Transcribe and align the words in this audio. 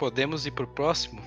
podemos 0.00 0.46
ir 0.46 0.52
pro 0.52 0.66
próximo? 0.66 1.20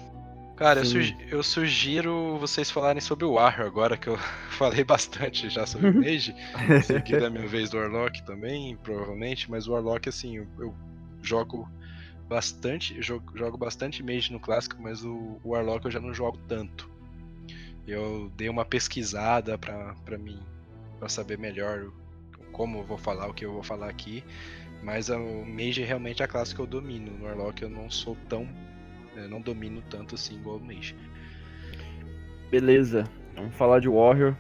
Cara, 0.56 0.79
eu, 0.79 0.85
sugi 0.85 1.18
eu, 1.30 1.44
sugiro 1.44 2.40
vocês 2.40 2.72
falarem 2.72 2.99
sobre 2.99 3.23
o 3.23 3.34
Warrior 3.34 3.68
agora, 3.68 3.96
que 3.96 4.07
eu 4.07 4.18
falei 4.49 4.84
bastante 4.84 5.47
já 5.47 5.63
sobre 5.67 5.89
o 5.89 5.94
Mage. 5.94 6.33
Seguida 6.83 7.28
a 7.28 7.29
minha 7.29 7.47
vez 7.47 7.70
do 7.70 7.78
Warlock 7.78 8.23
também, 8.23 8.75
provavelmente, 8.78 9.49
mas 9.49 9.67
o 9.67 9.73
Warlock, 9.73 10.09
assim, 10.09 10.38
eu, 10.38 10.47
eu 10.57 10.75
jogo 11.21 11.70
bastante, 12.28 12.99
jogo, 12.99 13.37
jogo 13.37 13.58
bastante 13.58 14.01
Mage 14.01 14.33
no 14.33 14.40
clássico, 14.40 14.81
mas 14.81 15.03
o, 15.03 15.40
o 15.44 15.49
Warlock 15.49 15.85
eu 15.85 15.92
já 15.92 15.99
não 15.99 16.12
jogo 16.12 16.40
tanto. 16.48 16.90
Eu 17.86 18.32
dei 18.36 18.50
uma 18.50 18.66
pesquisada 18.66 19.55
pra, 19.55 19.94
pra 20.04 20.18
mim, 20.18 20.40
pra 20.98 21.10
saber 21.10 21.38
melhor 21.38 21.92
como 22.52 22.80
eu 22.80 22.84
vou 22.84 22.98
falar, 22.98 23.28
o 23.28 23.34
que 23.34 23.46
eu 23.46 23.54
vou 23.54 23.64
falar 23.64 23.90
aqui. 23.90 24.24
Mas 24.84 25.10
o 25.10 25.46
Mage 25.46 25.82
realmente 25.82 26.22
é 26.22 26.26
a 26.26 26.28
classe 26.28 26.54
que 26.54 26.60
eu 26.60 26.68
domino. 26.68 27.12
No 27.18 27.26
Warlock 27.26 27.64
eu 27.64 27.70
não 27.70 27.90
sou 27.90 28.18
tão. 28.28 28.48
Eu 29.16 29.30
não 29.30 29.40
domino 29.40 29.82
tanto 29.90 30.16
assim 30.16 30.36
igual 30.36 30.58
o 30.58 30.64
Mage. 30.64 30.96
Beleza, 32.52 33.05
vamos 33.36 33.55
falar 33.55 33.80
de 33.80 33.88
Warrior. 33.88 34.36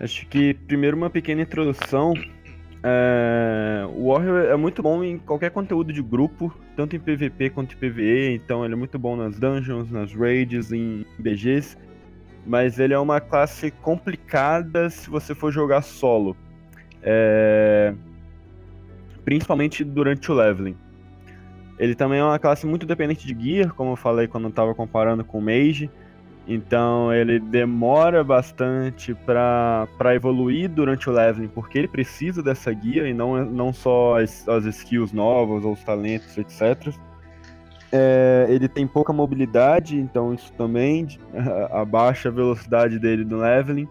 Acho 0.00 0.26
que 0.26 0.54
primeiro 0.54 0.96
uma 0.96 1.10
pequena 1.10 1.42
introdução. 1.42 2.14
É... 2.82 3.84
O 3.94 4.12
Warrior 4.12 4.46
é 4.46 4.56
muito 4.56 4.82
bom 4.82 5.04
em 5.04 5.18
qualquer 5.18 5.50
conteúdo 5.50 5.92
de 5.92 6.02
grupo, 6.02 6.54
tanto 6.74 6.96
em 6.96 7.00
PVP 7.00 7.50
quanto 7.50 7.74
em 7.74 7.78
PVE, 7.78 8.34
então 8.34 8.64
ele 8.64 8.74
é 8.74 8.76
muito 8.76 8.98
bom 8.98 9.16
nas 9.16 9.38
dungeons, 9.38 9.90
nas 9.90 10.14
raids, 10.14 10.72
em 10.72 11.04
BGs, 11.18 11.76
mas 12.46 12.78
ele 12.78 12.94
é 12.94 12.98
uma 12.98 13.20
classe 13.20 13.70
complicada 13.70 14.88
se 14.90 15.10
você 15.10 15.34
for 15.34 15.50
jogar 15.50 15.82
solo. 15.82 16.36
É 17.02 17.94
principalmente 19.28 19.84
durante 19.84 20.32
o 20.32 20.34
leveling. 20.34 20.74
Ele 21.78 21.94
também 21.94 22.18
é 22.18 22.24
uma 22.24 22.38
classe 22.38 22.66
muito 22.66 22.86
dependente 22.86 23.26
de 23.26 23.38
gear, 23.38 23.74
como 23.74 23.92
eu 23.92 23.96
falei 23.96 24.26
quando 24.26 24.44
eu 24.44 24.48
estava 24.48 24.74
comparando 24.74 25.22
com 25.22 25.36
o 25.36 25.42
Mage. 25.42 25.90
Então 26.46 27.12
ele 27.12 27.38
demora 27.38 28.24
bastante 28.24 29.14
para 29.14 30.14
evoluir 30.14 30.70
durante 30.70 31.10
o 31.10 31.12
leveling, 31.12 31.48
porque 31.48 31.76
ele 31.76 31.88
precisa 31.88 32.42
dessa 32.42 32.72
guia 32.72 33.06
e 33.06 33.12
não, 33.12 33.44
não 33.44 33.70
só 33.70 34.18
as, 34.18 34.48
as 34.48 34.64
skills 34.64 35.12
novas 35.12 35.62
ou 35.62 35.74
os 35.74 35.84
talentos, 35.84 36.38
etc. 36.38 36.90
É, 37.92 38.46
ele 38.48 38.66
tem 38.66 38.86
pouca 38.86 39.12
mobilidade, 39.12 39.94
então 39.98 40.32
isso 40.32 40.50
também 40.54 41.06
abaixa 41.70 42.30
a 42.30 42.32
velocidade 42.32 42.98
dele 42.98 43.26
no 43.26 43.36
leveling. 43.36 43.86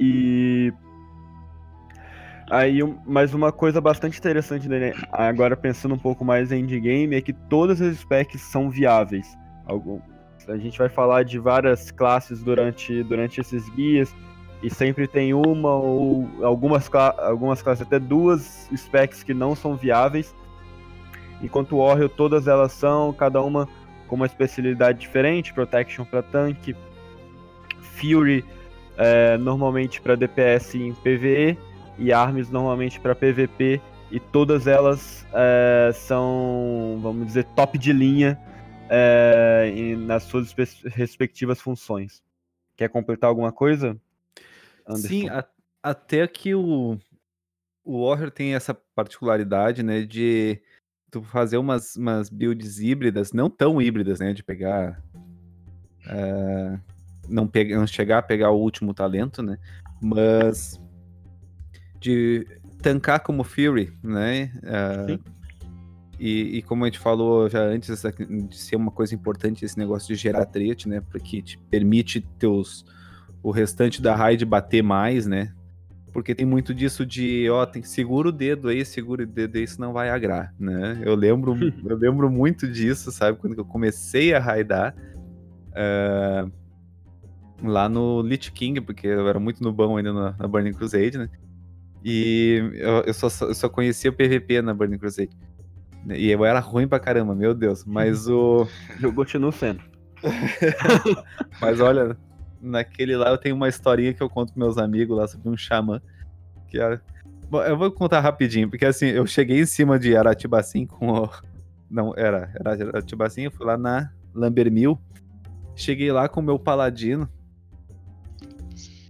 E 0.00 0.72
Aí, 2.50 2.78
mas 3.06 3.34
uma 3.34 3.52
coisa 3.52 3.80
bastante 3.80 4.18
interessante 4.18 4.68
dele, 4.68 4.94
agora 5.12 5.54
pensando 5.56 5.94
um 5.94 5.98
pouco 5.98 6.24
mais 6.24 6.50
em 6.50 6.60
endgame, 6.60 7.14
é 7.14 7.20
que 7.20 7.32
todas 7.32 7.80
as 7.80 7.98
specs 7.98 8.40
são 8.40 8.70
viáveis. 8.70 9.36
Algum, 9.66 10.00
a 10.48 10.56
gente 10.56 10.78
vai 10.78 10.88
falar 10.88 11.24
de 11.24 11.38
várias 11.38 11.90
classes 11.90 12.42
durante, 12.42 13.02
durante 13.02 13.40
esses 13.40 13.68
guias, 13.70 14.14
e 14.62 14.70
sempre 14.70 15.06
tem 15.06 15.34
uma 15.34 15.74
ou 15.74 16.26
algumas, 16.42 16.90
algumas 17.18 17.60
classes, 17.60 17.86
até 17.86 17.98
duas 17.98 18.68
specs 18.74 19.22
que 19.22 19.34
não 19.34 19.54
são 19.54 19.76
viáveis. 19.76 20.34
Enquanto 21.42 21.76
o 21.76 21.86
Warrior, 21.86 22.08
todas 22.08 22.48
elas 22.48 22.72
são, 22.72 23.12
cada 23.12 23.42
uma 23.42 23.68
com 24.08 24.16
uma 24.16 24.26
especialidade 24.26 24.98
diferente, 24.98 25.52
Protection 25.52 26.04
para 26.04 26.22
tanque, 26.22 26.74
Fury 27.80 28.44
é, 28.96 29.36
normalmente 29.36 30.00
para 30.00 30.16
DPS 30.16 30.74
em 30.76 30.94
PvE, 30.94 31.58
e 31.98 32.12
armas 32.12 32.50
normalmente 32.50 33.00
para 33.00 33.14
PVP 33.14 33.80
e 34.10 34.18
todas 34.18 34.66
elas 34.66 35.26
é, 35.32 35.90
são, 35.92 36.98
vamos 37.02 37.26
dizer, 37.26 37.44
top 37.56 37.76
de 37.76 37.92
linha 37.92 38.38
é, 38.88 39.94
nas 39.98 40.22
suas 40.24 40.54
respectivas 40.86 41.60
funções. 41.60 42.22
Quer 42.76 42.88
completar 42.88 43.28
alguma 43.28 43.52
coisa? 43.52 43.98
Anderson? 44.86 45.08
Sim, 45.08 45.28
a, 45.28 45.44
até 45.82 46.26
que 46.26 46.54
o, 46.54 46.98
o 47.84 48.06
Warrior 48.06 48.30
tem 48.30 48.54
essa 48.54 48.72
particularidade, 48.94 49.82
né, 49.82 50.02
de 50.02 50.62
tu 51.10 51.22
fazer 51.22 51.58
umas, 51.58 51.96
umas 51.96 52.30
builds 52.30 52.78
híbridas, 52.80 53.32
não 53.32 53.50
tão 53.50 53.80
híbridas, 53.82 54.20
né, 54.20 54.32
de 54.32 54.42
pegar... 54.42 55.02
Uh, 56.06 56.80
não, 57.28 57.46
pegar, 57.46 57.76
não 57.76 57.86
chegar 57.86 58.18
a 58.18 58.22
pegar 58.22 58.50
o 58.50 58.58
último 58.58 58.94
talento, 58.94 59.42
né, 59.42 59.58
mas 60.00 60.80
de 62.00 62.46
tancar 62.80 63.20
como 63.20 63.44
Fury, 63.44 63.92
né? 64.02 64.52
Uh, 64.62 65.38
e, 66.18 66.58
e, 66.58 66.62
como 66.62 66.84
a 66.84 66.88
gente 66.88 66.98
falou 66.98 67.48
já 67.48 67.60
antes, 67.62 68.02
de 68.48 68.56
ser 68.56 68.76
uma 68.76 68.90
coisa 68.90 69.14
importante 69.14 69.64
esse 69.64 69.78
negócio 69.78 70.08
de 70.08 70.20
gerar 70.20 70.46
trait, 70.46 70.88
né? 70.88 71.00
Porque 71.10 71.40
te 71.40 71.58
permite 71.70 72.20
teus, 72.38 72.84
o 73.42 73.50
restante 73.50 74.02
da 74.02 74.16
raid 74.16 74.44
bater 74.44 74.82
mais, 74.82 75.26
né? 75.26 75.52
Porque 76.12 76.34
tem 76.34 76.46
muito 76.46 76.74
disso 76.74 77.06
de, 77.06 77.48
ó, 77.50 77.64
tem 77.64 77.82
segura 77.82 78.30
o 78.30 78.32
dedo 78.32 78.68
aí, 78.68 78.84
segura 78.84 79.22
o 79.22 79.26
dedo 79.26 79.56
aí, 79.56 79.62
isso 79.62 79.80
não 79.80 79.92
vai 79.92 80.10
agrar, 80.10 80.52
né? 80.58 81.00
Eu 81.04 81.14
lembro, 81.14 81.56
eu 81.86 81.96
lembro 81.96 82.28
muito 82.28 82.66
disso, 82.66 83.12
sabe? 83.12 83.38
Quando 83.38 83.56
eu 83.56 83.64
comecei 83.64 84.34
a 84.34 84.40
raidar, 84.40 84.96
uh, 85.70 86.50
lá 87.62 87.88
no 87.88 88.22
Lich 88.22 88.50
King, 88.50 88.80
porque 88.80 89.06
eu 89.06 89.28
era 89.28 89.38
muito 89.38 89.62
nubão 89.62 89.96
ainda 89.96 90.12
na, 90.12 90.34
na 90.36 90.48
Burning 90.48 90.72
Crusade, 90.72 91.18
né? 91.18 91.28
E 92.04 92.72
eu, 92.74 93.02
eu, 93.02 93.14
só, 93.14 93.26
eu 93.46 93.54
só 93.54 93.68
conhecia 93.68 94.10
o 94.10 94.14
PVP 94.14 94.62
na 94.62 94.72
Burning 94.72 94.98
Crusade. 94.98 95.30
E 96.14 96.30
eu 96.30 96.44
era 96.44 96.60
ruim 96.60 96.86
pra 96.86 97.00
caramba, 97.00 97.34
meu 97.34 97.54
Deus. 97.54 97.84
Mas 97.84 98.28
o. 98.28 98.66
Eu 99.02 99.12
continuo 99.12 99.52
sendo. 99.52 99.80
mas 101.60 101.80
olha, 101.80 102.16
naquele 102.60 103.16
lá 103.16 103.30
eu 103.30 103.38
tenho 103.38 103.54
uma 103.54 103.68
historinha 103.68 104.12
que 104.12 104.20
eu 104.20 104.28
conto 104.28 104.52
com 104.52 104.58
meus 104.58 104.76
amigos 104.76 105.16
lá 105.16 105.28
sobre 105.28 105.48
um 105.48 105.56
xamã. 105.56 106.00
Que 106.66 106.80
era... 106.80 107.00
Bom, 107.48 107.62
eu 107.62 107.78
vou 107.78 107.90
contar 107.92 108.20
rapidinho, 108.20 108.68
porque 108.68 108.84
assim, 108.84 109.06
eu 109.06 109.26
cheguei 109.26 109.60
em 109.60 109.66
cima 109.66 109.98
de 109.98 110.16
Aratibacim 110.16 110.86
com 110.86 111.10
o. 111.12 111.30
Não, 111.88 112.12
era, 112.16 112.52
era 112.54 112.72
Aratibacim, 112.88 113.42
eu 113.42 113.50
fui 113.50 113.64
lá 113.64 113.76
na 113.76 114.10
Lambermil. 114.34 114.98
Cheguei 115.74 116.10
lá 116.10 116.28
com 116.28 116.40
o 116.40 116.42
meu 116.42 116.58
paladino. 116.58 117.28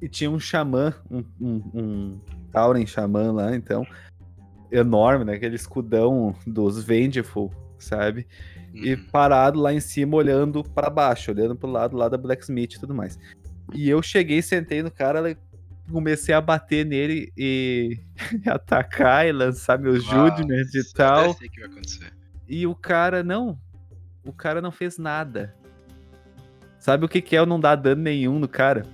E 0.00 0.08
tinha 0.08 0.30
um 0.30 0.38
xamã, 0.38 0.94
um, 1.10 1.24
um, 1.40 1.62
um 1.74 2.20
Tauren 2.52 2.86
Xamã 2.86 3.32
lá, 3.32 3.54
então. 3.54 3.86
Enorme, 4.70 5.24
né? 5.24 5.34
Aquele 5.34 5.56
escudão 5.56 6.34
dos 6.46 6.82
Vengeful, 6.84 7.52
sabe? 7.78 8.26
Uhum. 8.74 8.84
E 8.84 8.96
parado 8.96 9.58
lá 9.58 9.72
em 9.72 9.80
cima, 9.80 10.16
olhando 10.16 10.62
para 10.62 10.90
baixo, 10.90 11.30
olhando 11.30 11.56
pro 11.56 11.70
lado 11.70 11.96
lá 11.96 12.08
da 12.08 12.18
Blacksmith 12.18 12.74
e 12.74 12.80
tudo 12.80 12.94
mais. 12.94 13.18
E 13.74 13.88
eu 13.88 14.02
cheguei, 14.02 14.42
sentei 14.42 14.82
no 14.82 14.90
cara, 14.90 15.36
comecei 15.90 16.34
a 16.34 16.40
bater 16.40 16.84
nele 16.84 17.32
e 17.36 17.98
atacar 18.46 19.26
e 19.26 19.32
lançar 19.32 19.78
meus 19.78 20.04
Judgments 20.04 20.74
e 20.74 20.92
tal. 20.92 21.36
E 22.46 22.66
o 22.66 22.74
cara, 22.74 23.22
não. 23.22 23.58
O 24.24 24.32
cara 24.32 24.60
não 24.60 24.70
fez 24.70 24.98
nada. 24.98 25.54
Sabe 26.78 27.04
o 27.04 27.08
que, 27.08 27.20
que 27.20 27.36
é 27.36 27.38
eu 27.38 27.46
não 27.46 27.58
dar 27.58 27.76
dano 27.76 28.02
nenhum 28.02 28.38
no 28.38 28.48
cara? 28.48 28.84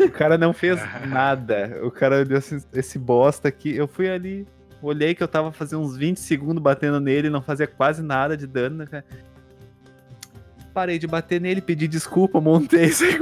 O 0.00 0.10
cara 0.10 0.36
não 0.36 0.52
fez 0.52 0.78
nada. 1.06 1.80
O 1.82 1.90
cara 1.90 2.24
deu 2.24 2.38
esse, 2.38 2.64
esse 2.72 2.98
bosta 2.98 3.48
aqui. 3.48 3.74
Eu 3.74 3.88
fui 3.88 4.08
ali, 4.08 4.46
olhei 4.82 5.14
que 5.14 5.22
eu 5.22 5.28
tava 5.28 5.52
fazendo 5.52 5.82
uns 5.82 5.96
20 5.96 6.18
segundos 6.18 6.62
batendo 6.62 7.00
nele, 7.00 7.30
não 7.30 7.42
fazia 7.42 7.66
quase 7.66 8.02
nada 8.02 8.36
de 8.36 8.46
dano, 8.46 8.76
né, 8.76 8.86
cara? 8.86 9.04
Parei 10.72 10.98
de 10.98 11.06
bater 11.06 11.40
nele, 11.40 11.60
pedi 11.60 11.86
desculpa, 11.86 12.40
montei 12.40 12.86
isso 12.86 13.04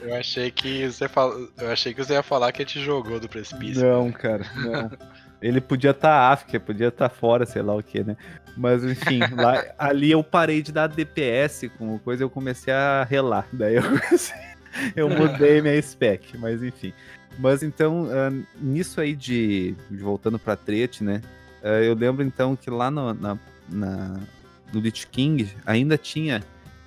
Eu 0.00 0.14
achei 0.14 0.48
que 0.52 0.86
você 0.88 1.08
fal... 1.08 1.32
eu 1.58 1.72
achei 1.72 1.92
que 1.92 2.04
você 2.04 2.12
ia 2.12 2.22
falar 2.22 2.52
que 2.52 2.62
ele 2.62 2.70
te 2.70 2.80
jogou 2.80 3.18
do 3.18 3.28
precipício. 3.28 3.84
Não, 3.84 4.12
cara, 4.12 4.46
não. 4.54 4.90
Ele 5.40 5.60
podia 5.60 5.90
estar 5.90 6.08
tá 6.08 6.32
África, 6.32 6.58
podia 6.58 6.88
estar 6.88 7.08
tá 7.08 7.14
fora, 7.14 7.44
sei 7.44 7.62
lá 7.62 7.74
o 7.74 7.82
que, 7.82 8.02
né? 8.02 8.16
Mas 8.56 8.84
enfim, 8.84 9.20
lá, 9.36 9.64
ali 9.78 10.10
eu 10.10 10.22
parei 10.22 10.62
de 10.62 10.72
dar 10.72 10.86
DPS 10.86 11.70
com 11.76 11.98
coisa, 11.98 12.22
eu 12.22 12.30
comecei 12.30 12.72
a 12.72 13.04
relar. 13.04 13.46
Daí 13.52 13.76
eu 13.76 13.82
comecei, 13.88 14.36
eu 14.96 15.08
mudei 15.08 15.60
minha 15.60 15.80
spec, 15.80 16.36
mas 16.38 16.62
enfim. 16.62 16.92
Mas 17.38 17.62
então, 17.62 18.04
uh, 18.04 18.46
nisso 18.60 19.00
aí 19.00 19.14
de, 19.14 19.74
de 19.90 19.96
voltando 19.98 20.38
pra 20.38 20.56
Tret, 20.56 21.02
né? 21.02 21.20
Uh, 21.62 21.82
eu 21.82 21.94
lembro 21.94 22.24
então 22.24 22.54
que 22.54 22.70
lá 22.70 22.90
no, 22.90 23.12
na, 23.12 23.38
na, 23.68 24.20
no 24.72 24.80
Lich 24.80 25.06
King 25.08 25.50
ainda 25.66 25.98
tinha 25.98 26.42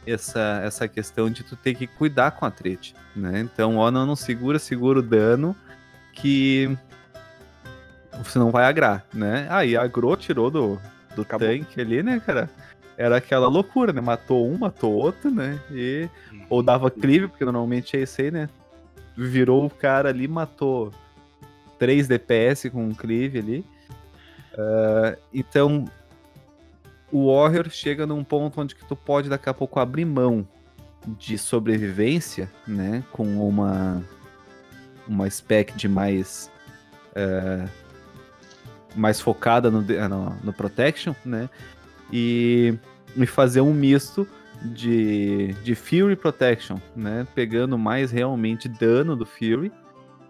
essa, 0.05 0.61
essa 0.63 0.87
questão 0.87 1.29
de 1.29 1.43
tu 1.43 1.55
ter 1.55 1.75
que 1.75 1.85
cuidar 1.85 2.31
com 2.31 2.45
a 2.45 2.51
Tret, 2.51 2.93
né? 3.15 3.41
Então, 3.41 3.75
ó, 3.77 3.91
não, 3.91 4.05
não 4.05 4.15
segura, 4.15 4.57
segura 4.57 4.99
o 4.99 5.03
dano 5.03 5.55
que 6.13 6.75
você 8.23 8.39
não 8.39 8.51
vai 8.51 8.65
agrar, 8.65 9.05
né? 9.13 9.47
Aí 9.49 9.75
ah, 9.75 9.83
agrou, 9.83 10.15
tirou 10.15 10.49
do, 10.49 10.79
do 11.15 11.23
tanque 11.23 11.79
ali, 11.79 12.01
né, 12.03 12.21
cara? 12.25 12.49
Era 12.97 13.17
aquela 13.17 13.47
loucura, 13.47 13.93
né? 13.93 14.01
Matou 14.01 14.47
um, 14.49 14.57
matou 14.57 14.93
outro, 14.93 15.29
né? 15.29 15.59
E... 15.71 16.09
Ou 16.49 16.63
dava 16.63 16.89
cleave, 16.89 17.27
porque 17.27 17.45
normalmente 17.45 17.95
é 17.95 18.01
esse 18.01 18.23
aí, 18.23 18.31
né? 18.31 18.49
Virou 19.15 19.65
o 19.65 19.69
cara 19.69 20.09
ali, 20.09 20.27
matou 20.27 20.91
3 21.77 22.07
DPS 22.07 22.69
com 22.69 22.85
um 22.85 22.93
cleave 22.93 23.39
ali. 23.39 23.65
Uh, 24.53 25.17
então, 25.31 25.85
o 27.11 27.31
Warrior 27.31 27.69
chega 27.69 28.05
num 28.05 28.23
ponto 28.23 28.59
onde 28.59 28.75
que 28.75 28.85
tu 28.85 28.95
pode 28.95 29.29
daqui 29.29 29.49
a 29.49 29.53
pouco 29.53 29.79
abrir 29.79 30.05
mão 30.05 30.47
de 31.05 31.37
sobrevivência, 31.37 32.51
né? 32.67 33.03
Com 33.11 33.47
uma 33.47 34.03
uma 35.07 35.29
spec 35.29 35.73
de 35.77 35.87
mais 35.87 36.51
é, 37.15 37.65
mais 38.97 39.21
focada 39.21 39.69
no, 39.69 39.81
no, 39.81 40.35
no, 40.43 40.53
protection, 40.53 41.13
né? 41.23 41.49
E, 42.11 42.77
e 43.15 43.25
fazer 43.25 43.61
um 43.61 43.73
misto 43.73 44.27
de, 44.61 45.53
de 45.63 45.75
Fury 45.75 46.15
Protection, 46.15 46.77
né? 46.95 47.27
Pegando 47.35 47.77
mais 47.77 48.11
realmente 48.11 48.67
dano 48.67 49.15
do 49.15 49.25
Fury 49.25 49.71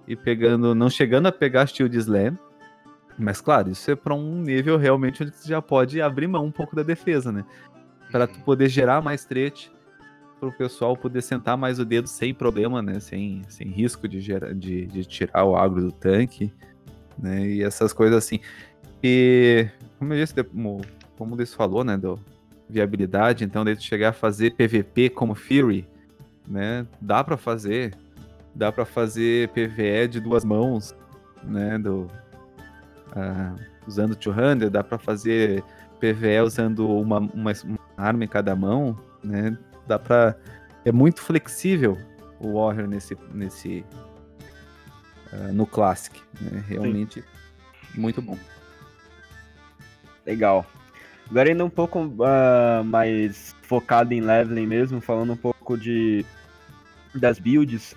e 0.08 0.16
pegando, 0.16 0.76
não 0.76 0.90
chegando 0.90 1.28
a 1.28 1.32
pegar 1.32 1.68
Shield 1.68 1.98
Slam, 1.98 2.38
mas 3.18 3.42
claro, 3.42 3.72
isso 3.72 3.90
é 3.90 3.96
para 3.96 4.14
um 4.14 4.42
nível 4.42 4.78
realmente 4.78 5.24
onde 5.24 5.36
você 5.36 5.50
já 5.50 5.62
pode 5.62 6.00
abrir 6.02 6.28
mão 6.28 6.46
um 6.46 6.52
pouco 6.52 6.76
da 6.76 6.84
defesa, 6.84 7.32
né? 7.32 7.44
Para 8.12 8.28
tu 8.28 8.40
poder 8.42 8.70
gerar 8.70 9.02
mais 9.02 9.26
tret, 9.26 9.72
para 10.40 10.50
o 10.50 10.54
pessoal 10.54 10.96
poder 10.96 11.22
sentar 11.22 11.58
mais 11.58 11.80
o 11.80 11.86
dedo 11.86 12.08
sem 12.08 12.34
problema, 12.34 12.82
né? 12.82 13.00
Sem, 13.00 13.42
sem 13.50 13.68
risco 13.68 14.08
de, 14.08 14.22
gerar, 14.22 14.54
de, 14.54 14.86
de 14.86 15.04
tirar 15.04 15.44
o 15.44 15.56
agro 15.56 15.82
do 15.82 15.92
tanque, 15.92 16.54
né? 17.18 17.46
E 17.48 17.64
essas 17.64 17.94
coisas 17.94 18.18
assim. 18.18 18.40
E 19.04 19.68
como 20.00 20.14
eu 20.14 20.26
disse, 20.26 20.44
como, 20.44 20.82
como 21.18 21.34
o 21.34 21.38
Luiz 21.38 21.54
falou, 21.54 21.84
né? 21.84 21.98
Do 21.98 22.20
viabilidade, 22.70 23.46
então 23.46 23.64
daí 23.64 23.80
chegar 23.80 24.10
a 24.10 24.14
fazer 24.14 24.52
PVP 24.52 25.10
como 25.10 25.34
Fury, 25.34 25.88
né? 26.48 26.86
Dá 27.00 27.24
para 27.24 27.38
fazer, 27.38 27.96
dá 28.54 28.72
para 28.72 28.86
fazer 28.86 29.50
PVE 29.50 30.08
de 30.10 30.20
duas 30.20 30.44
mãos, 30.44 30.96
né? 31.44 31.78
Do 31.78 32.10
uh, 33.16 33.60
usando 33.88 34.16
200, 34.16 34.70
dá 34.70 34.84
para 34.84 34.98
fazer 34.98 35.64
PVE 36.00 36.42
usando 36.42 36.90
uma, 36.90 37.20
uma, 37.20 37.54
uma, 37.64 37.80
arma 37.96 38.26
em 38.26 38.28
cada 38.28 38.56
mão, 38.56 38.98
né? 39.24 39.58
Dá 39.88 39.98
para 39.98 40.36
é 40.86 40.92
muito 40.92 41.22
flexível 41.22 41.98
o 42.40 42.54
Warrior 42.54 42.88
nesse 42.88 43.18
nesse 43.34 43.86
uh, 45.34 45.54
no 45.54 45.66
Classic, 45.66 46.20
né? 46.40 46.64
Realmente 46.68 47.22
Sim. 47.22 48.02
muito 48.02 48.22
bom. 48.22 48.38
Legal. 50.26 50.66
Agora 51.30 51.52
indo 51.52 51.66
um 51.66 51.70
pouco 51.70 52.00
uh, 52.00 52.84
mais 52.86 53.56
focado 53.64 54.14
em 54.14 54.22
leveling 54.22 54.66
mesmo, 54.66 55.02
falando 55.02 55.34
um 55.34 55.38
pouco 55.38 55.78
de 55.78 56.26
das 57.16 57.40
builds. 57.40 57.96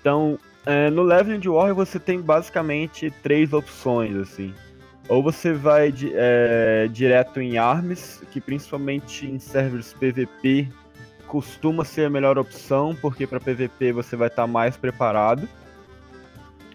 Então, 0.00 0.38
é, 0.64 0.90
no 0.90 1.02
leveling 1.02 1.38
de 1.38 1.48
Warrior 1.48 1.76
você 1.76 1.98
tem 1.98 2.20
basicamente 2.20 3.10
três 3.22 3.52
opções, 3.52 4.16
assim. 4.16 4.52
Ou 5.08 5.22
você 5.22 5.52
vai 5.52 5.94
é, 6.12 6.88
direto 6.90 7.40
em 7.40 7.56
arms, 7.56 8.20
que 8.32 8.40
principalmente 8.40 9.26
em 9.26 9.38
servers 9.38 9.94
PVP 9.94 10.68
costuma 11.28 11.84
ser 11.84 12.06
a 12.06 12.10
melhor 12.10 12.38
opção, 12.38 12.96
porque 13.00 13.26
para 13.26 13.38
PVP 13.38 13.92
você 13.92 14.16
vai 14.16 14.28
estar 14.28 14.42
tá 14.42 14.46
mais 14.46 14.76
preparado. 14.76 15.48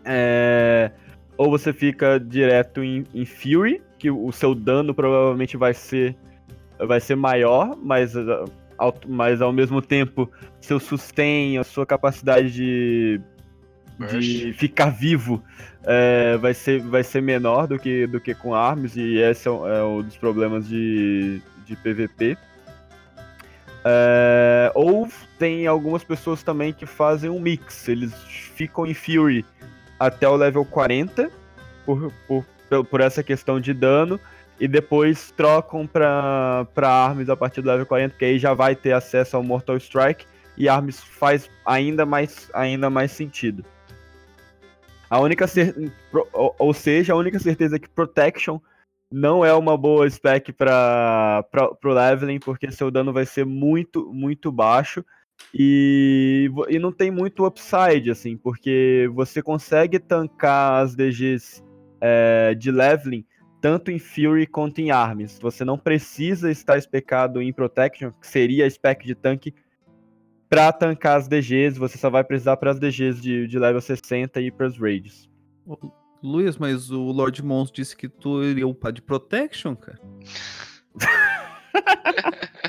É, 0.05 0.91
ou 1.37 1.49
você 1.49 1.73
fica 1.73 2.19
direto 2.19 2.83
em, 2.83 3.05
em, 3.13 3.25
Fury, 3.25 3.81
que 3.97 4.09
o 4.09 4.31
seu 4.31 4.53
dano 4.53 4.93
provavelmente 4.93 5.57
vai 5.57 5.73
ser, 5.73 6.15
vai 6.79 6.99
ser 6.99 7.15
maior, 7.15 7.75
mas 7.81 8.13
ao, 8.77 8.95
mas 9.07 9.41
ao 9.41 9.53
mesmo 9.53 9.81
tempo 9.81 10.29
seu 10.59 10.79
sustain, 10.79 11.57
a 11.57 11.63
sua 11.63 11.85
capacidade 11.85 12.51
de 12.51 13.21
de 14.07 14.53
ficar 14.53 14.89
vivo 14.89 15.43
é, 15.83 16.37
vai, 16.37 16.53
ser, 16.53 16.81
vai 16.81 17.03
ser 17.03 17.21
menor 17.21 17.67
do 17.67 17.77
que, 17.77 18.07
do 18.07 18.19
que 18.19 18.33
com 18.33 18.53
armas, 18.53 18.95
e 18.95 19.17
esse 19.17 19.47
é, 19.47 19.51
é 19.51 19.83
um 19.83 20.01
dos 20.01 20.17
problemas 20.17 20.67
de, 20.67 21.41
de 21.65 21.75
PVP. 21.75 22.37
É, 23.83 24.71
ou 24.75 25.07
tem 25.39 25.65
algumas 25.65 26.03
pessoas 26.03 26.43
também 26.43 26.71
que 26.71 26.85
fazem 26.85 27.29
um 27.29 27.39
mix, 27.39 27.87
eles 27.87 28.13
ficam 28.55 28.85
em 28.85 28.93
Fury 28.93 29.45
até 30.01 30.27
o 30.27 30.35
level 30.35 30.65
40 30.65 31.31
por, 31.85 32.11
por, 32.27 32.45
por 32.85 33.01
essa 33.01 33.21
questão 33.21 33.59
de 33.59 33.71
dano, 33.71 34.19
e 34.59 34.67
depois 34.67 35.31
trocam 35.31 35.85
para 35.85 36.65
armas 36.83 37.29
a 37.29 37.35
partir 37.35 37.61
do 37.61 37.69
level 37.69 37.85
40, 37.85 38.15
que 38.17 38.25
aí 38.25 38.39
já 38.39 38.53
vai 38.53 38.75
ter 38.75 38.93
acesso 38.93 39.37
ao 39.37 39.43
Mortal 39.43 39.77
Strike, 39.77 40.25
e 40.57 40.67
armas 40.67 40.99
faz 40.99 41.49
ainda 41.63 42.03
mais, 42.03 42.49
ainda 42.53 42.89
mais 42.89 43.11
sentido. 43.11 43.63
A 45.07 45.19
única 45.19 45.45
ou 46.31 46.73
seja, 46.73 47.13
a 47.13 47.15
única 47.15 47.37
certeza 47.37 47.75
é 47.75 47.79
que 47.79 47.89
Protection 47.89 48.59
não 49.11 49.45
é 49.45 49.53
uma 49.53 49.77
boa 49.77 50.09
spec 50.09 50.51
para 50.53 51.45
o 51.83 51.89
leveling, 51.89 52.39
porque 52.39 52.71
seu 52.71 52.89
dano 52.89 53.13
vai 53.13 53.25
ser 53.25 53.45
muito, 53.45 54.11
muito 54.11 54.51
baixo. 54.51 55.05
E, 55.53 56.49
e 56.69 56.79
não 56.79 56.91
tem 56.91 57.11
muito 57.11 57.45
upside, 57.45 58.09
assim, 58.09 58.37
porque 58.37 59.09
você 59.13 59.41
consegue 59.41 59.99
tancar 59.99 60.83
as 60.83 60.95
DGs 60.95 61.63
é, 61.99 62.55
de 62.55 62.71
leveling 62.71 63.25
tanto 63.59 63.91
em 63.91 63.99
Fury 63.99 64.47
quanto 64.47 64.79
em 64.79 64.89
Arms. 64.89 65.37
Você 65.39 65.63
não 65.63 65.77
precisa 65.77 66.49
estar 66.49 66.77
especado 66.77 67.41
em 67.41 67.53
Protection, 67.53 68.11
que 68.11 68.25
seria 68.25 68.65
a 68.65 68.69
spec 68.69 69.05
de 69.05 69.13
tanque 69.13 69.53
Pra 70.51 70.73
tancar 70.73 71.17
as 71.17 71.29
DGs, 71.29 71.79
você 71.79 71.97
só 71.97 72.09
vai 72.09 72.25
precisar 72.25 72.57
para 72.57 72.71
as 72.71 72.77
DGs 72.77 73.21
de, 73.21 73.47
de 73.47 73.57
level 73.57 73.79
60 73.79 74.41
e 74.41 74.51
para 74.51 74.67
as 74.67 74.77
raids. 74.77 75.29
Luiz, 76.21 76.57
mas 76.57 76.91
o 76.91 77.03
Lord 77.03 77.41
Mons 77.41 77.71
disse 77.71 77.95
que 77.95 78.09
tu 78.09 78.43
iria 78.43 78.67
upar 78.67 78.91
de 78.91 79.01
Protection, 79.01 79.77
cara. 79.77 79.97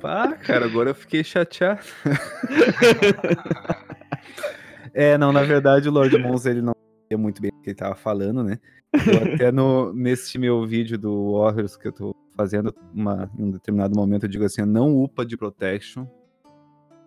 Pá, 0.00 0.32
cara, 0.32 0.66
agora 0.66 0.90
eu 0.90 0.94
fiquei 0.94 1.24
chateado. 1.24 1.80
é, 4.94 5.18
não, 5.18 5.32
na 5.32 5.42
verdade 5.42 5.88
o 5.88 5.92
Lord 5.92 6.16
Mons 6.18 6.46
ele 6.46 6.62
não 6.62 6.74
sabia 7.02 7.18
muito 7.18 7.42
bem 7.42 7.50
o 7.52 7.62
que 7.62 7.70
ele 7.70 7.76
tava 7.76 7.94
falando, 7.94 8.42
né? 8.42 8.58
Eu 8.92 9.34
até 9.34 9.52
no, 9.52 9.92
nesse 9.92 10.38
meu 10.38 10.66
vídeo 10.66 10.98
do 10.98 11.38
Warriors 11.38 11.76
que 11.76 11.88
eu 11.88 11.92
tô 11.92 12.16
fazendo 12.36 12.74
uma, 12.94 13.30
em 13.38 13.44
um 13.44 13.50
determinado 13.50 13.94
momento 13.94 14.24
eu 14.24 14.28
digo 14.28 14.44
assim, 14.44 14.62
não 14.62 14.96
upa 14.96 15.26
de 15.26 15.36
Protection, 15.36 16.06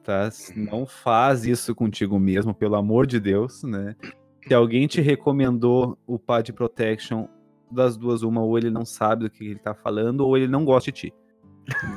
tá? 0.04 0.30
Não 0.56 0.86
faz 0.86 1.46
isso 1.46 1.74
contigo 1.74 2.20
mesmo, 2.20 2.54
pelo 2.54 2.76
amor 2.76 3.08
de 3.08 3.20
Deus, 3.20 3.64
né? 3.64 3.96
Se 4.48 4.54
alguém 4.54 4.88
te 4.88 5.02
recomendou 5.02 5.98
o 6.06 6.18
Pad 6.18 6.52
Protection, 6.54 7.28
das 7.72 7.96
duas, 7.96 8.22
uma, 8.22 8.42
ou 8.42 8.58
ele 8.58 8.70
não 8.70 8.84
sabe 8.84 9.24
do 9.24 9.30
que 9.30 9.46
ele 9.46 9.60
tá 9.60 9.74
falando, 9.74 10.22
ou 10.22 10.36
ele 10.36 10.48
não 10.48 10.66
gosta 10.66 10.92
de 10.92 11.00
ti. 11.00 11.14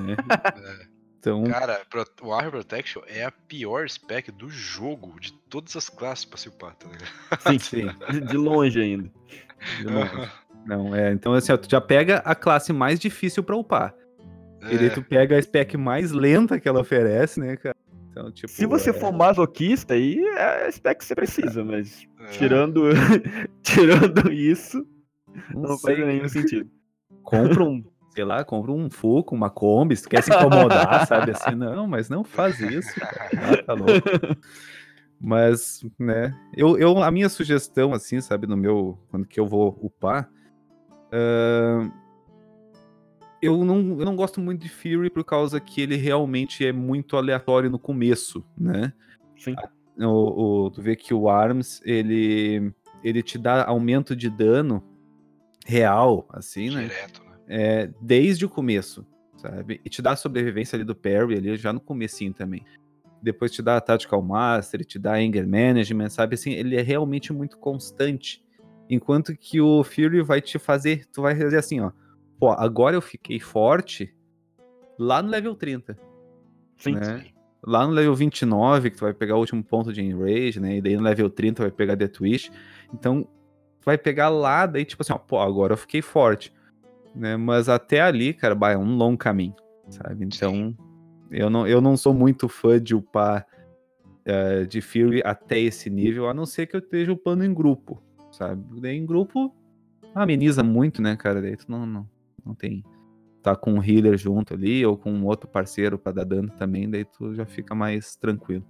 Né? 0.03 0.17
Então... 1.25 1.43
Cara, 1.45 1.81
o 2.21 2.29
Warrior 2.29 2.51
Protection 2.51 3.01
é 3.07 3.25
a 3.25 3.31
pior 3.31 3.89
spec 3.89 4.31
do 4.31 4.51
jogo, 4.51 5.19
de 5.19 5.33
todas 5.33 5.75
as 5.75 5.89
classes 5.89 6.27
pra 6.27 6.37
se 6.37 6.51
upar, 6.51 6.75
tá 6.75 6.87
ligado? 6.87 7.09
Sim, 7.49 7.59
sim. 7.59 8.27
De 8.27 8.37
longe 8.37 8.79
ainda. 8.79 9.11
De 9.79 9.85
longe. 9.85 10.31
Não, 10.67 10.95
é. 10.95 11.13
Então, 11.13 11.33
assim, 11.33 11.51
ó, 11.51 11.57
tu 11.57 11.71
já 11.71 11.81
pega 11.81 12.19
a 12.19 12.35
classe 12.35 12.75
mais 12.75 13.01
difícil 13.01 13.43
pra 13.43 13.57
upar. 13.57 13.95
É. 14.63 14.75
E 14.75 14.79
daí 14.79 14.91
tu 14.91 15.03
pega 15.03 15.39
a 15.39 15.43
spec 15.43 15.79
mais 15.79 16.13
lenta 16.13 16.61
que 16.61 16.69
ela 16.69 16.81
oferece, 16.81 17.41
né, 17.41 17.57
cara? 17.57 17.77
Então, 18.11 18.31
tipo, 18.31 18.49
Se 18.49 18.67
você 18.67 18.91
é... 18.91 18.93
for 18.93 19.11
masoquista, 19.11 19.95
aí 19.95 20.23
é 20.37 20.67
a 20.67 20.73
spec 20.73 20.99
que 20.99 21.07
você 21.07 21.15
precisa, 21.15 21.65
mas 21.65 22.07
é. 22.21 22.27
tirando, 22.33 22.83
tirando 23.63 24.31
isso, 24.31 24.87
não, 25.55 25.63
não 25.71 25.79
faz 25.79 25.99
nenhum 25.99 26.29
sentido. 26.29 26.71
Compra 27.23 27.65
um, 27.65 27.83
sei 28.15 28.25
lá, 28.25 28.45
compra 28.45 28.71
um 28.71 28.89
Fuco, 28.89 29.35
uma 29.35 29.51
Kombi, 29.51 29.97
se 29.97 30.09
quer 30.09 30.23
se 30.23 30.31
incomodar, 30.31 31.05
sabe? 31.09 31.33
Assim, 31.33 31.55
não, 31.57 31.87
mas 31.87 32.09
não 32.09 32.23
faz 32.23 32.61
isso, 32.61 32.99
cara. 32.99 33.31
Ah, 33.37 33.63
tá 33.63 33.73
louco. 33.73 33.93
Mas, 35.21 35.85
né, 35.99 36.39
eu, 36.55 36.79
eu, 36.79 37.03
a 37.03 37.11
minha 37.11 37.29
sugestão, 37.29 37.93
assim, 37.93 38.21
sabe, 38.21 38.47
no 38.47 38.57
meu, 38.57 38.99
quando 39.11 39.27
que 39.27 39.41
eu 39.41 39.47
vou 39.47 39.79
upar, 39.81 40.31
uh, 41.09 41.91
eu 43.41 43.65
não, 43.65 43.99
eu 43.99 44.05
não 44.05 44.15
gosto 44.15 44.41
muito 44.41 44.63
de 44.63 44.69
Fury 44.69 45.11
por 45.11 45.25
causa 45.25 45.59
que 45.61 45.81
ele 45.81 45.97
realmente 45.97 46.67
é 46.67 46.73
muito 46.73 47.17
aleatório 47.17 47.71
no 47.71 47.79
começo, 47.79 48.45
né? 48.57 48.93
Sim. 49.39 49.57
O, 49.99 50.67
o, 50.67 50.71
tu 50.71 50.83
vê 50.83 50.95
que 50.95 51.15
o 51.15 51.29
Arms, 51.29 51.81
ele, 51.85 52.73
ele 53.03 53.23
te 53.23 53.39
dá 53.39 53.65
aumento 53.65 54.15
de 54.15 54.29
dano 54.29 54.83
real, 55.65 56.27
assim, 56.31 56.71
né? 56.71 56.83
Direto, 56.83 57.23
né? 57.23 57.24
É, 57.49 57.91
desde 58.01 58.45
o 58.45 58.49
começo, 58.49 59.07
sabe? 59.37 59.81
E 59.85 59.91
te 59.91 60.01
dá 60.01 60.13
a 60.13 60.17
sobrevivência 60.17 60.77
ali 60.77 60.85
do 60.85 60.95
parry, 60.95 61.37
ali 61.37 61.57
já 61.57 61.73
no 61.73 61.81
comecinho 61.81 62.33
também. 62.33 62.65
Depois 63.23 63.53
te 63.53 63.63
dá 63.63 63.77
a 63.77 63.81
Tactical 63.81 64.23
Master, 64.23 64.85
te 64.85 64.99
dá 64.99 65.15
Anger 65.15 65.47
Management, 65.47 66.11
sabe? 66.11 66.35
Assim, 66.35 66.53
ele 66.53 66.77
é 66.77 66.83
realmente 66.83 67.33
muito 67.33 67.59
constante. 67.59 68.45
Enquanto 68.89 69.35
que 69.35 69.61
o 69.61 69.83
Fury 69.83 70.23
vai 70.23 70.41
te 70.41 70.59
fazer, 70.59 71.07
tu 71.07 71.23
vai 71.23 71.35
fazer 71.35 71.57
assim, 71.57 71.81
ó 71.81 71.91
pô, 72.45 72.51
agora 72.51 72.95
eu 72.95 73.01
fiquei 73.01 73.41
forte 73.41 74.15
lá 74.99 75.23
no 75.23 75.31
level 75.31 75.55
30. 75.55 75.99
Sim. 76.77 76.95
Né? 76.97 77.27
Lá 77.67 77.87
no 77.87 77.93
level 77.95 78.15
29, 78.15 78.91
que 78.91 78.97
tu 78.99 79.01
vai 79.01 79.15
pegar 79.15 79.37
o 79.37 79.39
último 79.39 79.65
ponto 79.65 79.91
de 79.91 80.03
Enrage, 80.03 80.61
né? 80.61 80.77
E 80.77 80.83
daí 80.83 80.97
no 80.97 81.03
level 81.03 81.31
30 81.31 81.63
vai 81.63 81.71
pegar 81.71 81.97
The 81.97 82.09
Twist. 82.09 82.53
Então, 82.93 83.27
vai 83.83 83.97
pegar 83.97 84.29
lá, 84.29 84.67
daí 84.67 84.85
tipo 84.85 85.03
assim, 85.03 85.15
ó, 85.15 85.19
pô, 85.19 85.39
agora 85.39 85.73
eu 85.73 85.77
fiquei 85.79 86.03
forte. 86.03 86.53
Né? 87.15 87.37
Mas 87.37 87.69
até 87.69 88.01
ali, 88.01 88.33
cara, 88.33 88.55
bah, 88.55 88.73
é 88.73 88.79
um 88.79 88.97
longo 88.97 89.19
caminho, 89.19 89.55
sabe? 89.89 90.25
Então, 90.25 90.77
eu 91.31 91.49
não, 91.49 91.67
eu 91.67 91.81
não 91.81 91.97
sou 91.97 92.13
muito 92.13 92.49
fã 92.49 92.81
de 92.81 92.95
upar 92.95 93.47
uh, 94.27 94.67
de 94.67 94.81
Fury 94.81 95.23
até 95.25 95.59
esse 95.59 95.89
nível, 95.91 96.29
a 96.29 96.35
não 96.35 96.47
ser 96.47 96.67
que 96.67 96.77
eu 96.77 96.81
esteja 96.81 97.13
upando 97.13 97.45
em 97.45 97.53
grupo, 97.53 98.03
sabe? 98.31 98.81
Daí 98.81 98.97
em 98.97 99.07
grupo 99.07 99.55
ameniza 100.15 100.63
muito, 100.63 101.03
né, 101.03 101.17
cara? 101.17 101.41
Daí 101.41 101.57
tu 101.57 101.67
não, 101.69 101.87
não, 101.87 102.09
não 102.45 102.55
tem. 102.55 102.85
Tá 103.43 103.55
com 103.55 103.75
um 103.75 103.85
healer 103.85 104.17
junto 104.17 104.55
ali, 104.55 104.87
ou 104.87 104.97
com 104.97 105.13
um 105.13 105.27
outro 105.27 105.47
parceiro 105.47 105.99
para 105.99 106.13
dar 106.13 106.25
dano 106.25 106.51
também, 106.57 106.89
daí 106.89 107.05
tu 107.05 107.35
já 107.35 107.45
fica 107.45 107.75
mais 107.75 108.17
tranquilo. 108.17 108.65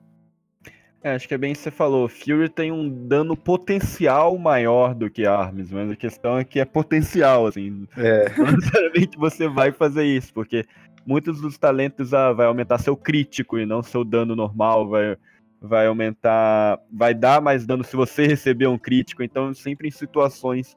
É, 1.05 1.15
acho 1.15 1.29
que 1.29 1.35
é 1.35 1.39
bem 1.39 1.53
que 1.53 1.59
você 1.59 1.71
falou. 1.71 2.09
Fury 2.09 2.49
tem 2.49 2.73
um 2.73 2.89
dano 2.89 3.37
potencial 3.37 4.39
maior 4.39 4.95
do 4.95 5.11
que 5.11 5.27
Arms, 5.27 5.71
mas 5.71 5.91
a 5.91 5.97
questão 5.97 6.39
é 6.39 6.45
que 6.45 6.59
é 6.59 6.65
potencial, 6.65 7.47
assim. 7.47 7.87
É. 7.95 8.33
Não 8.41 8.53
necessariamente 8.53 9.19
você 9.19 9.47
vai 9.47 9.71
fazer 9.71 10.07
isso, 10.07 10.33
porque 10.33 10.65
muitos 11.05 11.43
dos 11.43 11.59
talentos 11.59 12.15
ah, 12.15 12.33
vai 12.33 12.47
aumentar 12.47 12.79
seu 12.79 12.97
crítico 12.97 13.59
e 13.59 13.67
não 13.67 13.83
seu 13.83 14.03
dano 14.03 14.35
normal, 14.35 14.89
vai, 14.89 15.19
vai 15.61 15.87
aumentar, 15.87 16.81
vai 16.91 17.13
dar 17.13 17.43
mais 17.43 17.67
dano 17.67 17.85
se 17.85 17.95
você 17.95 18.27
receber 18.27 18.67
um 18.67 18.79
crítico, 18.79 19.23
então 19.23 19.53
sempre 19.53 19.87
em 19.87 19.91
situações 19.91 20.75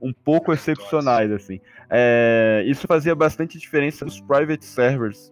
um 0.00 0.14
pouco 0.14 0.54
excepcionais, 0.54 1.30
assim. 1.30 1.60
É, 1.90 2.64
isso 2.66 2.86
fazia 2.86 3.14
bastante 3.14 3.58
diferença 3.58 4.06
nos 4.06 4.18
private 4.22 4.64
servers, 4.64 5.30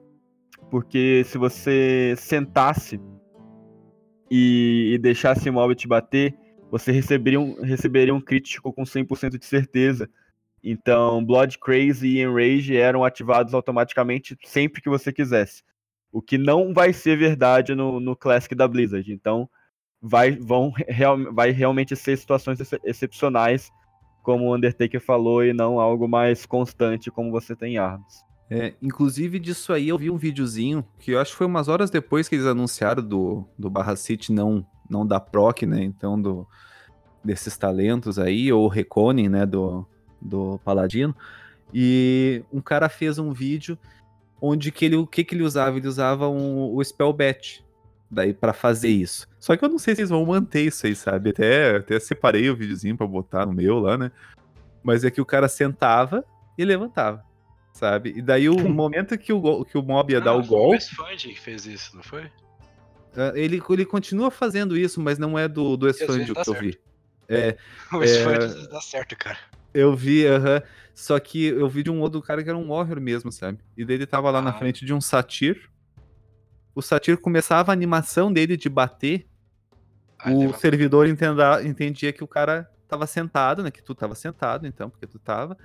porque 0.70 1.22
se 1.24 1.38
você 1.38 2.12
sentasse 2.18 3.00
e, 4.30 4.92
e 4.94 4.98
deixasse 4.98 5.50
mob 5.50 5.74
te 5.74 5.88
bater, 5.88 6.34
você 6.70 6.92
receberia 6.92 7.40
um, 7.40 7.60
receberia 7.62 8.14
um 8.14 8.20
crítico 8.20 8.72
com 8.72 8.82
100% 8.82 9.38
de 9.38 9.46
certeza. 9.46 10.08
Então, 10.62 11.24
Blood 11.24 11.58
Crazy 11.58 12.08
e 12.08 12.22
Enrage 12.22 12.76
eram 12.76 13.04
ativados 13.04 13.54
automaticamente 13.54 14.36
sempre 14.44 14.82
que 14.82 14.88
você 14.88 15.12
quisesse. 15.12 15.62
O 16.12 16.20
que 16.20 16.36
não 16.36 16.74
vai 16.74 16.92
ser 16.92 17.16
verdade 17.16 17.74
no, 17.74 18.00
no 18.00 18.16
Classic 18.16 18.54
da 18.54 18.66
Blizzard. 18.66 19.12
Então, 19.12 19.48
vai, 20.00 20.32
vão, 20.32 20.72
real, 20.88 21.32
vai 21.32 21.50
realmente 21.50 21.94
ser 21.96 22.16
situações 22.16 22.60
ex 22.60 22.80
excepcionais, 22.84 23.70
como 24.22 24.44
o 24.44 24.54
Undertaker 24.54 25.00
falou, 25.00 25.44
e 25.44 25.52
não 25.52 25.80
algo 25.80 26.08
mais 26.08 26.44
constante 26.44 27.10
como 27.10 27.30
você 27.30 27.54
tem 27.56 27.78
armas. 27.78 28.27
É, 28.50 28.72
inclusive 28.80 29.38
disso 29.38 29.74
aí 29.74 29.90
eu 29.90 29.98
vi 29.98 30.10
um 30.10 30.16
videozinho 30.16 30.82
que 30.98 31.10
eu 31.10 31.20
acho 31.20 31.32
que 31.32 31.36
foi 31.36 31.46
umas 31.46 31.68
horas 31.68 31.90
depois 31.90 32.28
que 32.28 32.34
eles 32.34 32.46
anunciaram 32.46 33.02
do, 33.02 33.44
do 33.58 33.68
Barra 33.68 33.94
City 33.94 34.32
não, 34.32 34.66
não 34.88 35.06
da 35.06 35.20
PROC, 35.20 35.66
né? 35.66 35.82
Então, 35.82 36.20
do, 36.20 36.46
desses 37.22 37.56
talentos 37.58 38.18
aí, 38.18 38.50
ou 38.50 38.66
Reconing, 38.66 39.28
né? 39.28 39.44
Do, 39.44 39.86
do 40.20 40.58
Paladino. 40.64 41.14
E 41.74 42.42
um 42.50 42.60
cara 42.60 42.88
fez 42.88 43.18
um 43.18 43.32
vídeo 43.32 43.78
onde 44.40 44.72
que 44.72 44.86
ele, 44.86 44.96
o 44.96 45.06
que, 45.06 45.22
que 45.22 45.34
ele 45.34 45.42
usava? 45.42 45.76
Ele 45.76 45.88
usava 45.88 46.28
um, 46.28 46.74
o 46.74 46.82
Spellbat 46.82 47.62
daí 48.10 48.32
para 48.32 48.54
fazer 48.54 48.88
isso. 48.88 49.28
Só 49.38 49.54
que 49.54 49.62
eu 49.62 49.68
não 49.68 49.78
sei 49.78 49.94
se 49.94 50.00
eles 50.00 50.10
vão 50.10 50.24
manter 50.24 50.62
isso 50.62 50.86
aí, 50.86 50.96
sabe? 50.96 51.30
Até, 51.30 51.76
até 51.76 52.00
separei 52.00 52.48
o 52.48 52.56
videozinho 52.56 52.96
para 52.96 53.06
botar 53.06 53.44
no 53.44 53.52
meu 53.52 53.78
lá, 53.78 53.98
né? 53.98 54.10
Mas 54.82 55.04
é 55.04 55.10
que 55.10 55.20
o 55.20 55.26
cara 55.26 55.48
sentava 55.48 56.24
e 56.56 56.64
levantava 56.64 57.27
sabe? 57.78 58.12
E 58.16 58.20
daí 58.20 58.48
o 58.48 58.56
momento 58.68 59.16
que 59.16 59.32
o, 59.32 59.64
que 59.64 59.78
o 59.78 59.82
mob 59.82 60.12
ia 60.12 60.18
ah, 60.18 60.22
dar 60.22 60.34
o 60.34 60.44
golpe. 60.44 60.74
O 60.74 60.78
Esfand 60.78 61.16
que 61.16 61.40
fez 61.40 61.64
isso, 61.64 61.94
não 61.94 62.02
foi? 62.02 62.24
Uh, 62.24 63.34
ele, 63.34 63.62
ele 63.70 63.84
continua 63.86 64.30
fazendo 64.30 64.76
isso, 64.76 65.00
mas 65.00 65.18
não 65.18 65.38
é 65.38 65.48
do, 65.48 65.76
do 65.76 65.88
Esfand 65.88 66.24
que 66.24 66.50
eu 66.50 66.54
vi. 66.54 66.78
É, 67.28 67.56
o 67.92 68.02
Esfand 68.02 68.34
é... 68.34 68.68
dá 68.68 68.80
certo, 68.80 69.16
cara. 69.16 69.38
Eu 69.72 69.94
vi, 69.94 70.26
aham. 70.26 70.56
Uh 70.56 70.60
-huh, 70.60 70.62
só 70.94 71.16
que 71.20 71.44
eu 71.44 71.68
vi 71.68 71.84
de 71.84 71.92
um 71.92 72.00
outro 72.00 72.20
cara 72.20 72.42
que 72.42 72.48
era 72.48 72.58
um 72.58 72.70
warrior 72.70 73.00
mesmo, 73.00 73.30
sabe? 73.30 73.60
E 73.76 73.84
daí 73.84 73.94
ele 73.94 74.06
tava 74.06 74.32
lá 74.32 74.40
ah. 74.40 74.42
na 74.42 74.52
frente 74.52 74.84
de 74.84 74.92
um 74.92 75.00
satir. 75.00 75.70
O 76.74 76.82
satir 76.82 77.16
começava 77.18 77.70
a 77.70 77.72
animação 77.72 78.32
dele 78.32 78.56
de 78.56 78.68
bater. 78.68 79.24
Ah, 80.18 80.32
o 80.32 80.52
servidor 80.54 81.06
entenda, 81.06 81.62
entendia 81.62 82.12
que 82.12 82.24
o 82.24 82.26
cara 82.26 82.68
tava 82.88 83.06
sentado, 83.06 83.62
né? 83.62 83.70
Que 83.70 83.80
tu 83.80 83.94
tava 83.94 84.16
sentado, 84.16 84.66
então, 84.66 84.90
porque 84.90 85.06
tu 85.06 85.20
tava. 85.20 85.56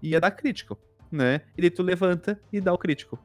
E 0.00 0.10
ia 0.10 0.20
dar 0.20 0.30
critical 0.30 0.78
né? 1.10 1.42
E 1.56 1.60
daí 1.62 1.70
tu 1.70 1.82
levanta 1.82 2.40
e 2.52 2.60
dá 2.60 2.72
o 2.72 2.78
crítico. 2.78 3.18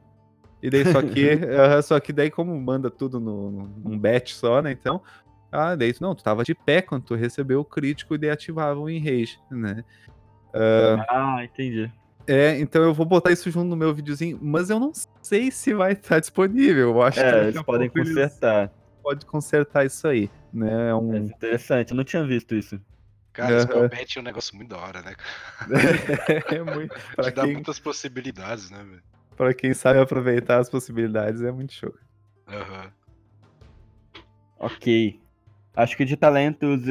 E 0.62 0.70
daí 0.70 0.84
só 0.90 1.02
que, 1.02 1.34
uh, 1.34 1.82
só 1.82 2.00
que 2.00 2.12
daí 2.12 2.30
como 2.30 2.58
manda 2.58 2.90
tudo 2.90 3.20
no, 3.20 3.50
num 3.84 3.98
batch 3.98 4.32
só, 4.32 4.62
né? 4.62 4.72
Então, 4.72 5.02
ah, 5.52 5.76
daí 5.76 5.92
tu, 5.92 6.02
não, 6.02 6.14
tu 6.14 6.24
tava 6.24 6.42
de 6.42 6.54
pé 6.54 6.82
quando 6.82 7.04
tu 7.04 7.14
recebeu 7.14 7.60
o 7.60 7.64
crítico 7.64 8.14
e 8.14 8.18
daí 8.18 8.30
ativava 8.30 8.80
o 8.80 8.90
enrage, 8.90 9.38
né? 9.50 9.84
Uh, 10.54 11.04
ah, 11.08 11.44
entendi. 11.44 11.90
É, 12.26 12.58
então 12.58 12.82
eu 12.82 12.94
vou 12.94 13.04
botar 13.04 13.30
isso 13.30 13.50
junto 13.50 13.68
no 13.68 13.76
meu 13.76 13.94
videozinho, 13.94 14.38
mas 14.40 14.70
eu 14.70 14.80
não 14.80 14.92
sei 15.20 15.50
se 15.50 15.74
vai 15.74 15.92
estar 15.92 16.18
disponível. 16.18 16.90
Eu 16.90 17.02
acho 17.02 17.20
é, 17.20 17.30
que 17.30 17.36
eles 17.48 17.62
podem 17.62 17.90
consertar. 17.90 18.72
Pode 19.02 19.26
consertar 19.26 19.84
isso 19.84 20.08
aí, 20.08 20.30
né? 20.52 20.88
É 20.88 20.94
um... 20.94 21.14
É 21.14 21.18
interessante, 21.18 21.90
eu 21.90 21.96
não 21.96 22.04
tinha 22.04 22.24
visto 22.24 22.54
isso. 22.54 22.80
Cara, 23.34 23.56
uhum. 23.56 23.60
Spellbat 23.62 24.16
é 24.16 24.20
um 24.20 24.24
negócio 24.24 24.56
muito 24.56 24.70
da 24.70 24.78
hora, 24.78 25.02
né? 25.02 25.14
é 26.54 26.62
muito. 26.62 26.94
Pra 27.16 27.24
Te 27.24 27.30
dá 27.32 27.42
quem... 27.42 27.52
muitas 27.54 27.80
possibilidades, 27.80 28.70
né, 28.70 28.78
velho? 28.78 29.02
Pra 29.36 29.52
quem 29.52 29.74
sabe 29.74 29.98
aproveitar 29.98 30.60
as 30.60 30.70
possibilidades, 30.70 31.42
é 31.42 31.50
muito 31.50 31.72
show. 31.72 31.92
Aham. 32.46 32.84
Uhum. 32.84 34.22
Ok. 34.60 35.20
Acho 35.76 35.96
que 35.96 36.04
de 36.04 36.16
talentos 36.16 36.82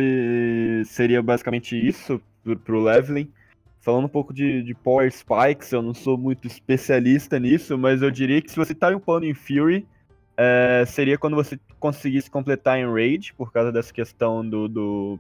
seria 0.86 1.24
basicamente 1.24 1.76
isso 1.78 2.22
pro, 2.44 2.60
pro 2.60 2.84
leveling. 2.84 3.32
Falando 3.80 4.06
um 4.06 4.10
pouco 4.10 4.34
de, 4.34 4.62
de 4.64 4.74
Power 4.74 5.10
Spikes, 5.10 5.72
eu 5.72 5.82
não 5.82 5.94
sou 5.94 6.18
muito 6.18 6.46
especialista 6.46 7.40
nisso, 7.40 7.78
mas 7.78 8.02
eu 8.02 8.12
diria 8.12 8.42
que 8.42 8.52
se 8.52 8.58
você 8.58 8.76
tá 8.76 8.90
upando 8.90 9.26
em 9.26 9.34
Fury, 9.34 9.88
é, 10.36 10.84
seria 10.86 11.18
quando 11.18 11.36
você 11.36 11.58
conseguisse 11.80 12.30
completar 12.30 12.78
em 12.78 12.86
Raid, 12.86 13.34
por 13.34 13.52
causa 13.52 13.72
dessa 13.72 13.94
questão 13.94 14.48
do, 14.48 14.68
do 14.68 15.20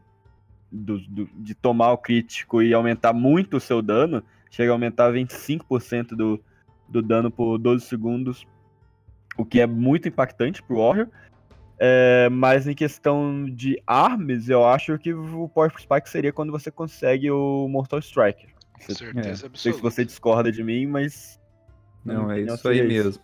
do, 0.74 1.00
do, 1.00 1.30
de 1.36 1.53
tomar 1.53 1.92
o 1.92 1.98
crítico 1.98 2.62
e 2.62 2.74
aumentar 2.74 3.13
muito 3.13 3.58
o 3.58 3.60
seu 3.60 3.82
dano, 3.82 4.24
chega 4.50 4.72
a 4.72 4.75
aumentar 4.75 5.12
25% 5.12 6.10
do, 6.15 6.44
do 6.89 7.01
dano 7.01 7.30
por 7.30 7.58
12 7.60 7.86
segundos, 7.86 8.48
o 9.38 9.46
que 9.46 9.60
é 9.60 9.68
muito 9.68 10.08
impactante 10.08 10.63
pro 10.63 10.77
Warrior. 10.77 11.08
É, 11.80 12.30
mas 12.30 12.68
em 12.68 12.74
questão 12.74 13.46
de 13.46 13.82
armas, 13.86 14.50
eu 14.50 14.65
acho 14.65 14.98
que 14.98 15.13
o 15.13 15.50
Power 15.50 15.72
Spike 15.77 16.10
seria 16.10 16.32
quando 16.32 16.51
você 16.51 16.72
consegue 16.72 17.30
o 17.30 17.68
Mortal 17.68 18.00
Striker. 18.00 18.50
Com 18.74 18.94
certeza, 18.94 19.46
é. 19.46 19.50
Não 19.50 19.56
sei 19.56 19.74
se 19.74 19.82
você 19.82 20.06
discorda 20.06 20.51
de 20.51 20.63
mim, 20.63 20.86
mas. 20.86 21.39
Não, 22.06 22.32
é 22.32 22.42
isso 22.42 22.68
aí 22.68 22.86
mesmo. 22.86 23.22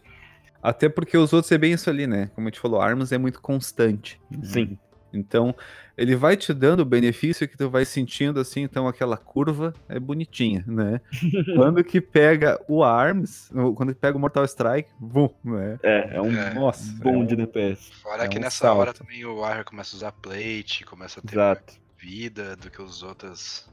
Até 0.61 0.89
porque 0.89 1.17
os 1.17 1.31
outros 1.31 1.51
é 1.51 1.57
bem 1.57 1.73
isso 1.73 1.89
ali, 1.89 2.05
né? 2.05 2.29
Como 2.35 2.47
a 2.47 2.49
gente 2.49 2.59
falou, 2.59 2.81
armas 2.81 3.11
é 3.11 3.17
muito 3.17 3.41
constante. 3.41 4.19
Sim. 4.43 4.77
Então, 5.11 5.55
ele 5.97 6.15
vai 6.15 6.37
te 6.37 6.53
dando 6.53 6.79
o 6.79 6.85
benefício 6.85 7.47
que 7.47 7.57
tu 7.57 7.69
vai 7.69 7.83
sentindo 7.83 8.39
assim, 8.39 8.61
então 8.61 8.87
aquela 8.87 9.17
curva 9.17 9.73
é 9.87 9.99
bonitinha, 9.99 10.63
né? 10.65 11.01
quando 11.55 11.83
que 11.83 11.99
pega 11.99 12.59
o 12.67 12.83
ARMS, 12.83 13.51
quando 13.75 13.93
que 13.93 13.99
pega 13.99 14.17
o 14.17 14.19
Mortal 14.19 14.45
Strike, 14.45 14.89
bum, 14.99 15.29
né? 15.43 15.79
É, 15.83 16.15
é 16.15 16.21
um 16.21 16.31
é, 16.31 16.53
nossa, 16.53 16.93
bom 17.01 17.23
é 17.23 17.25
de 17.25 17.35
DPS. 17.35 17.91
Fora 18.01 18.23
é 18.23 18.27
que 18.27 18.37
um 18.37 18.41
nessa 18.41 18.67
salto. 18.67 18.79
hora 18.79 18.93
também 18.93 19.25
o 19.25 19.39
Warrior 19.39 19.65
começa 19.65 19.95
a 19.95 19.97
usar 19.97 20.11
plate, 20.13 20.85
começa 20.85 21.19
a 21.19 21.23
ter 21.23 21.35
Exato. 21.35 21.73
vida 21.97 22.55
do 22.55 22.69
que 22.69 22.81
os 22.81 23.03
outros 23.03 23.69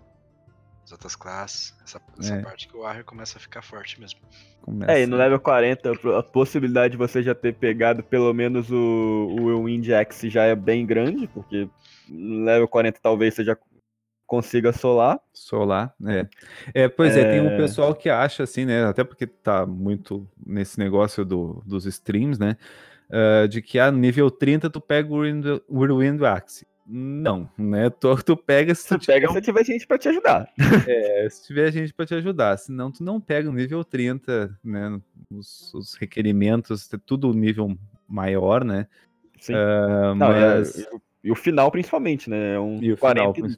as 0.87 0.93
outras 0.93 1.17
classes. 1.17 1.75
Essa, 1.85 2.01
essa 2.19 2.35
é. 2.37 2.43
parte 2.43 2.69
que 2.69 2.77
o 2.77 2.83
Warrior 2.83 3.05
começa 3.05 3.39
a 3.39 3.41
ficar 3.41 3.61
forte 3.61 4.01
mesmo. 4.01 4.21
Começa. 4.63 4.93
É, 4.93 5.03
e 5.03 5.07
no 5.07 5.17
level 5.17 5.41
40, 5.41 5.93
a 6.17 6.23
possibilidade 6.23 6.93
de 6.93 6.97
você 6.97 7.23
já 7.23 7.35
ter 7.35 7.55
pegado 7.55 8.05
pelo 8.05 8.33
menos 8.33 8.71
o, 8.71 8.77
o 8.77 9.65
Wind 9.65 9.89
Axe 9.91 10.31
já 10.31 10.45
é 10.45 10.55
bem 10.55 10.87
grande, 10.87 11.27
porque 11.27 11.69
no 12.09 12.45
level 12.45 12.69
40 12.69 13.01
talvez 13.03 13.35
você 13.35 13.43
já 13.43 13.57
consiga 14.27 14.73
solar. 14.73 15.19
Solar, 15.33 15.93
é. 16.07 16.29
É, 16.73 16.89
pois 16.89 17.17
é... 17.17 17.21
é, 17.21 17.31
tem 17.33 17.41
um 17.41 17.57
pessoal 17.57 17.93
que 17.93 18.09
acha 18.09 18.45
assim, 18.45 18.65
né, 18.65 18.85
até 18.85 19.03
porque 19.03 19.27
tá 19.27 19.67
muito 19.67 20.29
nesse 20.45 20.79
negócio 20.79 21.25
do, 21.25 21.63
dos 21.67 21.85
streams, 21.85 22.39
né, 22.39 22.57
uh, 23.11 23.49
de 23.49 23.61
que 23.61 23.79
a 23.79 23.87
ah, 23.87 23.93
nível 23.93 24.31
30 24.31 24.71
tu 24.71 24.81
pega 24.81 25.13
o 25.13 25.23
Wind, 25.23 25.45
o 25.69 25.99
Wind 25.99 26.23
Axe. 26.23 26.67
Não, 26.89 27.51
né? 27.59 27.91
Tu, 27.91 28.23
tu 28.23 28.37
pega 28.37 28.73
se 28.75 28.87
tu, 28.87 28.99
tu 28.99 29.07
pega 29.07 29.29
se 29.29 29.41
tiver 29.41 29.65
gente 29.65 29.87
para 29.87 29.99
te 29.99 30.09
ajudar. 30.09 30.49
É, 30.89 31.29
se 31.29 31.47
tiver 31.47 31.73
gente 31.73 31.93
para 31.93 32.07
te 32.07 32.15
ajudar. 32.15 32.57
Senão 32.59 32.93
tu 32.93 33.03
não 33.03 33.21
pega 33.21 33.51
o 33.51 33.53
nível 33.53 33.85
30, 33.85 34.57
né? 34.63 35.01
Os, 35.31 35.75
os 35.75 35.95
requerimentos, 35.95 36.89
tudo 37.05 37.33
nível 37.33 37.77
maior, 38.09 38.65
né? 38.65 38.87
Sim. 39.41 39.55
Uh, 39.55 40.15
não, 40.15 40.29
mas... 40.29 40.79
É, 40.79 40.89
e, 41.25 41.31
o 41.31 41.35
final 41.35 41.71
principalmente, 41.73 42.31
né? 42.31 42.55
É 42.55 42.61
um 42.61 42.81
e 42.81 42.93
o 42.93 42.97
40 42.97 43.35
final, 43.35 43.51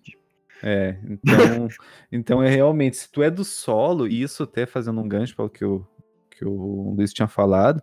É, 0.63 0.99
então, 1.05 1.69
então 2.11 2.43
é 2.43 2.49
realmente, 2.49 2.97
se 2.97 3.13
tu 3.13 3.23
é 3.23 3.31
do 3.31 3.45
solo, 3.45 4.07
e 4.07 4.23
isso 4.23 4.43
até 4.43 4.65
fazendo 4.65 5.01
um 5.01 5.09
gancho 5.09 5.37
para 5.37 5.45
o 5.45 5.51
que 5.51 5.65
o, 5.65 5.87
que 6.31 6.45
o 6.45 6.95
Luiz 6.97 7.13
tinha 7.13 7.29
falado, 7.29 7.83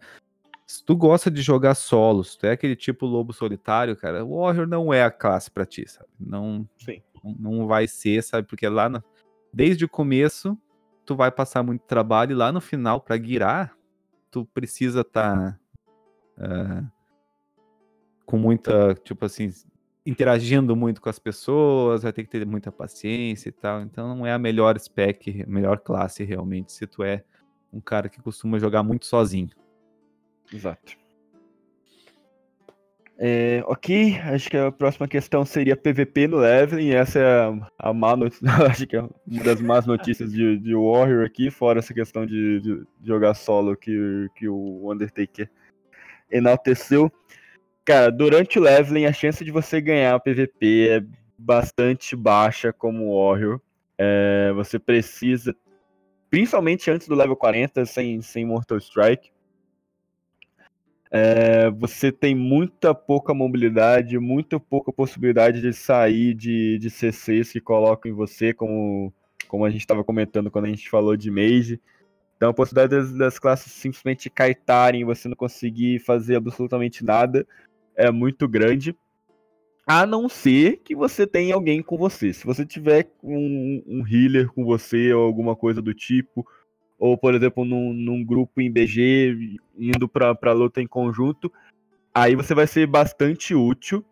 se 0.67 0.83
tu 0.83 0.95
gosta 0.95 1.29
de 1.29 1.41
jogar 1.41 1.75
solos, 1.75 2.31
se 2.31 2.39
tu 2.39 2.47
é 2.47 2.51
aquele 2.51 2.75
tipo 2.75 3.05
lobo 3.05 3.31
solitário, 3.31 3.95
cara, 3.95 4.25
o 4.25 4.39
Warrior 4.39 4.67
não 4.67 4.93
é 4.93 5.03
a 5.03 5.11
classe 5.11 5.51
pra 5.51 5.65
ti, 5.65 5.87
sabe? 5.87 6.09
Não, 6.19 6.67
Sim. 6.77 7.01
não 7.23 7.67
vai 7.67 7.87
ser, 7.87 8.23
sabe? 8.23 8.47
Porque 8.47 8.67
lá, 8.67 8.89
na, 8.89 9.03
desde 9.53 9.85
o 9.85 9.89
começo, 9.89 10.57
tu 11.05 11.15
vai 11.15 11.31
passar 11.31 11.61
muito 11.61 11.83
trabalho 11.83 12.31
e 12.31 12.35
lá 12.35 12.51
no 12.51 12.59
final, 12.59 12.99
pra 12.99 13.15
guiar, 13.15 13.77
tu 14.31 14.45
precisa 14.45 15.01
estar 15.01 15.59
tá, 16.35 16.91
com 18.25 18.37
muita, 18.39 18.95
tipo 18.95 19.23
assim, 19.23 19.51
interagindo 20.03 20.75
muito 20.75 20.99
com 20.99 21.09
as 21.09 21.19
pessoas, 21.19 22.01
vai 22.01 22.11
ter 22.11 22.23
que 22.23 22.29
ter 22.29 22.45
muita 22.45 22.71
paciência 22.71 23.49
e 23.49 23.51
tal. 23.51 23.81
Então 23.81 24.15
não 24.15 24.25
é 24.25 24.33
a 24.33 24.39
melhor 24.39 24.79
spec, 24.79 25.43
a 25.43 25.49
melhor 25.49 25.79
classe 25.79 26.23
realmente, 26.23 26.71
se 26.71 26.87
tu 26.87 27.03
é 27.03 27.23
um 27.71 27.79
cara 27.79 28.09
que 28.09 28.19
costuma 28.19 28.57
jogar 28.57 28.81
muito 28.81 29.05
sozinho. 29.05 29.49
Exato. 30.53 31.05
É, 33.17 33.63
ok, 33.65 34.19
acho 34.33 34.49
que 34.49 34.57
a 34.57 34.69
próxima 34.71 35.07
questão 35.07 35.45
seria 35.45 35.77
PVP 35.77 36.27
no 36.27 36.37
leveling. 36.37 36.89
Essa 36.91 37.19
é 37.19 37.69
a, 37.79 37.93
má 37.93 38.15
notícia, 38.15 38.45
acho 38.69 38.85
que 38.85 38.97
é 38.97 39.01
uma 39.01 39.43
das 39.43 39.61
más 39.61 39.85
notícias 39.85 40.31
de, 40.33 40.57
de 40.57 40.75
Warrior 40.75 41.25
aqui, 41.25 41.49
fora 41.49 41.79
essa 41.79 41.93
questão 41.93 42.25
de, 42.25 42.59
de, 42.59 42.83
jogar 43.03 43.33
solo 43.33 43.75
que, 43.77 44.27
que 44.35 44.49
o 44.49 44.91
Undertaker 44.91 45.49
enalteceu. 46.29 47.09
Cara, 47.85 48.11
durante 48.11 48.59
o 48.59 48.61
leveling, 48.61 49.05
a 49.05 49.13
chance 49.13 49.45
de 49.45 49.51
você 49.51 49.79
ganhar 49.79 50.19
PVP 50.19 50.89
é 50.89 51.03
bastante 51.37 52.15
baixa 52.15 52.73
como 52.73 53.15
Warrior. 53.15 53.61
É, 53.97 54.51
você 54.53 54.77
precisa, 54.77 55.55
principalmente 56.29 56.91
antes 56.91 57.07
do 57.07 57.15
level 57.15 57.35
40, 57.37 57.85
sem, 57.85 58.21
sem 58.21 58.43
Mortal 58.43 58.77
Strike, 58.77 59.31
é, 61.17 61.69
você 61.71 62.11
tem 62.11 62.35
muita 62.35 62.93
pouca 62.93 63.33
mobilidade, 63.33 64.19
muito 64.19 64.59
pouca 64.59 64.91
possibilidade 64.91 65.61
de 65.61 65.71
sair 65.71 66.33
de, 66.33 66.77
de 66.77 66.89
CCs 66.89 67.53
que 67.53 67.61
colocam 67.61 68.11
em 68.11 68.13
você, 68.13 68.53
como, 68.53 69.13
como 69.47 69.63
a 69.63 69.69
gente 69.69 69.79
estava 69.79 70.03
comentando 70.03 70.51
quando 70.51 70.65
a 70.65 70.67
gente 70.67 70.89
falou 70.89 71.15
de 71.15 71.31
Mage. 71.31 71.79
Então 72.35 72.49
a 72.49 72.53
possibilidade 72.53 72.89
das, 72.89 73.17
das 73.17 73.39
classes 73.39 73.71
simplesmente 73.71 74.29
kaitarem 74.29 74.99
e 74.99 75.05
você 75.05 75.29
não 75.29 75.37
conseguir 75.37 75.99
fazer 75.99 76.35
absolutamente 76.35 77.01
nada 77.01 77.47
é 77.95 78.11
muito 78.11 78.45
grande. 78.45 78.93
A 79.87 80.05
não 80.05 80.27
ser 80.27 80.81
que 80.83 80.93
você 80.93 81.25
tenha 81.25 81.55
alguém 81.55 81.81
com 81.81 81.97
você. 81.97 82.33
Se 82.33 82.45
você 82.45 82.65
tiver 82.65 83.09
um, 83.23 83.81
um 83.87 84.05
healer 84.05 84.49
com 84.49 84.65
você 84.65 85.13
ou 85.13 85.23
alguma 85.23 85.55
coisa 85.55 85.81
do 85.81 85.93
tipo, 85.93 86.45
ou 86.97 87.17
por 87.17 87.33
exemplo 87.33 87.65
num, 87.65 87.93
num 87.93 88.23
grupo 88.23 88.61
em 88.61 88.71
BG 88.71 89.57
indo 89.77 90.07
para 90.07 90.51
luta 90.51 90.81
em 90.81 90.87
conjunto, 90.87 91.51
aí 92.13 92.35
você 92.35 92.53
vai 92.53 92.67
ser 92.67 92.87
bastante 92.87 93.53
útil, 93.53 94.03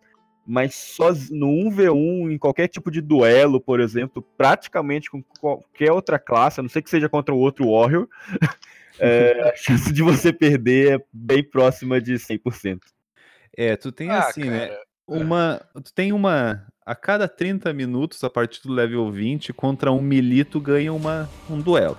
mas 0.46 0.76
só 0.76 1.12
no 1.32 1.48
1v1, 1.48 2.32
em 2.34 2.38
qualquer 2.38 2.68
tipo 2.68 2.92
de 2.92 3.02
duelo, 3.02 3.62
por 3.62 3.80
exemplo, 3.80 4.22
praticamente 4.38 5.10
com 5.10 5.24
qualquer 5.40 5.92
outra 5.92 6.20
classe, 6.20 6.60
a 6.60 6.64
não 6.64 6.70
ser 6.70 6.82
que 6.82 6.90
seja 6.90 7.08
contra 7.08 7.34
o 7.34 7.40
outro 7.40 7.72
Warrior, 7.72 8.08
é, 9.00 9.50
a 9.50 9.56
chance 9.56 9.92
de 9.92 10.02
você 10.02 10.34
perder 10.34 11.00
é 11.00 11.06
bem 11.14 11.44
próxima 11.44 12.02
de 12.02 12.16
100%. 12.16 12.80
É, 13.56 13.76
tu 13.78 13.92
tem 13.92 14.10
ah, 14.10 14.20
assim, 14.20 14.50
né? 14.50 14.68
cara. 14.68 14.72
né? 14.72 14.78
Uma, 15.06 15.62
tu 15.76 15.94
tem 15.94 16.12
uma 16.12 16.66
a 16.86 16.96
cada 16.96 17.28
30 17.28 17.74
minutos, 17.74 18.24
a 18.24 18.30
partir 18.30 18.62
do 18.68 18.74
level 18.74 19.10
20, 19.12 19.54
contra 19.54 19.92
um 19.92 20.02
milito 20.02 20.60
ganha 20.60 20.94
uma, 20.94 21.30
um 21.50 21.60
duelo. 21.60 21.98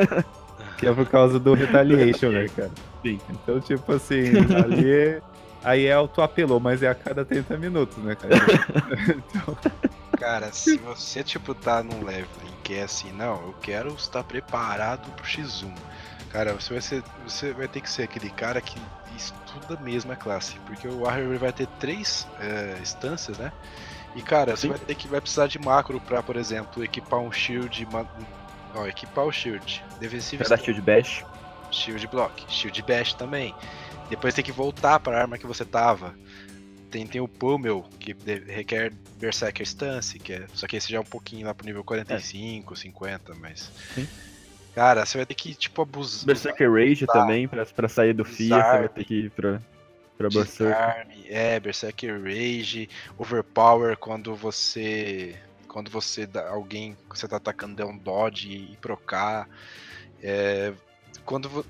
que 0.78 0.86
é 0.86 0.92
por 0.92 1.06
causa 1.06 1.38
do 1.38 1.52
retaliation, 1.52 2.30
né, 2.30 2.46
cara? 2.48 2.70
Sim. 3.02 3.20
Então, 3.28 3.60
tipo 3.60 3.92
assim, 3.92 4.30
ali 4.64 4.90
é, 4.90 5.22
aí 5.62 5.86
é 5.86 5.92
auto-apelou, 5.92 6.58
mas 6.58 6.82
é 6.82 6.88
a 6.88 6.94
cada 6.94 7.24
30 7.24 7.56
minutos, 7.58 7.96
né, 7.98 8.14
cara? 8.14 8.36
então... 9.16 9.56
Cara, 10.18 10.52
se 10.52 10.76
você, 10.76 11.22
tipo, 11.22 11.54
tá 11.54 11.82
num 11.82 12.04
level 12.04 12.28
em 12.46 12.62
que 12.62 12.74
é 12.74 12.82
assim, 12.82 13.10
não, 13.12 13.36
eu 13.42 13.54
quero 13.62 13.88
estar 13.94 14.22
preparado 14.22 15.10
pro 15.12 15.24
X1. 15.24 15.74
Cara, 16.30 16.52
você 16.52 16.74
vai, 16.74 16.82
ser, 16.82 17.02
você 17.26 17.52
vai 17.52 17.66
ter 17.66 17.80
que 17.80 17.90
ser 17.90 18.02
aquele 18.02 18.28
cara 18.30 18.60
que 18.60 18.78
estuda 19.16 19.80
mesmo 19.82 20.12
a 20.12 20.16
classe, 20.16 20.56
porque 20.66 20.86
o 20.86 21.00
Warrior 21.00 21.38
vai 21.38 21.52
ter 21.52 21.66
três 21.78 22.26
é, 22.38 22.78
instâncias, 22.80 23.38
né? 23.38 23.50
E 24.14 24.22
cara, 24.22 24.56
Sim. 24.56 24.68
você 24.68 24.68
vai 24.68 24.78
ter 24.78 24.94
que 24.94 25.08
vai 25.08 25.20
precisar 25.20 25.46
de 25.46 25.58
macro 25.58 26.00
para, 26.00 26.22
por 26.22 26.36
exemplo, 26.36 26.82
equipar 26.82 27.20
um 27.20 27.30
shield, 27.30 27.86
ó, 28.74 28.86
equipar 28.86 29.24
o 29.24 29.32
shield, 29.32 29.84
defensivo. 30.00 30.42
Cada 30.42 30.56
shield 30.56 30.80
bash. 30.80 31.24
Shield 31.70 32.06
block, 32.08 32.44
shield 32.48 32.82
bash 32.82 33.14
também. 33.14 33.54
Depois 34.08 34.34
tem 34.34 34.44
que 34.44 34.50
voltar 34.50 34.98
para 34.98 35.18
a 35.18 35.20
arma 35.20 35.38
que 35.38 35.46
você 35.46 35.64
tava. 35.64 36.14
Tem, 36.90 37.06
tem 37.06 37.20
o 37.20 37.28
Pummel, 37.28 37.84
que 38.00 38.16
requer 38.48 38.92
Berserker 39.16 39.64
Stance, 39.64 40.18
que 40.18 40.32
é, 40.32 40.46
só 40.52 40.66
que 40.66 40.76
esse 40.76 40.90
já 40.90 40.98
é 40.98 41.00
um 41.00 41.04
pouquinho 41.04 41.46
lá 41.46 41.54
pro 41.54 41.64
nível 41.64 41.84
45, 41.84 42.74
é. 42.74 42.76
50, 42.76 43.34
mas. 43.36 43.70
Sim. 43.94 44.08
Cara, 44.74 45.06
você 45.06 45.18
vai 45.18 45.26
ter 45.26 45.34
que, 45.34 45.54
tipo, 45.54 45.82
abusar. 45.82 46.26
Berserker 46.26 46.72
Rage 46.72 47.06
também, 47.06 47.46
pra, 47.46 47.64
pra 47.64 47.88
sair 47.88 48.12
do 48.12 48.24
FIA, 48.24 48.56
você 48.56 48.78
vai 48.78 48.88
ter 48.88 49.04
que 49.04 49.14
ir 49.14 49.30
pra. 49.30 49.60
Pra 50.20 50.28
Berserker. 50.28 51.06
É, 51.30 51.58
Berserker 51.58 52.22
Rage, 52.22 52.90
Overpower 53.16 53.96
quando 53.96 54.34
você. 54.34 55.34
Quando 55.66 55.90
você 55.90 56.26
dá 56.26 56.50
alguém 56.50 56.94
que 57.08 57.18
você 57.18 57.26
tá 57.26 57.36
atacando 57.36 57.76
der 57.76 57.86
um 57.86 57.96
dodge 57.96 58.50
e 58.50 58.76
procar. 58.76 59.48
É, 60.22 60.74
quando 61.24 61.64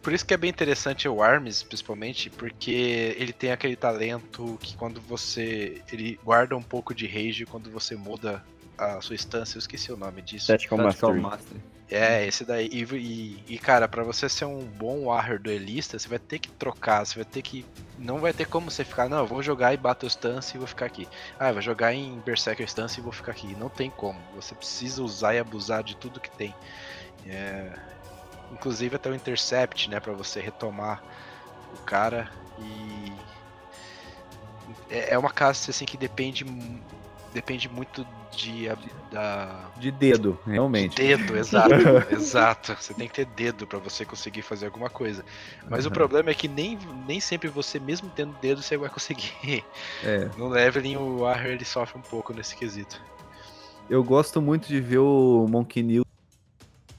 por 0.00 0.12
isso 0.12 0.24
que 0.24 0.32
é 0.32 0.36
bem 0.36 0.50
interessante 0.50 1.08
o 1.08 1.20
Arms, 1.20 1.64
principalmente, 1.64 2.30
porque 2.30 3.16
ele 3.18 3.32
tem 3.32 3.50
aquele 3.50 3.74
talento 3.74 4.56
que 4.62 4.76
quando 4.76 5.00
você. 5.00 5.82
ele 5.92 6.16
guarda 6.22 6.56
um 6.56 6.62
pouco 6.62 6.94
de 6.94 7.08
rage 7.08 7.44
quando 7.44 7.72
você 7.72 7.96
muda 7.96 8.40
a 8.78 9.00
sua 9.00 9.14
instância, 9.14 9.56
eu 9.56 9.60
esqueci 9.60 9.92
o 9.92 9.96
nome 9.96 10.22
disso. 10.22 10.48
Tactical 10.48 10.78
Mastery. 10.78 11.20
Mastery. 11.20 11.62
É, 11.88 12.26
esse 12.26 12.44
daí. 12.44 12.68
E, 12.72 12.82
e, 12.82 13.44
e, 13.54 13.58
cara, 13.58 13.86
para 13.86 14.02
você 14.02 14.28
ser 14.28 14.44
um 14.44 14.64
bom 14.64 15.04
warrior 15.04 15.38
duelista, 15.38 15.98
você 15.98 16.08
vai 16.08 16.18
ter 16.18 16.38
que 16.38 16.50
trocar, 16.50 17.04
você 17.04 17.14
vai 17.14 17.24
ter 17.24 17.42
que. 17.42 17.64
Não 17.96 18.18
vai 18.18 18.32
ter 18.32 18.46
como 18.46 18.70
você 18.70 18.84
ficar, 18.84 19.08
não, 19.08 19.18
eu 19.18 19.26
vou 19.26 19.42
jogar 19.42 19.72
em 19.72 19.78
Battle 19.78 20.08
Stance 20.08 20.56
e 20.56 20.58
vou 20.58 20.66
ficar 20.66 20.86
aqui. 20.86 21.08
Ah, 21.38 21.48
eu 21.48 21.54
vou 21.54 21.62
jogar 21.62 21.94
em 21.94 22.18
Berserker 22.20 22.66
Stance 22.66 22.98
e 22.98 23.02
vou 23.02 23.12
ficar 23.12 23.32
aqui. 23.32 23.54
Não 23.54 23.68
tem 23.68 23.90
como. 23.90 24.20
Você 24.34 24.54
precisa 24.54 25.02
usar 25.02 25.34
e 25.34 25.38
abusar 25.38 25.82
de 25.82 25.96
tudo 25.96 26.20
que 26.20 26.30
tem. 26.30 26.54
É, 27.24 27.72
inclusive 28.52 28.96
até 28.96 29.08
o 29.08 29.14
Intercept, 29.14 29.88
né, 29.88 30.00
para 30.00 30.12
você 30.12 30.40
retomar 30.40 31.02
o 31.72 31.78
cara. 31.84 32.28
E. 32.58 33.12
É, 34.90 35.14
é 35.14 35.18
uma 35.18 35.30
classe 35.30 35.70
assim 35.70 35.84
que 35.84 35.96
depende 35.96 36.44
depende 37.36 37.68
muito 37.68 38.06
de, 38.34 38.66
da... 39.12 39.68
de 39.76 39.90
dedo, 39.90 40.40
realmente. 40.46 40.96
De 40.96 41.02
dedo, 41.02 41.36
exato, 41.36 41.74
exato. 42.10 42.76
Você 42.80 42.94
tem 42.94 43.06
que 43.06 43.12
ter 43.12 43.26
dedo 43.26 43.66
para 43.66 43.78
você 43.78 44.06
conseguir 44.06 44.40
fazer 44.40 44.64
alguma 44.64 44.88
coisa. 44.88 45.22
Mas 45.68 45.84
uhum. 45.84 45.90
o 45.90 45.94
problema 45.94 46.30
é 46.30 46.34
que 46.34 46.48
nem, 46.48 46.78
nem 47.06 47.20
sempre 47.20 47.50
você, 47.50 47.78
mesmo 47.78 48.10
tendo 48.16 48.34
dedo, 48.40 48.62
você 48.62 48.78
vai 48.78 48.88
conseguir. 48.88 49.62
É. 50.02 50.30
No 50.38 50.48
leveling, 50.48 50.96
o 50.96 51.18
Warrior 51.18 51.52
ele 51.52 51.64
sofre 51.66 51.98
um 51.98 52.02
pouco 52.02 52.32
nesse 52.32 52.56
quesito. 52.56 53.02
Eu 53.90 54.02
gosto 54.02 54.40
muito 54.40 54.66
de 54.66 54.80
ver 54.80 54.98
o 54.98 55.46
Monkey 55.46 55.82
News. 55.82 56.06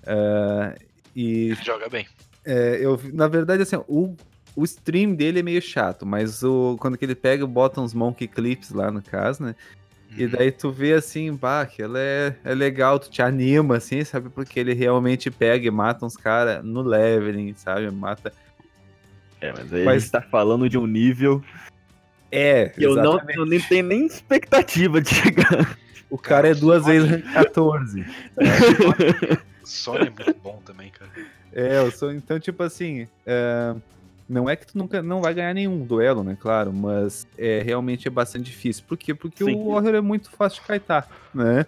Uh, 0.04 0.80
e... 1.16 1.50
Ele 1.50 1.64
joga 1.64 1.90
bem. 1.90 2.08
É, 2.46 2.78
eu, 2.80 3.00
na 3.12 3.28
verdade, 3.28 3.64
assim, 3.64 3.76
o, 3.88 4.16
o 4.56 4.64
stream 4.64 5.16
dele 5.16 5.40
é 5.40 5.44
meio 5.44 5.62
chato, 5.64 6.06
mas 6.06 6.44
o, 6.44 6.78
quando 6.80 6.96
que 6.96 7.04
ele 7.04 7.16
pega, 7.16 7.46
bota 7.48 7.82
uns 7.82 7.94
Monkey 7.94 8.28
Clips 8.28 8.70
lá 8.70 8.92
no 8.92 9.02
caso, 9.02 9.42
né? 9.44 9.56
E 10.18 10.28
daí 10.28 10.52
tu 10.52 10.72
vê 10.72 10.94
assim, 10.94 11.32
bah, 11.34 11.66
que 11.66 11.82
ela 11.82 12.00
é, 12.00 12.36
é 12.44 12.54
legal, 12.56 13.00
tu 13.00 13.10
te 13.10 13.22
anima, 13.22 13.78
assim, 13.78 14.04
sabe? 14.04 14.30
Porque 14.30 14.60
ele 14.60 14.74
realmente 14.74 15.30
pega 15.30 15.68
e 15.68 15.72
mata 15.72 16.06
uns 16.06 16.18
caras 16.18 16.64
no 16.64 16.82
leveling, 16.82 17.54
sabe? 17.56 17.90
Mata. 17.92 18.34
É, 19.40 19.54
mas 19.54 19.72
aí 19.72 19.86
mas... 19.86 19.96
a 19.96 20.00
gente 20.00 20.12
tá 20.12 20.22
falando 20.22 20.68
de 20.68 20.78
um 20.78 20.88
nível. 20.88 21.44
É, 22.32 22.74
eu 22.78 22.96
não 22.96 23.20
eu 23.30 23.46
nem 23.46 23.60
tenho 23.60 23.86
nem 23.86 24.06
expectativa 24.06 25.00
de 25.00 25.14
chegar. 25.14 25.78
O 26.10 26.18
cara, 26.18 26.44
cara 26.44 26.48
é 26.50 26.54
duas 26.54 26.84
Sony... 26.84 27.00
vezes 27.00 27.32
14. 27.34 28.06
É, 28.38 29.38
Sony 29.64 30.08
é 30.08 30.10
muito 30.10 30.40
bom 30.42 30.62
também, 30.66 30.90
cara. 30.90 31.12
É, 31.54 31.78
eu 31.78 31.92
sou, 31.92 32.12
então, 32.12 32.40
tipo 32.40 32.64
assim. 32.64 33.08
É 33.26 33.76
não 34.28 34.50
é 34.50 34.56
que 34.56 34.68
tu 34.68 34.78
nunca 34.78 35.02
não 35.02 35.22
vai 35.22 35.34
ganhar 35.34 35.54
nenhum 35.54 35.86
duelo, 35.86 36.24
né? 36.24 36.38
Claro, 36.40 36.74
mas 36.74 37.26
é 37.38 37.62
realmente 37.64 38.08
é 38.08 38.12
bastante 38.12 38.46
difícil. 38.46 38.84
Por 38.88 38.98
quê? 38.98 39.14
Porque 39.14 39.44
Sim. 39.44 39.56
o 39.56 39.72
Warrior 39.72 39.96
é 39.96 40.02
muito 40.02 40.30
fácil 40.32 40.62
de 40.62 40.68
kaitar, 40.68 41.08
né? 41.34 41.66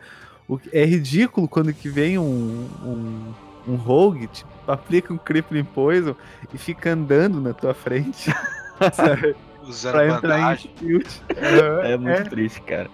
O, 0.47 0.59
é 0.73 0.83
ridículo 0.83 1.47
quando 1.47 1.73
que 1.73 1.87
vem 1.87 2.17
um, 2.17 2.67
um, 2.83 3.33
um 3.73 3.75
rogue, 3.75 4.27
tipo, 4.27 4.49
aplica 4.67 5.13
um 5.13 5.17
crippling 5.17 5.63
poison 5.63 6.15
e 6.53 6.57
fica 6.57 6.91
andando 6.91 7.39
na 7.39 7.53
tua 7.53 7.73
frente. 7.73 8.33
sabe? 8.93 9.35
Usando 9.63 9.93
pra 9.93 10.07
entrar 10.07 10.53
em 10.53 10.55
tilt. 10.55 11.07
É, 11.37 11.93
é 11.93 11.97
muito 11.97 12.21
é, 12.21 12.23
triste, 12.23 12.61
cara. 12.61 12.89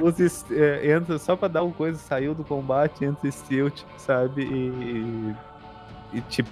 Usa, 0.00 0.26
é, 0.52 0.92
entra 0.92 1.18
só 1.18 1.36
pra 1.36 1.48
dar 1.48 1.62
uma 1.62 1.72
coisa, 1.72 1.98
saiu 1.98 2.34
do 2.34 2.42
combate, 2.42 3.04
entra 3.04 3.30
stilt, 3.30 3.82
sabe? 3.98 4.42
E, 4.42 5.34
e, 6.14 6.18
e 6.18 6.20
tipo, 6.22 6.50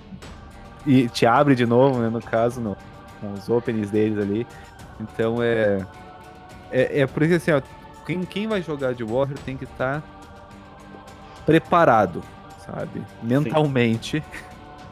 e 0.87 1.09
te 1.09 1.27
abre 1.27 1.55
de 1.55 1.67
novo, 1.67 2.01
né? 2.01 2.09
No 2.09 2.21
caso, 2.21 2.61
no, 2.61 2.77
com 3.21 3.33
os 3.33 3.49
openings 3.49 3.91
deles 3.91 4.19
ali. 4.19 4.47
Então 5.01 5.43
é. 5.43 5.87
É, 6.71 7.01
é 7.01 7.07
por 7.07 7.23
isso 7.23 7.35
assim, 7.35 7.51
ó, 7.51 7.61
quem, 8.07 8.23
quem 8.25 8.47
vai 8.47 8.63
jogar 8.63 8.95
de 8.95 9.05
Warrior 9.05 9.39
tem 9.45 9.57
que 9.57 9.65
estar 9.65 10.01
tá 10.01 10.07
preparado, 11.45 12.23
sabe? 12.65 13.03
Mentalmente. 13.23 14.23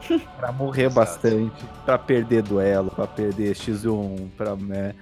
pra 0.37 0.51
morrer 0.51 0.89
bastante, 0.89 1.63
pra 1.85 1.97
perder 1.97 2.43
duelo, 2.43 2.91
pra 2.91 3.07
perder 3.07 3.55
X1, 3.55 4.29
pra, 4.37 4.55
né? 4.55 4.93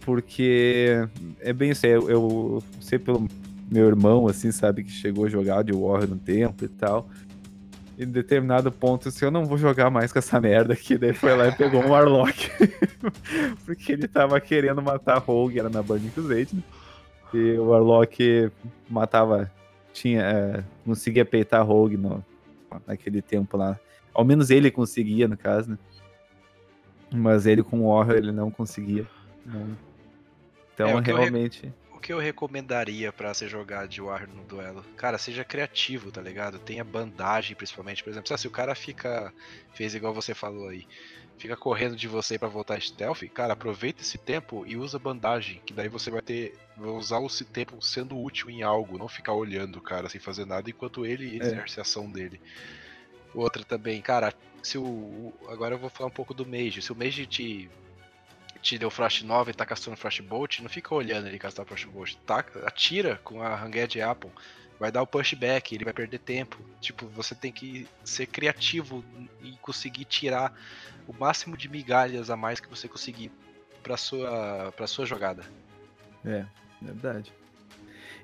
Porque 0.00 1.08
é 1.40 1.52
bem 1.52 1.70
isso 1.70 1.86
eu, 1.86 2.10
eu 2.10 2.62
sei 2.80 2.98
pelo 2.98 3.26
meu 3.70 3.86
irmão, 3.86 4.28
assim, 4.28 4.52
sabe, 4.52 4.84
que 4.84 4.90
chegou 4.90 5.24
a 5.26 5.28
jogar 5.28 5.64
de 5.64 5.72
Warrior 5.72 6.08
no 6.10 6.16
tempo 6.16 6.64
e 6.64 6.68
tal. 6.68 7.08
Em 7.96 8.06
determinado 8.06 8.72
ponto, 8.72 9.08
assim, 9.08 9.24
eu 9.24 9.30
não 9.30 9.44
vou 9.44 9.56
jogar 9.56 9.88
mais 9.88 10.12
com 10.12 10.18
essa 10.18 10.40
merda 10.40 10.72
aqui. 10.72 10.98
Daí 10.98 11.12
foi 11.12 11.36
lá 11.36 11.48
e 11.48 11.52
pegou 11.52 11.80
um 11.80 11.90
Warlock. 11.90 12.50
Porque 13.64 13.92
ele 13.92 14.08
tava 14.08 14.40
querendo 14.40 14.82
matar 14.82 15.18
Rogue, 15.18 15.58
era 15.60 15.68
na 15.68 15.82
Burning 15.82 16.10
Crusade, 16.10 16.56
né? 16.56 16.62
E 17.32 17.58
o 17.58 17.66
Warlock 17.66 18.50
matava, 18.88 19.50
tinha, 19.92 20.22
é, 20.22 20.64
conseguia 20.84 21.24
peitar 21.24 21.64
Rogue 21.64 21.96
no, 21.96 22.24
naquele 22.86 23.22
tempo 23.22 23.56
lá. 23.56 23.78
Ao 24.12 24.24
menos 24.24 24.50
ele 24.50 24.70
conseguia, 24.70 25.26
no 25.26 25.36
caso, 25.36 25.70
né? 25.70 25.78
Mas 27.12 27.46
ele 27.46 27.62
com 27.62 27.80
o 27.80 27.88
Warrior 27.88 28.16
ele 28.16 28.32
não 28.32 28.50
conseguia. 28.50 29.06
Não. 29.46 29.76
Então, 30.74 30.88
É, 30.88 31.00
realmente. 31.00 31.72
O 32.04 32.06
que 32.06 32.12
eu 32.12 32.18
recomendaria 32.18 33.10
pra 33.10 33.32
você 33.32 33.48
jogar 33.48 33.88
de 33.88 34.02
Warrior 34.02 34.28
no 34.28 34.44
duelo? 34.44 34.84
Cara, 34.94 35.16
seja 35.16 35.42
criativo, 35.42 36.12
tá 36.12 36.20
ligado? 36.20 36.58
Tenha 36.58 36.84
bandagem, 36.84 37.56
principalmente. 37.56 38.04
Por 38.04 38.10
exemplo, 38.10 38.36
se 38.36 38.46
o 38.46 38.50
cara 38.50 38.74
fica. 38.74 39.32
fez 39.72 39.94
igual 39.94 40.12
você 40.12 40.34
falou 40.34 40.68
aí. 40.68 40.86
Fica 41.38 41.56
correndo 41.56 41.96
de 41.96 42.06
você 42.06 42.38
pra 42.38 42.46
voltar 42.46 42.78
stealth, 42.82 43.22
cara, 43.32 43.54
aproveita 43.54 44.02
esse 44.02 44.18
tempo 44.18 44.66
e 44.66 44.76
usa 44.76 44.98
bandagem, 44.98 45.62
que 45.64 45.72
daí 45.72 45.88
você 45.88 46.10
vai 46.10 46.20
ter. 46.20 46.54
vai 46.76 46.90
usar 46.90 47.22
esse 47.24 47.42
tempo 47.46 47.80
sendo 47.80 48.22
útil 48.22 48.50
em 48.50 48.62
algo, 48.62 48.98
não 48.98 49.08
ficar 49.08 49.32
olhando 49.32 49.76
o 49.78 49.82
cara 49.82 50.10
sem 50.10 50.20
fazer 50.20 50.44
nada 50.44 50.68
enquanto 50.68 51.06
ele 51.06 51.38
exerce 51.38 51.80
a 51.80 51.84
ação 51.84 52.12
dele. 52.12 52.38
Outra 53.34 53.64
também, 53.64 54.02
cara, 54.02 54.30
se 54.62 54.76
o- 54.76 55.32
Agora 55.48 55.74
eu 55.74 55.78
vou 55.78 55.88
falar 55.88 56.08
um 56.08 56.12
pouco 56.12 56.34
do 56.34 56.44
Mage. 56.44 56.82
Se 56.82 56.92
o 56.92 56.96
Mage 56.96 57.24
te 57.24 57.70
te 58.64 58.78
deu 58.78 58.90
Frost 58.90 59.22
9 59.22 59.50
e 59.50 59.54
tá 59.54 59.66
castando 59.66 59.94
Frostbolt, 59.94 60.60
não 60.60 60.70
fica 60.70 60.94
olhando 60.94 61.28
ele 61.28 61.38
castar 61.38 61.66
Frostbolt. 61.66 62.14
Taca, 62.26 62.66
atira 62.66 63.20
com 63.22 63.42
a 63.42 63.54
Hanged 63.62 64.00
Apple. 64.00 64.30
Vai 64.80 64.90
dar 64.90 65.02
o 65.02 65.06
pushback, 65.06 65.74
ele 65.74 65.84
vai 65.84 65.92
perder 65.92 66.18
tempo. 66.18 66.58
Tipo, 66.80 67.06
você 67.08 67.34
tem 67.34 67.52
que 67.52 67.86
ser 68.02 68.26
criativo 68.26 69.04
e 69.42 69.52
conseguir 69.60 70.06
tirar 70.06 70.58
o 71.06 71.12
máximo 71.12 71.58
de 71.58 71.68
migalhas 71.68 72.30
a 72.30 72.36
mais 72.36 72.58
que 72.58 72.68
você 72.68 72.88
conseguir 72.88 73.30
pra 73.82 73.98
sua, 73.98 74.72
pra 74.74 74.86
sua 74.86 75.04
jogada. 75.04 75.44
É, 76.24 76.46
verdade. 76.80 77.34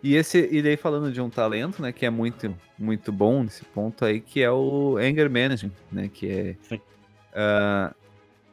E 0.03 0.16
esse, 0.16 0.48
e 0.50 0.62
daí 0.62 0.79
falando 0.79 1.12
de 1.12 1.20
um 1.20 1.29
talento, 1.29 1.83
né, 1.83 1.92
que 1.92 2.07
é 2.07 2.11
muito, 2.11 2.57
muito 2.79 3.12
bom 3.12 3.42
nesse 3.42 3.62
ponto 3.66 4.07
aí, 4.07 4.22
que 4.22 4.42
é 4.42 4.50
o 4.50 4.96
Anger 4.96 5.31
Management, 5.31 5.74
né, 5.92 6.09
que 6.09 6.31
é 6.31 6.57
Sim. 6.62 6.81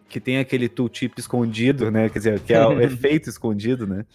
Que 0.08 0.20
tem 0.20 0.40
aquele 0.40 0.70
tooltip 0.70 1.20
escondido, 1.20 1.92
né, 1.92 2.10
quer 2.10 2.20
dizer, 2.20 2.40
que 2.42 2.54
é 2.54 2.66
o 2.66 2.80
efeito 2.82 3.30
escondido, 3.30 3.86
né, 3.86 4.06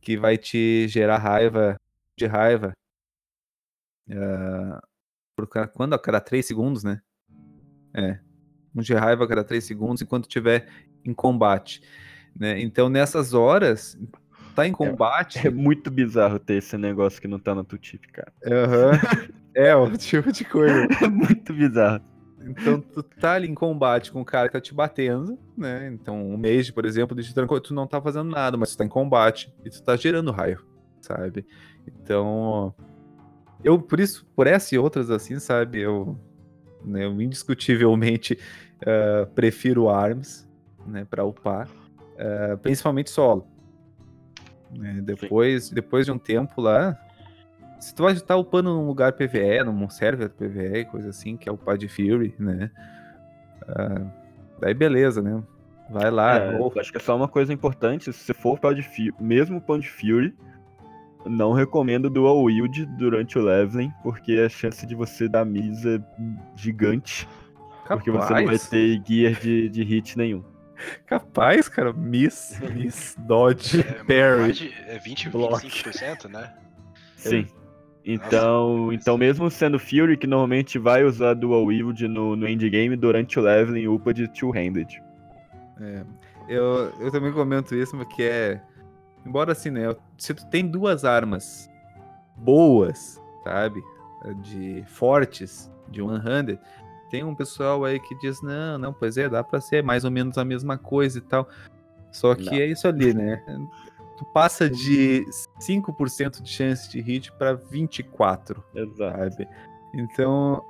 que 0.00 0.16
vai 0.16 0.36
te 0.36 0.86
gerar 0.88 1.18
raiva, 1.18 1.76
de 2.16 2.26
raiva, 2.26 2.72
ah, 4.10 4.80
por 5.36 5.46
quando 5.72 5.94
a 5.94 5.98
cada 5.98 6.20
3 6.20 6.44
segundos, 6.44 6.82
né, 6.82 7.00
é, 7.94 8.18
um 8.74 8.82
de 8.82 8.94
raiva 8.94 9.24
a 9.24 9.28
cada 9.28 9.44
3 9.44 9.62
segundos 9.62 10.02
enquanto 10.02 10.24
estiver 10.24 10.66
em 11.04 11.14
combate, 11.14 11.82
né, 12.34 12.60
então 12.60 12.88
nessas 12.88 13.34
horas, 13.34 13.96
tá 14.54 14.66
em 14.66 14.72
combate, 14.72 15.46
É 15.46 15.50
muito 15.50 15.90
bizarro 15.90 16.38
ter 16.38 16.54
esse 16.54 16.76
negócio 16.76 17.20
que 17.20 17.28
não 17.28 17.38
tá 17.38 17.54
na 17.54 17.62
Tutip, 17.62 18.08
cara. 18.08 18.32
Aham. 18.44 18.92
É, 19.54 19.74
o 19.74 19.90
tipo 19.96 20.30
de 20.30 20.44
coisa. 20.44 20.86
É 21.02 21.08
muito 21.08 21.52
bizarro. 21.52 22.00
Então, 22.40 22.80
tu 22.80 23.02
tá 23.02 23.32
ali 23.32 23.48
em 23.48 23.54
combate 23.54 24.12
com 24.12 24.20
o 24.20 24.24
cara 24.24 24.48
que 24.48 24.52
tá 24.52 24.60
te 24.60 24.72
batendo, 24.72 25.38
né? 25.56 25.88
Então, 25.92 26.16
um 26.30 26.36
Mage, 26.36 26.72
por 26.72 26.84
exemplo, 26.84 27.20
te 27.20 27.34
trancou, 27.34 27.60
tu 27.60 27.74
não 27.74 27.86
tá 27.86 28.00
fazendo 28.00 28.30
nada, 28.30 28.56
mas 28.56 28.72
tu 28.72 28.78
tá 28.78 28.84
em 28.84 28.88
combate 28.88 29.52
e 29.64 29.70
tu 29.70 29.82
tá 29.82 29.96
gerando 29.96 30.30
raio, 30.30 30.64
sabe? 31.00 31.44
Então, 31.86 32.74
eu, 33.62 33.80
por 33.80 33.98
isso, 33.98 34.26
por 34.36 34.46
essa 34.46 34.74
e 34.74 34.78
outras 34.78 35.10
assim, 35.10 35.38
sabe? 35.38 35.80
Eu, 35.80 36.16
né, 36.84 37.04
eu 37.04 37.20
indiscutivelmente 37.20 38.38
ah, 38.86 39.26
prefiro 39.34 39.88
ARMS, 39.88 40.48
né, 40.86 41.04
pra 41.08 41.24
upar, 41.24 41.68
ah, 42.18 42.56
principalmente 42.62 43.10
solo. 43.10 43.46
né? 44.70 45.00
depois, 45.02 45.70
depois 45.70 46.06
de 46.06 46.12
um 46.12 46.18
tempo 46.18 46.60
lá, 46.60 46.98
se 47.80 47.94
tu 47.94 48.02
vai 48.02 48.12
estar 48.12 48.36
upando 48.36 48.72
num 48.74 48.86
lugar 48.86 49.12
PVE, 49.12 49.62
num 49.64 49.88
server 49.88 50.28
PVE, 50.30 50.84
coisa 50.86 51.10
assim, 51.10 51.36
que 51.36 51.48
é 51.48 51.52
o 51.52 51.56
Pad 51.56 51.86
Fury, 51.88 52.34
né? 52.38 52.70
Ah, 53.68 54.06
daí 54.60 54.74
beleza, 54.74 55.22
né? 55.22 55.42
Vai 55.90 56.10
lá. 56.10 56.36
É, 56.38 56.56
ou- 56.58 56.72
acho 56.78 56.90
que 56.92 56.98
é 56.98 57.00
só 57.00 57.16
uma 57.16 57.28
coisa 57.28 57.52
importante, 57.52 58.04
se 58.04 58.12
você 58.12 58.34
for 58.34 58.58
Pound 58.58 58.82
Fury, 58.82 59.12
mesmo 59.20 59.60
Pound 59.60 59.88
Fury, 59.88 60.34
não 61.26 61.52
recomendo 61.52 62.08
Dual 62.10 62.42
Wield 62.42 62.86
durante 62.98 63.38
o 63.38 63.42
leveling, 63.42 63.92
porque 64.02 64.32
a 64.34 64.48
chance 64.48 64.86
de 64.86 64.94
você 64.94 65.28
dar 65.28 65.44
miss 65.44 65.84
é 65.84 65.98
gigante, 66.56 67.28
porque 67.86 68.10
você 68.10 68.32
não 68.34 68.44
vai 68.44 68.44
capaz, 68.44 68.68
ter 68.68 69.02
gear 69.06 69.32
de, 69.40 69.68
de 69.68 69.82
hit 69.82 70.16
nenhum. 70.16 70.42
capaz, 71.06 71.68
cara. 71.68 71.92
Miss, 71.92 72.58
Miss, 72.74 73.16
Dodge, 73.18 73.80
É, 73.80 74.04
Parry. 74.04 74.52
de, 74.52 74.74
é 74.86 74.98
20, 74.98 75.28
Block. 75.30 75.66
25%, 75.66 76.28
né? 76.28 76.52
Sim. 77.16 77.46
Então, 78.04 78.92
então 78.92 79.18
mesmo 79.18 79.50
sendo 79.50 79.78
Fury, 79.78 80.16
que 80.16 80.26
normalmente 80.26 80.78
vai 80.78 81.04
usar 81.04 81.34
Dual 81.34 81.64
Wield 81.64 82.08
no, 82.08 82.34
no 82.34 82.48
endgame, 82.48 82.96
durante 82.96 83.38
o 83.38 83.42
leveling, 83.42 83.86
upa 83.86 84.14
de 84.14 84.26
Two-Handed. 84.28 85.02
Eu, 86.48 86.90
eu 86.98 87.10
também 87.10 87.32
comento 87.32 87.74
isso, 87.74 87.96
porque 87.96 88.22
é. 88.22 88.60
Embora 89.26 89.52
assim, 89.52 89.70
né? 89.70 89.94
Se 90.16 90.32
tu 90.32 90.46
tem 90.46 90.66
duas 90.66 91.04
armas 91.04 91.70
boas, 92.36 93.20
sabe? 93.44 93.82
De 94.42 94.82
fortes, 94.86 95.70
de 95.88 96.00
one-handed, 96.00 96.58
tem 97.10 97.24
um 97.24 97.34
pessoal 97.34 97.84
aí 97.84 98.00
que 98.00 98.18
diz: 98.18 98.40
não, 98.42 98.78
não, 98.78 98.92
pois 98.92 99.16
é, 99.18 99.28
dá 99.28 99.44
pra 99.44 99.60
ser 99.60 99.82
mais 99.82 100.04
ou 100.04 100.10
menos 100.10 100.38
a 100.38 100.44
mesma 100.44 100.78
coisa 100.78 101.18
e 101.18 101.20
tal. 101.20 101.48
Só 102.10 102.34
que 102.34 102.46
Não. 102.46 102.54
é 102.54 102.66
isso 102.66 102.88
ali, 102.88 103.12
né? 103.12 103.42
Tu 104.18 104.24
passa 104.26 104.68
de 104.68 105.24
5% 105.60 106.42
de 106.42 106.50
chance 106.50 106.90
de 106.90 107.00
hit 107.00 107.30
pra 107.32 107.54
24 107.54 108.64
Exato. 108.74 109.16
sabe? 109.16 109.48
Então, 109.94 110.60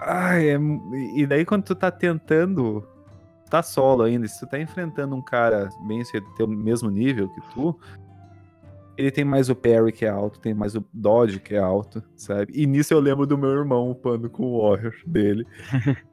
ai, 0.00 0.50
é 0.50 0.58
e 1.14 1.24
daí 1.24 1.44
quando 1.44 1.62
tu 1.62 1.74
tá 1.76 1.88
tentando, 1.88 2.84
tá 3.48 3.62
solo 3.62 4.02
ainda, 4.02 4.26
se 4.26 4.40
tu 4.40 4.46
tá 4.48 4.58
enfrentando 4.58 5.14
um 5.14 5.22
cara 5.22 5.70
bem 5.86 6.02
teu 6.36 6.48
mesmo 6.48 6.90
nível 6.90 7.28
que 7.28 7.40
tu, 7.54 7.78
ele 8.98 9.12
tem 9.12 9.24
mais 9.24 9.48
o 9.48 9.54
parry 9.54 9.92
que 9.92 10.04
é 10.04 10.08
alto, 10.08 10.40
tem 10.40 10.52
mais 10.52 10.74
o 10.74 10.84
dodge 10.92 11.38
que 11.38 11.54
é 11.54 11.58
alto, 11.58 12.02
sabe? 12.16 12.52
E 12.54 12.66
nisso 12.66 12.92
eu 12.92 12.98
lembro 13.00 13.24
do 13.24 13.38
meu 13.38 13.50
irmão 13.50 13.88
upando 13.88 14.28
com 14.28 14.42
o 14.42 14.68
warrior 14.68 14.94
dele. 15.06 15.46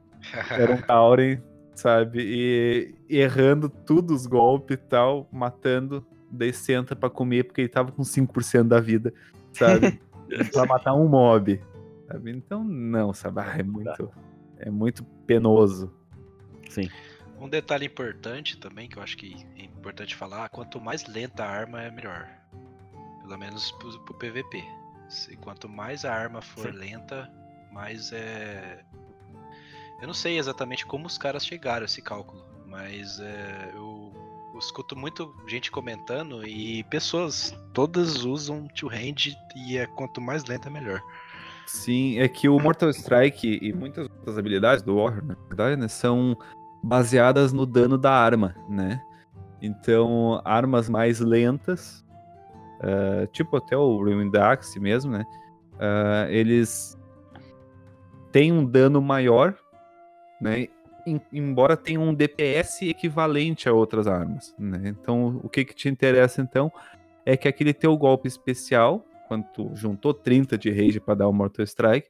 Era 0.50 0.74
um 0.74 0.80
Tauren, 0.80 1.42
sabe? 1.74 2.20
E 2.20 2.94
errando 3.08 3.68
tudo 3.68 4.14
os 4.14 4.26
golpes 4.26 4.76
e 4.76 4.80
tal, 4.80 5.28
matando, 5.32 6.06
daí 6.30 6.52
senta 6.52 6.94
pra 6.94 7.10
comer 7.10 7.44
porque 7.44 7.62
ele 7.62 7.68
tava 7.68 7.92
com 7.92 8.02
5% 8.02 8.64
da 8.64 8.80
vida, 8.80 9.12
sabe? 9.52 10.00
pra 10.52 10.66
matar 10.66 10.94
um 10.94 11.08
mob. 11.08 11.60
Sabe? 12.06 12.30
Então, 12.30 12.64
não, 12.64 13.12
sabe? 13.12 13.40
Ah, 13.40 13.56
é 13.58 13.62
muito. 13.62 14.10
É 14.58 14.70
muito 14.70 15.04
penoso. 15.26 15.92
Sim. 16.68 16.90
Um 17.38 17.48
detalhe 17.48 17.86
importante 17.86 18.56
também, 18.56 18.88
que 18.88 18.98
eu 18.98 19.02
acho 19.02 19.16
que 19.16 19.36
é 19.56 19.64
importante 19.64 20.16
falar, 20.16 20.48
quanto 20.48 20.80
mais 20.80 21.06
lenta 21.06 21.44
a 21.44 21.48
arma 21.48 21.80
é 21.82 21.90
melhor. 21.90 22.28
Pelo 23.22 23.38
menos 23.38 23.70
pro, 23.72 23.98
pro 24.00 24.14
PVP. 24.14 24.64
Se, 25.08 25.36
quanto 25.36 25.68
mais 25.68 26.04
a 26.04 26.12
arma 26.12 26.42
for 26.42 26.72
Sim. 26.72 26.78
lenta, 26.78 27.30
mais 27.72 28.10
é. 28.12 28.84
Eu 30.00 30.06
não 30.06 30.14
sei 30.14 30.38
exatamente 30.38 30.84
como 30.84 31.06
os 31.06 31.16
caras 31.16 31.46
chegaram 31.46 31.82
a 31.82 31.84
esse 31.84 32.02
cálculo, 32.02 32.44
mas 32.66 33.20
é, 33.20 33.70
eu, 33.74 34.12
eu 34.14 34.27
escuto 34.58 34.96
muito 34.96 35.34
gente 35.46 35.70
comentando 35.70 36.46
e 36.46 36.82
pessoas 36.84 37.56
todas 37.72 38.24
usam 38.24 38.66
two 38.68 38.88
hand 38.88 39.34
e 39.56 39.76
é 39.76 39.86
quanto 39.86 40.20
mais 40.20 40.44
lenta 40.44 40.68
melhor. 40.68 41.00
Sim, 41.66 42.18
é 42.18 42.28
que 42.28 42.48
o 42.48 42.58
Mortal 42.58 42.90
Strike 42.90 43.58
e 43.60 43.72
muitas 43.72 44.08
outras 44.08 44.38
habilidades 44.38 44.82
do 44.82 44.96
Warrior, 44.96 45.24
na 45.24 45.36
verdade, 45.48 45.80
né, 45.80 45.86
são 45.86 46.36
baseadas 46.82 47.52
no 47.52 47.66
dano 47.66 47.98
da 47.98 48.12
arma, 48.12 48.54
né? 48.68 49.00
Então, 49.60 50.40
armas 50.44 50.88
mais 50.88 51.20
lentas, 51.20 52.04
ah, 52.80 53.26
tipo 53.32 53.56
até 53.56 53.76
o 53.76 53.96
Ruin 53.96 54.30
Axe 54.36 54.80
mesmo, 54.80 55.12
né? 55.12 55.26
ah, 55.78 56.26
eles 56.30 56.98
têm 58.32 58.52
um 58.52 58.64
dano 58.64 59.00
maior, 59.00 59.54
né? 60.40 60.68
Em- 61.10 61.20
embora 61.32 61.76
tenham 61.76 62.02
um 62.02 62.14
DPS 62.14 62.88
equivalente 62.88 63.68
a 63.68 63.72
outras 63.72 64.06
armas, 64.06 64.54
né? 64.58 64.82
Então, 64.84 65.40
o 65.42 65.48
que 65.48 65.64
que 65.64 65.74
te 65.74 65.88
interessa, 65.88 66.40
então, 66.40 66.70
é 67.24 67.36
que 67.36 67.48
aquele 67.48 67.72
teu 67.74 67.96
golpe 67.96 68.28
especial, 68.28 69.04
quando 69.26 69.44
tu 69.52 69.70
juntou 69.74 70.14
30 70.14 70.56
de 70.56 70.70
rage 70.70 71.00
para 71.00 71.14
dar 71.14 71.28
o 71.28 71.32
Mortal 71.32 71.64
Strike, 71.64 72.08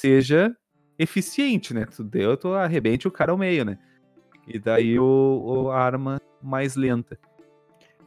seja 0.00 0.56
eficiente, 0.98 1.74
né? 1.74 1.86
Tu 1.86 2.02
deu, 2.02 2.36
tu 2.36 2.54
arrebente 2.54 3.06
o 3.06 3.10
cara 3.10 3.32
ao 3.32 3.38
meio, 3.38 3.64
né? 3.64 3.78
E 4.46 4.58
daí 4.58 4.98
o, 4.98 5.42
o 5.44 5.70
arma 5.70 6.20
mais 6.42 6.76
lenta. 6.76 7.18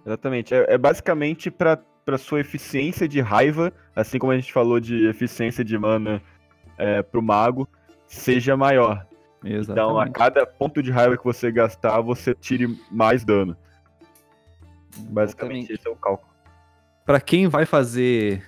Exatamente. 0.05 0.53
É, 0.53 0.73
é 0.73 0.77
basicamente 0.77 1.51
para 1.51 2.17
sua 2.17 2.39
eficiência 2.39 3.07
de 3.07 3.19
raiva, 3.19 3.71
assim 3.95 4.17
como 4.17 4.31
a 4.31 4.35
gente 4.35 4.51
falou 4.51 4.79
de 4.79 5.07
eficiência 5.07 5.63
de 5.63 5.77
mana 5.77 6.21
é, 6.77 7.01
pro 7.01 7.21
mago, 7.21 7.67
seja 8.07 8.55
maior. 8.57 9.05
Exatamente. 9.43 9.71
Então, 9.71 9.99
a 9.99 10.09
cada 10.09 10.45
ponto 10.45 10.81
de 10.83 10.91
raiva 10.91 11.17
que 11.17 11.23
você 11.23 11.51
gastar, 11.51 12.01
você 12.01 12.33
tire 12.33 12.77
mais 12.91 13.23
dano. 13.23 13.55
Basicamente, 14.97 15.71
Exatamente. 15.71 15.73
esse 15.73 15.87
é 15.87 15.91
o 15.91 15.95
cálculo. 15.95 16.29
Pra 17.05 17.21
quem 17.21 17.47
vai 17.47 17.65
fazer, 17.65 18.43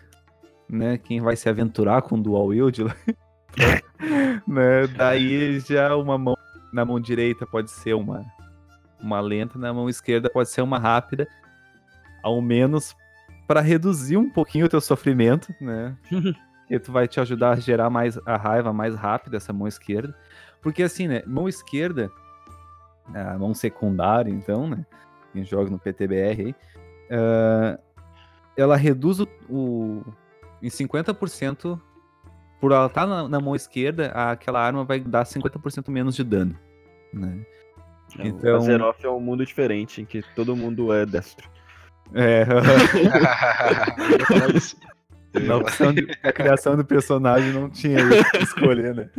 né, 0.69 0.97
quem 0.97 1.21
vai 1.21 1.35
se 1.35 1.49
aventurar 1.49 2.01
com 2.01 2.21
dual 2.21 2.47
wield, 2.47 2.83
né, 4.47 4.87
daí 4.95 5.59
já 5.59 5.95
uma 5.95 6.17
mão 6.17 6.37
na 6.71 6.85
mão 6.85 6.99
direita 6.99 7.45
pode 7.45 7.69
ser 7.71 7.93
uma 7.93 8.25
uma 9.01 9.19
lenta, 9.19 9.57
na 9.57 9.73
mão 9.73 9.89
esquerda 9.89 10.29
pode 10.29 10.49
ser 10.49 10.61
uma 10.61 10.77
rápida, 10.77 11.27
ao 12.21 12.39
menos 12.39 12.95
para 13.47 13.59
reduzir 13.59 14.15
um 14.15 14.29
pouquinho 14.29 14.67
o 14.67 14.69
teu 14.69 14.79
sofrimento, 14.79 15.53
né? 15.59 15.97
que 16.67 16.79
tu 16.79 16.91
vai 16.91 17.07
te 17.07 17.19
ajudar 17.19 17.51
a 17.51 17.55
gerar 17.55 17.89
mais 17.89 18.17
a 18.25 18.37
raiva 18.37 18.71
mais 18.71 18.95
rápida 18.95 19.37
essa 19.37 19.51
mão 19.51 19.67
esquerda. 19.67 20.15
Porque 20.61 20.83
assim, 20.83 21.07
né, 21.07 21.23
mão 21.25 21.49
esquerda, 21.49 22.11
a 23.13 23.37
mão 23.37 23.53
secundária, 23.53 24.31
então, 24.31 24.69
né, 24.69 24.85
quem 25.33 25.43
joga 25.43 25.69
no 25.69 25.79
PTBR 25.79 26.45
aí, 26.47 26.55
ah, 27.09 27.79
ela 28.55 28.75
reduz 28.75 29.19
o, 29.19 29.27
o 29.49 30.03
em 30.61 30.67
50%, 30.67 31.79
por 32.59 32.71
ela 32.71 32.85
estar 32.85 33.07
na, 33.07 33.27
na 33.27 33.39
mão 33.39 33.55
esquerda, 33.55 34.11
aquela 34.11 34.61
arma 34.61 34.83
vai 34.83 34.99
dar 34.99 35.23
50% 35.23 35.89
menos 35.89 36.15
de 36.15 36.23
dano, 36.23 36.55
né? 37.11 37.43
Então... 38.13 38.25
Então- 38.25 38.53
O 38.53 38.57
Azeroth 38.57 39.03
é 39.03 39.09
um 39.09 39.19
mundo 39.19 39.45
diferente, 39.45 40.01
em 40.01 40.05
que 40.05 40.21
todo 40.35 40.55
mundo 40.55 40.93
é 40.93 41.05
destro. 41.05 41.49
É, 42.13 42.45
Na 45.33 45.57
opção 45.57 45.93
de, 45.93 46.07
a 46.23 46.31
criação 46.31 46.75
do 46.75 46.83
personagem 46.83 47.53
não 47.53 47.69
tinha 47.69 47.99
isso 47.99 48.31
que 48.31 48.37
escolher, 48.43 48.93
né? 48.93 49.09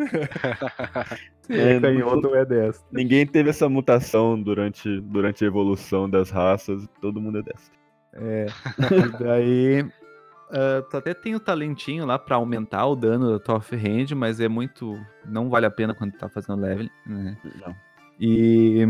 Se 1.42 1.52
é 1.58 1.76
É, 1.76 1.80
canhoto 1.80 2.28
ou 2.28 2.36
é 2.36 2.44
destro. 2.44 2.84
Ninguém 2.92 3.26
teve 3.26 3.50
essa 3.50 3.68
mutação 3.68 4.40
durante, 4.40 5.00
durante 5.00 5.44
a 5.44 5.46
evolução 5.46 6.08
das 6.08 6.30
raças, 6.30 6.86
todo 7.00 7.20
mundo 7.20 7.38
é 7.38 7.42
destro. 7.42 7.82
É. 8.12 8.46
E 8.78 9.22
daí. 9.22 9.86
ah, 10.52 10.82
tu 10.90 10.96
até 10.98 11.14
tem 11.14 11.34
o 11.34 11.40
talentinho 11.40 12.04
lá 12.04 12.18
pra 12.18 12.36
aumentar 12.36 12.86
o 12.86 12.94
dano 12.94 13.32
da 13.32 13.38
tua 13.38 13.56
off-hand, 13.56 14.14
mas 14.14 14.38
é 14.40 14.48
muito. 14.48 15.00
Não 15.24 15.48
vale 15.48 15.66
a 15.66 15.70
pena 15.70 15.94
quando 15.94 16.12
tu 16.12 16.18
tá 16.18 16.28
fazendo 16.28 16.60
level, 16.60 16.88
né? 17.06 17.36
Não. 17.64 17.74
E. 18.20 18.86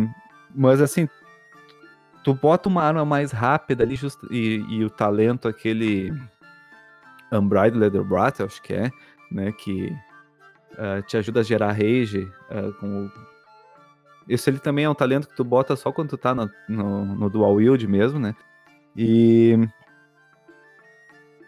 Mas 0.54 0.80
assim. 0.80 1.08
Tu 2.24 2.35
bota 2.35 2.68
uma 2.68 2.85
arma 2.85 3.04
mais 3.04 3.32
rápida 3.32 3.82
ali 3.82 3.96
just, 3.96 4.16
e, 4.30 4.64
e 4.68 4.85
o 4.85 4.90
talento, 4.90 5.48
aquele. 5.48 6.12
Unbridled 7.33 7.97
eu 7.97 8.07
acho 8.47 8.62
que 8.62 8.75
é, 8.75 8.90
né? 9.31 9.53
Que 9.53 9.92
ah, 10.79 11.03
te 11.03 11.16
ajuda 11.16 11.40
a 11.40 11.42
gerar 11.42 11.73
rage 11.73 12.31
ah, 12.51 12.73
com 12.79 13.07
o. 13.07 13.11
Esse 14.29 14.49
ele 14.49 14.59
também 14.59 14.85
é 14.85 14.90
um 14.90 14.95
talento 14.95 15.29
que 15.29 15.37
tu 15.37 15.45
bota 15.45 15.75
só 15.75 15.90
quando 15.90 16.11
tu 16.11 16.18
tá 16.18 16.35
no, 16.35 16.51
no, 16.68 17.05
no 17.05 17.31
dual 17.31 17.55
wield 17.55 17.87
mesmo, 17.87 18.18
né? 18.18 18.35
E. 18.97 19.59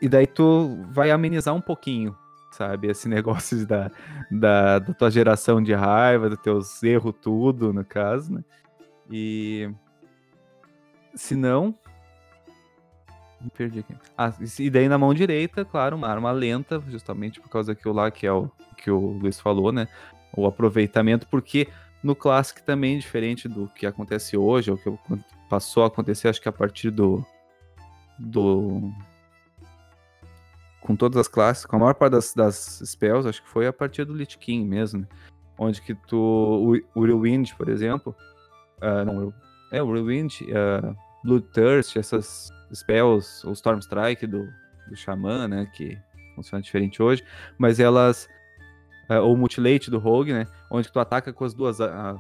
E 0.01 0.09
daí 0.09 0.27
tu 0.27 0.85
vai 0.91 1.11
amenizar 1.11 1.55
um 1.55 1.61
pouquinho, 1.61 2.17
sabe? 2.51 2.89
Esse 2.89 3.09
negócio 3.09 3.67
da, 3.67 3.91
da, 4.31 4.79
da 4.79 4.95
tua 4.95 5.11
geração 5.11 5.63
de 5.63 5.73
raiva, 5.73 6.29
dos 6.29 6.41
teus 6.41 6.83
erros, 6.83 7.15
tudo, 7.21 7.73
no 7.73 7.85
caso, 7.85 8.33
né? 8.33 8.45
E. 9.11 9.71
Se 11.15 11.35
não. 11.35 11.79
Me 13.45 13.51
perdi 13.51 13.81
aqui. 13.81 13.95
Ah, 14.17 14.33
e 14.59 14.71
daí 14.71 14.89
na 14.89 14.97
mão 14.97 15.13
direita, 15.13 15.65
claro, 15.65 15.97
uma 15.97 16.09
arma 16.09 16.33
lenta, 16.33 16.83
justamente 16.89 17.41
por 17.41 17.51
causa 17.51 17.75
daquilo 17.75 17.95
lá 17.95 18.11
que 18.11 18.27
é 18.27 18.33
o 18.33 18.51
que 18.79 18.91
o 18.91 18.99
Luiz 18.99 19.39
falou, 19.39 19.71
né? 19.71 19.87
O 20.35 20.47
aproveitamento, 20.47 21.27
porque 21.29 21.69
no 22.03 22.15
Classic 22.15 22.63
também, 22.63 22.99
diferente 22.99 23.49
do 23.49 23.69
que 23.69 23.87
acontece 23.87 24.37
hoje, 24.37 24.71
ou 24.71 24.77
que 24.77 24.91
passou 25.49 25.85
a 25.85 25.87
acontecer, 25.87 26.29
acho 26.29 26.41
que 26.41 26.49
a 26.49 26.53
partir 26.53 26.91
do. 26.91 27.25
do. 28.19 28.93
Com 30.81 30.97
todas 30.97 31.19
as 31.19 31.29
classes, 31.29 31.65
com 31.65 31.77
a 31.77 31.79
maior 31.79 31.95
parte 31.95 32.13
das, 32.13 32.35
das 32.35 32.83
spells, 32.85 33.27
acho 33.27 33.43
que 33.43 33.49
foi 33.49 33.67
a 33.67 33.73
partir 33.73 34.05
do 34.05 34.13
Lich 34.13 34.37
King 34.37 34.69
mesmo, 34.69 35.01
né? 35.01 35.07
Onde 35.59 35.81
que 35.81 35.95
tu. 35.95 36.17
O, 36.17 36.77
o 36.95 37.01
Whirlwind, 37.01 37.55
por 37.57 37.69
exemplo. 37.69 38.15
ah, 38.81 39.05
não, 39.05 39.33
é, 39.73 39.83
o 39.83 39.87
Whirlwind, 39.87 40.43
uh, 40.43 40.97
Bloodthirst, 41.25 41.97
essas 41.97 42.51
spells, 42.73 43.45
o 43.47 43.53
Storm 43.53 43.79
Strike 43.81 44.27
do, 44.27 44.47
do 44.89 44.97
Xamã, 44.97 45.49
né? 45.49 45.67
Que 45.75 45.99
funciona 46.35 46.63
diferente 46.63 47.03
hoje, 47.03 47.25
mas 47.59 47.81
elas. 47.81 48.29
ah, 49.09 49.21
ou 49.21 49.37
Mutilate 49.37 49.91
do 49.91 49.99
Rogue, 49.99 50.33
né? 50.33 50.47
Onde 50.71 50.91
tu 50.93 50.99
ataca 51.01 51.33
com 51.33 51.45
as 51.45 51.55
duas, 51.55 51.79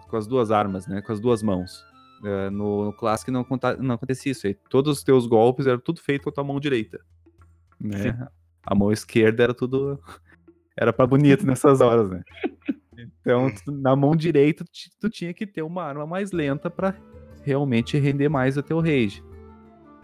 com 0.08 0.16
as 0.16 0.26
duas 0.26 0.50
armas, 0.50 0.86
né? 0.86 1.02
Com 1.02 1.12
as 1.12 1.20
duas 1.20 1.42
mãos. 1.42 1.84
Ah, 2.24 2.50
no, 2.50 2.86
no 2.86 2.92
Classic 2.92 3.30
não, 3.30 3.44
conta- 3.44 3.76
não 3.76 3.94
acontecia 3.96 4.32
isso. 4.32 4.46
Aí 4.46 4.54
todos 4.70 4.96
os 4.98 5.04
teus 5.04 5.26
golpes 5.26 5.66
eram 5.66 5.78
tudo 5.80 6.00
feito 6.00 6.22
com 6.24 6.30
a 6.30 6.32
tua 6.32 6.44
mão 6.44 6.58
direita. 6.58 7.00
Né? 7.80 8.16
A 8.66 8.74
mão 8.74 8.90
esquerda 8.90 9.42
era 9.42 9.52
tudo. 9.52 10.00
Era 10.74 10.90
pra 10.90 11.06
bonito 11.06 11.44
nessas 11.46 11.80
horas, 11.80 12.08
né? 12.10 12.22
Então, 13.20 13.50
tu- 13.52 13.72
na 13.72 13.94
mão 13.96 14.14
direita, 14.14 14.64
tu, 14.64 14.70
tu 15.00 15.10
tinha 15.10 15.34
que 15.34 15.46
ter 15.46 15.62
uma 15.62 15.82
arma 15.82 16.06
mais 16.06 16.30
lenta 16.30 16.70
pra 16.70 16.94
realmente 17.44 17.98
render 17.98 18.28
mais 18.28 18.56
o 18.56 18.62
teu 18.62 18.80
rage. 18.80 19.22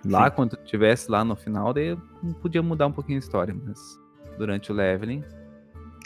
Lá, 0.05 0.31
Sim. 0.31 0.37
quando 0.37 0.57
tu 0.57 0.65
tivesse 0.65 1.11
lá 1.11 1.25
no 1.25 1.37
final, 1.37 1.75
daí 1.75 1.97
podia 2.41 2.63
mudar 2.63 2.87
um 2.87 2.93
pouquinho 2.93 3.19
a 3.19 3.21
história, 3.21 3.55
mas 3.67 3.99
durante 4.39 4.73
o 4.73 4.75
leveling, 4.75 5.23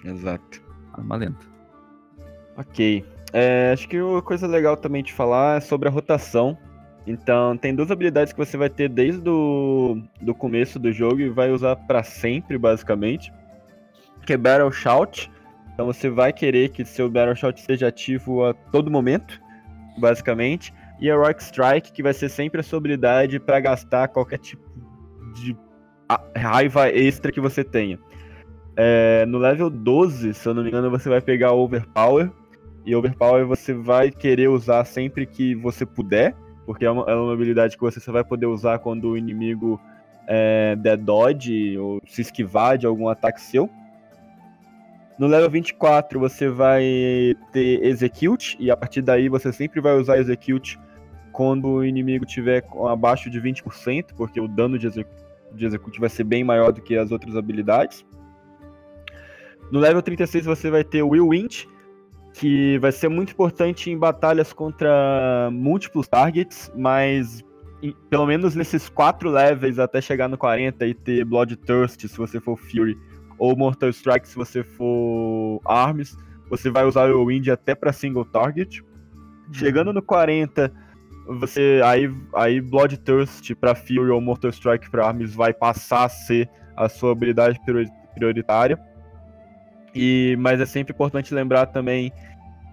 Exato. 0.05 0.62
arma 0.92 1.16
lenta. 1.16 1.47
Ok. 2.57 3.05
É, 3.33 3.73
acho 3.73 3.88
que 3.88 4.01
uma 4.01 4.23
coisa 4.23 4.47
legal 4.47 4.77
também 4.77 5.03
de 5.03 5.12
falar 5.12 5.59
é 5.59 5.61
sobre 5.61 5.88
a 5.88 5.92
rotação. 5.92 6.57
Então, 7.07 7.57
tem 7.57 7.75
duas 7.75 7.90
habilidades 7.90 8.33
que 8.33 8.38
você 8.38 8.57
vai 8.57 8.70
ter 8.70 8.88
desde 8.88 9.29
o 9.29 10.01
do 10.20 10.35
começo 10.35 10.79
do 10.79 10.90
jogo 10.90 11.20
e 11.20 11.29
vai 11.29 11.51
usar 11.51 11.77
pra 11.77 12.03
sempre, 12.03 12.57
basicamente. 12.57 13.33
Que 14.25 14.33
é 14.33 14.37
Battle 14.37 14.73
Shout. 14.73 15.31
Então, 15.73 15.87
você 15.87 16.09
vai 16.09 16.33
querer 16.33 16.70
que 16.70 16.85
seu 16.85 17.11
Battle 17.11 17.37
Shout 17.37 17.61
esteja 17.61 17.88
ativo 17.88 18.44
a 18.44 18.55
todo 18.55 18.90
momento, 18.90 19.40
basicamente. 19.99 20.73
E 21.05 21.12
Rock 21.12 21.43
Strike, 21.43 21.93
que 21.93 22.03
vai 22.03 22.14
ser 22.14 22.31
sempre 22.31 22.61
a 22.61 22.62
sua 22.62 22.79
habilidade 22.79 23.38
pra 23.38 23.61
gastar 23.61 24.09
qualquer 24.09 24.38
tipo 24.38 24.64
de 25.35 25.55
raiva 26.35 26.88
extra 26.88 27.31
que 27.31 27.43
você 27.43 27.62
tenha. 27.62 27.99
É, 28.75 29.27
no 29.27 29.37
level 29.37 29.69
12, 29.69 30.33
se 30.33 30.49
eu 30.49 30.55
não 30.55 30.62
me 30.62 30.71
engano, 30.71 30.90
você 30.90 31.11
vai 31.11 31.21
pegar 31.21 31.53
Overpower. 31.53 32.31
E 32.87 32.97
Overpower 32.97 33.47
você 33.47 33.75
vai 33.75 34.11
querer 34.11 34.49
usar 34.49 34.83
sempre 34.87 35.27
que 35.27 35.55
você 35.55 35.85
puder, 35.85 36.35
porque 36.64 36.87
é 36.87 36.90
uma, 36.90 37.05
é 37.07 37.14
uma 37.14 37.35
habilidade 37.35 37.77
que 37.77 37.83
você 37.83 38.01
só 38.01 38.11
vai 38.11 38.25
poder 38.25 38.47
usar 38.47 38.79
quando 38.79 39.11
o 39.11 39.19
inimigo 39.19 39.79
é, 40.27 40.75
der 40.75 40.97
dodge 40.97 41.77
ou 41.77 42.01
se 42.07 42.23
esquivar 42.23 42.79
de 42.79 42.87
algum 42.87 43.11
ataque 43.11 43.43
seu. 43.43 43.69
No 45.19 45.27
level 45.27 45.51
24 45.51 46.19
você 46.19 46.49
vai 46.49 47.37
ter 47.53 47.85
Execute, 47.85 48.57
e 48.59 48.71
a 48.71 48.77
partir 48.77 49.03
daí 49.03 49.29
você 49.29 49.53
sempre 49.53 49.83
vai 49.83 49.97
usar 49.99 50.17
Execute 50.17 50.83
quando 51.35 51.68
o 51.68 51.85
inimigo 51.85 52.25
tiver 52.25 52.64
abaixo 52.88 53.29
de 53.29 53.40
20%, 53.40 54.14
porque 54.16 54.40
o 54.40 54.47
dano 54.47 54.79
de, 54.79 54.87
exec 54.87 55.07
de 55.53 55.66
Execute 55.66 55.99
vai 55.99 56.09
ser 56.09 56.23
bem 56.23 56.44
maior 56.44 56.73
do 56.73 56.81
que 56.81 56.97
as 56.97 57.11
outras 57.11 57.37
habilidades. 57.37 58.07
No 59.70 59.81
level 59.81 60.01
36 60.01 60.47
você 60.47 60.70
vai 60.70 60.85
ter 60.85 61.03
o 61.03 61.09
Will 61.09 61.29
Wind, 61.29 61.64
que 62.35 62.79
vai 62.79 62.92
ser 62.92 63.09
muito 63.09 63.33
importante 63.33 63.90
em 63.90 63.99
batalhas 63.99 64.53
contra 64.53 65.51
múltiplos 65.53 66.07
targets, 66.07 66.70
mas 66.77 67.44
em- 67.83 67.94
pelo 68.09 68.27
menos 68.27 68.55
nesses 68.55 68.88
quatro 68.88 69.29
levels 69.29 69.81
até 69.81 70.01
chegar 70.01 70.29
no 70.29 70.38
40 70.38 70.87
e 70.87 70.94
ter 70.94 71.25
Bloodthirst 71.25 72.07
se 72.07 72.16
você 72.16 72.38
for 72.40 72.57
Fury, 72.57 72.97
ou 73.38 73.57
Mortal 73.57 73.90
Strike 73.90 74.29
se 74.29 74.37
você 74.37 74.62
for 74.62 75.61
Arms, 75.64 76.16
você 76.49 76.70
vai 76.70 76.85
usar 76.85 77.11
o 77.11 77.27
Wind 77.27 77.49
até 77.49 77.75
para 77.75 77.92
single 77.92 78.25
target. 78.25 78.85
Chegando 79.53 79.92
no 79.92 80.01
40, 80.01 80.73
você 81.27 81.81
aí 81.85 82.11
aí 82.35 82.61
Bloodthirst 82.61 83.55
para 83.55 83.75
Fury 83.75 84.11
ou 84.11 84.21
Mortal 84.21 84.51
Strike 84.51 84.91
para 84.91 85.07
Arms 85.07 85.35
vai 85.35 85.53
passar 85.53 86.05
a 86.05 86.09
ser 86.09 86.49
a 86.77 86.89
sua 86.89 87.13
habilidade 87.13 87.61
priori- 87.65 87.91
prioritária. 88.15 88.79
E, 89.95 90.37
mas 90.41 90.61
é 90.61 90.67
sempre 90.67 90.93
importante 90.93 91.33
lembrar 91.33 91.67
também 91.67 92.13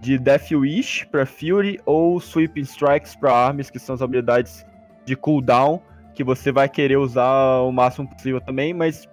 de 0.00 0.18
Death 0.18 0.50
Wish 0.50 1.06
para 1.06 1.24
Fury 1.24 1.78
ou 1.86 2.18
Sweeping 2.18 2.62
Strikes 2.62 3.14
para 3.14 3.32
Arms, 3.32 3.70
que 3.70 3.78
são 3.78 3.94
as 3.94 4.02
habilidades 4.02 4.66
de 5.04 5.14
cooldown 5.14 5.80
que 6.14 6.22
você 6.22 6.52
vai 6.52 6.68
querer 6.68 6.96
usar 6.96 7.60
o 7.60 7.72
máximo 7.72 8.08
possível 8.08 8.40
também, 8.40 8.74
mas 8.74 9.08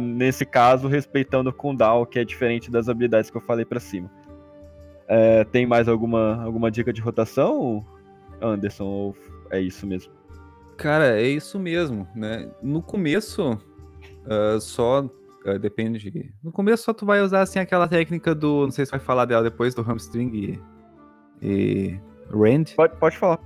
nesse 0.00 0.44
caso, 0.44 0.88
respeitando 0.88 1.50
o 1.50 1.52
cooldown, 1.52 2.04
que 2.04 2.18
é 2.18 2.24
diferente 2.24 2.70
das 2.70 2.88
habilidades 2.88 3.30
que 3.30 3.36
eu 3.36 3.40
falei 3.40 3.64
para 3.64 3.80
cima. 3.80 4.10
É, 5.08 5.44
tem 5.44 5.66
mais 5.66 5.88
alguma, 5.88 6.42
alguma 6.42 6.70
dica 6.70 6.92
de 6.92 7.00
rotação, 7.00 7.84
Anderson, 8.40 8.84
ou 8.84 9.16
é 9.50 9.60
isso 9.60 9.86
mesmo? 9.86 10.12
Cara, 10.76 11.20
é 11.20 11.28
isso 11.28 11.58
mesmo, 11.58 12.08
né? 12.14 12.50
No 12.62 12.82
começo, 12.82 13.52
uh, 13.52 14.60
só 14.60 15.02
uh, 15.02 15.58
depende 15.58 16.10
de... 16.10 16.32
No 16.42 16.50
começo 16.50 16.84
só 16.84 16.94
tu 16.94 17.04
vai 17.04 17.20
usar, 17.20 17.42
assim, 17.42 17.58
aquela 17.58 17.86
técnica 17.86 18.34
do... 18.34 18.64
Não 18.64 18.70
sei 18.70 18.86
se 18.86 18.90
vai 18.90 19.00
falar 19.00 19.26
dela 19.26 19.42
depois, 19.42 19.74
do 19.74 19.82
hamstring 19.82 20.30
e... 20.32 20.60
e 21.42 22.00
Rand. 22.30 22.74
Pode, 22.76 22.96
pode 22.96 23.18
falar. 23.18 23.40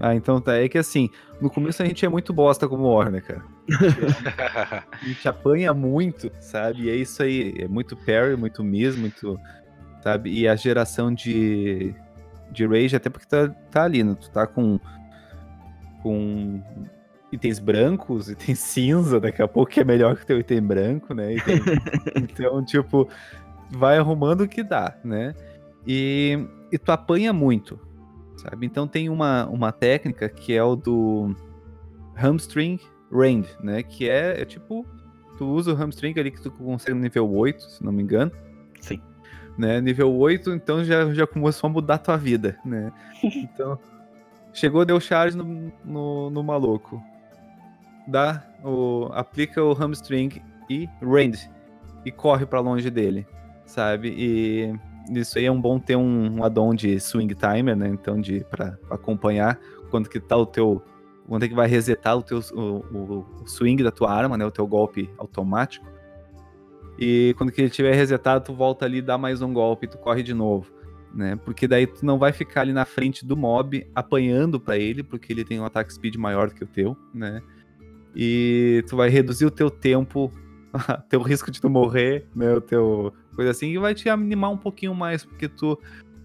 Ah, 0.00 0.14
então 0.14 0.40
tá. 0.40 0.56
É 0.56 0.66
que 0.66 0.78
assim, 0.78 1.10
no 1.42 1.50
começo 1.50 1.82
a 1.82 1.86
gente 1.86 2.06
é 2.06 2.08
muito 2.08 2.32
bosta 2.32 2.66
como 2.66 2.88
Warner, 2.88 3.22
cara. 3.22 3.44
a 4.90 5.04
gente 5.04 5.28
apanha 5.28 5.74
muito, 5.74 6.32
sabe? 6.40 6.84
E 6.84 6.90
é 6.90 6.96
isso 6.96 7.22
aí. 7.22 7.54
É 7.58 7.68
muito 7.68 7.94
parry, 7.94 8.34
muito 8.34 8.64
miss, 8.64 8.96
muito. 8.96 9.38
Sabe? 10.02 10.30
E 10.32 10.48
a 10.48 10.56
geração 10.56 11.12
de. 11.12 11.94
De 12.50 12.66
Rage, 12.66 12.96
até 12.96 13.08
porque 13.08 13.26
tá, 13.26 13.48
tá 13.70 13.84
ali, 13.84 14.02
né? 14.02 14.16
Tu 14.20 14.30
tá 14.30 14.46
com. 14.46 14.78
Com 16.02 16.62
itens 17.32 17.58
brancos, 17.58 18.28
itens 18.30 18.58
cinza, 18.58 19.20
daqui 19.20 19.42
a 19.42 19.48
pouco 19.48 19.70
que 19.70 19.80
é 19.80 19.84
melhor 19.84 20.16
que 20.16 20.26
teu 20.26 20.38
item 20.38 20.62
branco, 20.62 21.14
né? 21.14 21.34
Item... 21.34 21.60
então, 22.16 22.64
tipo, 22.64 23.08
vai 23.70 23.98
arrumando 23.98 24.42
o 24.42 24.48
que 24.48 24.62
dá, 24.62 24.96
né? 25.04 25.34
E, 25.86 26.46
e 26.70 26.78
tu 26.78 26.92
apanha 26.92 27.32
muito, 27.32 27.78
sabe? 28.36 28.66
Então 28.66 28.86
tem 28.86 29.08
uma, 29.08 29.46
uma 29.46 29.72
técnica 29.72 30.28
que 30.28 30.54
é 30.54 30.62
o 30.62 30.76
do 30.76 31.34
hamstring 32.14 32.78
rend, 33.10 33.48
né? 33.62 33.82
Que 33.82 34.08
é, 34.08 34.40
é 34.40 34.44
tipo, 34.44 34.86
tu 35.38 35.46
usa 35.46 35.72
o 35.72 35.76
hamstring 35.76 36.18
ali 36.18 36.30
que 36.30 36.40
tu 36.40 36.50
consegue 36.50 36.94
no 36.94 37.02
nível 37.02 37.30
8, 37.30 37.62
se 37.62 37.84
não 37.84 37.92
me 37.92 38.02
engano. 38.02 38.30
Né? 39.58 39.80
Nível 39.80 40.14
8, 40.14 40.52
então 40.52 40.84
já, 40.84 41.12
já 41.12 41.26
começou 41.26 41.68
a 41.68 41.72
mudar 41.72 41.94
a 41.94 41.98
tua 41.98 42.16
vida, 42.16 42.58
né? 42.64 42.92
Então, 43.22 43.78
chegou, 44.52 44.84
deu 44.84 44.98
charge 44.98 45.36
no, 45.36 45.72
no, 45.84 46.30
no 46.30 46.42
maluco. 46.42 47.02
Dá 48.06 48.42
o, 48.64 49.08
aplica 49.12 49.62
o 49.62 49.72
hamstring 49.72 50.42
e 50.68 50.88
rend. 51.02 51.50
E 52.04 52.10
corre 52.10 52.46
para 52.46 52.60
longe 52.60 52.88
dele, 52.90 53.26
sabe? 53.66 54.08
E 54.16 54.74
isso 55.18 55.38
aí 55.38 55.44
é 55.44 55.52
um 55.52 55.60
bom 55.60 55.78
ter 55.78 55.96
um, 55.96 56.38
um 56.38 56.44
addon 56.44 56.74
de 56.74 56.98
swing 57.00 57.34
timer, 57.34 57.76
né? 57.76 57.88
Então, 57.88 58.20
de 58.20 58.44
para 58.44 58.78
acompanhar 58.90 59.58
quando 59.90 60.08
que 60.08 60.20
tá 60.20 60.36
o 60.36 60.46
teu. 60.46 60.82
Quando 61.26 61.44
é 61.44 61.48
que 61.48 61.54
vai 61.54 61.68
resetar 61.68 62.16
o 62.16 62.22
teu 62.22 62.40
o, 62.52 62.60
o, 62.60 63.26
o, 63.42 63.46
swing 63.46 63.82
da 63.82 63.90
tua 63.90 64.12
arma, 64.12 64.36
né? 64.36 64.44
O 64.44 64.50
teu 64.50 64.66
golpe 64.66 65.10
automático. 65.18 65.86
E 67.00 67.34
quando 67.38 67.50
que 67.50 67.62
ele 67.62 67.70
tiver 67.70 67.94
resetado, 67.94 68.44
tu 68.44 68.54
volta 68.54 68.84
ali, 68.84 69.00
dá 69.00 69.16
mais 69.16 69.40
um 69.40 69.52
golpe, 69.54 69.86
tu 69.86 69.96
corre 69.96 70.22
de 70.22 70.34
novo. 70.34 70.70
Né? 71.14 71.34
Porque 71.44 71.66
daí 71.66 71.86
tu 71.86 72.04
não 72.04 72.18
vai 72.18 72.30
ficar 72.30 72.60
ali 72.60 72.72
na 72.72 72.84
frente 72.84 73.24
do 73.24 73.36
mob 73.36 73.88
apanhando 73.94 74.60
para 74.60 74.76
ele, 74.76 75.02
porque 75.02 75.32
ele 75.32 75.44
tem 75.44 75.58
um 75.58 75.64
ataque 75.64 75.92
speed 75.92 76.16
maior 76.16 76.48
do 76.48 76.54
que 76.54 76.62
o 76.62 76.66
teu, 76.66 76.96
né? 77.12 77.42
E 78.14 78.84
tu 78.88 78.96
vai 78.96 79.08
reduzir 79.08 79.46
o 79.46 79.50
teu 79.50 79.70
tempo, 79.70 80.30
teu 81.08 81.22
risco 81.22 81.50
de 81.50 81.60
tu 81.60 81.70
morrer, 81.70 82.26
né? 82.34 82.52
O 82.54 82.60
teu 82.60 83.12
coisa 83.34 83.50
assim, 83.50 83.70
e 83.70 83.78
vai 83.78 83.94
te 83.94 84.08
animar 84.08 84.50
um 84.50 84.56
pouquinho 84.56 84.94
mais, 84.94 85.24
porque 85.24 85.48
tu. 85.48 85.78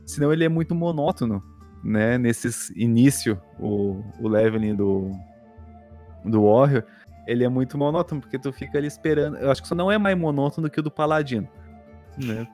Senão 0.06 0.32
ele 0.32 0.44
é 0.44 0.50
muito 0.50 0.76
monótono, 0.76 1.42
né? 1.84 2.18
Nesses 2.18 2.70
início, 2.72 3.40
o, 3.60 4.04
o 4.20 4.28
leveling 4.28 4.76
do, 4.76 5.10
do 6.24 6.44
Warrior, 6.44 6.84
ele 7.28 7.44
é 7.44 7.50
muito 7.50 7.78
monótono, 7.78 8.22
porque 8.22 8.38
tu 8.38 8.52
fica 8.52 8.78
ali 8.78 8.88
esperando. 8.88 9.38
Eu 9.38 9.52
acho 9.52 9.62
que 9.62 9.68
isso 9.68 9.76
não 9.76 9.92
é 9.92 9.98
mais 9.98 10.18
monótono 10.18 10.68
do 10.68 10.72
que 10.72 10.80
o 10.80 10.84
do 10.84 10.92
Paladino, 10.92 11.48
né? 12.18 12.48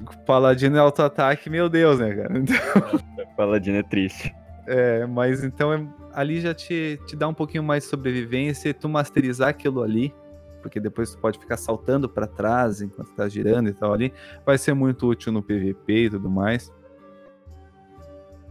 o 0.00 0.16
Paladino 0.24 0.76
é 0.76 0.80
auto-ataque, 0.80 1.48
meu 1.48 1.68
Deus, 1.68 1.98
né, 1.98 2.14
cara? 2.14 2.38
Então... 2.38 2.56
Paladino 3.36 3.78
é 3.78 3.82
triste. 3.82 4.34
É, 4.66 5.06
mas 5.06 5.44
então 5.44 5.72
é, 5.72 5.86
ali 6.12 6.40
já 6.40 6.52
te, 6.52 6.98
te 7.06 7.14
dá 7.14 7.28
um 7.28 7.34
pouquinho 7.34 7.62
mais 7.62 7.84
de 7.84 7.90
sobrevivência 7.90 8.68
e 8.68 8.74
tu 8.74 8.88
masterizar 8.88 9.48
aquilo 9.48 9.82
ali, 9.82 10.12
porque 10.60 10.80
depois 10.80 11.12
tu 11.12 11.18
pode 11.18 11.38
ficar 11.38 11.56
saltando 11.56 12.08
para 12.08 12.26
trás 12.26 12.80
enquanto 12.80 13.14
tá 13.14 13.28
girando 13.28 13.68
e 13.68 13.72
tal 13.72 13.92
ali, 13.92 14.12
vai 14.44 14.58
ser 14.58 14.74
muito 14.74 15.06
útil 15.06 15.32
no 15.32 15.42
PVP 15.42 16.06
e 16.06 16.10
tudo 16.10 16.28
mais. 16.28 16.72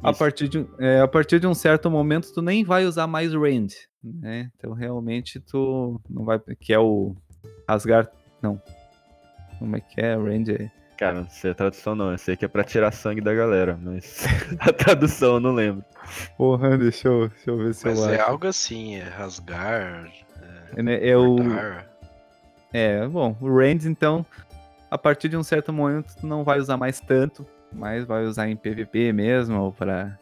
A 0.10 0.13
partir, 0.13 0.48
de, 0.48 0.68
é, 0.80 1.00
a 1.02 1.08
partir 1.08 1.39
de 1.39 1.48
um 1.48 1.54
certo 1.54 1.89
momento, 1.89 2.32
tu 2.34 2.41
nem 2.41 2.63
vai 2.63 2.86
usar 2.86 3.08
mais 3.08 3.34
Rand, 3.34 3.70
né? 4.04 4.52
Então, 4.56 4.74
realmente, 4.74 5.39
tu 5.39 6.00
não 6.10 6.24
vai... 6.24 6.39
Que 6.60 6.74
é 6.74 6.80
o 6.80 7.15
rasgar... 7.68 8.10
Não. 8.41 8.62
Como 9.58 9.76
é 9.76 9.80
que 9.80 10.00
é? 10.00 10.15
Rand 10.15 10.50
é... 10.50 10.72
Cara, 10.98 11.22
não 11.22 11.30
sei 11.30 11.52
a 11.52 11.56
tradução 11.56 11.96
não. 11.96 12.12
Eu 12.12 12.18
sei 12.18 12.38
que 12.38 12.46
é 12.46 12.48
pra 12.48 12.63
tirar 12.63 12.91
sangue 12.91 13.20
da 13.20 13.34
galera, 13.34 13.78
mas 13.82 14.26
a 14.60 14.72
tradução 14.72 15.36
eu 15.36 15.39
não 15.39 15.52
lembro. 15.52 15.84
Porra, 16.38 16.78
deixa 16.78 17.08
eu, 17.08 17.28
deixa 17.28 17.50
eu 17.50 17.58
ver 17.58 17.74
se 17.74 17.86
mas 17.86 18.00
eu 18.00 18.10
é 18.10 18.15
acho. 18.15 18.30
algo 18.30 18.48
assim, 18.48 18.96
é 18.96 19.04
rasgar... 19.04 20.10
É, 20.76 20.84
né, 20.84 21.08
é 21.08 21.18
o... 21.18 21.38
É, 22.72 23.08
bom, 23.08 23.36
o 23.39 23.48
Rand, 23.48 23.86
então, 23.86 24.26
a 24.91 24.98
partir 24.98 25.30
de 25.30 25.38
um 25.38 25.44
certo 25.44 25.72
momento, 25.72 26.15
tu 26.20 26.28
não 26.28 26.44
vai 26.44 26.60
usar 26.60 26.78
mais 26.78 27.00
tanto, 27.00 27.46
mas 27.76 28.06
vai 28.06 28.26
usar 28.26 28.50
em 28.50 28.56
PVP 28.56 29.12
mesmo, 29.14 29.62
ou 29.62 29.72
pra. 29.72 30.18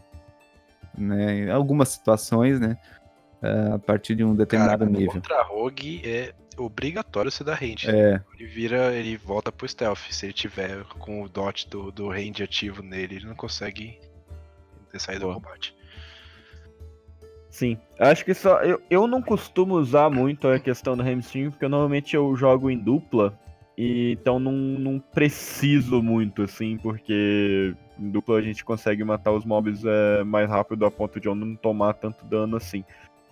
Né, 0.97 1.39
em 1.39 1.49
algumas 1.49 1.89
situações, 1.89 2.59
né? 2.59 2.77
ah, 3.43 3.75
a 3.75 3.79
partir 3.79 4.15
de 4.15 4.23
um 4.23 4.33
determinado 4.35 4.85
Cara, 4.85 4.97
nível. 4.97 5.13
Contra 5.13 5.43
Rogue 5.43 6.01
é 6.05 6.33
obrigatório 6.57 7.29
você 7.29 7.43
dar 7.43 7.55
range. 7.55 7.89
É, 7.89 8.21
Ele 8.39 8.47
vira, 8.47 8.93
ele 8.93 9.17
volta 9.17 9.51
pro 9.51 9.67
stealth. 9.67 10.11
Se 10.11 10.27
ele 10.27 10.33
tiver 10.33 10.83
com 10.99 11.21
o 11.21 11.29
dot 11.29 11.67
do, 11.69 11.91
do 11.91 12.07
range 12.09 12.41
ativo 12.41 12.81
nele, 12.81 13.17
ele 13.17 13.25
não 13.25 13.35
consegue 13.35 13.99
ter 14.91 14.99
saído 14.99 15.27
do 15.27 15.33
combate. 15.33 15.75
Sim. 17.49 17.77
Acho 17.99 18.23
que 18.23 18.33
só. 18.33 18.61
Eu, 18.61 18.81
eu 18.89 19.05
não 19.07 19.21
costumo 19.21 19.75
usar 19.75 20.09
muito 20.09 20.47
a 20.47 20.59
questão 20.59 20.95
do 20.95 21.03
hamstring, 21.03 21.51
porque 21.51 21.67
normalmente 21.67 22.15
eu 22.15 22.35
jogo 22.35 22.69
em 22.69 22.77
dupla. 22.77 23.37
E 23.77 24.11
então 24.11 24.39
não, 24.39 24.51
não 24.51 24.99
preciso 24.99 26.01
muito, 26.01 26.43
assim, 26.43 26.77
porque 26.77 27.73
em 27.99 28.09
dupla 28.09 28.37
a 28.37 28.41
gente 28.41 28.63
consegue 28.63 29.03
matar 29.03 29.31
os 29.31 29.45
mobs 29.45 29.83
é, 29.85 30.23
mais 30.23 30.49
rápido 30.49 30.85
a 30.85 30.91
ponto 30.91 31.19
de 31.19 31.27
eu 31.27 31.35
não 31.35 31.55
tomar 31.55 31.93
tanto 31.93 32.25
dano 32.25 32.57
assim. 32.57 32.83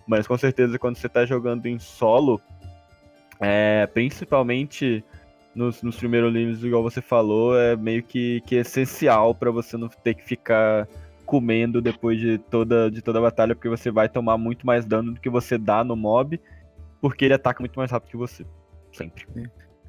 Mas 0.06 0.26
com 0.26 0.36
certeza 0.36 0.78
quando 0.78 0.96
você 0.96 1.08
tá 1.08 1.24
jogando 1.24 1.66
em 1.66 1.78
solo, 1.78 2.40
é, 3.40 3.86
principalmente 3.86 5.04
nos, 5.54 5.82
nos 5.82 5.96
primeiros 5.96 6.32
níveis, 6.32 6.64
igual 6.64 6.82
você 6.82 7.00
falou, 7.00 7.58
é 7.58 7.76
meio 7.76 8.02
que, 8.02 8.40
que 8.42 8.56
essencial 8.56 9.34
para 9.34 9.50
você 9.50 9.76
não 9.76 9.88
ter 9.88 10.14
que 10.14 10.24
ficar 10.24 10.88
comendo 11.24 11.80
depois 11.80 12.18
de 12.18 12.38
toda, 12.38 12.90
de 12.90 13.00
toda 13.00 13.18
a 13.18 13.22
batalha, 13.22 13.54
porque 13.54 13.68
você 13.68 13.90
vai 13.90 14.08
tomar 14.08 14.36
muito 14.36 14.66
mais 14.66 14.84
dano 14.84 15.12
do 15.12 15.20
que 15.20 15.30
você 15.30 15.56
dá 15.56 15.84
no 15.84 15.96
mob, 15.96 16.40
porque 17.00 17.24
ele 17.24 17.34
ataca 17.34 17.60
muito 17.60 17.76
mais 17.76 17.90
rápido 17.90 18.10
que 18.10 18.16
você. 18.16 18.44
Sempre. 18.92 19.26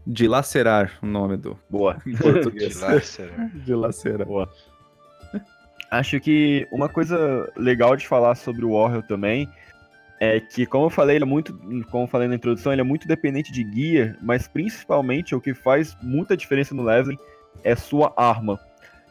Dilacerar 0.05 0.91
o 1.01 1.05
nome 1.05 1.37
do 1.37 1.57
Boa. 1.69 1.97
em 2.05 2.15
português. 2.15 2.75
Dilacerar. 2.75 3.49
dilacerar. 3.55 4.27
Boa. 4.27 4.49
Acho 5.89 6.19
que 6.19 6.67
uma 6.71 6.89
coisa 6.89 7.51
legal 7.55 7.95
de 7.95 8.07
falar 8.07 8.35
sobre 8.35 8.65
o 8.65 8.71
Warrior 8.71 9.03
também 9.03 9.47
é 10.19 10.39
que, 10.39 10.65
como 10.65 10.85
eu 10.85 10.89
falei, 10.89 11.17
ele 11.17 11.23
é 11.23 11.27
muito, 11.27 11.53
como 11.91 12.05
eu 12.05 12.07
falei 12.07 12.27
na 12.27 12.35
introdução, 12.35 12.71
ele 12.71 12.81
é 12.81 12.83
muito 12.83 13.07
dependente 13.07 13.51
de 13.51 13.63
gear, 13.71 14.17
mas 14.21 14.47
principalmente 14.47 15.35
o 15.35 15.41
que 15.41 15.53
faz 15.53 15.95
muita 16.01 16.35
diferença 16.35 16.73
no 16.73 16.83
leveling 16.83 17.17
é 17.63 17.75
sua 17.75 18.13
arma. 18.17 18.59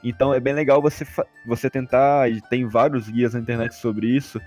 Então 0.03 0.35
é 0.35 0.41
bem 0.41 0.55
legal 0.55 0.83
você, 0.83 1.07
você 1.47 1.71
tentar, 1.71 2.31
e 2.31 2.41
tem 2.41 2.67
vários 2.67 3.09
guias 3.09 3.35
na 3.35 3.41
internet 3.41 3.75
sobre 3.75 4.09
isso, 4.09 4.41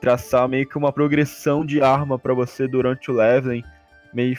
traçar 0.00 0.48
meio 0.48 0.68
que 0.68 0.76
uma 0.76 0.92
progressão 0.92 1.64
de 1.64 1.80
arma 1.80 2.18
para 2.18 2.34
você 2.34 2.68
durante 2.68 3.10
o 3.10 3.14
leveling, 3.14 3.64
meio 4.12 4.36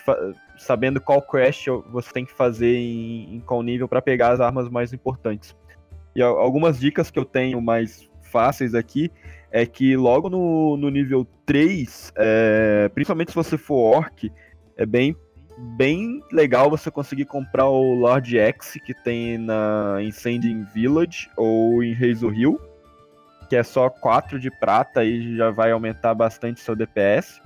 sabendo 0.60 1.00
qual 1.02 1.22
crash 1.22 1.66
você 1.90 2.12
tem 2.12 2.26
que 2.26 2.34
fazer 2.34 2.76
em, 2.76 3.36
em 3.36 3.40
qual 3.40 3.64
nível 3.64 3.88
para 3.88 4.02
pegar 4.02 4.32
as 4.34 4.40
armas 4.40 4.70
mais 4.70 4.94
importantes. 4.94 5.56
E 6.16 6.22
al- 6.22 6.38
algumas 6.38 6.80
dicas 6.80 7.10
que 7.10 7.18
eu 7.18 7.26
tenho 7.26 7.62
mais 7.62 8.10
fáceis 8.24 8.76
aqui 8.76 9.10
é 9.52 9.66
que 9.66 9.96
logo 9.96 10.30
no, 10.30 10.78
no 10.78 10.90
nível 10.90 11.26
3, 11.46 12.14
é, 12.18 12.92
principalmente 12.94 13.32
se 13.32 13.36
você 13.36 13.58
for 13.58 13.96
orc, 13.98 14.32
é 14.78 14.86
bem, 14.86 15.16
bem 15.76 16.22
legal 16.32 16.70
você 16.70 16.92
conseguir 16.92 17.26
comprar 17.26 17.66
o 17.66 17.94
Lord 17.96 18.38
X 18.38 18.78
que 18.86 18.94
tem 18.94 19.38
na 19.38 19.98
Incendiing 20.02 20.64
Village 20.74 21.30
ou 21.36 21.82
em 21.84 21.94
Razor 21.94 22.34
Hill, 22.34 22.60
que 23.50 23.56
é 23.56 23.64
só 23.64 23.90
4 23.90 24.40
de 24.40 24.52
prata 24.60 25.04
e 25.04 25.36
já 25.36 25.50
vai 25.50 25.72
aumentar 25.72 26.14
bastante 26.14 26.60
seu 26.60 26.76
DPS. 26.76 27.42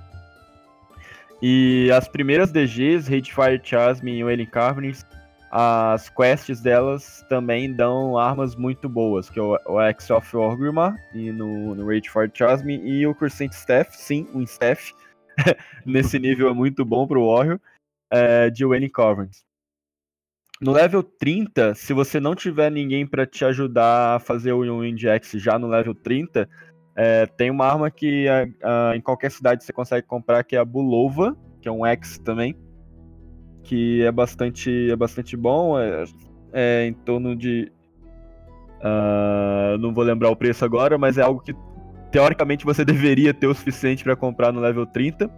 E 1.46 1.90
as 1.92 2.08
primeiras 2.08 2.50
DGs, 2.50 3.06
Fire 3.06 3.60
Chasm 3.62 4.08
e 4.08 4.24
Wailing 4.24 4.46
Caverns, 4.46 5.04
as 5.50 6.08
quests 6.08 6.62
delas 6.62 7.22
também 7.28 7.70
dão 7.70 8.16
armas 8.16 8.56
muito 8.56 8.88
boas, 8.88 9.28
que 9.28 9.38
é 9.38 9.42
o, 9.42 9.78
Axe 9.78 10.10
of 10.10 10.34
Orgrimmar 10.34 10.96
e 11.12 11.30
no, 11.30 11.74
no 11.74 11.86
Fire 11.86 12.30
Chasm 12.32 12.70
e 12.70 13.06
o 13.06 13.14
Crescent 13.14 13.52
Staff, 13.52 13.94
sim, 13.94 14.26
um 14.32 14.40
Staff. 14.40 14.94
Nesse 15.84 16.18
nível 16.18 16.48
é 16.48 16.54
muito 16.54 16.82
bom 16.82 17.06
pro 17.06 17.26
Warrior. 17.26 17.60
é, 18.10 18.48
de 18.48 18.64
Wayne 18.64 18.88
Covenant. 18.88 19.36
No 20.62 20.72
level 20.72 21.02
30, 21.02 21.74
se 21.74 21.92
você 21.92 22.18
não 22.18 22.34
tiver 22.34 22.70
ninguém 22.70 23.06
para 23.06 23.26
te 23.26 23.44
ajudar 23.44 24.16
a 24.16 24.18
fazer 24.18 24.54
o 24.54 24.82
Index 24.82 25.32
já 25.32 25.58
no 25.58 25.66
level 25.66 25.94
30, 25.94 26.48
é, 26.96 27.26
tem 27.26 27.50
uma 27.50 27.66
arma 27.66 27.90
que 27.90 28.28
a, 28.28 28.46
a, 28.62 28.96
em 28.96 29.00
qualquer 29.00 29.30
cidade 29.30 29.64
você 29.64 29.72
consegue 29.72 30.06
comprar, 30.06 30.44
que 30.44 30.54
é 30.54 30.58
a 30.58 30.64
Bulova, 30.64 31.36
que 31.60 31.68
é 31.68 31.72
um 31.72 31.84
X 31.84 32.18
também, 32.18 32.54
que 33.62 34.02
é 34.02 34.12
bastante, 34.12 34.90
é 34.90 34.96
bastante 34.96 35.36
bom, 35.36 35.78
é, 35.78 36.04
é 36.52 36.86
em 36.86 36.92
torno 36.92 37.34
de... 37.34 37.72
Uh, 38.80 39.78
não 39.78 39.94
vou 39.94 40.04
lembrar 40.04 40.28
o 40.28 40.36
preço 40.36 40.62
agora, 40.62 40.98
mas 40.98 41.16
é 41.16 41.22
algo 41.22 41.40
que 41.40 41.54
teoricamente 42.10 42.64
você 42.64 42.84
deveria 42.86 43.32
ter 43.32 43.46
o 43.46 43.54
suficiente 43.54 44.04
para 44.04 44.14
comprar 44.14 44.52
no 44.52 44.60
level 44.60 44.86
30 44.86 45.28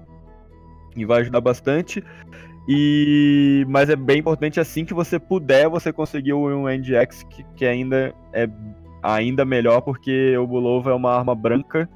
e 0.96 1.04
vai 1.04 1.20
ajudar 1.20 1.40
bastante. 1.40 2.02
E 2.68 3.64
mas 3.68 3.88
é 3.88 3.94
bem 3.94 4.18
importante 4.18 4.59
assim 4.59 4.84
que 4.84 4.92
você 4.92 5.20
puder, 5.20 5.68
você 5.68 5.92
conseguir 5.92 6.32
um 6.32 6.68
NGX 6.68 7.22
que, 7.30 7.44
que 7.54 7.64
ainda 7.64 8.12
é 8.32 8.48
ainda 9.14 9.44
melhor 9.44 9.80
porque 9.80 10.36
o 10.36 10.46
Bulova 10.46 10.90
é 10.90 10.94
uma 10.94 11.14
arma 11.14 11.34
branca. 11.34 11.88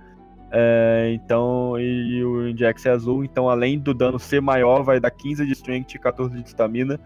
É, 0.53 1.13
então, 1.15 1.79
e 1.79 2.25
o 2.25 2.43
NGX 2.49 2.87
é 2.87 2.91
azul, 2.91 3.25
então 3.25 3.49
além 3.49 3.79
do 3.79 3.95
dano 3.95 4.19
ser 4.19 4.41
maior, 4.41 4.83
vai 4.83 4.99
dar 4.99 5.11
15 5.11 5.47
de 5.47 5.53
strength 5.53 5.95
e 5.95 5.99
14 5.99 6.43
de 6.43 6.49
stamina, 6.49 6.99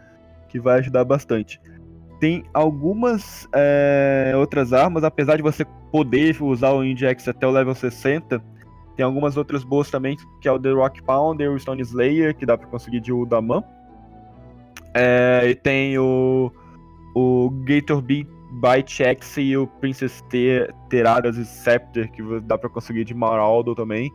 que 0.49 0.59
vai 0.59 0.79
ajudar 0.79 1.05
bastante. 1.05 1.61
Tem 2.19 2.43
algumas 2.55 3.47
é, 3.53 4.33
outras 4.37 4.73
armas, 4.73 5.05
apesar 5.05 5.37
de 5.37 5.43
você 5.43 5.67
poder 5.93 6.43
usar 6.43 6.71
o 6.71 6.83
NGX 6.83 7.29
até 7.29 7.47
o 7.47 7.51
level 7.51 7.75
60, 7.75 8.43
tem 8.97 9.05
algumas 9.05 9.37
outras 9.37 9.63
boas 9.63 9.91
também, 9.91 10.17
que 10.41 10.49
é 10.49 10.53
o 10.53 10.59
The 10.59 10.71
Rock 10.71 11.03
Pounder, 11.03 11.53
o 11.53 11.59
Stone 11.59 11.83
Slayer, 11.83 12.35
que 12.35 12.47
dá 12.47 12.57
pra 12.57 12.67
conseguir 12.67 13.01
de 13.01 13.13
Udaman. 13.13 13.63
É, 14.95 15.49
e 15.51 15.55
tem 15.55 15.99
o, 15.99 16.51
o 17.15 17.51
Gator 17.65 18.01
Beat 18.01 18.29
Bite 18.55 19.03
X 19.03 19.37
e 19.37 19.57
o 19.57 19.67
Princess 19.67 20.23
Teradas 20.89 21.37
e 21.37 21.45
Scepter, 21.45 22.11
que 22.11 22.23
dá 22.41 22.57
pra 22.57 22.71
conseguir 22.71 23.05
de 23.05 23.15
Maraldo 23.15 23.75
também. 23.75 24.11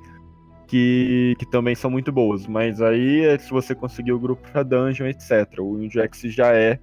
Que, 0.67 1.35
que 1.39 1.49
também 1.49 1.73
são 1.73 1.89
muito 1.89 2.11
boas. 2.11 2.45
Mas 2.45 2.81
aí, 2.81 3.25
é 3.25 3.37
se 3.39 3.49
você 3.49 3.73
conseguir 3.73 4.11
o 4.11 4.19
grupo 4.19 4.47
pra 4.51 4.61
dungeon, 4.61 5.07
etc. 5.07 5.59
O 5.59 5.81
Index 5.81 6.21
já 6.21 6.53
é 6.53 6.79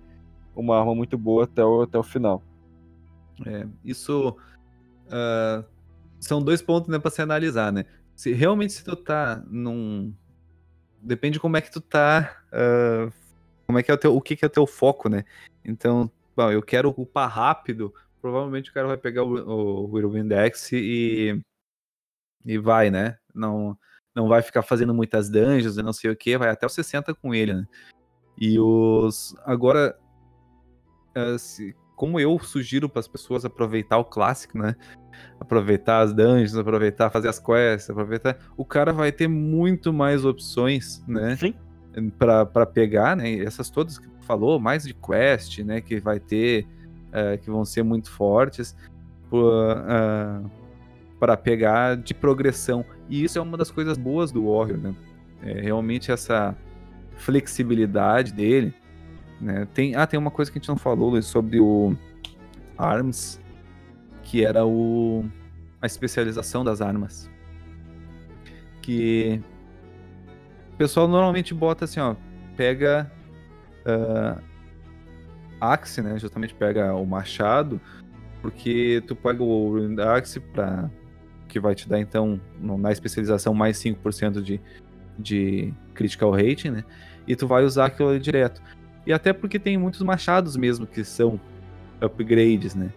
uma 0.57 0.78
arma 0.78 0.94
muito 0.94 1.16
boa 1.16 1.44
até 1.44 1.64
o, 1.64 1.82
até 1.82 1.96
o 1.96 2.02
final. 2.02 2.42
É, 3.46 3.66
isso. 3.84 4.36
Uh, 5.07 5.64
são 6.18 6.42
dois 6.42 6.61
pontos 6.61 6.88
né, 6.88 6.98
para 6.98 7.11
se 7.11 7.22
analisar, 7.22 7.72
né? 7.72 7.84
Se 8.14 8.32
realmente 8.32 8.72
se 8.72 8.84
tu 8.84 8.96
tá 8.96 9.42
num. 9.48 10.12
Depende 11.00 11.34
de 11.34 11.40
como 11.40 11.57
é 11.57 11.61
que 11.61 11.70
tu 11.70 11.80
tá. 11.80 12.42
Uh, 12.48 13.12
como 13.66 13.78
é 13.78 13.82
que 13.82 13.90
é 13.90 13.94
o 13.94 13.98
teu. 13.98 14.16
O 14.16 14.20
que, 14.20 14.34
que 14.34 14.44
é 14.44 14.48
o 14.48 14.50
teu 14.50 14.66
foco, 14.66 15.09
né? 15.09 15.24
Então, 15.64 16.11
bom, 16.37 16.51
eu 16.51 16.62
quero 16.62 16.95
upar 16.97 17.30
rápido. 17.30 17.93
Provavelmente 18.20 18.70
o 18.70 18.74
cara 18.74 18.87
vai 18.87 18.97
pegar 18.97 19.22
o, 19.24 19.34
o 19.34 19.93
Whirlwind 19.93 20.26
Index 20.26 20.70
e. 20.72 21.41
E 22.45 22.59
vai, 22.59 22.91
né? 22.91 23.18
Não, 23.34 23.76
não 24.14 24.28
vai 24.28 24.41
ficar 24.43 24.62
fazendo 24.62 24.95
muitas 24.95 25.28
dungeons 25.28 25.76
e 25.76 25.82
não 25.82 25.93
sei 25.93 26.11
o 26.11 26.16
que, 26.16 26.39
vai 26.39 26.49
até 26.49 26.64
os 26.64 26.74
60 26.74 27.14
com 27.14 27.34
ele, 27.34 27.55
né? 27.55 27.66
E 28.39 28.59
os. 28.59 29.34
Agora. 29.45 29.99
Se, 31.39 31.74
como 31.97 32.20
eu 32.20 32.39
sugiro 32.39 32.91
para 32.91 33.01
as 33.01 33.09
pessoas 33.09 33.45
aproveitar 33.45 33.97
o 33.97 34.05
clássico, 34.05 34.59
né? 34.59 34.76
Aproveitar 35.41 36.01
as 36.01 36.12
dungeons, 36.12 36.55
aproveitar 36.55 37.11
fazer 37.11 37.28
as 37.28 37.39
quests, 37.39 37.89
aproveitar. 37.89 38.39
O 38.55 38.64
cara 38.64 38.93
vai 38.93 39.11
ter 39.11 39.26
muito 39.26 39.93
mais 39.93 40.24
opções, 40.24 41.03
né? 41.09 41.37
Sim. 41.37 41.55
Para 42.18 42.66
pegar, 42.66 43.16
né? 43.16 43.39
Essas 43.39 43.70
todas 43.70 43.99
que 43.99 44.07
falou, 44.27 44.59
mais 44.61 44.85
de 44.85 44.95
quest, 44.95 45.59
né? 45.61 45.81
Que 45.81 46.01
vai 46.01 46.20
ter, 46.20 46.66
uh, 47.09 47.39
que 47.39 47.51
vão 47.51 47.64
ser 47.64 47.83
muito 47.83 48.11
fortes 48.11 48.77
uh, 49.33 49.37
uh, 49.37 50.51
para 51.18 51.37
pegar 51.37 51.97
de 51.97 52.12
progressão. 52.12 52.85
E 53.09 53.24
isso 53.24 53.39
é 53.39 53.43
uma 53.43 53.57
das 53.57 53.70
coisas 53.70 53.97
boas 53.97 54.31
do 54.33 54.53
Warrior, 54.53 54.79
né? 54.79 54.95
É 55.43 55.61
realmente 55.61 56.11
essa 56.11 56.57
flexibilidade 57.16 58.33
dele 58.33 58.74
né? 59.41 59.66
Tem, 59.74 59.95
ah, 59.95 60.07
tem 60.07 60.18
uma 60.18 60.31
coisa 60.31 60.51
que 60.51 60.59
a 60.59 60.61
gente 60.61 60.68
não 60.68 60.77
falou 60.77 61.11
Luiz, 61.11 61.27
sobre 61.27 61.61
o 61.61 61.95
ARMS, 62.77 63.41
que 64.22 64.45
era 64.45 64.64
o, 64.64 65.24
a 65.81 65.87
especialização 65.87 66.64
das 66.64 66.81
armas. 66.81 67.31
Que 68.83 69.43
o 70.72 70.77
pessoal 70.77 71.09
normalmente 71.09 71.53
bota 71.53 71.85
assim, 71.85 72.01
ó, 72.01 72.14
pega 72.57 73.11
uh, 73.87 74.43
Axe, 75.61 76.03
né? 76.03 76.18
Justamente 76.18 76.55
pega 76.55 76.95
o 76.95 77.07
machado, 77.07 77.80
porque 78.43 79.03
tu 79.07 79.16
pega 79.16 79.43
o 79.43 79.76
Axe 80.01 80.41
pra, 80.41 80.91
que 81.49 81.59
vai 81.59 81.74
te 81.74 81.89
dar 81.89 81.99
então 81.99 82.41
na 82.61 82.93
especialização 82.93 83.55
mais 83.55 83.78
5% 83.78 84.43
de, 84.43 84.61
de 85.18 85.72
critical 85.95 86.30
rating, 86.30 86.70
né? 86.70 86.84
E 87.26 87.34
tu 87.34 87.47
vai 87.47 87.64
usar 87.64 87.87
aquilo 87.87 88.18
direto. 88.18 88.61
E 89.07 89.12
até 89.12 89.32
porque 89.32 89.59
tem 89.59 89.78
muitos 89.78 90.03
machados 90.03 90.57
mesmo 90.57 90.87
que 90.87 91.05
são 91.05 91.41
upgrades, 92.01 92.74
né? 92.74 92.91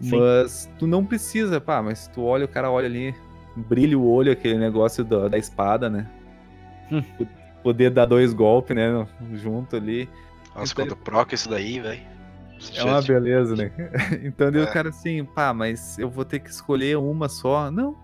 Sim. 0.00 0.18
Mas 0.18 0.70
tu 0.78 0.86
não 0.86 1.04
precisa, 1.04 1.60
pá, 1.60 1.80
mas 1.82 2.08
tu 2.08 2.22
olha, 2.22 2.44
o 2.44 2.48
cara 2.48 2.70
olha 2.70 2.86
ali, 2.86 3.14
brilha 3.54 3.96
o 3.98 4.08
olho, 4.08 4.32
aquele 4.32 4.58
negócio 4.58 5.04
da, 5.04 5.28
da 5.28 5.38
espada, 5.38 5.88
né? 5.88 6.10
Hum. 6.90 7.02
Poder 7.62 7.90
dar 7.90 8.06
dois 8.06 8.32
golpes, 8.32 8.74
né? 8.74 9.06
Junto 9.34 9.76
ali. 9.76 10.08
Nossa, 10.54 10.72
então, 10.72 10.86
quando 10.86 10.96
proca 10.96 11.34
isso 11.34 11.48
daí, 11.48 11.80
velho. 11.80 12.00
É 12.74 12.84
uma 12.84 13.02
beleza, 13.02 13.56
né? 13.56 13.72
então 14.22 14.48
é. 14.48 14.62
o 14.62 14.72
cara 14.72 14.90
assim, 14.90 15.24
pá, 15.24 15.52
mas 15.52 15.98
eu 15.98 16.08
vou 16.08 16.24
ter 16.24 16.38
que 16.38 16.50
escolher 16.50 16.96
uma 16.96 17.28
só. 17.28 17.70
Não. 17.70 17.96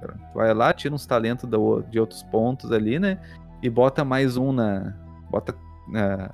Tu 0.00 0.34
vai 0.34 0.54
lá, 0.54 0.72
tira 0.72 0.94
uns 0.94 1.06
talentos 1.06 1.48
de 1.90 2.00
outros 2.00 2.22
pontos 2.22 2.72
ali, 2.72 2.98
né? 2.98 3.18
E 3.62 3.68
bota 3.68 4.04
mais 4.04 4.36
um 4.36 4.52
na. 4.52 4.94
Bota. 5.30 5.54
Na, 5.88 6.30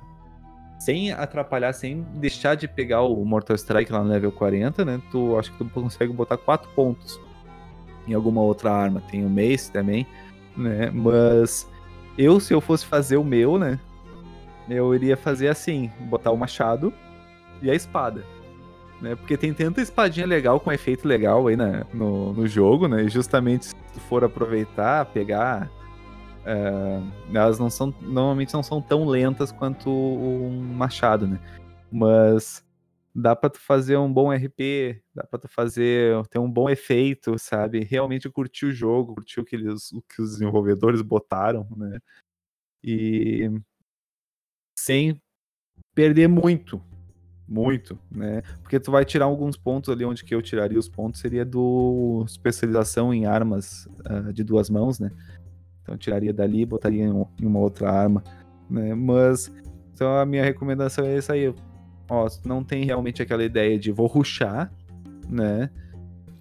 sem 0.77 1.11
atrapalhar, 1.11 1.73
sem 1.73 2.01
deixar 2.15 2.55
de 2.55 2.67
pegar 2.67 3.01
o 3.01 3.23
Mortal 3.23 3.55
Strike 3.55 3.91
lá 3.91 4.03
no 4.03 4.09
level 4.09 4.31
40, 4.31 4.85
né? 4.85 5.01
Tu 5.11 5.37
acho 5.37 5.51
que 5.51 5.57
tu 5.57 5.65
consegue 5.65 6.11
botar 6.11 6.37
4 6.37 6.69
pontos 6.75 7.19
em 8.07 8.13
alguma 8.13 8.41
outra 8.41 8.71
arma. 8.71 9.01
Tem 9.09 9.25
o 9.25 9.29
Mace 9.29 9.71
também, 9.71 10.05
né? 10.55 10.91
Mas 10.91 11.67
eu, 12.17 12.39
se 12.39 12.53
eu 12.53 12.61
fosse 12.61 12.85
fazer 12.85 13.17
o 13.17 13.23
meu, 13.23 13.57
né? 13.57 13.79
Eu 14.69 14.93
iria 14.95 15.15
fazer 15.15 15.47
assim: 15.47 15.91
botar 16.01 16.31
o 16.31 16.37
machado 16.37 16.93
e 17.61 17.69
a 17.69 17.75
espada. 17.75 18.23
Né? 19.01 19.15
Porque 19.15 19.37
tem 19.37 19.53
tanta 19.53 19.81
espadinha 19.81 20.25
legal 20.25 20.59
com 20.59 20.71
efeito 20.71 21.07
legal 21.07 21.47
aí 21.47 21.57
né? 21.57 21.83
no, 21.93 22.33
no 22.33 22.47
jogo, 22.47 22.87
né? 22.87 23.03
E 23.03 23.09
justamente 23.09 23.65
se 23.65 23.75
tu 23.75 23.99
for 24.01 24.23
aproveitar, 24.23 25.05
pegar 25.07 25.69
é, 26.45 27.01
elas 27.33 27.57
não 27.57 27.69
são 27.69 27.93
normalmente 28.01 28.53
não 28.53 28.61
são 28.61 28.79
tão 28.79 29.05
lentas 29.05 29.51
quanto 29.51 29.89
um 29.89 30.73
machado, 30.75 31.27
né? 31.27 31.39
Mas 31.91 32.63
dá 33.15 33.33
para 33.33 33.49
tu 33.49 33.59
fazer 33.59 33.95
um 33.97 34.11
bom 34.11 34.33
RP, 34.33 35.01
dá 35.13 35.23
para 35.23 35.39
tu 35.39 35.47
fazer 35.47 36.21
ter 36.27 36.37
um 36.37 36.51
bom 36.51 36.69
efeito, 36.69 37.39
sabe? 37.39 37.81
Realmente 37.85 38.29
curtir 38.29 38.65
o 38.65 38.73
jogo, 38.73 39.15
curtir 39.15 39.39
o 39.39 39.45
que 39.45 39.55
eles, 39.55 39.93
o 39.93 40.01
que 40.01 40.21
os 40.21 40.31
desenvolvedores 40.31 41.01
botaram, 41.01 41.65
né? 41.77 41.99
E 42.83 43.49
sem 44.77 45.19
perder 45.95 46.27
muito, 46.27 46.83
muito, 47.47 47.97
né? 48.11 48.41
Porque 48.61 48.81
tu 48.81 48.91
vai 48.91 49.05
tirar 49.05 49.25
alguns 49.25 49.55
pontos 49.55 49.89
ali 49.89 50.03
onde 50.03 50.25
que 50.25 50.35
eu 50.35 50.41
tiraria 50.41 50.77
os 50.77 50.89
pontos 50.89 51.21
seria 51.21 51.45
do 51.45 52.25
especialização 52.27 53.13
em 53.13 53.25
armas 53.25 53.85
uh, 54.09 54.33
de 54.33 54.43
duas 54.43 54.69
mãos, 54.69 54.99
né? 54.99 55.09
Então 55.81 55.97
tiraria 55.97 56.33
dali 56.33 56.61
e 56.61 56.65
botaria 56.65 57.05
em, 57.05 57.25
uma 57.41 57.59
outra 57.59 57.89
arma, 57.89 58.21
né? 58.69 58.93
Mas 58.93 59.49
então 59.93 60.17
a 60.17 60.25
minha 60.25 60.43
recomendação 60.43 61.05
é 61.05 61.15
essa 61.15 61.31
aí. 61.31 61.55
Ó, 62.09 62.27
não 62.45 62.63
tem 62.63 62.85
realmente 62.85 63.21
aquela 63.21 63.43
ideia 63.43 63.77
de 63.79 63.91
vou 63.91 64.07
ruxar, 64.07 64.71
né? 65.27 65.69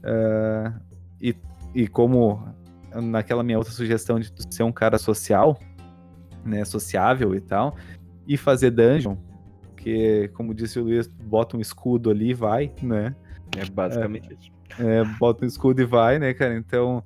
Uh, 0.03 0.81
e, 1.21 1.35
e 1.75 1.89
como 1.89 2.47
naquela 2.95 3.43
minha 3.43 3.59
outra 3.59 3.73
sugestão 3.73 4.21
de 4.21 4.31
ser 4.51 4.63
um 4.63 4.73
cara 4.73 4.99
social, 4.99 5.59
né? 6.45 6.65
Sociável 6.65 7.35
e 7.35 7.41
tal, 7.41 7.77
e 8.27 8.37
fazer 8.37 8.71
dungeon, 8.71 9.17
que 9.77 10.29
como 10.35 10.55
disse 10.55 10.79
o 10.79 10.85
Luiz, 10.85 11.07
bota 11.07 11.57
um 11.57 11.61
escudo 11.61 12.11
ali 12.11 12.31
e 12.31 12.35
vai, 12.35 12.73
né? 12.83 13.15
É 13.57 13.65
basicamente 13.65 14.31
é, 14.31 14.35
isso. 14.35 14.53
É, 14.79 15.05
bota 15.19 15.45
um 15.45 15.49
escudo 15.49 15.81
e 15.81 15.85
vai, 15.85 16.19
né, 16.19 16.35
cara? 16.35 16.57
Então 16.57 17.03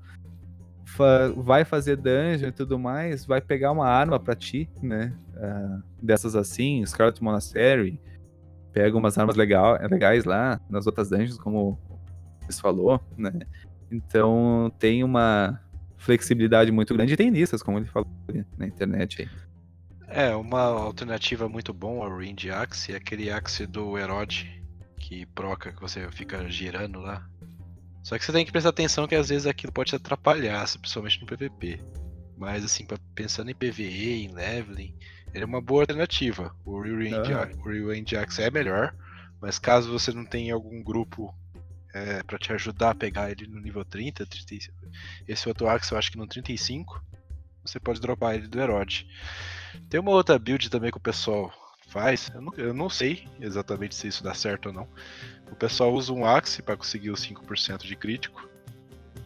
fa 0.85 1.29
vai 1.37 1.65
fazer 1.65 1.97
dungeon 1.97 2.49
e 2.49 2.53
tudo 2.53 2.79
mais, 2.79 3.25
vai 3.25 3.41
pegar 3.41 3.71
uma 3.73 3.87
arma 3.87 4.19
para 4.19 4.35
ti, 4.35 4.69
né? 4.83 5.15
Uh, 5.37 5.83
dessas 6.03 6.35
assim, 6.35 6.85
Scarlet 6.87 7.23
Monastery, 7.23 8.01
pega 8.73 8.97
umas 8.97 9.17
armas 9.19 9.37
legal, 9.37 9.79
legais 9.91 10.25
lá 10.25 10.61
nas 10.69 10.87
outras 10.87 11.11
dungeons, 11.11 11.39
como 11.39 11.79
você 12.47 12.61
falou, 12.61 13.01
né? 13.17 13.33
Então 13.91 14.73
tem 14.79 15.03
uma 15.03 15.61
flexibilidade 15.97 16.71
muito 16.71 16.95
grande 16.95 17.15
e 17.15 17.17
tem 17.17 17.31
listas, 17.31 17.63
como 17.63 17.79
ele 17.79 17.87
falou 17.87 18.09
na 18.57 18.67
internet 18.67 19.23
aí. 19.23 19.29
É, 20.09 20.35
uma 20.35 20.63
alternativa 20.63 21.49
muito 21.49 21.73
bom 21.75 22.03
ao 22.03 22.17
Range 22.17 22.51
Axe 22.51 22.93
é 22.93 22.97
aquele 22.97 23.31
Axe 23.31 23.67
do 23.67 23.99
Erod, 23.99 24.63
que 24.97 25.27
proca, 25.27 25.73
que 25.73 25.81
você 25.81 26.11
fica 26.11 26.49
girando 26.49 27.01
lá. 27.01 27.29
Só 28.03 28.17
que 28.17 28.25
você 28.25 28.33
tem 28.33 28.45
que 28.45 28.53
prestar 28.53 28.71
atenção 28.71 29.07
que 29.07 29.15
às 29.15 29.29
vezes 29.29 29.47
aquilo 29.47 29.73
pode 29.73 29.91
te 29.91 29.97
atrapalhar, 29.97 30.65
principalmente 30.79 31.21
no 31.21 31.27
PVP. 31.27 31.81
Mas 32.39 32.65
assim, 32.65 32.87
pensando 33.15 33.51
em 33.51 33.55
PVE, 33.55 34.25
em 34.25 34.33
leveling, 34.33 34.95
ele 35.35 35.45
é 35.45 35.47
uma 35.47 35.61
boa 35.61 35.83
alternativa. 35.83 36.55
O 36.65 36.81
Rewind, 36.81 37.33
Ah. 37.33 37.49
o 37.59 37.69
Rewind 37.69 38.13
Axe 38.15 38.43
é 38.43 38.51
melhor, 38.51 38.95
mas 39.41 39.59
caso 39.59 39.91
você 39.91 40.13
não 40.13 40.25
tenha 40.25 40.55
algum 40.55 40.83
grupo 40.83 41.35
é, 41.95 42.23
para 42.23 42.39
te 42.39 42.53
ajudar 42.53 42.91
a 42.91 42.95
pegar 42.95 43.31
ele 43.31 43.47
no 43.47 43.61
nível 43.61 43.85
30, 43.85 44.27
35, 44.27 44.75
esse 45.27 45.49
outro 45.49 45.69
Axe 45.69 45.93
eu 45.93 45.99
acho 45.99 46.11
que 46.11 46.19
no 46.19 46.27
35, 46.27 47.03
você 47.65 47.81
pode 47.81 48.01
dropar 48.01 48.35
ele 48.35 48.47
do 48.47 48.61
Erod. 48.61 49.07
Tem 49.89 50.01
uma 50.01 50.11
outra 50.11 50.39
build 50.39 50.69
também 50.71 50.91
que 50.91 50.99
o 50.99 51.01
pessoal 51.01 51.53
faz, 51.89 52.31
eu 52.35 52.41
não, 52.41 52.55
eu 52.55 52.75
não 52.75 52.91
sei 52.91 53.27
exatamente 53.41 53.95
se 53.95 54.07
isso 54.07 54.23
dá 54.23 54.35
certo 54.35 54.67
ou 54.67 54.73
não. 54.73 54.89
O 55.51 55.57
pessoal 55.57 55.93
usa 55.93 56.13
um 56.13 56.25
Axe 56.27 56.63
para 56.63 56.77
conseguir 56.77 57.11
os 57.11 57.21
5% 57.27 57.87
de 57.87 57.97
crítico 57.97 58.48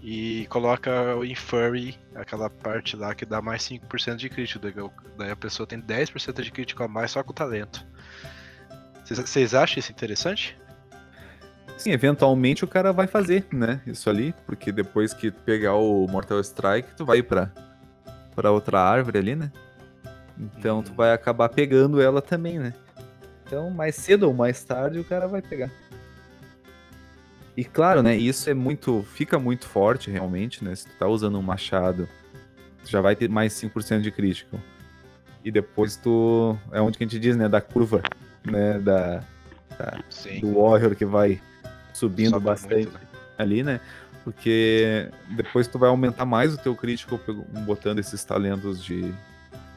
e 0.03 0.47
coloca 0.51 0.91
em 1.25 1.35
Furry 1.35 1.97
aquela 2.15 2.51
parte 2.51 2.97
lá 2.97 3.15
que 3.15 3.25
dá 3.25 3.41
mais 3.41 3.63
5% 3.63 4.17
de 4.17 4.29
crítico. 4.29 4.61
Daí 5.17 5.31
a 5.31 5.37
pessoa 5.37 5.67
tem 5.67 5.81
10% 5.81 6.43
de 6.43 6.51
crítico 6.51 6.83
a 6.83 6.89
mais 6.89 7.13
só 7.13 7.23
com 7.23 7.31
o 7.31 7.35
talento. 7.35 7.87
Vocês- 9.05 9.55
acham 9.55 9.79
isso 9.79 9.93
interessante? 9.93 10.59
Sim, 11.79 11.91
eventualmente 11.93 12.65
o 12.65 12.69
cara 12.69 12.93
vai 12.93 13.07
fazer, 13.07 13.47
né? 13.53 13.81
Isso 13.87 14.09
ali, 14.11 14.35
porque 14.47 14.71
depois 14.73 15.13
que 15.15 15.31
pegar 15.31 15.75
o 15.75 16.07
Mortal 16.09 16.41
Strike, 16.41 16.95
tu 16.97 17.05
vai 17.05 17.23
pra, 17.23 17.51
pra 18.35 18.51
outra 18.51 18.81
árvore 18.81 19.19
ali, 19.19 19.35
né? 19.37 19.51
Então 20.39 20.83
tu 20.83 20.91
Uhum. 20.91 20.97
vai 20.97 21.13
acabar 21.13 21.49
pegando 21.49 22.01
ela 22.01 22.21
também, 22.23 22.59
né? 22.59 22.75
Então, 23.47 23.69
mais 23.71 23.95
cedo 23.97 24.25
ou 24.25 24.35
mais 24.35 24.63
tarde, 24.65 24.99
o 24.99 25.05
cara 25.05 25.29
vai 25.29 25.43
pegar. 25.43 25.71
E 27.57 27.65
claro, 27.65 28.03
né? 28.03 28.17
Isso 28.17 28.49
é 28.49 28.55
muito. 28.55 29.05
Fica 29.15 29.39
muito 29.39 29.67
forte 29.67 30.11
realmente, 30.11 30.65
né? 30.65 30.75
Se 30.75 30.87
tu 30.87 30.93
tá 30.99 31.07
usando 31.07 31.39
um 31.39 31.43
machado, 31.43 32.09
tu 32.83 32.91
já 32.91 33.01
vai 33.01 33.15
ter 33.15 33.29
mais 33.29 33.53
5% 33.53 34.01
de 34.01 34.11
crítico. 34.11 34.59
E 35.45 35.51
depois 35.51 35.97
tu. 35.97 36.57
É 36.71 36.81
onde 36.81 36.97
que 36.97 37.05
a 37.05 37.07
gente 37.07 37.19
diz, 37.19 37.37
né? 37.37 37.49
Da 37.49 37.61
curva, 37.61 38.03
né? 38.45 38.79
Da, 38.79 39.23
Sim. 40.09 40.41
do 40.41 40.59
Warrior 40.59 40.95
que 40.95 41.05
vai 41.05 41.41
subindo 41.93 42.31
Sobe 42.31 42.45
bastante 42.47 42.75
muito, 42.75 42.93
né? 42.93 43.01
ali, 43.39 43.63
né? 43.63 43.81
Porque 44.25 45.11
depois 45.31 45.67
tu 45.67 45.79
vai 45.79 45.89
aumentar 45.89 46.25
mais 46.25 46.55
o 46.55 46.59
teu 46.59 46.75
crítico 46.77 47.21
botando 47.67 47.99
esses 47.99 48.23
talentos 48.25 48.83
de, 48.83 49.13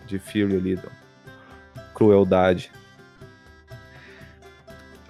de 0.05 0.19
Fury 0.19 0.55
ali, 0.55 0.75
do 0.75 0.89
crueldade. 1.93 2.71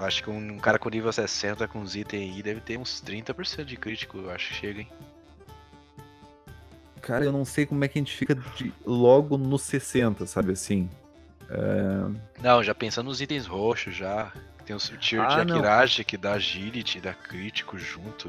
Acho 0.05 0.23
que 0.23 0.29
um 0.29 0.57
cara 0.59 0.77
com 0.79 0.89
nível 0.89 1.11
60 1.11 1.67
com 1.67 1.81
os 1.81 1.95
itens 1.95 2.33
aí 2.35 2.41
deve 2.43 2.61
ter 2.61 2.77
uns 2.77 3.01
30% 3.01 3.65
de 3.65 3.77
crítico, 3.77 4.17
eu 4.19 4.31
acho 4.31 4.49
que 4.49 4.53
chega, 4.55 4.81
hein? 4.81 4.87
Cara, 7.01 7.25
eu 7.25 7.31
não 7.31 7.45
sei 7.45 7.65
como 7.65 7.83
é 7.83 7.87
que 7.87 7.99
a 7.99 8.01
gente 8.01 8.15
fica 8.15 8.33
de- 8.33 8.73
logo 8.85 9.37
no 9.37 9.59
60, 9.59 10.25
sabe 10.25 10.53
assim? 10.53 10.89
Não, 12.41 12.63
já 12.63 12.73
pensando 12.73 13.05
nos 13.07 13.21
itens 13.21 13.45
roxos 13.45 13.95
já. 13.95 14.31
Tem 14.65 14.75
o 14.75 14.79
tier 14.79 15.21
Ah, 15.21 15.43
de. 15.43 15.51
Akirage 15.53 16.03
que 16.03 16.17
dá 16.17 16.33
agility, 16.33 16.99
dá 16.99 17.13
crítico 17.13 17.77
junto. 17.77 18.27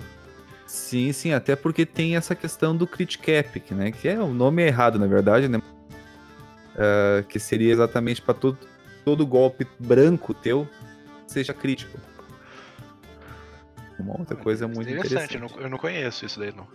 Sim, 0.67 1.11
sim, 1.13 1.33
até 1.33 1.57
porque 1.57 1.87
tem 1.87 2.17
essa 2.17 2.35
questão 2.35 2.77
do 2.77 2.87
crit 2.87 3.17
cap, 3.19 3.63
né? 3.73 3.91
Que 3.91 4.09
é 4.09 4.19
o 4.21 4.29
nome 4.35 4.63
é 4.63 4.67
errado, 4.67 4.99
na 4.99 5.07
verdade, 5.07 5.49
né? 5.49 5.63
Ah, 6.77 7.23
que 7.27 7.39
seria 7.39 7.73
exatamente 7.73 8.21
para 8.21 8.35
todo, 8.35 8.59
todo 9.05 9.27
golpe 9.27 9.67
branco 9.79 10.35
teu 10.35 10.69
seja 11.27 11.53
crítico. 11.55 11.99
Uma 13.99 14.19
outra 14.19 14.37
coisa 14.37 14.67
muito 14.69 14.91
interessante. 14.91 15.37
Eu, 15.37 15.41
não, 15.41 15.49
eu 15.61 15.71
não 15.71 15.79
conheço 15.79 16.25
isso 16.27 16.39
daí, 16.39 16.53
não. 16.55 16.67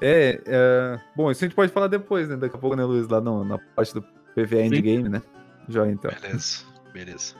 É, 0.00 0.40
é, 0.46 1.00
bom, 1.16 1.30
isso 1.30 1.44
a 1.44 1.46
gente 1.48 1.56
pode 1.56 1.72
falar 1.72 1.88
depois, 1.88 2.28
né? 2.28 2.36
Daqui 2.36 2.56
a 2.56 2.58
pouco, 2.58 2.76
né, 2.76 2.84
Luiz? 2.84 3.08
Lá 3.08 3.20
no- 3.20 3.44
na 3.44 3.58
parte 3.58 3.94
do 3.94 4.02
PVE 4.34 4.60
Endgame, 4.62 5.08
né? 5.08 5.22
Já 5.68 5.86
então. 5.88 6.10
Beleza, 6.20 6.64
beleza. 6.92 7.34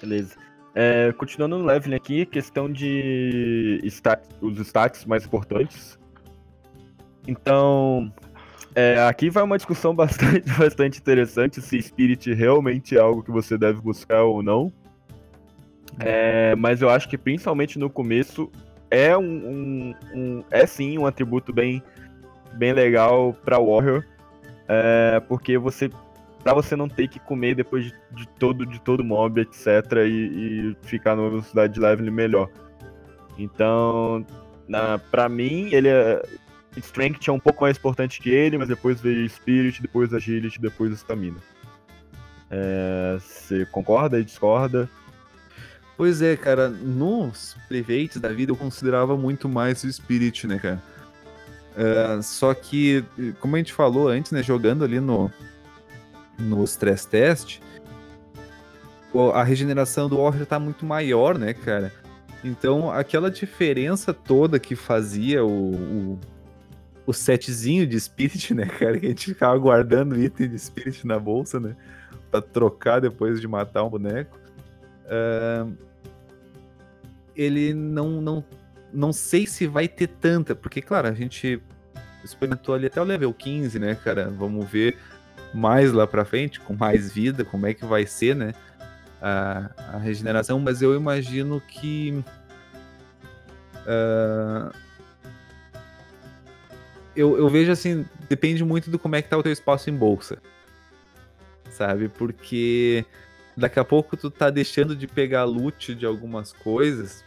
Beleza. 0.00 0.36
É, 0.74 1.12
continuando 1.12 1.58
no 1.58 1.64
leveling 1.64 1.96
aqui, 1.96 2.26
questão 2.26 2.70
de 2.70 3.80
stat, 3.84 4.22
os 4.40 4.58
stats 4.58 5.04
mais 5.06 5.24
importantes. 5.24 5.98
Então, 7.26 8.12
é, 8.74 9.00
aqui 9.06 9.30
vai 9.30 9.42
uma 9.42 9.56
discussão 9.56 9.94
bastante, 9.96 10.48
bastante 10.58 10.98
interessante 10.98 11.60
se 11.60 11.80
Spirit 11.80 12.32
realmente 12.34 12.96
é 12.96 13.00
algo 13.00 13.22
que 13.22 13.30
você 13.30 13.56
deve 13.58 13.80
buscar 13.80 14.22
ou 14.22 14.42
não. 14.42 14.72
É, 16.00 16.54
mas 16.56 16.82
eu 16.82 16.90
acho 16.90 17.08
que 17.08 17.16
principalmente 17.16 17.78
no 17.78 17.88
começo 17.88 18.50
é 18.90 19.16
um, 19.16 19.22
um- 19.24 19.94
um- 20.14 20.44
é 20.50 20.66
sim 20.66 20.98
um 20.98 21.06
atributo 21.06 21.52
bem, 21.52 21.82
bem 22.54 22.72
legal 22.72 23.32
para 23.44 23.58
Warrior, 23.58 24.04
é, 24.68 25.20
porque 25.28 25.56
você 25.58 25.90
Pra 26.42 26.54
você 26.54 26.76
não 26.76 26.88
ter 26.88 27.08
que 27.08 27.18
comer 27.18 27.56
depois 27.56 27.86
de, 27.86 27.94
de 28.12 28.28
todo 28.38 28.64
de 28.64 28.80
todo 28.80 29.02
mob, 29.02 29.40
etc. 29.40 29.66
E, 30.06 30.70
e 30.70 30.76
ficar 30.82 31.16
numa 31.16 31.28
velocidade 31.28 31.72
de 31.74 31.80
level 31.80 32.12
melhor. 32.12 32.48
Então, 33.36 34.24
na, 34.68 34.96
pra 34.96 35.28
mim, 35.28 35.70
ele 35.72 35.88
é. 35.88 36.22
Strength 36.76 37.26
é 37.26 37.32
um 37.32 37.40
pouco 37.40 37.64
mais 37.64 37.76
importante 37.76 38.20
que 38.20 38.30
ele, 38.30 38.58
mas 38.58 38.68
depois 38.68 39.00
veio 39.00 39.28
Spirit, 39.28 39.82
depois 39.82 40.14
Agility, 40.14 40.60
depois 40.60 40.92
Stamina. 40.92 41.38
É, 42.48 43.16
Você 43.18 43.66
concorda 43.66 44.20
e 44.20 44.24
discorda? 44.24 44.88
Pois 45.96 46.20
é, 46.20 46.36
cara, 46.36 46.68
nos 46.68 47.56
privates 47.68 48.20
da 48.20 48.28
vida 48.28 48.52
eu 48.52 48.56
considerava 48.56 49.16
muito 49.16 49.48
mais 49.48 49.82
o 49.82 49.90
Spirit, 49.90 50.46
né, 50.46 50.58
cara? 50.58 50.82
É, 51.74 52.22
só 52.22 52.52
que, 52.52 53.04
como 53.40 53.56
a 53.56 53.58
gente 53.58 53.72
falou 53.72 54.08
antes, 54.08 54.30
né, 54.32 54.42
jogando 54.42 54.84
ali 54.84 55.00
no, 55.00 55.30
no 56.38 56.62
stress 56.64 57.06
test, 57.06 57.60
a 59.32 59.42
regeneração 59.42 60.08
do 60.08 60.18
Warrior 60.18 60.46
tá 60.46 60.58
muito 60.58 60.84
maior, 60.84 61.38
né, 61.38 61.54
cara? 61.54 61.92
Então, 62.44 62.90
aquela 62.90 63.30
diferença 63.30 64.12
toda 64.12 64.58
que 64.58 64.76
fazia 64.76 65.44
o, 65.44 65.74
o, 65.74 66.20
o 67.06 67.12
setzinho 67.12 67.86
de 67.86 67.98
Spirit, 67.98 68.52
né, 68.54 68.66
cara? 68.66 68.98
Que 68.98 69.06
a 69.06 69.08
gente 69.08 69.26
ficava 69.26 69.56
guardando 69.58 70.20
item 70.20 70.48
de 70.48 70.58
Spirit 70.58 71.06
na 71.06 71.18
bolsa, 71.18 71.58
né? 71.58 71.74
Pra 72.30 72.42
trocar 72.42 73.00
depois 73.00 73.40
de 73.40 73.48
matar 73.48 73.84
um 73.84 73.88
boneco. 73.88 74.38
Ah, 75.08 75.66
ele 77.34 77.74
não, 77.74 78.20
não, 78.20 78.44
não 78.92 79.12
sei 79.12 79.46
se 79.46 79.66
vai 79.66 79.86
ter 79.86 80.06
tanta, 80.06 80.54
porque, 80.54 80.80
claro, 80.80 81.08
a 81.08 81.12
gente 81.12 81.62
experimentou 82.24 82.74
ali 82.74 82.86
até 82.86 83.00
o 83.00 83.04
level 83.04 83.32
15, 83.32 83.78
né, 83.78 83.94
cara? 83.94 84.30
Vamos 84.30 84.68
ver 84.68 84.96
mais 85.54 85.92
lá 85.92 86.06
pra 86.06 86.24
frente, 86.24 86.60
com 86.60 86.74
mais 86.74 87.12
vida, 87.12 87.44
como 87.44 87.66
é 87.66 87.74
que 87.74 87.84
vai 87.84 88.06
ser, 88.06 88.34
né? 88.34 88.54
A, 89.20 89.70
a 89.94 89.98
regeneração, 89.98 90.58
mas 90.58 90.82
eu 90.82 90.94
imagino 90.94 91.60
que. 91.60 92.22
ah, 93.86 94.72
eu, 97.14 97.38
eu 97.38 97.48
vejo 97.48 97.72
assim, 97.72 98.04
depende 98.28 98.62
muito 98.62 98.90
do 98.90 98.98
como 98.98 99.16
é 99.16 99.22
que 99.22 99.28
tá 99.28 99.38
o 99.38 99.42
teu 99.42 99.52
espaço 99.52 99.88
em 99.88 99.96
bolsa. 99.96 100.38
Sabe? 101.70 102.08
Porque 102.08 103.04
daqui 103.56 103.78
a 103.78 103.84
pouco 103.84 104.16
tu 104.16 104.30
tá 104.30 104.50
deixando 104.50 104.94
de 104.94 105.06
pegar 105.06 105.44
loot 105.44 105.94
de 105.94 106.04
algumas 106.04 106.52
coisas 106.52 107.24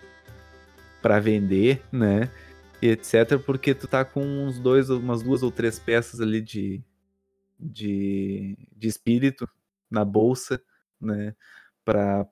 pra 1.01 1.19
vender, 1.19 1.81
né? 1.91 2.29
E 2.81 2.87
etc, 2.89 3.37
porque 3.45 3.73
tu 3.73 3.87
tá 3.87 4.05
com 4.05 4.21
uns 4.21 4.59
dois, 4.59 4.89
umas 4.89 5.21
duas 5.21 5.43
ou 5.43 5.51
três 5.51 5.79
peças 5.79 6.21
ali 6.21 6.41
de 6.41 6.83
de, 7.59 8.57
de 8.75 8.87
espírito 8.87 9.49
na 9.91 10.05
bolsa, 10.05 10.61
né? 11.01 11.35
Para 11.83 12.27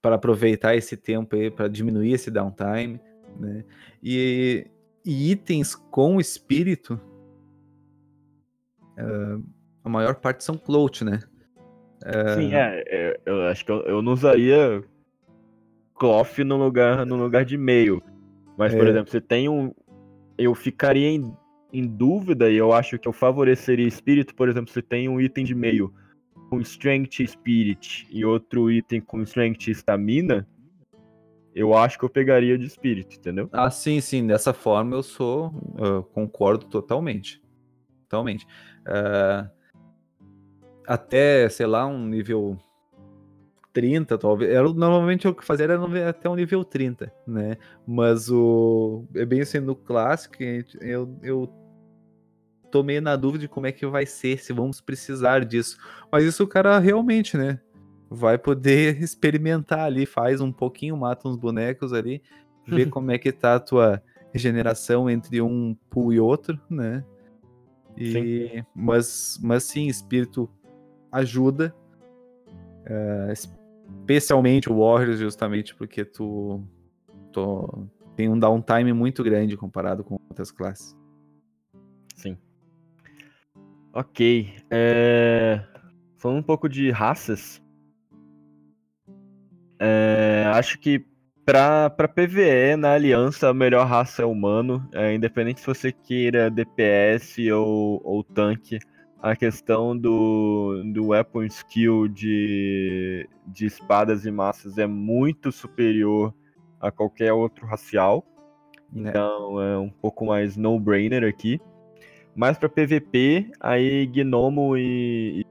para 0.00 0.16
aproveitar 0.16 0.76
esse 0.76 0.98
tempo 0.98 1.34
aí, 1.34 1.50
para 1.50 1.66
diminuir 1.66 2.12
esse 2.12 2.30
downtime, 2.30 3.00
né? 3.40 3.64
E, 4.02 4.66
e 5.02 5.30
itens 5.30 5.74
com 5.74 6.20
espírito, 6.20 7.00
ah, 8.98 9.38
a 9.82 9.88
maior 9.88 10.16
parte 10.16 10.44
são 10.44 10.58
clout, 10.58 11.02
né? 11.04 11.20
Sim, 12.34 12.52
é, 12.52 12.84
é, 12.86 13.20
Eu 13.24 13.42
acho 13.48 13.64
que 13.64 13.72
eu, 13.72 13.80
eu 13.82 14.02
não 14.02 14.12
usaria 14.12 14.82
cloth 15.94 16.38
no 16.38 16.56
lugar, 16.56 17.06
no 17.06 17.16
lugar 17.16 17.44
de 17.44 17.56
meio. 17.56 18.02
Mas, 18.56 18.74
por 18.74 18.86
É. 18.86 18.90
exemplo, 18.90 19.10
você 19.10 19.20
tem 19.20 19.48
um. 19.48 19.72
Eu 20.36 20.54
ficaria 20.54 21.08
em, 21.08 21.32
em 21.72 21.86
dúvida 21.86 22.50
e 22.50 22.56
eu 22.56 22.72
acho 22.72 22.98
que 22.98 23.08
eu 23.08 23.12
favoreceria 23.12 23.86
espírito, 23.86 24.34
por 24.34 24.48
exemplo, 24.48 24.72
você 24.72 24.82
tem 24.82 25.08
um 25.08 25.20
item 25.20 25.44
de 25.44 25.54
meio 25.54 25.92
com 26.50 26.60
strength 26.60 27.26
spirit 27.26 28.06
e 28.10 28.24
outro 28.24 28.70
item 28.70 29.00
com 29.00 29.22
strength 29.22 29.68
stamina. 29.68 30.46
Eu 31.54 31.72
acho 31.76 31.98
que 31.98 32.04
eu 32.04 32.10
pegaria 32.10 32.58
de 32.58 32.66
espírito, 32.66 33.16
entendeu? 33.16 33.48
Ah, 33.52 33.70
sim, 33.70 34.00
sim. 34.00 34.26
Dessa 34.26 34.52
forma 34.52 34.96
eu 34.96 35.02
sou, 35.04 35.52
eu 35.78 36.02
concordo 36.02 36.66
totalmente. 36.66 37.40
Totalmente. 38.08 38.44
Ah, 38.84 39.48
até, 40.86 41.48
sei 41.48 41.66
lá, 41.66 41.86
um 41.86 42.06
nível 42.06 42.58
30, 43.74 44.16
talvez. 44.16 44.50
Era, 44.50 44.62
normalmente 44.72 45.26
o 45.26 45.34
que 45.34 45.44
fazia 45.44 45.64
era 45.64 46.08
até 46.08 46.30
um 46.30 46.36
nível 46.36 46.64
30, 46.64 47.12
né? 47.26 47.56
Mas 47.86 48.30
o. 48.30 49.04
É 49.14 49.26
bem 49.26 49.40
assim, 49.40 49.58
no 49.58 49.74
clássico, 49.74 50.36
eu, 50.80 51.18
eu 51.22 51.52
tomei 52.70 53.00
na 53.00 53.16
dúvida 53.16 53.42
de 53.42 53.48
como 53.48 53.66
é 53.66 53.72
que 53.72 53.84
vai 53.86 54.06
ser, 54.06 54.38
se 54.38 54.52
vamos 54.52 54.80
precisar 54.80 55.44
disso. 55.44 55.76
Mas 56.10 56.24
isso 56.24 56.44
o 56.44 56.48
cara 56.48 56.78
realmente, 56.78 57.36
né? 57.36 57.60
Vai 58.08 58.38
poder 58.38 58.98
experimentar 59.02 59.80
ali, 59.80 60.06
faz 60.06 60.40
um 60.40 60.52
pouquinho, 60.52 60.96
mata 60.96 61.28
uns 61.28 61.36
bonecos 61.36 61.92
ali, 61.92 62.22
vê 62.66 62.86
como 62.86 63.10
é 63.10 63.18
que 63.18 63.32
tá 63.32 63.56
a 63.56 63.60
tua 63.60 64.02
regeneração 64.32 65.10
entre 65.10 65.40
um 65.40 65.76
pool 65.90 66.12
e 66.12 66.20
outro, 66.20 66.60
né? 66.70 67.04
E, 67.96 68.12
sim. 68.12 68.64
Mas, 68.74 69.38
mas 69.42 69.64
sim, 69.64 69.86
espírito 69.86 70.48
ajuda. 71.14 71.74
Uh, 72.86 73.32
especialmente 73.32 74.70
o 74.70 74.78
Warriors, 74.78 75.18
justamente 75.18 75.74
porque 75.74 76.04
tu, 76.04 76.62
tem 78.16 78.28
um 78.28 78.38
downtime 78.38 78.92
muito 78.92 79.22
grande 79.22 79.56
comparado 79.56 80.04
com 80.04 80.20
outras 80.28 80.50
classes. 80.50 80.96
Sim. 82.14 82.36
Ok. 83.92 84.54
É... 84.70 85.64
Falando 86.18 86.38
um 86.38 86.42
pouco 86.42 86.68
de 86.68 86.90
raças. 86.90 87.62
É... 89.78 90.44
Acho 90.54 90.78
que 90.78 91.04
pra 91.44 91.90
PVE, 91.90 92.76
na 92.76 92.92
aliança, 92.92 93.48
a 93.48 93.54
melhor 93.54 93.86
raça 93.86 94.22
é 94.22 94.24
humano. 94.24 94.88
É, 94.92 95.14
independente 95.14 95.60
se 95.60 95.66
você 95.66 95.92
queira 95.92 96.50
DPS 96.50 97.50
ou, 97.52 98.00
ou 98.04 98.24
tanque, 98.24 98.78
a 99.24 99.34
questão 99.34 99.96
do, 99.96 100.82
do 100.92 101.06
weapon 101.06 101.44
skill 101.44 102.06
de, 102.08 103.26
de 103.46 103.64
espadas 103.64 104.26
e 104.26 104.30
massas 104.30 104.76
é 104.76 104.86
muito 104.86 105.50
superior 105.50 106.34
a 106.78 106.90
qualquer 106.90 107.32
outro 107.32 107.66
racial. 107.66 108.22
Né. 108.92 109.08
Então 109.08 109.62
é 109.62 109.78
um 109.78 109.88
pouco 109.88 110.26
mais 110.26 110.58
no-brainer 110.58 111.24
aqui. 111.24 111.58
Mas 112.36 112.58
para 112.58 112.68
PVP, 112.68 113.50
aí 113.60 114.04
Gnomo 114.08 114.76
e, 114.76 115.46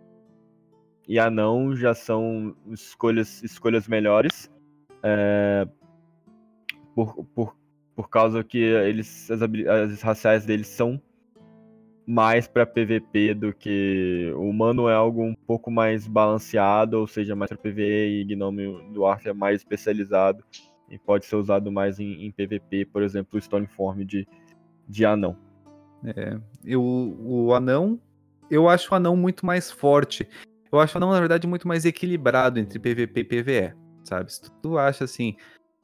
e 1.08 1.18
Anão 1.18 1.76
já 1.76 1.96
são 1.96 2.56
escolhas, 2.68 3.42
escolhas 3.42 3.88
melhores. 3.88 4.52
É, 5.02 5.68
por, 6.94 7.26
por, 7.34 7.58
por 7.96 8.08
causa 8.08 8.44
que 8.44 8.60
eles 8.60 9.32
as, 9.32 9.42
as 9.42 10.02
raciais 10.04 10.46
deles 10.46 10.68
são 10.68 11.02
mais 12.06 12.48
para 12.48 12.66
PVP 12.66 13.34
do 13.34 13.54
que 13.54 14.32
o 14.36 14.50
humano 14.50 14.90
é 14.90 14.94
algo 14.94 15.24
um 15.24 15.36
pouco 15.36 15.72
mais 15.72 16.08
balanceado, 16.08 17.00
ou 17.00 17.08
seja, 17.08 17.36
mais 17.36 17.50
para 17.50 17.58
PVE 17.58 18.22
e 18.22 18.26
Gnome 18.26 18.92
do 18.92 19.06
Arth 19.06 19.26
é 19.26 19.34
mais 19.34 19.62
especializado 19.62 20.44
e 20.90 20.98
pode 21.00 21.26
ser 21.26 21.38
usado 21.38 21.72
mais 21.72 22.00
em, 22.00 22.26
em 22.26 22.32
PVP, 22.32 22.86
por 22.86 23.02
exemplo, 23.02 23.36
o 23.36 23.40
Stormform 23.40 24.04
de, 24.04 24.28
de 24.88 25.06
anão. 25.06 25.38
É, 26.06 26.38
eu, 26.66 26.84
o 26.84 27.54
anão, 27.54 28.00
eu 28.50 28.68
acho 28.68 28.94
o 28.94 28.96
anão 28.96 29.16
muito 29.16 29.46
mais 29.46 29.72
forte. 29.72 30.28
Eu 30.72 30.80
acho 30.80 30.96
o 30.96 30.98
anão, 30.98 31.12
na 31.12 31.20
verdade, 31.20 31.48
muito 31.48 31.68
mais 31.68 31.86
equilibrado 31.86 32.60
entre 32.60 32.80
PVP 32.80 33.22
e 33.22 33.24
PVE, 33.24 33.76
sabe? 34.04 34.34
Se 34.34 34.52
tu 34.62 34.78
acha 34.78 35.06
assim, 35.06 35.36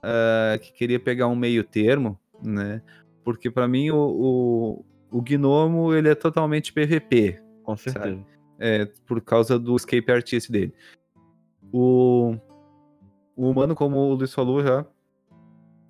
uh, 0.03 0.59
que 0.59 0.74
queria 0.74 0.99
pegar 0.99 1.28
um 1.28 1.36
meio 1.36 1.63
termo, 1.63 2.20
né? 2.43 2.82
Porque 3.24 3.49
para 3.49 3.67
mim 3.67 3.91
o, 3.91 3.97
o, 3.97 4.86
o, 5.12 5.22
Gnomo 5.22 5.93
ele 5.93 6.10
é 6.10 6.16
totalmente 6.16 6.74
PVP. 6.74 7.41
Com 7.64 7.78
certeza. 7.78 8.05
Sabe? 8.05 8.26
É, 8.60 8.86
por 9.05 9.22
causa 9.22 9.57
do 9.57 9.76
escape 9.76 10.12
artist 10.12 10.51
dele. 10.51 10.74
O, 11.72 12.36
o 13.36 13.49
humano, 13.49 13.76
como 13.76 13.97
o 13.97 14.14
Luiz 14.14 14.34
falou 14.34 14.62
já, 14.64 14.86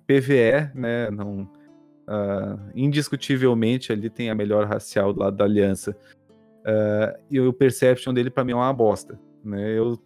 PVE, 0.06 0.70
né? 0.74 1.10
Não, 1.10 1.42
uh, 1.42 2.70
indiscutivelmente 2.74 3.92
ali 3.92 4.10
tem 4.10 4.30
a 4.30 4.34
melhor 4.34 4.66
racial 4.66 5.12
do 5.12 5.20
lado 5.20 5.36
da 5.36 5.44
aliança. 5.44 5.96
Uh, 6.60 7.18
e 7.30 7.40
o 7.40 7.52
perception 7.52 8.12
dele 8.12 8.30
para 8.30 8.44
mim 8.44 8.52
é 8.52 8.56
uma 8.56 8.72
bosta. 8.72 9.18
Né? 9.42 9.78
Eu 9.78 9.98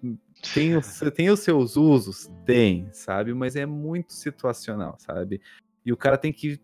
os, 0.76 1.00
tem 1.14 1.30
os 1.30 1.40
seus 1.40 1.76
usos? 1.76 2.30
Tem, 2.44 2.88
sabe? 2.92 3.32
Mas 3.32 3.56
é 3.56 3.66
muito 3.66 4.12
situacional, 4.12 4.96
sabe? 4.98 5.40
E 5.84 5.92
o 5.92 5.96
cara 5.96 6.18
tem 6.18 6.32
que 6.32 6.60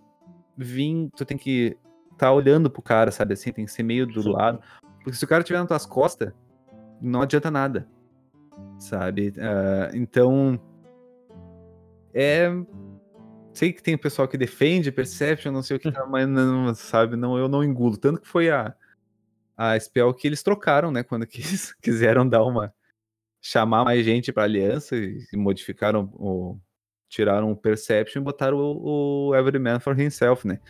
vir, 0.57 1.09
tu 1.17 1.25
tem 1.25 1.39
que 1.39 1.77
tá 2.21 2.33
olhando 2.33 2.71
pro 2.71 2.83
cara, 2.83 3.11
sabe? 3.11 3.33
Assim, 3.33 3.51
tem 3.53 3.65
que 3.65 3.73
ser 3.73 3.83
meio 3.83 4.07
do 4.07 4.31
lado. 4.31 4.61
Porque 5.03 5.17
se 5.17 5.25
o 5.25 5.29
cara 5.29 5.43
tiver 5.43 5.59
nas 5.59 5.69
tuas 5.69 5.87
costas, 5.87 6.33
não 7.01 7.23
adianta 7.23 7.51
nada, 7.51 7.89
sabe? 8.79 9.31
Uh, 9.31 9.97
então, 9.97 10.61
é. 12.13 12.51
Sei 13.53 13.73
que 13.73 13.83
tem 13.83 13.99
pessoal 13.99 14.29
que 14.29 14.39
defende 14.39 14.93
Perception, 14.93 15.51
não 15.51 15.63
sei 15.63 15.77
o 15.77 15.81
que, 15.81 15.91
mas 16.09 16.29
não, 16.29 16.73
sabe? 16.75 17.17
Não, 17.17 17.37
eu 17.37 17.49
não 17.49 17.65
engulo. 17.65 17.97
Tanto 17.97 18.21
que 18.21 18.29
foi 18.29 18.49
a, 18.49 18.75
a 19.57 19.79
spell 19.79 20.15
que 20.15 20.29
eles 20.29 20.43
trocaram, 20.43 20.93
né? 20.93 21.03
Quando 21.03 21.27
quis, 21.27 21.73
quiseram 21.83 22.29
dar 22.29 22.45
uma 22.45 22.73
chamar 23.43 23.85
mais 23.85 24.05
gente 24.05 24.33
para 24.33 24.45
aliança 24.45 24.95
e 24.95 25.27
modificaram 25.33 26.11
o 26.15 26.59
tiraram 27.09 27.51
o 27.51 27.57
Perception 27.57 28.21
e 28.21 28.25
botaram 28.25 28.59
o, 28.59 29.31
o 29.31 29.35
Every 29.35 29.59
Man 29.59 29.81
for 29.81 29.99
Himself, 29.99 30.47
né? 30.47 30.61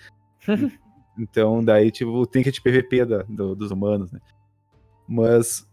então 1.21 1.65
daí 1.65 1.91
tipo 1.91 2.11
o 2.11 2.27
Trinket 2.27 2.61
PVP 2.61 3.05
da, 3.05 3.23
do, 3.23 3.55
dos 3.55 3.71
humanos, 3.71 4.11
né? 4.11 4.21
Mas 5.07 5.69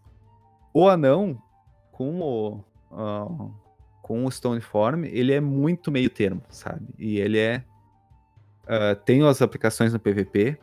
o 0.74 0.88
anão 0.88 1.42
com 1.92 2.20
o 2.20 2.64
uh, 2.92 3.54
com 4.02 4.26
o 4.26 4.32
Stoneform, 4.32 5.04
ele 5.06 5.34
é 5.34 5.42
muito 5.42 5.92
meio 5.92 6.10
termo, 6.10 6.42
sabe? 6.50 6.88
E 6.98 7.20
ele 7.20 7.40
é 7.40 7.64
uh, 8.64 8.96
tem 9.04 9.26
as 9.28 9.42
aplicações 9.42 9.94
no 9.94 10.00
PVP 10.00 10.58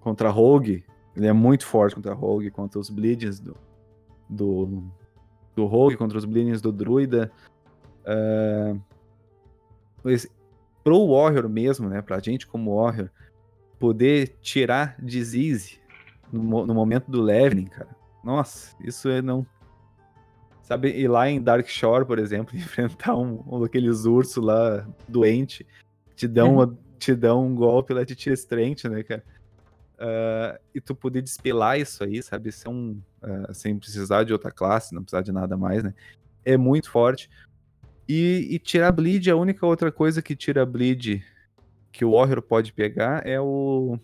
contra 0.00 0.30
Rogue, 0.30 0.84
ele 1.16 1.26
é 1.26 1.32
muito 1.32 1.66
forte 1.66 1.94
contra 1.94 2.14
Rogue, 2.14 2.50
contra 2.50 2.78
os 2.78 2.90
Bleedings 2.90 3.40
do, 3.40 3.56
do 4.28 4.90
do 5.56 5.64
Rogue, 5.64 5.96
contra 5.96 6.18
os 6.18 6.26
Blinions 6.26 6.60
do 6.60 6.70
Druida. 6.70 7.32
Uh, 8.04 8.80
pro 10.84 11.08
Warrior 11.08 11.48
mesmo, 11.48 11.88
né, 11.88 12.00
pra 12.00 12.20
gente 12.20 12.46
como 12.46 12.76
Warrior, 12.76 13.10
poder 13.78 14.36
tirar 14.40 14.96
Disease 14.98 15.78
no, 16.32 16.66
no 16.66 16.74
momento 16.74 17.10
do 17.10 17.20
leveling, 17.20 17.66
cara. 17.66 17.90
Nossa, 18.24 18.74
isso 18.82 19.08
é 19.08 19.22
não... 19.22 19.46
Sabe, 20.62 20.90
ir 20.90 21.06
lá 21.06 21.28
em 21.30 21.40
Dark 21.40 21.68
Shore, 21.68 22.04
por 22.04 22.18
exemplo, 22.18 22.56
enfrentar 22.58 23.16
um, 23.16 23.42
um 23.46 23.60
daqueles 23.60 24.04
ursos 24.04 24.44
lá 24.44 24.86
doente, 25.06 25.64
te 26.16 26.26
dão, 26.26 26.54
uma, 26.54 26.78
te 26.98 27.14
dão 27.14 27.46
um 27.46 27.54
golpe 27.54 27.94
lá, 27.94 28.04
te 28.04 28.16
tira 28.16 28.34
strength, 28.34 28.84
né, 28.84 29.02
cara? 29.04 29.22
Uh, 29.96 30.58
e 30.74 30.80
tu 30.80 30.94
poder 30.94 31.22
despelar 31.22 31.78
isso 31.78 32.02
aí, 32.02 32.22
sabe? 32.22 32.50
Ser 32.50 32.68
um, 32.68 33.00
uh, 33.22 33.54
sem 33.54 33.78
precisar 33.78 34.24
de 34.24 34.32
outra 34.32 34.50
classe, 34.50 34.94
não 34.94 35.02
precisar 35.02 35.22
de 35.22 35.32
nada 35.32 35.56
mais, 35.56 35.82
né? 35.82 35.94
É 36.44 36.56
muito 36.56 36.90
forte. 36.90 37.30
E, 38.08 38.48
e 38.50 38.58
tirar 38.58 38.92
bleed, 38.92 39.30
a 39.30 39.36
única 39.36 39.64
outra 39.64 39.90
coisa 39.90 40.20
que 40.20 40.36
tira 40.36 40.66
bleed 40.66 41.24
que 41.96 42.04
o 42.04 42.12
Warrior 42.12 42.42
pode 42.42 42.74
pegar 42.74 43.26
é 43.26 43.40
o 43.40 43.98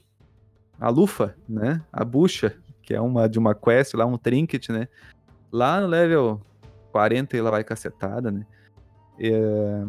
a 0.80 0.88
lufa, 0.88 1.36
né? 1.46 1.84
A 1.92 2.02
bucha, 2.02 2.56
que 2.82 2.94
é 2.94 3.00
uma 3.00 3.28
de 3.28 3.38
uma 3.38 3.54
quest 3.54 3.92
lá, 3.92 4.06
um 4.06 4.16
trinket, 4.16 4.70
né? 4.70 4.88
Lá 5.52 5.78
no 5.78 5.86
level 5.86 6.40
40 6.90 7.36
ela 7.36 7.50
vai 7.50 7.62
cacetada, 7.62 8.30
né? 8.30 8.46
É... 9.20 9.84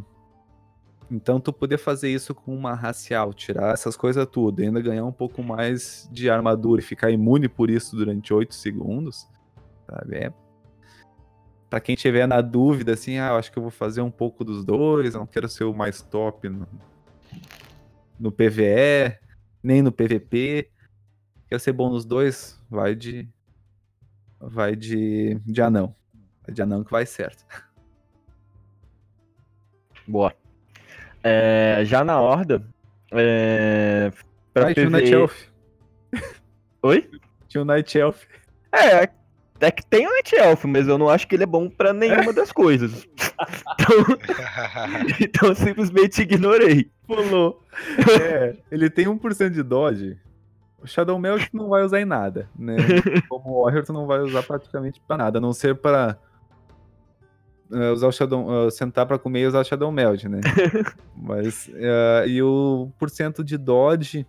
Então 1.09 1.39
tu 1.39 1.53
poder 1.53 1.77
fazer 1.77 2.09
isso 2.09 2.35
com 2.35 2.53
uma 2.53 2.73
racial, 2.73 3.33
tirar 3.33 3.73
essas 3.73 3.95
coisas 3.95 4.27
tudo, 4.29 4.61
ainda 4.61 4.81
ganhar 4.81 5.05
um 5.05 5.11
pouco 5.11 5.41
mais 5.41 6.09
de 6.11 6.29
armadura 6.29 6.81
e 6.81 6.83
ficar 6.83 7.09
imune 7.09 7.47
por 7.47 7.69
isso 7.69 7.95
durante 7.95 8.33
8 8.33 8.53
segundos, 8.53 9.29
sabe? 9.87 10.17
É 10.17 10.33
para 11.69 11.79
quem 11.79 11.95
tiver 11.95 12.27
na 12.27 12.41
dúvida 12.41 12.93
assim, 12.93 13.17
ah, 13.17 13.29
eu 13.29 13.35
acho 13.37 13.51
que 13.51 13.57
eu 13.57 13.63
vou 13.63 13.71
fazer 13.71 14.01
um 14.01 14.11
pouco 14.11 14.43
dos 14.43 14.63
dois, 14.65 15.15
não 15.15 15.25
quero 15.25 15.47
ser 15.47 15.63
o 15.63 15.73
mais 15.73 16.01
top 16.01 16.49
no, 16.49 16.67
no 18.23 18.31
PVE, 18.31 19.19
nem 19.61 19.81
no 19.81 19.91
PVP. 19.91 20.69
Quer 21.49 21.59
ser 21.59 21.73
bom 21.73 21.89
nos 21.89 22.05
dois, 22.05 22.57
vai 22.69 22.95
de 22.95 23.27
vai 24.39 24.77
de 24.77 25.35
de 25.45 25.61
anão. 25.61 25.93
Vai 26.41 26.55
de 26.55 26.61
anão 26.61 26.85
que 26.85 26.91
vai 26.91 27.05
certo. 27.05 27.45
Boa. 30.07 30.33
É, 31.21 31.81
já 31.83 32.03
na 32.03 32.19
Horda, 32.21 32.65
é, 33.11 34.09
pra 34.53 34.69
ah, 34.69 34.73
PVE... 34.73 34.73
tinha 34.75 34.87
o 34.87 34.89
Night 34.89 35.13
Elf. 35.13 35.47
Oi? 36.81 37.11
Tinha 37.49 37.61
o 37.61 37.65
Night 37.65 37.97
Elf. 37.97 38.25
É, 38.71 39.09
é 39.65 39.71
que 39.71 39.85
tem 39.85 40.07
o 40.07 40.09
Night 40.09 40.35
Elf, 40.35 40.65
mas 40.65 40.87
eu 40.87 40.97
não 40.97 41.09
acho 41.09 41.27
que 41.27 41.35
ele 41.35 41.43
é 41.43 41.47
bom 41.47 41.69
pra 41.69 41.93
nenhuma 41.93 42.33
das 42.33 42.51
coisas. 42.51 43.07
Então, 43.83 45.17
então 45.19 45.49
eu 45.49 45.55
simplesmente 45.55 46.21
ignorei. 46.21 46.89
Pulou. 47.05 47.61
É, 48.21 48.55
ele 48.71 48.89
tem 48.89 49.05
1% 49.05 49.49
de 49.49 49.63
dodge. 49.63 50.17
O 50.81 50.87
Shadow 50.87 51.17
Meld 51.17 51.49
tu 51.49 51.57
não 51.57 51.69
vai 51.69 51.83
usar 51.83 51.99
em 51.99 52.05
nada, 52.05 52.49
né? 52.55 52.75
Como 53.27 53.63
Warrior 53.63 53.83
tu 53.83 53.91
não 53.93 54.05
vai 54.05 54.19
usar 54.19 54.43
praticamente 54.43 55.01
pra 55.07 55.17
nada, 55.17 55.39
a 55.39 55.41
não 55.41 55.53
ser 55.53 55.75
pra 55.75 56.17
uh, 57.71 57.93
usar 57.93 58.07
o 58.07 58.11
Shadow, 58.11 58.67
uh, 58.67 58.71
sentar 58.71 59.05
pra 59.05 59.17
comer 59.17 59.41
e 59.41 59.47
usar 59.47 59.59
o 59.59 59.63
Shadow 59.63 59.91
Meld, 59.91 60.29
né? 60.29 60.41
Mas, 61.15 61.67
uh, 61.69 62.27
e 62.27 62.41
o 62.43 62.91
porcento 62.99 63.43
de 63.43 63.57
dodge 63.57 64.27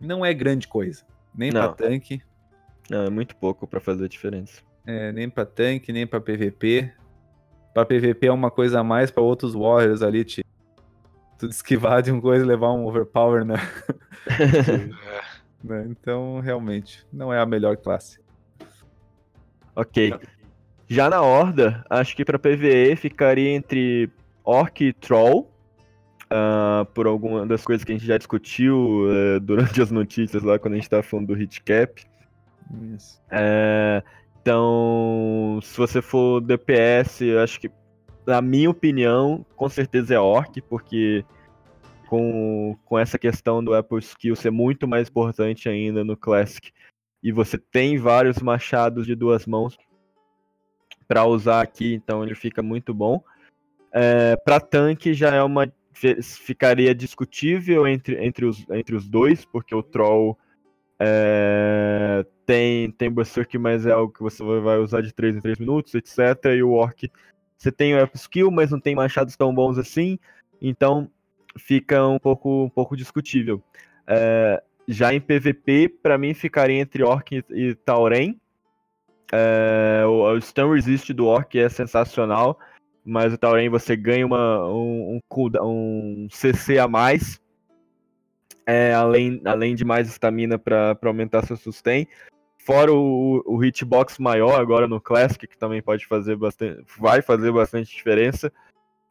não 0.00 0.24
é 0.24 0.32
grande 0.34 0.66
coisa, 0.66 1.04
nem 1.34 1.50
Não. 1.50 1.60
pra 1.60 1.72
tanque, 1.72 2.20
Não, 2.90 3.04
é 3.04 3.10
muito 3.10 3.34
pouco 3.36 3.66
pra 3.66 3.80
fazer 3.80 4.04
a 4.04 4.08
diferença. 4.08 4.62
é, 4.86 5.10
nem 5.12 5.28
pra 5.28 5.44
tanque, 5.46 5.92
nem 5.92 6.06
pra 6.06 6.20
PVP. 6.20 6.92
Pra 7.72 7.84
PVP 7.84 8.26
é 8.26 8.32
uma 8.32 8.50
coisa 8.50 8.80
a 8.80 8.84
mais, 8.84 9.10
pra 9.10 9.22
outros 9.22 9.54
Warriors 9.54 10.02
ali 10.02 10.24
te 10.24 10.44
tu 11.38 11.46
esquivar 11.46 12.00
de 12.02 12.12
uma 12.12 12.20
coisa 12.20 12.44
e 12.44 12.48
levar 12.48 12.72
um 12.72 12.86
overpower, 12.86 13.44
né? 13.44 13.56
É, 15.66 15.66
né? 15.66 15.86
Então, 15.88 16.40
realmente, 16.40 17.06
não 17.12 17.32
é 17.32 17.40
a 17.40 17.46
melhor 17.46 17.76
classe. 17.76 18.18
Ok. 19.74 20.14
Já 20.86 21.08
na 21.10 21.20
Horda, 21.22 21.84
acho 21.90 22.14
que 22.14 22.24
pra 22.24 22.38
PVE 22.38 22.94
ficaria 22.96 23.50
entre 23.50 24.10
Orc 24.44 24.84
e 24.84 24.92
Troll. 24.92 25.50
ah, 26.30 26.86
por 26.94 27.06
alguma 27.06 27.46
das 27.46 27.64
coisas 27.64 27.82
que 27.84 27.92
a 27.92 27.94
gente 27.96 28.06
já 28.06 28.18
discutiu 28.18 29.06
eh, 29.10 29.40
durante 29.40 29.80
as 29.80 29.90
notícias 29.90 30.42
lá, 30.42 30.58
quando 30.58 30.74
a 30.74 30.76
gente 30.76 30.88
tava 30.90 31.02
falando 31.02 31.28
do 31.28 31.34
hit 31.34 31.62
cap. 31.62 32.04
Isso. 32.94 33.20
É, 33.30 34.02
então, 34.40 35.58
se 35.62 35.76
você 35.76 36.02
for 36.02 36.40
DPS, 36.40 37.22
acho 37.42 37.60
que, 37.60 37.70
na 38.26 38.42
minha 38.42 38.70
opinião, 38.70 39.44
com 39.56 39.68
certeza 39.68 40.14
é 40.14 40.18
Orc, 40.18 40.60
porque 40.62 41.24
com, 42.08 42.76
com 42.84 42.98
essa 42.98 43.18
questão 43.18 43.64
do 43.64 43.74
Apple 43.74 43.98
Skill 43.98 44.36
ser 44.36 44.50
muito 44.50 44.86
mais 44.86 45.08
importante 45.08 45.68
ainda 45.68 46.04
no 46.04 46.16
Classic, 46.16 46.72
e 47.22 47.32
você 47.32 47.56
tem 47.56 47.96
vários 47.96 48.38
machados 48.38 49.06
de 49.06 49.14
duas 49.14 49.46
mãos 49.46 49.78
para 51.08 51.24
usar 51.24 51.62
aqui, 51.62 51.94
então 51.94 52.22
ele 52.22 52.34
fica 52.34 52.62
muito 52.62 52.92
bom. 52.92 53.22
É, 53.92 54.36
para 54.36 54.60
tanque 54.60 55.14
já 55.14 55.34
é 55.34 55.42
uma 55.42 55.72
ficaria 56.22 56.94
discutível 56.94 57.86
entre, 57.86 58.22
entre, 58.22 58.44
os, 58.44 58.68
entre 58.70 58.96
os 58.96 59.08
dois, 59.08 59.44
porque 59.44 59.74
o 59.74 59.82
Troll 59.82 60.36
é, 60.98 62.26
tem, 62.46 62.90
tem 62.90 63.10
Berserk, 63.10 63.56
mas 63.58 63.86
é 63.86 63.92
algo 63.92 64.12
que 64.12 64.22
você 64.22 64.42
vai 64.42 64.78
usar 64.78 65.00
de 65.00 65.12
3 65.12 65.36
em 65.36 65.40
3 65.40 65.58
minutos, 65.58 65.94
etc. 65.94 66.18
E 66.56 66.62
o 66.62 66.72
Orc, 66.72 67.10
você 67.56 67.72
tem 67.72 67.94
o 67.94 68.02
Up 68.02 68.16
Skill, 68.16 68.50
mas 68.50 68.70
não 68.70 68.80
tem 68.80 68.94
machados 68.94 69.36
tão 69.36 69.54
bons 69.54 69.78
assim, 69.78 70.18
então 70.60 71.10
fica 71.56 72.06
um 72.06 72.18
pouco, 72.18 72.64
um 72.64 72.68
pouco 72.68 72.96
discutível. 72.96 73.62
É, 74.06 74.62
já 74.86 75.14
em 75.14 75.20
PVP, 75.20 75.88
para 76.02 76.18
mim 76.18 76.34
ficaria 76.34 76.80
entre 76.80 77.02
Orc 77.02 77.32
e, 77.32 77.44
e 77.50 77.74
Tauren. 77.74 78.36
É, 79.32 80.04
o, 80.06 80.30
o 80.32 80.40
Stun 80.40 80.72
Resist 80.72 81.12
do 81.12 81.26
Orc 81.26 81.58
é 81.58 81.68
sensacional, 81.68 82.58
mas 83.04 83.32
o 83.32 83.38
Tauren 83.38 83.68
você 83.68 83.96
ganha 83.96 84.26
uma, 84.26 84.68
um, 84.68 85.18
um, 85.32 85.62
um 85.62 86.28
CC 86.30 86.78
a 86.78 86.86
mais, 86.86 87.40
é, 88.66 88.94
além, 88.94 89.40
além 89.44 89.74
de 89.74 89.84
mais 89.84 90.08
estamina 90.08 90.58
para 90.58 90.96
aumentar 91.02 91.46
seu 91.46 91.56
sustain. 91.56 92.06
Fora 92.64 92.92
o, 92.92 93.42
o 93.46 93.62
hitbox 93.62 94.18
maior 94.18 94.58
agora 94.58 94.88
no 94.88 95.00
Classic, 95.00 95.46
que 95.46 95.58
também 95.58 95.82
pode 95.82 96.06
fazer 96.06 96.34
bastante. 96.34 96.82
Vai 96.98 97.20
fazer 97.20 97.52
bastante 97.52 97.94
diferença. 97.94 98.50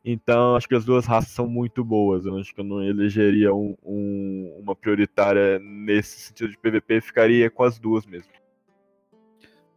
Então, 0.04 0.56
acho 0.56 0.68
que 0.68 0.76
as 0.76 0.84
duas 0.84 1.06
raças 1.06 1.32
são 1.32 1.48
muito 1.48 1.84
boas. 1.84 2.26
Eu 2.26 2.36
acho 2.38 2.54
que 2.54 2.60
eu 2.60 2.66
não 2.66 2.84
elegeria 2.84 3.54
um- 3.54 3.76
um- 3.84 4.60
uma 4.62 4.76
prioritária 4.76 5.60
nesse 5.60 6.20
sentido 6.20 6.50
de 6.50 6.58
PVP, 6.58 7.00
ficaria 7.00 7.50
com 7.50 7.64
as 7.64 7.80
duas 7.80 8.06
mesmo. 8.06 8.32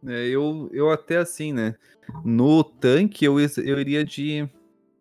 É, 0.05 0.27
eu, 0.27 0.69
eu 0.73 0.91
até 0.91 1.17
assim, 1.17 1.53
né? 1.53 1.75
No 2.25 2.63
tanque 2.63 3.25
eu, 3.25 3.39
eu 3.39 3.79
iria 3.79 4.03
de 4.03 4.49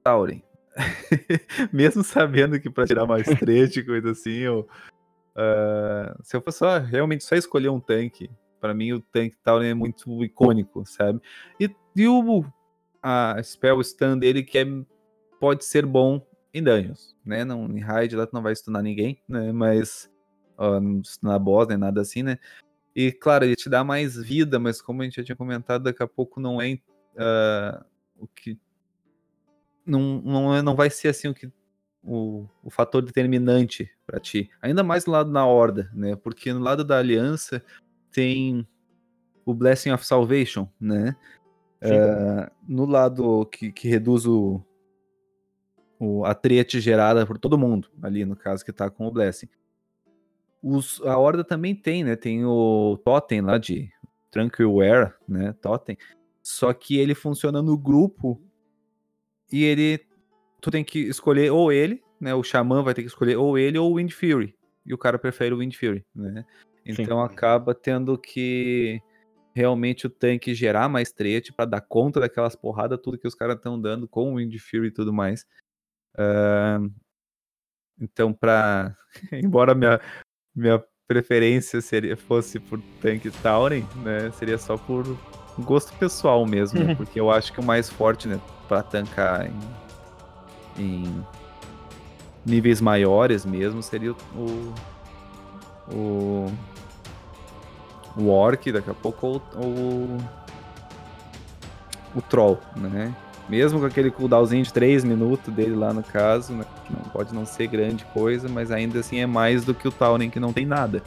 Tauren. 0.05 0.43
Mesmo 1.73 2.05
sabendo 2.05 2.61
que 2.61 2.69
pra 2.69 2.87
tirar 2.87 3.07
mais 3.07 3.27
trade 3.27 3.83
coisa 3.83 4.11
assim, 4.11 4.39
eu, 4.41 4.69
ah, 5.35 6.17
se 6.23 6.37
eu 6.37 6.43
fosse 6.43 6.59
só, 6.59 6.79
realmente 6.79 7.25
só 7.25 7.35
escolher 7.35 7.71
um 7.71 7.81
tanque, 7.81 8.31
pra 8.67 8.75
mim 8.75 8.93
o 8.93 9.01
tanque 9.01 9.37
Tauren 9.43 9.71
é 9.71 9.75
muito 9.75 10.25
icônico, 10.25 10.85
sabe? 10.85 11.21
E, 11.61 11.71
e 11.95 12.09
o 12.09 12.45
a 13.03 13.41
spell 13.43 13.83
stun 13.85 14.19
dele 14.19 14.43
que 14.43 14.59
é, 14.59 14.65
pode 15.39 15.65
ser 15.65 15.87
bom 15.87 16.21
em 16.53 16.63
dungeons, 16.63 17.15
né? 17.25 17.45
Não, 17.45 17.67
em 17.67 17.81
raid 17.81 18.17
lá 18.17 18.27
tu 18.27 18.33
não 18.35 18.43
vai 18.43 18.55
stunar 18.55 18.83
ninguém, 18.83 19.23
né? 19.29 19.53
Mas 19.53 20.11
ó, 20.59 20.81
não 20.81 21.39
boss 21.39 21.69
nem 21.69 21.79
nada 21.79 22.01
assim, 22.01 22.23
né? 22.23 22.39
E 22.95 23.13
claro, 23.13 23.45
ele 23.45 23.55
te 23.55 23.69
dá 23.69 23.85
mais 23.85 24.17
vida, 24.17 24.59
mas 24.59 24.81
como 24.81 25.03
a 25.03 25.05
gente 25.05 25.17
já 25.17 25.25
tinha 25.25 25.37
comentado, 25.37 25.85
daqui 25.85 26.03
a 26.03 26.09
pouco 26.09 26.41
não 26.41 26.61
é 26.61 26.79
ah, 27.17 27.85
o 28.19 28.27
que. 28.27 28.59
Não, 29.85 30.21
não, 30.23 30.57
é- 30.57 30.63
não 30.63 30.75
vai 30.75 30.91
ser 30.91 31.09
assim 31.09 31.29
o 31.29 31.35
que. 31.35 31.51
O, 32.03 32.47
o 32.63 32.71
fator 32.71 33.03
determinante 33.03 33.91
pra 34.07 34.21
ti. 34.21 34.49
Ainda 34.63 34.85
mais 34.85 35.05
do 35.05 35.11
lado 35.11 35.33
da 35.33 35.45
Horda, 35.45 35.91
né? 35.93 36.15
Porque 36.15 36.53
no 36.53 36.61
lado 36.61 36.85
da 36.85 36.99
Aliança 36.99 37.63
tem 38.17 38.67
o 39.45 39.53
Blessing 39.53 39.91
of 39.91 40.07
Salvation, 40.07 40.67
né? 40.81 41.15
Ah, 41.83 42.51
no 42.67 42.87
lado 42.87 43.45
que, 43.45 43.71
que 43.71 43.87
reduz 43.87 44.25
o, 44.27 44.65
o, 46.01 46.25
a 46.25 46.35
trete 46.35 46.81
gerada 46.81 47.27
por 47.27 47.39
todo 47.39 47.59
mundo, 47.59 47.91
ali 48.03 48.25
no 48.25 48.35
caso 48.35 48.65
que 48.65 48.73
tá 48.73 48.89
com 48.89 49.07
o 49.07 49.11
Blessing. 49.11 49.51
Os, 50.63 50.99
a 51.03 51.19
Horda 51.19 51.45
também 51.45 51.75
tem, 51.75 52.03
né? 52.03 52.17
Tem 52.17 52.43
o 52.47 52.99
Totem 53.05 53.43
lá 53.43 53.59
de 53.59 53.93
Tranquilware, 54.31 55.15
né? 55.29 55.53
Totem. 55.61 55.99
Só 56.43 56.73
que 56.73 56.97
ele 56.97 57.15
funciona 57.15 57.61
no 57.61 57.77
grupo 57.77 58.41
e 59.53 59.63
ele. 59.63 60.01
Tu 60.63 60.71
tem 60.71 60.83
que 60.83 61.01
escolher 61.01 61.53
ou 61.53 61.71
ele, 61.71 62.03
né? 62.19 62.35
O 62.35 62.43
Xamã 62.43 62.83
vai 62.83 62.95
ter 62.95 63.03
que 63.03 63.09
escolher 63.09 63.37
ou 63.37 63.59
ele 63.59 63.77
ou 63.77 63.93
o 63.93 63.97
Wind 63.97 64.11
Fury. 64.11 64.57
E 64.87 64.95
o 64.95 64.99
cara 64.99 65.19
prefere 65.19 65.55
o 65.55 65.59
Wind 65.59 65.75
Fury, 65.75 66.03
né? 66.15 66.47
Sim. 66.93 67.03
Então 67.03 67.23
acaba 67.23 67.75
tendo 67.75 68.17
que 68.19 69.01
realmente 69.55 70.07
o 70.07 70.11
tanque 70.11 70.55
gerar 70.55 70.89
mais 70.89 71.11
trete 71.13 71.53
pra 71.53 71.65
dar 71.65 71.81
conta 71.81 72.21
daquelas 72.21 72.55
porradas, 72.55 73.01
tudo 73.03 73.19
que 73.19 73.27
os 73.27 73.35
caras 73.35 73.57
estão 73.57 73.81
dando 73.81 74.07
com 74.07 74.33
o 74.33 74.37
Wind 74.37 74.55
Fury 74.59 74.89
e 74.89 74.93
tudo 74.93 75.13
mais. 75.13 75.47
Ahn, 76.19 76.91
então, 78.01 78.33
pra. 78.33 78.95
Embora 79.33 79.75
minha, 79.75 80.01
minha 80.55 80.83
preferência 81.07 81.81
seria, 81.81 82.17
fosse 82.17 82.59
por 82.59 82.81
tanque 83.01 83.31
Tauren, 83.31 83.87
né? 84.03 84.31
Seria 84.33 84.59
só 84.59 84.77
por 84.77 85.05
gosto 85.59 85.97
pessoal 85.99 86.45
mesmo, 86.45 86.79
né, 86.81 86.95
porque 86.95 87.19
eu 87.19 87.31
acho 87.31 87.51
que 87.51 87.61
o 87.61 87.65
mais 87.65 87.89
forte, 87.89 88.29
né, 88.29 88.39
pra 88.69 88.83
tancar 88.83 89.47
em, 89.47 89.59
em 90.79 91.27
níveis 92.45 92.81
maiores 92.81 93.45
mesmo 93.47 93.83
seria 93.83 94.13
o. 94.13 94.75
O. 95.93 96.47
O 98.17 98.29
Orc, 98.29 98.73
daqui 98.73 98.91
a 98.91 98.95
pouco, 98.95 99.27
ou 99.27 99.67
o. 99.67 100.19
O 102.15 102.23
Troll, 102.23 102.59
né? 102.77 103.15
Mesmo 103.49 103.79
com 103.79 103.87
aquele 103.87 104.11
cooldownzinho 104.11 104.65
de 104.65 104.73
3 104.73 105.05
minutos 105.05 105.53
dele 105.53 105.77
lá 105.77 105.93
no 105.93 106.03
caso, 106.03 106.55
né? 106.55 106.65
Que 106.87 106.93
não 106.93 107.03
pode 107.11 107.35
não 107.35 107.45
ser 107.45 107.67
grande 107.67 108.05
coisa, 108.07 108.49
mas 108.49 108.71
ainda 108.71 109.01
assim 109.01 109.19
é 109.19 109.27
mais 109.27 109.65
do 109.65 109.75
que 109.75 109.87
o 109.87 109.93
Tauren 109.93 110.31
que 110.31 110.41
não 110.41 110.53
tem 110.53 110.65
nada, 110.65 111.03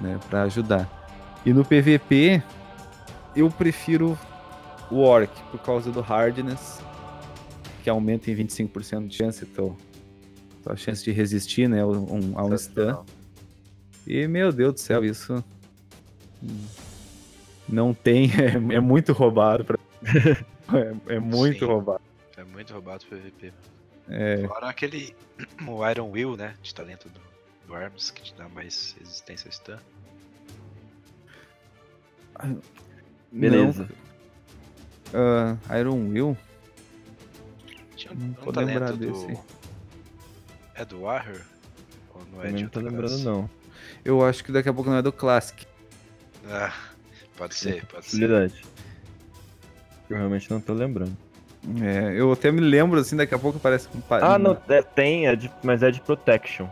né? 0.00 0.18
Pra 0.30 0.42
ajudar. 0.42 0.88
E 1.44 1.52
no 1.52 1.64
PVP, 1.64 2.42
eu 3.34 3.50
prefiro 3.50 4.18
o 4.90 5.00
Orc 5.00 5.30
por 5.50 5.60
causa 5.60 5.90
do 5.90 6.00
Hardness, 6.00 6.80
que 7.82 7.90
aumenta 7.90 8.30
em 8.30 8.36
25% 8.36 9.08
de 9.08 9.16
chance, 9.16 9.44
então, 9.44 9.76
a 10.66 10.76
chance 10.76 11.02
de 11.04 11.10
resistir, 11.12 11.68
né? 11.68 11.84
Um, 11.84 12.38
a 12.38 12.44
um 12.44 12.56
stun. 12.56 13.04
E 14.06 14.26
meu 14.26 14.52
Deus 14.52 14.74
do 14.74 14.80
céu, 14.80 15.04
isso 15.04 15.42
não 17.68 17.94
tem, 17.94 18.30
é, 18.40 18.74
é 18.76 18.80
muito 18.80 19.12
roubado. 19.12 19.64
Pra... 19.64 19.78
é, 21.08 21.14
é 21.14 21.18
muito 21.18 21.60
Sim. 21.60 21.64
roubado. 21.66 22.00
É 22.36 22.44
muito 22.44 22.72
roubado 22.72 23.04
o 23.04 23.08
PVP. 23.08 23.52
É, 24.08 24.46
Fora 24.46 24.68
aquele. 24.68 25.14
O 25.66 25.88
Iron 25.88 26.10
Will, 26.10 26.36
né? 26.36 26.54
De 26.62 26.74
talento 26.74 27.08
do, 27.08 27.20
do 27.66 27.74
Arms, 27.74 28.10
que 28.10 28.22
te 28.22 28.34
dá 28.34 28.46
mais 28.48 28.94
resistência 28.98 29.48
ao 29.48 29.52
stun. 29.52 29.78
Beleza. 33.32 33.88
não, 35.12 35.58
ah, 35.68 35.78
Iron 35.78 36.08
Will? 36.08 36.36
Tinha 37.96 38.12
Não 38.14 38.26
um 38.28 38.32
tô 38.32 38.50
lembrado 38.60 38.98
talento 38.98 38.98
do. 38.98 39.26
desse. 39.26 39.40
É 40.74 40.84
do 40.84 41.00
Warrior? 41.02 41.40
Ou 42.14 42.22
não 42.32 42.40
é 42.40 42.46
Também 42.46 42.56
de 42.56 42.62
não 42.64 42.70
tô 42.70 42.80
lembrando, 42.80 43.08
classe? 43.08 43.24
não. 43.24 43.50
Eu 44.04 44.24
acho 44.24 44.42
que 44.44 44.52
daqui 44.52 44.68
a 44.68 44.72
pouco 44.74 44.90
não 44.90 44.96
é 44.98 45.02
do 45.02 45.12
Classic. 45.12 45.66
Ah, 46.48 46.72
pode 47.36 47.54
ser, 47.54 47.84
pode 47.86 48.04
ser. 48.06 48.10
Possibilidade. 48.10 48.64
Eu 50.08 50.16
realmente 50.16 50.50
não 50.50 50.60
tô 50.60 50.72
lembrando. 50.72 51.16
É, 51.82 52.14
eu 52.18 52.32
até 52.32 52.50
me 52.50 52.60
lembro 52.60 52.98
assim, 52.98 53.16
daqui 53.16 53.34
a 53.34 53.38
pouco 53.38 53.58
parece 53.58 53.88
um 53.94 54.00
pa- 54.00 54.18
Ah, 54.22 54.38
não, 54.38 54.56
é, 54.68 54.82
tem, 54.82 55.26
é 55.26 55.36
de- 55.36 55.50
mas 55.62 55.82
é 55.82 55.90
de 55.90 56.00
Protection. 56.00 56.66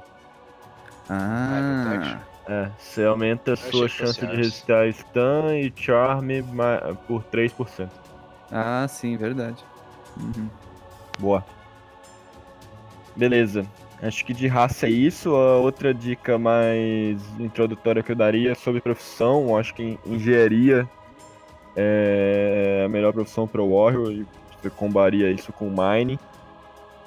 Ah, 1.08 2.20
É, 2.48 2.70
você 2.78 3.04
aumenta 3.04 3.52
a 3.52 3.56
sua 3.56 3.86
chance 3.88 4.26
de 4.26 4.34
resistir 4.34 4.72
a 4.72 4.90
stun 4.90 5.52
e 5.52 5.70
charm 5.76 6.28
por 7.06 7.22
3%. 7.24 7.90
ah, 8.50 8.86
sim, 8.88 9.16
verdade. 9.18 9.62
Uhum. 10.16 10.48
Boa. 11.18 11.44
Beleza. 13.14 13.66
Acho 14.00 14.24
que 14.24 14.32
de 14.32 14.46
raça 14.46 14.86
é 14.86 14.90
isso. 14.90 15.34
A 15.34 15.58
outra 15.58 15.92
dica 15.92 16.38
mais 16.38 17.20
introdutória 17.38 18.02
que 18.02 18.12
eu 18.12 18.16
daria 18.16 18.54
sobre 18.54 18.80
profissão. 18.80 19.56
Acho 19.56 19.74
que 19.74 19.98
engenharia 20.06 20.88
é 21.76 22.82
a 22.84 22.88
melhor 22.88 23.12
profissão 23.12 23.46
para 23.46 23.62
o 23.62 23.76
Warrior 23.76 24.10
e 24.10 24.26
você 24.60 24.70
combaria 24.70 25.30
isso 25.30 25.52
com 25.52 25.70
mining. 25.70 26.18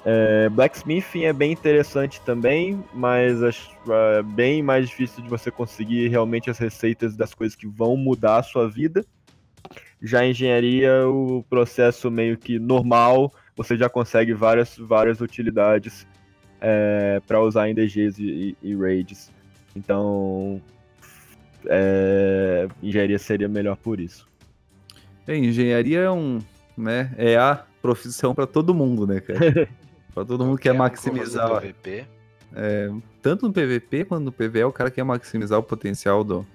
É, 0.04 0.48
blacksmithing 0.48 1.24
é 1.24 1.32
bem 1.32 1.52
interessante 1.52 2.20
também, 2.22 2.82
mas 2.92 3.40
é, 3.42 4.22
bem 4.22 4.62
mais 4.62 4.88
difícil 4.88 5.22
de 5.22 5.28
você 5.28 5.50
conseguir 5.50 6.08
realmente 6.08 6.50
as 6.50 6.58
receitas 6.58 7.14
das 7.14 7.34
coisas 7.34 7.54
que 7.54 7.66
vão 7.66 7.96
mudar 7.96 8.38
a 8.38 8.42
sua 8.42 8.68
vida. 8.68 9.04
Já 10.02 10.26
engenharia, 10.26 11.06
o 11.06 11.44
processo 11.48 12.10
meio 12.10 12.36
que 12.36 12.58
normal, 12.58 13.32
você 13.54 13.76
já 13.76 13.88
consegue 13.88 14.32
várias, 14.32 14.76
várias 14.76 15.20
utilidades 15.20 16.06
para 17.26 17.40
usar 17.40 17.68
em 17.68 17.74
DGs 17.74 18.22
e, 18.22 18.56
e, 18.62 18.70
e 18.70 18.76
raids. 18.76 19.30
Então, 19.74 20.60
é, 21.66 22.68
engenharia 22.82 23.18
seria 23.18 23.48
melhor 23.48 23.76
por 23.76 24.00
isso. 24.00 24.28
É, 25.26 25.36
engenharia 25.36 26.00
é 26.00 26.10
um, 26.10 26.40
né, 26.76 27.12
é 27.16 27.36
a 27.36 27.64
profissão 27.80 28.34
pra 28.34 28.46
todo 28.46 28.74
mundo, 28.74 29.06
né, 29.06 29.20
cara? 29.20 29.68
Pra 30.14 30.26
todo 30.26 30.44
mundo 30.44 30.58
que 30.58 30.64
quer 30.64 30.72
for 30.72 30.78
maximizar, 30.78 31.48
PVP. 31.62 32.04
tanto 33.22 33.48
no 33.48 33.52
PVP 33.52 34.04
quanto 34.04 34.24
no 34.24 34.30
PVE, 34.30 34.64
o 34.64 34.70
cara 34.70 34.90
quer 34.90 35.02
maximizar 35.04 35.58
o 35.58 35.62
potencial 35.62 36.22
do, 36.22 36.46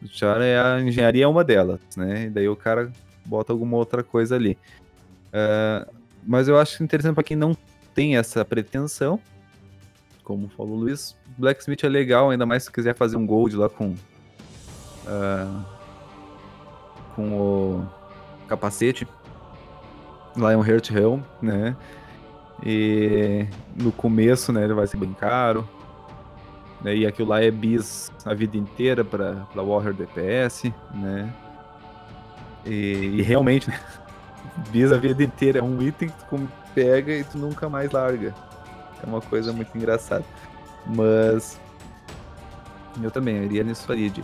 do 0.00 0.08
char, 0.08 0.40
é 0.40 0.58
a 0.58 0.80
engenharia 0.80 1.24
é 1.24 1.28
uma 1.28 1.44
delas, 1.44 1.78
né? 1.94 2.24
E 2.24 2.30
daí 2.30 2.48
o 2.48 2.56
cara 2.56 2.90
bota 3.22 3.52
alguma 3.52 3.76
outra 3.76 4.02
coisa 4.02 4.34
ali. 4.34 4.56
É, 5.30 5.86
mas 6.26 6.48
eu 6.48 6.58
acho 6.58 6.82
interessante 6.82 7.14
pra 7.14 7.22
quem 7.22 7.36
não 7.36 7.54
tem 7.94 8.16
essa 8.16 8.42
pretensão, 8.46 9.20
como 10.26 10.48
falou 10.48 10.72
o 10.72 10.80
Luiz, 10.80 11.16
Blacksmith 11.38 11.84
é 11.84 11.88
legal, 11.88 12.30
ainda 12.30 12.44
mais 12.44 12.64
se 12.64 12.72
quiser 12.72 12.96
fazer 12.96 13.16
um 13.16 13.24
gold 13.24 13.54
lá 13.54 13.68
com 13.68 13.94
ah, 15.06 15.62
com 17.14 17.32
o 17.32 17.88
capacete 18.48 19.06
Lionheart 20.36 20.90
Helm, 20.90 21.20
né? 21.40 21.76
E 22.64 23.46
no 23.80 23.92
começo, 23.92 24.52
né, 24.52 24.64
ele 24.64 24.74
vai 24.74 24.86
ser 24.86 24.96
bem 24.96 25.12
caro. 25.12 25.66
Né, 26.82 26.94
e 26.94 27.06
aquilo 27.06 27.28
lá 27.28 27.42
é 27.42 27.50
bis 27.50 28.10
a 28.24 28.34
vida 28.34 28.56
inteira 28.56 29.04
para 29.04 29.46
Warrior 29.54 29.94
DPS, 29.94 30.72
né? 30.92 31.32
E, 32.66 33.14
e 33.18 33.22
realmente, 33.22 33.70
né? 33.70 33.80
bis 34.72 34.90
a 34.90 34.98
vida 34.98 35.22
inteira 35.22 35.60
é 35.60 35.62
um 35.62 35.80
item 35.80 36.08
que 36.08 36.24
tu 36.24 36.48
pega 36.74 37.12
e 37.12 37.22
tu 37.22 37.38
nunca 37.38 37.68
mais 37.68 37.92
larga. 37.92 38.34
É 39.06 39.08
uma 39.08 39.20
coisa 39.20 39.52
muito 39.52 39.76
engraçada. 39.76 40.24
Mas 40.86 41.60
eu 43.02 43.10
também 43.10 43.36
iria 43.44 43.62
nisso 43.62 43.90
aí 43.92 44.10
de, 44.10 44.22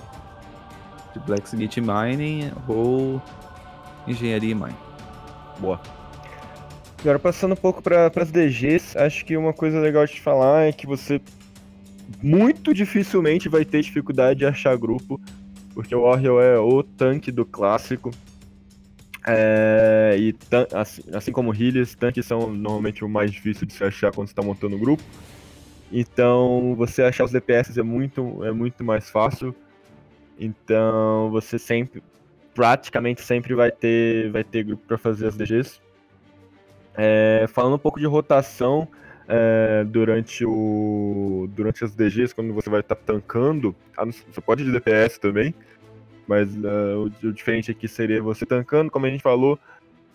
de 1.13 1.19
Blacksmith 1.27 1.77
Mining 1.79 2.53
ou 2.67 3.23
Engenharia 4.07 4.53
e. 4.53 5.61
Boa. 5.61 5.81
Agora, 7.01 7.19
passando 7.19 7.53
um 7.53 7.57
pouco 7.57 7.83
para 7.83 8.11
as 8.15 8.31
DGs, 8.31 8.97
acho 8.97 9.25
que 9.25 9.37
uma 9.37 9.53
coisa 9.53 9.81
legal 9.81 10.07
de 10.07 10.21
falar 10.21 10.69
é 10.69 10.73
que 10.73 10.87
você 10.87 11.21
muito 12.23 12.73
dificilmente 12.73 13.49
vai 13.49 13.65
ter 13.65 13.83
dificuldade 13.83 14.41
de 14.41 14.47
achar 14.47 14.77
grupo, 14.77 15.21
porque 15.75 15.95
o 15.95 16.03
Warrior 16.03 16.43
é 16.43 16.59
o 16.59 16.83
tanque 16.83 17.33
do 17.33 17.45
clássico. 17.45 18.11
É, 19.27 20.17
e 20.19 20.35
assim, 20.75 21.03
assim 21.13 21.33
como 21.33 21.55
healers, 21.55 21.95
tanques 21.95 22.27
são 22.27 22.53
normalmente 22.53 23.05
o 23.05 23.09
mais 23.09 23.31
difícil 23.31 23.67
de 23.67 23.73
se 23.73 23.85
achar 23.85 24.13
quando 24.13 24.29
você 24.29 24.33
está 24.33 24.43
montando 24.43 24.77
um 24.77 24.79
grupo. 24.79 25.03
Então, 25.93 26.75
você 26.77 27.03
achar 27.03 27.25
os 27.25 27.31
DPS 27.33 27.79
é 27.79 27.83
muito, 27.83 28.45
é 28.45 28.51
muito 28.51 28.83
mais 28.83 29.11
fácil. 29.11 29.55
Então, 30.39 31.31
você 31.31 31.59
sempre, 31.59 32.03
praticamente 32.55 33.21
sempre 33.23 33.55
vai 33.55 33.71
ter, 33.71 34.31
vai 34.31 34.43
ter 34.43 34.65
grupo 34.65 34.83
para 34.87 34.99
fazer 34.99 35.29
as 35.29 35.37
DGs. 35.37 35.81
É, 36.95 37.47
falando 37.49 37.75
um 37.75 37.79
pouco 37.79 37.99
de 38.01 38.07
rotação 38.07 38.89
é, 39.29 39.85
durante, 39.85 40.45
o, 40.45 41.49
durante 41.55 41.85
as 41.85 41.95
DGs, 41.95 42.35
quando 42.35 42.53
você 42.53 42.69
vai 42.69 42.81
estar 42.81 42.97
tancando, 42.97 43.75
ah, 43.97 44.05
não- 44.05 44.13
você 44.13 44.41
pode 44.41 44.63
ir 44.63 44.67
de 44.67 44.73
DPS 44.73 45.19
também, 45.21 45.55
mas 46.27 46.49
é, 46.57 46.95
o, 46.95 47.11
o 47.29 47.33
diferente 47.33 47.71
aqui 47.71 47.89
seria 47.89 48.23
você 48.23 48.47
tancando, 48.47 48.91
como 48.91 49.07
a 49.07 49.11
gente 49.11 49.23
falou, 49.23 49.59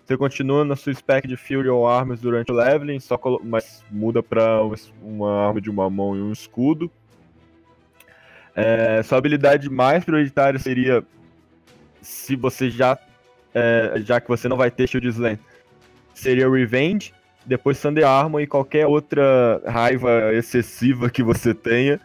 você 0.06 0.16
continua 0.16 0.64
na 0.64 0.76
sua 0.76 0.94
spec 0.94 1.28
de 1.28 1.36
Fury 1.36 1.68
ou 1.68 1.88
Armas 1.88 2.22
durante 2.22 2.52
o 2.52 2.56
leveling, 2.56 3.00
só 3.00 3.20
mas 3.44 3.84
muda 3.92 4.24
para 4.24 4.62
uma 5.02 5.48
arma 5.48 5.60
de 5.60 5.70
uma 5.70 5.90
mão 5.90 6.16
e 6.16 6.22
um 6.22 6.32
escudo. 6.32 6.90
É, 8.56 9.04
sua 9.04 9.18
habilidade 9.18 9.70
mais 9.70 10.06
prioritária 10.06 10.60
seria 10.60 11.04
se 12.02 12.36
você 12.36 12.70
já 12.70 12.98
é, 13.54 13.94
já 13.98 14.22
que 14.22 14.28
você 14.28 14.48
não 14.48 14.56
vai 14.56 14.72
ter 14.72 14.88
Shield 14.88 15.08
Slam, 15.10 15.38
seria 16.14 16.50
Revenge, 16.50 17.14
depois 17.46 17.82
Thunder 17.82 18.08
Armor 18.08 18.42
e 18.42 18.48
qualquer 18.48 18.86
outra 18.86 19.62
raiva 19.66 20.34
excessiva 20.34 21.10
que 21.10 21.24
você 21.24 21.54
tenha, 21.54 22.00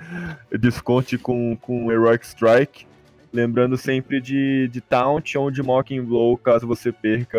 desconte 0.58 1.18
com, 1.18 1.56
com 1.56 1.90
Heroic 1.90 2.24
Strike. 2.24 2.86
Lembrando 3.32 3.76
sempre 3.76 4.20
de, 4.20 4.68
de 4.68 4.80
Taunt 4.80 5.36
ou 5.36 5.50
de 5.50 5.62
Mocking 5.62 6.02
Blow 6.02 6.36
caso 6.36 6.66
você 6.66 6.92
perca 6.92 7.38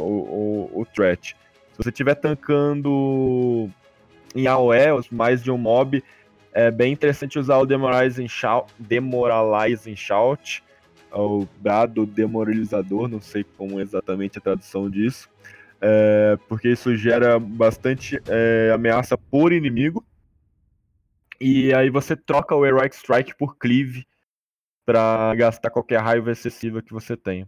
o, 0.00 0.70
o, 0.74 0.80
o 0.80 0.86
threat. 0.86 1.36
Se 1.72 1.82
você 1.82 1.90
estiver 1.90 2.16
tancando 2.16 3.70
em 4.34 4.46
AOE, 4.46 5.06
mais 5.12 5.42
de 5.42 5.50
um 5.50 5.56
mob, 5.56 6.02
é 6.52 6.70
bem 6.70 6.92
interessante 6.92 7.38
usar 7.38 7.58
o 7.58 7.66
Demoralizing 7.66 8.28
Shout, 8.28 8.72
Demoralizing 8.78 9.94
Shout 9.94 10.62
o 11.12 11.46
dado 11.60 12.06
demoralizador, 12.06 13.08
não 13.08 13.20
sei 13.20 13.44
como 13.56 13.80
exatamente 13.80 14.38
a 14.38 14.40
tradução 14.40 14.90
disso, 14.90 15.28
é, 15.80 16.36
porque 16.48 16.68
isso 16.68 16.96
gera 16.96 17.38
bastante 17.38 18.20
é, 18.26 18.70
ameaça 18.74 19.16
por 19.16 19.52
inimigo. 19.52 20.04
E 21.40 21.72
aí 21.72 21.88
você 21.88 22.16
troca 22.16 22.54
o 22.54 22.66
Heroic 22.66 22.94
Strike 22.96 23.36
por 23.36 23.56
Cleave 23.56 24.04
para 24.88 25.34
gastar 25.34 25.68
qualquer 25.68 26.00
raiva 26.00 26.32
excessiva 26.32 26.80
que 26.80 26.94
você 26.94 27.14
tenha. 27.14 27.46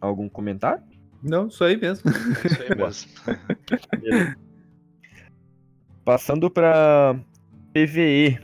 Algum 0.00 0.30
comentário? 0.30 0.82
Não, 1.22 1.48
isso 1.48 1.62
aí 1.62 1.76
mesmo. 1.76 2.10
Isso 2.10 2.62
aí 2.62 2.74
mesmo. 2.74 4.36
Passando 6.06 6.50
para 6.50 7.20
PVE. 7.74 8.38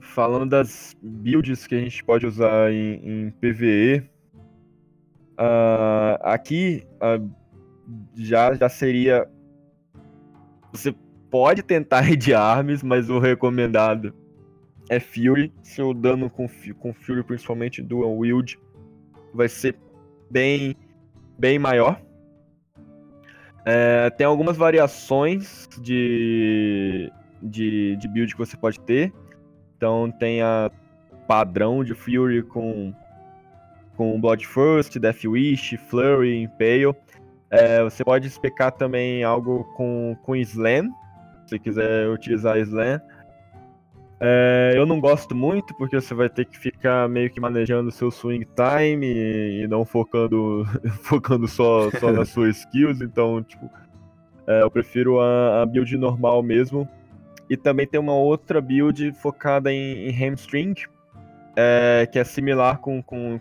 Falando 0.00 0.50
das 0.50 0.96
builds 1.00 1.64
que 1.68 1.76
a 1.76 1.80
gente 1.80 2.02
pode 2.02 2.26
usar 2.26 2.72
em, 2.72 3.28
em 3.28 3.30
PVE. 3.30 4.10
ah, 5.38 6.18
aqui 6.22 6.84
ah, 7.00 7.20
já, 8.16 8.52
já 8.54 8.68
seria. 8.68 9.30
Você 10.72 10.92
pode 11.30 11.62
tentar 11.62 12.02
de 12.16 12.34
armas, 12.34 12.82
mas 12.82 13.08
o 13.10 13.18
recomendado 13.18 14.14
é 14.88 15.00
Fury. 15.00 15.52
Seu 15.62 15.92
dano 15.92 16.30
com, 16.30 16.48
com 16.78 16.94
Fury, 16.94 17.22
principalmente 17.22 17.82
Dual 17.82 18.16
Wield, 18.18 18.58
vai 19.34 19.48
ser 19.48 19.76
bem, 20.30 20.76
bem 21.38 21.58
maior. 21.58 22.00
É, 23.64 24.10
tem 24.10 24.26
algumas 24.26 24.56
variações 24.56 25.68
de, 25.80 27.12
de, 27.42 27.96
de 27.96 28.08
build 28.08 28.32
que 28.32 28.38
você 28.38 28.56
pode 28.56 28.78
ter. 28.80 29.12
Então 29.76 30.10
tem 30.10 30.40
a 30.40 30.70
padrão 31.26 31.82
de 31.82 31.92
Fury 31.92 32.42
com, 32.42 32.94
com 33.96 34.20
Blood 34.20 34.46
First, 34.46 34.98
Death 34.98 35.24
Wish, 35.24 35.76
Flurry, 35.76 36.42
Impale. 36.42 36.94
É, 37.50 37.82
você 37.82 38.04
pode 38.04 38.26
especar 38.26 38.72
também 38.72 39.24
algo 39.24 39.64
com, 39.76 40.16
com 40.22 40.36
Slam, 40.36 40.88
se 41.46 41.50
você 41.50 41.58
quiser 41.58 42.08
utilizar 42.08 42.58
Slam. 42.58 43.00
É, 44.18 44.72
eu 44.74 44.86
não 44.86 44.98
gosto 44.98 45.34
muito, 45.34 45.74
porque 45.76 46.00
você 46.00 46.14
vai 46.14 46.28
ter 46.28 46.46
que 46.46 46.58
ficar 46.58 47.08
meio 47.08 47.30
que 47.30 47.38
manejando 47.38 47.90
seu 47.90 48.10
swing 48.10 48.46
time 48.46 49.06
e, 49.06 49.62
e 49.64 49.68
não 49.68 49.84
focando, 49.84 50.66
focando 51.02 51.46
só, 51.46 51.90
só 51.92 52.10
nas 52.10 52.28
suas 52.30 52.58
skills. 52.58 53.00
Então, 53.00 53.42
tipo, 53.42 53.70
é, 54.46 54.62
eu 54.62 54.70
prefiro 54.70 55.20
a, 55.20 55.62
a 55.62 55.66
build 55.66 55.96
normal 55.96 56.42
mesmo. 56.42 56.88
E 57.48 57.56
também 57.56 57.86
tem 57.86 58.00
uma 58.00 58.14
outra 58.14 58.60
build 58.60 59.12
focada 59.20 59.72
em, 59.72 60.08
em 60.08 60.10
hamstring, 60.10 60.74
é, 61.54 62.08
que 62.10 62.18
é 62.18 62.24
similar 62.24 62.78
com, 62.78 63.00
com 63.02 63.38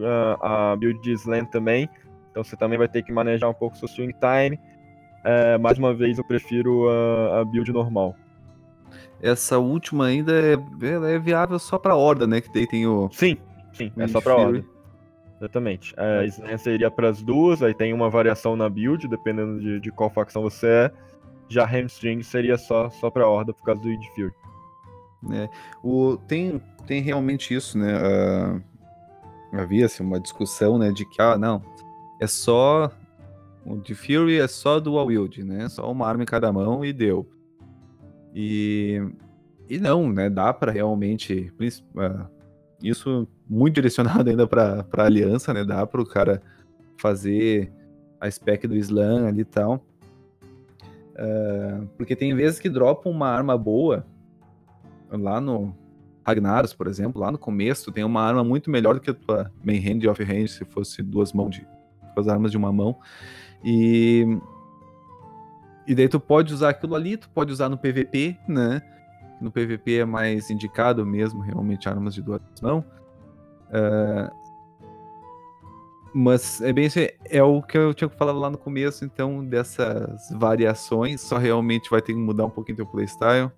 a, 0.00 0.72
a 0.72 0.76
build 0.76 1.00
de 1.02 1.12
Slam 1.12 1.44
também. 1.46 1.88
Então 2.30 2.44
você 2.44 2.56
também 2.56 2.78
vai 2.78 2.86
ter 2.86 3.02
que 3.02 3.12
manejar 3.12 3.48
um 3.48 3.54
pouco 3.54 3.76
seu 3.76 3.88
swing 3.88 4.14
time. 4.14 4.60
É, 5.24 5.58
mais 5.58 5.78
uma 5.78 5.94
vez 5.94 6.18
eu 6.18 6.24
prefiro 6.24 6.88
a, 6.88 7.40
a 7.40 7.44
build 7.44 7.72
normal. 7.72 8.14
Essa 9.20 9.58
última 9.58 10.06
ainda 10.06 10.32
é, 10.32 10.52
ela 10.86 11.10
é 11.10 11.18
viável 11.18 11.58
só 11.58 11.78
pra 11.78 11.96
Horda, 11.96 12.26
né? 12.26 12.40
Que 12.40 12.52
daí 12.52 12.66
tem 12.66 12.86
o. 12.86 13.08
Sim, 13.12 13.36
sim, 13.72 13.92
é 13.96 14.06
só 14.06 14.20
pra 14.20 14.36
Horda. 14.36 14.64
Exatamente. 15.40 15.94
A 15.96 16.24
Slam 16.24 16.58
seria 16.58 16.90
para 16.90 17.08
as 17.08 17.22
duas, 17.22 17.62
aí 17.62 17.72
tem 17.72 17.92
uma 17.92 18.10
variação 18.10 18.56
na 18.56 18.68
build, 18.68 19.06
dependendo 19.06 19.60
de, 19.60 19.80
de 19.80 19.90
qual 19.90 20.10
facção 20.10 20.42
você 20.42 20.66
é. 20.66 20.92
Já 21.48 21.64
Hamstring 21.64 22.22
seria 22.22 22.58
só, 22.58 22.90
só 22.90 23.10
pra 23.10 23.26
Horda 23.26 23.52
por 23.52 23.64
causa 23.64 23.80
do 23.80 23.88
Id 23.88 24.02
Fury. 24.14 24.32
É, 25.32 25.48
o, 25.82 26.16
tem, 26.28 26.60
tem 26.86 27.00
realmente 27.00 27.54
isso, 27.54 27.78
né? 27.78 27.94
Uh, 27.96 28.62
havia 29.52 29.86
assim, 29.86 30.02
uma 30.02 30.20
discussão, 30.20 30.78
né? 30.78 30.90
De 30.92 31.04
que, 31.04 31.20
ah, 31.20 31.38
não, 31.38 31.62
é 32.20 32.26
só. 32.26 32.90
O 33.68 33.76
de 33.76 33.94
Fury 33.94 34.38
é 34.38 34.48
só 34.48 34.80
dual 34.80 35.06
wield, 35.06 35.44
né? 35.44 35.68
Só 35.68 35.92
uma 35.92 36.06
arma 36.06 36.22
em 36.22 36.26
cada 36.26 36.50
mão 36.50 36.82
e 36.82 36.90
deu. 36.90 37.28
E, 38.34 39.02
e 39.68 39.78
não, 39.78 40.10
né? 40.10 40.30
Dá 40.30 40.54
para 40.54 40.72
realmente. 40.72 41.52
Uh, 41.60 42.26
isso 42.82 43.28
muito 43.46 43.74
direcionado 43.74 44.30
ainda 44.30 44.46
para 44.46 44.86
a 44.90 45.02
aliança, 45.02 45.52
né? 45.52 45.64
Dá 45.64 45.86
para 45.86 46.00
o 46.00 46.06
cara 46.06 46.40
fazer 46.96 47.70
a 48.18 48.30
spec 48.30 48.66
do 48.66 48.74
slam 48.74 49.26
ali 49.26 49.42
e 49.42 49.44
tal. 49.44 49.84
Uh, 51.12 51.86
porque 51.98 52.16
tem 52.16 52.34
vezes 52.34 52.58
que 52.58 52.70
dropa 52.70 53.10
uma 53.10 53.28
arma 53.28 53.58
boa 53.58 54.06
lá 55.10 55.42
no 55.42 55.74
Ragnaros, 56.24 56.72
por 56.72 56.86
exemplo, 56.86 57.20
lá 57.20 57.30
no 57.30 57.38
começo, 57.38 57.92
tem 57.92 58.04
uma 58.04 58.22
arma 58.22 58.42
muito 58.42 58.70
melhor 58.70 58.94
do 58.94 59.00
que 59.00 59.10
a 59.10 59.14
tua 59.14 59.52
main 59.62 59.78
hand 59.78 60.00
e 60.02 60.08
off-hand, 60.08 60.46
se 60.48 60.64
fosse 60.64 61.02
duas 61.02 61.34
mãos 61.34 61.50
de. 61.50 61.66
com 62.14 62.20
as 62.20 62.28
armas 62.28 62.50
de 62.50 62.56
uma 62.56 62.72
mão. 62.72 62.96
E. 63.64 64.38
E 65.86 65.94
daí 65.94 66.08
tu 66.08 66.20
pode 66.20 66.52
usar 66.52 66.70
aquilo 66.70 66.94
ali, 66.94 67.16
tu 67.16 67.30
pode 67.30 67.50
usar 67.50 67.68
no 67.68 67.78
PVP, 67.78 68.36
né? 68.46 68.82
No 69.40 69.50
PVP 69.50 69.98
é 69.98 70.04
mais 70.04 70.50
indicado 70.50 71.04
mesmo, 71.06 71.40
realmente, 71.40 71.88
armas 71.88 72.14
de 72.14 72.20
duas 72.20 72.42
mãos. 72.60 72.84
Uh, 73.70 74.30
mas 76.12 76.60
é 76.60 76.72
bem 76.72 76.86
isso, 76.86 76.98
é 76.98 77.42
o 77.42 77.62
que 77.62 77.78
eu 77.78 77.94
tinha 77.94 78.08
falado 78.10 78.38
lá 78.38 78.50
no 78.50 78.58
começo, 78.58 79.04
então, 79.04 79.44
dessas 79.44 80.28
variações, 80.32 81.20
só 81.20 81.38
realmente 81.38 81.88
vai 81.88 82.02
ter 82.02 82.12
que 82.12 82.18
mudar 82.18 82.46
um 82.46 82.50
pouquinho 82.50 82.76
teu 82.76 82.86
playstyle. 82.86 83.50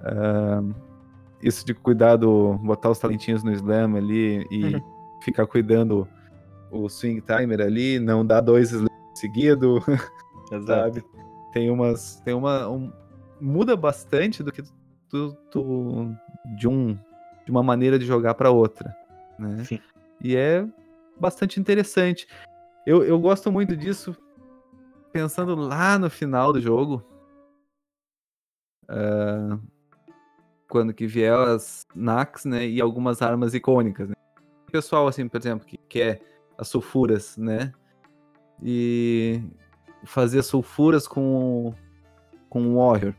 Uh, 0.00 0.74
isso 1.42 1.64
de 1.64 1.72
cuidar 1.72 2.16
do. 2.16 2.54
botar 2.58 2.90
os 2.90 2.98
talentinhos 2.98 3.42
no 3.42 3.52
slam 3.52 3.96
ali 3.96 4.46
e 4.50 4.74
uhum. 4.74 4.80
ficar 5.22 5.46
cuidando 5.46 6.06
o 6.70 6.88
swing 6.88 7.20
timer 7.20 7.60
ali, 7.60 7.98
não 7.98 8.24
dar 8.24 8.40
dois 8.40 8.70
slams 8.70 8.90
seguidos, 9.20 9.84
sabe? 10.66 11.04
Tem 11.52 11.70
umas. 11.70 12.20
Tem 12.20 12.34
uma. 12.34 12.68
Um, 12.68 12.92
muda 13.40 13.76
bastante 13.76 14.42
do 14.42 14.52
que 14.52 14.62
tu, 15.08 15.34
tu, 15.50 16.14
de 16.56 16.68
um 16.68 16.98
de 17.44 17.50
uma 17.50 17.62
maneira 17.62 17.98
de 17.98 18.04
jogar 18.04 18.34
para 18.34 18.50
outra, 18.50 18.94
né? 19.38 19.64
Sim. 19.64 19.80
E 20.22 20.36
é 20.36 20.66
bastante 21.18 21.58
interessante. 21.58 22.28
Eu, 22.86 23.02
eu 23.02 23.18
gosto 23.18 23.50
muito 23.50 23.76
disso 23.76 24.16
pensando 25.12 25.54
lá 25.54 25.98
no 25.98 26.08
final 26.08 26.52
do 26.52 26.60
jogo. 26.60 27.04
Uh, 28.84 29.60
quando 30.68 30.94
que 30.94 31.06
vier 31.06 31.32
as 31.32 31.86
Nax, 31.94 32.44
né? 32.44 32.66
E 32.66 32.80
algumas 32.80 33.22
armas 33.22 33.54
icônicas, 33.54 34.08
né? 34.08 34.14
O 34.68 34.70
pessoal, 34.70 35.08
assim, 35.08 35.28
por 35.28 35.40
exemplo, 35.40 35.66
que 35.66 35.76
quer 35.88 36.22
as 36.56 36.68
sulfuras, 36.68 37.36
né? 37.36 37.72
E 38.62 39.42
fazer 40.04 40.42
sulfuras 40.42 41.06
com, 41.06 41.74
com 42.48 42.62
o 42.68 42.76
Warrior. 42.76 43.14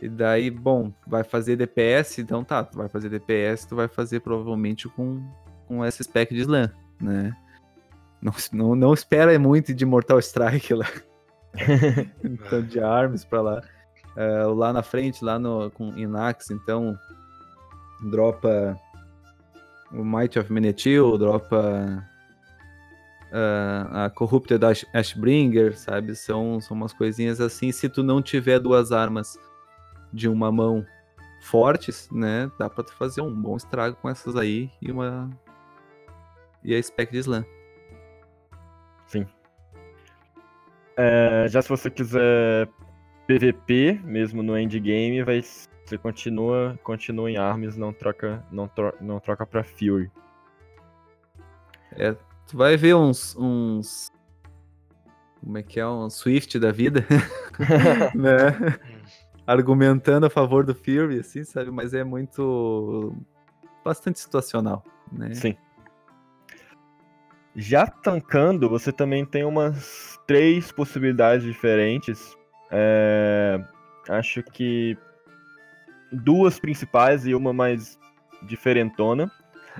E 0.00 0.08
daí, 0.08 0.50
bom, 0.50 0.92
vai 1.06 1.24
fazer 1.24 1.56
DPS, 1.56 2.18
então 2.18 2.44
tá, 2.44 2.62
tu 2.62 2.78
vai 2.78 2.88
fazer 2.88 3.08
DPS, 3.08 3.66
tu 3.66 3.74
vai 3.74 3.88
fazer 3.88 4.20
provavelmente 4.20 4.88
com, 4.88 5.20
com 5.66 5.84
essa 5.84 6.02
spec 6.02 6.32
de 6.32 6.40
slam, 6.40 6.70
né? 7.00 7.36
Não, 8.22 8.32
não, 8.52 8.74
não 8.74 8.94
espera 8.94 9.36
muito 9.38 9.74
de 9.74 9.84
Mortal 9.84 10.18
Strike 10.20 10.74
lá. 10.74 10.86
então, 12.22 12.62
de 12.62 12.80
armas 12.80 13.24
pra 13.24 13.40
lá. 13.40 13.62
Uh, 14.16 14.52
lá 14.54 14.72
na 14.72 14.82
frente, 14.82 15.24
lá 15.24 15.38
no, 15.38 15.70
com 15.70 15.96
Inax, 15.96 16.50
então, 16.50 16.96
dropa 18.10 18.76
o 19.92 20.04
Might 20.04 20.38
of 20.38 20.52
Menetil, 20.52 21.16
dropa 21.18 22.04
uh, 23.32 23.96
a 24.04 24.10
Corrupted 24.10 24.64
Ash, 24.64 24.86
Ashbringer, 24.92 25.76
sabe? 25.76 26.14
São, 26.14 26.60
são 26.60 26.76
umas 26.76 26.92
coisinhas 26.92 27.40
assim. 27.40 27.72
Se 27.72 27.88
tu 27.88 28.02
não 28.02 28.22
tiver 28.22 28.58
duas 28.58 28.92
armas 28.92 29.38
de 30.12 30.28
uma 30.28 30.50
mão 30.50 30.84
fortes, 31.40 32.08
né? 32.10 32.50
Dá 32.58 32.68
pra 32.68 32.84
tu 32.84 32.92
fazer 32.94 33.20
um 33.20 33.34
bom 33.34 33.56
estrago 33.56 33.96
com 33.96 34.08
essas 34.08 34.36
aí 34.36 34.70
e 34.80 34.90
uma. 34.90 35.30
E 36.62 36.74
a 36.74 36.82
spec 36.82 37.12
de 37.12 37.18
slam. 37.18 37.44
Sim. 39.06 39.26
É, 40.96 41.46
já 41.48 41.62
se 41.62 41.68
você 41.68 41.90
quiser 41.90 42.68
PVP, 43.26 44.00
mesmo 44.04 44.42
no 44.42 44.58
endgame, 44.58 45.22
vai, 45.22 45.40
você 45.42 45.96
continua, 45.96 46.78
continua 46.82 47.30
em 47.30 47.36
armas, 47.36 47.76
não 47.76 47.92
troca, 47.92 48.44
não, 48.50 48.66
tro, 48.66 48.92
não 49.00 49.20
troca 49.20 49.46
pra 49.46 49.62
Fury. 49.62 50.10
É, 51.92 52.14
tu 52.48 52.56
vai 52.56 52.76
ver 52.76 52.96
uns, 52.96 53.36
uns. 53.36 54.08
Como 55.40 55.56
é 55.56 55.62
que 55.62 55.78
é? 55.78 55.86
Um 55.86 56.10
Swift 56.10 56.58
da 56.58 56.72
vida. 56.72 57.06
né? 58.14 58.78
argumentando 59.48 60.26
a 60.26 60.30
favor 60.30 60.62
do 60.62 60.74
Fury, 60.74 61.20
assim, 61.20 61.42
sabe? 61.42 61.70
Mas 61.70 61.94
é 61.94 62.04
muito. 62.04 63.16
bastante 63.82 64.20
situacional, 64.20 64.84
né? 65.10 65.32
Sim. 65.32 65.56
Já 67.56 67.86
tancando, 67.86 68.68
você 68.68 68.92
também 68.92 69.24
tem 69.24 69.44
umas 69.44 70.20
três 70.26 70.70
possibilidades 70.70 71.46
diferentes. 71.46 72.36
É... 72.70 73.58
Acho 74.10 74.42
que 74.42 74.98
duas 76.12 76.60
principais 76.60 77.26
e 77.26 77.34
uma 77.34 77.52
mais 77.52 77.98
diferentona, 78.42 79.30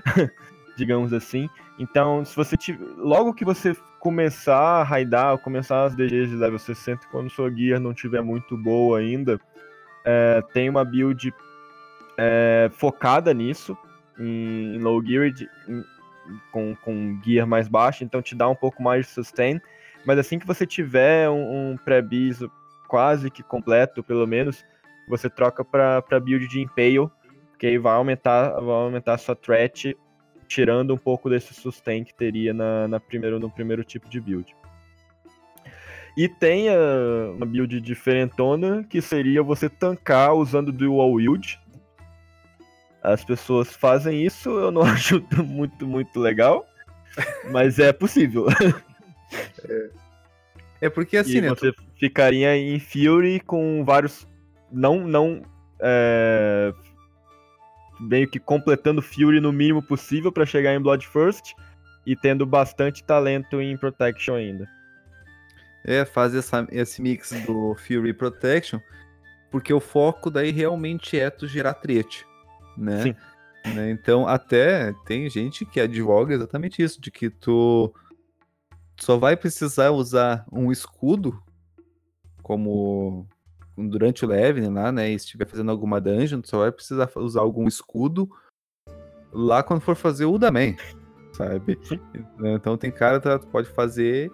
digamos 0.79 1.13
assim. 1.13 1.47
Então, 1.77 2.25
se 2.25 2.35
você 2.35 2.57
tiver, 2.57 2.83
logo 2.97 3.33
que 3.33 3.45
você 3.45 3.75
começar 3.99 4.57
a 4.57 4.83
raidar, 4.83 5.37
começar 5.39 5.83
as 5.83 5.95
DGs 5.95 6.29
de 6.29 6.35
level 6.35 6.57
60, 6.57 7.05
quando 7.11 7.29
sua 7.29 7.51
gear 7.51 7.79
não 7.79 7.93
tiver 7.93 8.21
muito 8.21 8.57
boa 8.57 8.99
ainda, 8.99 9.39
é, 10.05 10.41
tem 10.53 10.69
uma 10.69 10.83
build 10.83 11.33
é, 12.17 12.71
focada 12.73 13.33
nisso, 13.33 13.77
em, 14.17 14.75
em 14.75 14.79
low 14.79 15.05
gear, 15.05 15.31
em, 15.67 15.83
com, 16.51 16.75
com 16.77 17.19
gear 17.23 17.45
mais 17.45 17.67
baixo, 17.67 18.03
então 18.03 18.21
te 18.21 18.33
dá 18.35 18.47
um 18.47 18.55
pouco 18.55 18.81
mais 18.81 19.05
de 19.05 19.11
sustain. 19.11 19.59
Mas 20.05 20.17
assim 20.17 20.39
que 20.39 20.47
você 20.47 20.65
tiver 20.65 21.29
um, 21.29 21.71
um 21.71 21.77
pré-bis 21.77 22.39
quase 22.87 23.29
que 23.29 23.43
completo, 23.43 24.01
pelo 24.01 24.25
menos, 24.25 24.65
você 25.07 25.29
troca 25.29 25.63
para 25.63 26.19
build 26.19 26.47
de 26.47 26.61
Impale, 26.61 27.09
que 27.57 27.67
aí 27.67 27.77
vai 27.77 27.95
aumentar, 27.95 28.51
vai 28.59 28.75
aumentar 28.75 29.15
a 29.15 29.17
sua 29.17 29.35
threat, 29.35 29.95
tirando 30.49 30.95
um 30.95 30.97
pouco 30.97 31.29
desse 31.29 31.53
sustain 31.53 32.03
que 32.03 32.13
teria 32.13 32.53
na, 32.53 32.87
na 32.87 32.99
primeiro, 32.99 33.39
no 33.39 33.51
primeiro 33.51 33.83
tipo 33.83 34.09
de 34.09 34.19
build. 34.19 34.53
E 36.17 36.27
tem 36.27 36.69
a, 36.69 36.75
uma 37.35 37.45
build 37.45 37.79
diferentona, 37.79 38.83
que 38.83 38.99
seria 38.99 39.43
você 39.43 39.69
tancar 39.69 40.33
usando 40.33 40.71
dual 40.71 41.13
wield. 41.13 41.59
As 43.01 43.23
pessoas 43.23 43.71
fazem 43.71 44.25
isso, 44.25 44.49
eu 44.49 44.71
não 44.71 44.81
acho 44.83 45.23
muito, 45.45 45.87
muito 45.87 46.19
legal, 46.19 46.67
mas 47.51 47.77
é 47.77 47.93
possível. 47.93 48.47
É, 49.63 49.89
é 50.81 50.89
porque 50.89 51.15
assim, 51.15 51.37
e 51.37 51.41
né? 51.41 51.49
Você 51.49 51.71
tu... 51.71 51.83
ficaria 51.99 52.57
em 52.57 52.79
Fury 52.79 53.39
com 53.39 53.85
vários. 53.85 54.27
Não, 54.71 55.07
não. 55.07 55.43
É... 55.79 56.73
Meio 57.99 58.29
que 58.29 58.39
completando 58.39 59.01
Fury 59.01 59.39
no 59.39 59.51
mínimo 59.51 59.81
possível 59.81 60.31
para 60.31 60.45
chegar 60.45 60.73
em 60.73 60.81
Blood 60.81 61.07
First 61.07 61.53
e 62.05 62.15
tendo 62.15 62.45
bastante 62.45 63.03
talento 63.03 63.61
em 63.61 63.77
Protection 63.77 64.35
ainda. 64.35 64.69
É, 65.83 66.05
faz 66.05 66.33
essa, 66.35 66.67
esse 66.71 67.01
mix 67.01 67.31
do 67.45 67.75
Fury 67.75 68.13
Protection, 68.13 68.79
porque 69.49 69.73
o 69.73 69.79
foco 69.79 70.29
daí 70.29 70.51
realmente 70.51 71.19
é 71.19 71.29
tu 71.29 71.47
gerar 71.47 71.73
trete, 71.75 72.25
né? 72.77 73.03
Sim. 73.03 73.15
Né? 73.73 73.91
Então, 73.91 74.27
até 74.27 74.93
tem 75.05 75.29
gente 75.29 75.65
que 75.65 75.79
advoga 75.79 76.33
exatamente 76.33 76.81
isso, 76.81 76.99
de 77.01 77.11
que 77.11 77.29
tu 77.29 77.93
só 78.97 79.17
vai 79.17 79.35
precisar 79.35 79.91
usar 79.91 80.45
um 80.51 80.71
escudo 80.71 81.41
como 82.41 83.27
durante 83.87 84.25
o 84.25 84.27
Levin 84.27 84.69
lá, 84.69 84.91
né? 84.91 85.09
E 85.09 85.19
se 85.19 85.25
estiver 85.25 85.47
fazendo 85.47 85.71
alguma 85.71 86.01
dungeon, 86.01 86.41
só 86.43 86.59
vai 86.59 86.71
precisar 86.71 87.09
usar 87.15 87.41
algum 87.41 87.67
escudo 87.67 88.29
lá 89.31 89.61
quando 89.63 89.81
for 89.81 89.95
fazer 89.95 90.25
o 90.25 90.37
Daman, 90.37 90.75
sabe? 91.33 91.77
Sim. 91.83 91.99
Então 92.43 92.77
tem 92.77 92.91
cara 92.91 93.19
que 93.19 93.47
pode 93.47 93.69
fazer 93.69 94.31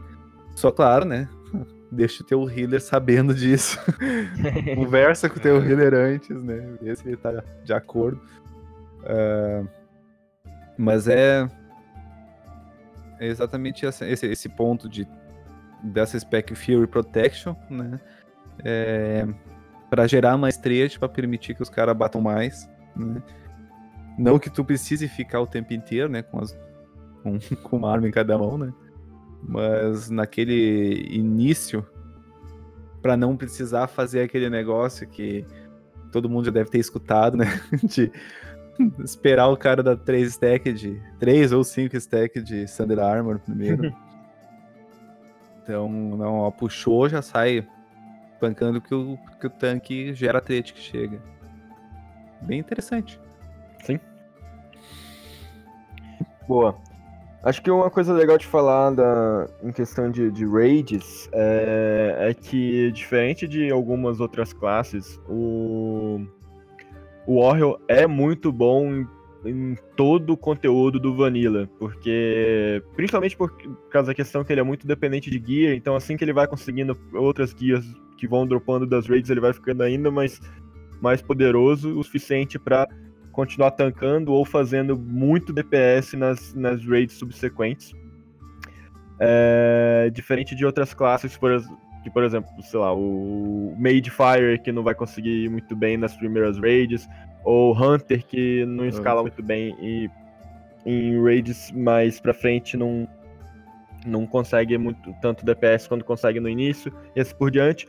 só 0.55 0.71
claro, 0.71 1.05
né? 1.05 1.29
deixa 1.91 2.23
o 2.23 2.25
teu 2.25 2.49
healer 2.49 2.81
sabendo 2.81 3.33
disso. 3.33 3.79
Conversa 4.75 5.29
com 5.29 5.37
o 5.37 5.41
teu 5.41 5.57
healer 5.63 5.93
antes, 5.93 6.43
né? 6.43 6.77
Vê 6.81 6.95
se 6.95 7.07
ele 7.07 7.17
tá 7.17 7.43
de 7.63 7.73
acordo. 7.73 8.21
Uh, 9.01 9.67
mas 10.77 11.07
é, 11.07 11.47
é 13.19 13.27
exatamente 13.27 13.85
esse, 13.85 14.05
esse, 14.05 14.25
esse, 14.25 14.49
ponto 14.49 14.89
de 14.89 15.07
dessa 15.83 16.19
spec 16.19 16.55
Fury 16.55 16.87
Protection, 16.87 17.55
né? 17.69 17.99
É, 18.63 19.27
para 19.89 20.07
gerar 20.07 20.37
maestria, 20.37 20.89
para 20.99 21.09
permitir 21.09 21.55
que 21.55 21.61
os 21.61 21.69
caras 21.69 21.95
batam 21.95 22.21
mais. 22.21 22.69
Né? 22.95 23.21
Não 24.17 24.39
que 24.39 24.49
tu 24.49 24.63
precise 24.63 25.07
ficar 25.07 25.41
o 25.41 25.47
tempo 25.47 25.73
inteiro, 25.73 26.09
né? 26.09 26.21
Com, 26.21 26.39
as, 26.39 26.57
com, 27.21 27.37
com 27.63 27.77
uma 27.77 27.91
arma 27.91 28.07
em 28.07 28.11
cada 28.11 28.37
mão, 28.37 28.57
né? 28.57 28.73
Mas 29.47 30.09
naquele 30.09 31.07
início, 31.09 31.85
para 33.01 33.15
não 33.15 33.37
precisar 33.37 33.87
fazer 33.87 34.21
aquele 34.21 34.49
negócio 34.49 35.07
que 35.07 35.45
todo 36.11 36.29
mundo 36.29 36.45
já 36.45 36.51
deve 36.51 36.69
ter 36.69 36.79
escutado, 36.79 37.37
né? 37.37 37.45
De 37.83 38.11
esperar 39.03 39.47
o 39.47 39.57
cara 39.57 39.83
dar 39.83 39.95
3 39.95 40.27
stack 40.29 40.73
de. 40.73 41.01
3 41.19 41.51
ou 41.51 41.63
5 41.63 41.95
stack 41.95 42.41
de 42.41 42.65
Thunder 42.65 42.99
Armor 42.99 43.39
primeiro. 43.39 43.93
então, 45.63 45.89
não, 45.89 46.39
ó, 46.39 46.51
puxou, 46.51 47.07
já 47.07 47.21
sai 47.21 47.65
pancando 48.39 48.81
que 48.81 48.93
o, 48.93 49.17
que 49.39 49.47
o 49.47 49.49
tanque 49.49 50.13
gera 50.13 50.41
trete 50.41 50.73
que 50.73 50.79
chega. 50.79 51.21
Bem 52.41 52.59
interessante. 52.59 53.19
Sim. 53.83 53.99
Boa. 56.47 56.77
Acho 57.43 57.61
que 57.61 57.69
uma 57.69 57.91
coisa 57.91 58.11
legal 58.11 58.39
de 58.39 58.45
falar 58.47 58.89
da, 58.89 59.47
em 59.63 59.71
questão 59.71 60.09
de, 60.09 60.31
de 60.31 60.45
raids 60.47 61.29
é, 61.31 62.29
é 62.29 62.33
que, 62.33 62.91
diferente 62.91 63.47
de 63.47 63.71
algumas 63.71 64.19
outras 64.19 64.51
classes, 64.51 65.19
o, 65.29 66.25
o 67.27 67.39
Warrior 67.39 67.79
é 67.87 68.07
muito 68.07 68.51
bom 68.51 68.95
em, 68.95 69.07
em, 69.45 69.75
todo 69.95 70.33
o 70.33 70.37
conteúdo 70.37 70.99
do 70.99 71.15
Vanilla, 71.15 71.69
porque 71.79 72.81
principalmente 72.95 73.37
por 73.37 73.51
causa 73.89 74.07
da 74.07 74.15
questão 74.15 74.43
que 74.43 74.51
ele 74.51 74.61
é 74.61 74.63
muito 74.63 74.85
dependente 74.87 75.29
de 75.29 75.41
gear, 75.45 75.75
então 75.75 75.95
assim 75.95 76.17
que 76.17 76.23
ele 76.23 76.33
vai 76.33 76.47
conseguindo 76.47 76.97
outras 77.13 77.55
gears 77.57 77.85
que 78.17 78.27
vão 78.27 78.47
dropando 78.47 78.85
das 78.85 79.07
raids, 79.07 79.29
ele 79.29 79.39
vai 79.39 79.53
ficando 79.53 79.83
ainda 79.83 80.09
mais, 80.09 80.41
mais 81.01 81.21
poderoso 81.21 81.97
o 81.97 82.03
suficiente 82.03 82.57
para 82.57 82.87
continuar 83.31 83.71
tancando 83.71 84.31
ou 84.31 84.45
fazendo 84.45 84.97
muito 84.97 85.51
DPS 85.51 86.13
nas, 86.13 86.53
nas 86.53 86.85
raids 86.85 87.15
subsequentes. 87.15 87.93
É, 89.19 90.09
diferente 90.13 90.55
de 90.55 90.65
outras 90.65 90.93
classes, 90.93 91.37
por, 91.37 91.51
que, 92.03 92.09
por 92.09 92.23
exemplo, 92.23 92.49
sei 92.61 92.79
lá, 92.79 92.93
o 92.93 93.75
Made 93.77 94.11
Fire, 94.11 94.59
que 94.63 94.71
não 94.71 94.83
vai 94.83 94.93
conseguir 94.93 95.45
ir 95.45 95.49
muito 95.49 95.75
bem 95.75 95.97
nas 95.97 96.15
primeiras 96.15 96.57
raids, 96.57 97.07
ou 97.45 97.73
Hunter, 97.73 98.25
que 98.25 98.65
não 98.65 98.85
escala 98.85 99.21
muito 99.21 99.41
bem 99.41 99.77
e 99.79 100.09
em 100.85 101.23
raids 101.23 101.71
mais 101.71 102.19
pra 102.19 102.33
frente 102.33 102.75
não, 102.75 103.07
não 104.05 104.25
consegue 104.25 104.77
muito 104.77 105.13
tanto 105.21 105.45
DPS 105.45 105.87
quanto 105.87 106.03
consegue 106.03 106.39
no 106.39 106.49
início, 106.49 106.91
e 107.15 107.21
assim 107.21 107.35
por 107.35 107.51
diante. 107.51 107.87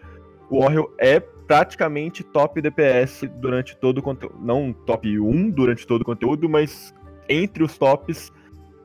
O 0.48 0.60
Warrior 0.60 0.94
é 0.98 1.18
praticamente 1.18 2.22
top 2.22 2.60
DPS 2.60 3.22
durante 3.40 3.76
todo 3.76 3.98
o 3.98 4.02
conteúdo. 4.02 4.38
Não 4.40 4.72
top 4.72 5.18
1 5.18 5.50
durante 5.50 5.86
todo 5.86 6.02
o 6.02 6.04
conteúdo, 6.04 6.48
mas 6.48 6.94
entre 7.28 7.64
os 7.64 7.76
tops 7.76 8.32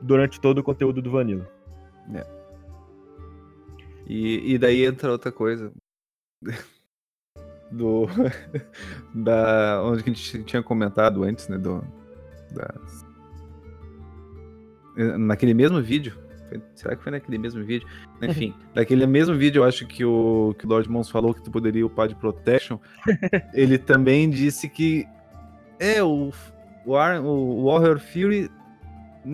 durante 0.00 0.40
todo 0.40 0.58
o 0.58 0.62
conteúdo 0.62 1.00
do 1.00 1.10
Vanilla. 1.10 1.48
É. 2.14 2.26
E, 4.06 4.54
e 4.54 4.58
daí 4.58 4.84
entra 4.84 5.12
outra 5.12 5.30
coisa. 5.30 5.72
Do. 7.72 8.06
da. 9.14 9.82
Onde 9.84 10.02
a 10.02 10.06
gente 10.06 10.44
tinha 10.44 10.62
comentado 10.62 11.24
antes, 11.24 11.48
né? 11.48 11.58
Do. 11.58 11.82
Das, 12.52 13.04
naquele 15.16 15.54
mesmo 15.54 15.80
vídeo 15.80 16.22
foi, 16.52 16.62
será 16.74 16.96
que 16.96 17.02
foi 17.02 17.12
naquele 17.12 17.38
mesmo 17.38 17.64
vídeo? 17.64 17.86
Enfim, 18.20 18.54
naquele 18.74 19.06
mesmo 19.06 19.34
vídeo 19.36 19.60
eu 19.60 19.64
acho 19.64 19.86
que 19.86 20.04
o, 20.04 20.54
que 20.58 20.66
o 20.66 20.68
Lord 20.68 20.88
Mons 20.90 21.08
falou 21.08 21.32
que 21.32 21.42
tu 21.42 21.50
poderia 21.50 21.86
upar 21.86 22.08
de 22.08 22.14
Protection. 22.14 22.78
ele 23.54 23.78
também 23.78 24.28
disse 24.28 24.68
que 24.68 25.06
é 25.78 26.02
o, 26.02 26.30
o, 26.84 26.94
o 26.94 27.64
Warrior 27.64 27.98
Fury 27.98 28.50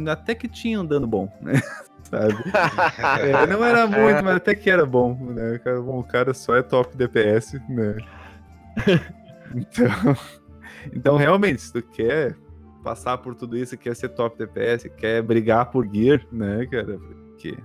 até 0.08 0.34
que 0.34 0.46
tinha 0.46 0.80
um 0.80 0.86
dano 0.86 1.06
bom, 1.06 1.32
né? 1.40 1.54
Sabe? 2.04 2.36
é, 3.20 3.46
não 3.46 3.64
era 3.64 3.86
muito, 3.86 4.24
mas 4.24 4.36
até 4.36 4.54
que 4.54 4.70
era 4.70 4.86
bom, 4.86 5.14
né? 5.14 5.60
O 5.78 6.02
cara 6.02 6.32
só 6.32 6.56
é 6.56 6.62
top 6.62 6.96
DPS, 6.96 7.60
né? 7.68 7.96
Então, 9.54 10.16
então 10.92 11.16
realmente, 11.16 11.62
se 11.62 11.72
tu 11.72 11.82
quer 11.82 12.36
passar 12.82 13.18
por 13.18 13.34
tudo 13.34 13.56
isso, 13.56 13.76
quer 13.76 13.94
ser 13.94 14.10
top 14.10 14.38
DPS, 14.38 14.88
quer 14.96 15.22
brigar 15.22 15.70
por 15.70 15.86
gear, 15.86 16.24
né, 16.32 16.66
cara? 16.66 16.98
Porque 16.98 17.56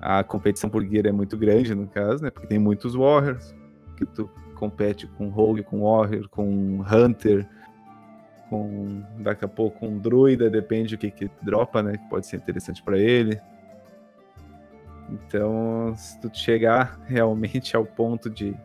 a 0.00 0.22
competição 0.22 0.70
por 0.70 0.84
gear 0.84 1.06
é 1.06 1.12
muito 1.12 1.36
grande, 1.36 1.74
no 1.74 1.86
caso, 1.88 2.22
né? 2.22 2.30
Porque 2.30 2.46
tem 2.46 2.58
muitos 2.58 2.94
Warriors, 2.94 3.54
que 3.96 4.06
tu 4.06 4.30
compete 4.54 5.06
com 5.06 5.28
Rogue, 5.28 5.62
com 5.62 5.82
Warrior, 5.82 6.28
com 6.28 6.80
Hunter, 6.82 7.48
com 8.48 9.02
daqui 9.18 9.44
a 9.44 9.48
pouco 9.48 9.86
um 9.86 9.98
Druida, 9.98 10.48
depende 10.48 10.96
do 10.96 11.00
que 11.00 11.10
que 11.10 11.30
dropa, 11.42 11.82
né? 11.82 11.96
Que 11.96 12.08
pode 12.08 12.26
ser 12.26 12.36
interessante 12.36 12.82
para 12.82 12.98
ele. 12.98 13.40
Então, 15.10 15.94
se 15.96 16.20
tu 16.20 16.30
chegar 16.32 17.00
realmente 17.06 17.76
ao 17.76 17.84
ponto 17.84 18.28
de 18.28 18.56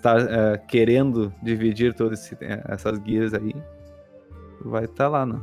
tá 0.00 0.16
uh, 0.16 0.66
querendo 0.66 1.32
dividir 1.42 1.94
todas 1.94 2.32
essas 2.68 2.98
guias 2.98 3.34
aí, 3.34 3.54
vai 4.64 4.84
estar 4.84 5.04
tá 5.04 5.08
lá, 5.08 5.26
né? 5.26 5.40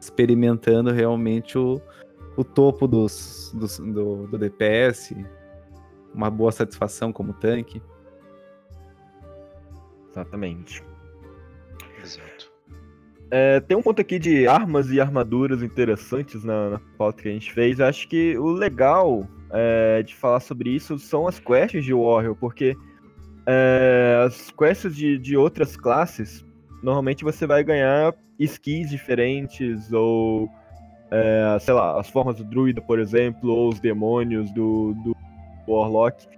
experimentando 0.00 0.90
realmente 0.90 1.58
o, 1.58 1.80
o 2.36 2.42
topo 2.42 2.88
dos, 2.88 3.52
dos 3.54 3.78
do, 3.78 4.26
do, 4.26 4.38
DPS, 4.38 5.14
uma 6.14 6.30
boa 6.30 6.50
satisfação 6.50 7.12
como 7.12 7.34
tanque. 7.34 7.82
Exatamente. 10.10 10.82
Exato. 12.02 12.50
É, 13.30 13.60
tem 13.60 13.76
um 13.76 13.82
ponto 13.82 14.00
aqui 14.00 14.18
de 14.18 14.48
armas 14.48 14.90
e 14.90 15.00
armaduras 15.00 15.62
interessantes 15.62 16.42
na, 16.42 16.70
na 16.70 16.80
pauta 16.98 17.22
que 17.22 17.28
a 17.28 17.32
gente 17.32 17.52
fez. 17.52 17.78
Acho 17.78 18.08
que 18.08 18.36
o 18.36 18.50
legal 18.50 19.28
é, 19.50 20.02
de 20.02 20.16
falar 20.16 20.40
sobre 20.40 20.70
isso 20.70 20.98
são 20.98 21.28
as 21.28 21.38
quests 21.38 21.84
de 21.84 21.94
Warrior, 21.94 22.34
porque 22.34 22.76
é, 23.52 24.22
as 24.24 24.48
quests 24.52 24.94
de, 24.94 25.18
de 25.18 25.36
outras 25.36 25.76
classes, 25.76 26.46
normalmente 26.84 27.24
você 27.24 27.48
vai 27.48 27.64
ganhar 27.64 28.14
skins 28.38 28.88
diferentes, 28.88 29.92
ou 29.92 30.48
é, 31.10 31.58
sei 31.58 31.74
lá, 31.74 31.98
as 31.98 32.08
formas 32.08 32.36
do 32.36 32.44
druida, 32.44 32.80
por 32.80 33.00
exemplo, 33.00 33.50
ou 33.50 33.70
os 33.70 33.80
demônios 33.80 34.52
do, 34.52 34.94
do 35.02 35.16
Warlock. 35.66 36.28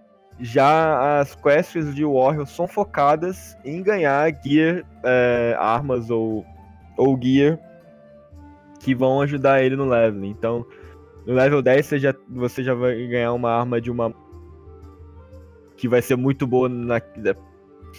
Já 0.41 1.21
as 1.21 1.35
quests 1.35 1.95
de 1.95 2.03
Warrior 2.03 2.47
são 2.47 2.67
focadas 2.67 3.59
em 3.63 3.83
ganhar 3.83 4.33
gear, 4.43 4.83
é, 5.05 5.55
armas 5.59 6.09
ou, 6.09 6.47
ou 6.97 7.21
gear 7.23 7.59
que 8.81 8.95
vão 8.95 9.21
ajudar 9.21 9.63
ele 9.63 9.77
no 9.77 9.85
level. 9.85 10.25
Então, 10.25 10.65
no 11.27 11.35
level 11.35 11.61
10 11.61 11.87
você 11.87 11.99
já, 11.99 12.15
você 12.27 12.65
já 12.65 12.73
vai 12.73 13.07
ganhar 13.07 13.35
uma 13.35 13.51
arma 13.51 13.81
de 13.81 13.91
uma 13.91 14.15
que 15.83 15.89
vai 15.89 16.01
ser 16.01 16.17
muito 16.17 16.47
boa 16.47 16.69
na. 16.69 17.03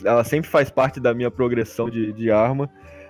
Ela 0.05 0.23
sempre 0.23 0.49
faz 0.49 0.71
parte 0.71 1.01
da 1.01 1.13
minha 1.13 1.29
progressão 1.29 1.89
de, 1.89 2.13
de 2.13 2.31
arma. 2.31 2.69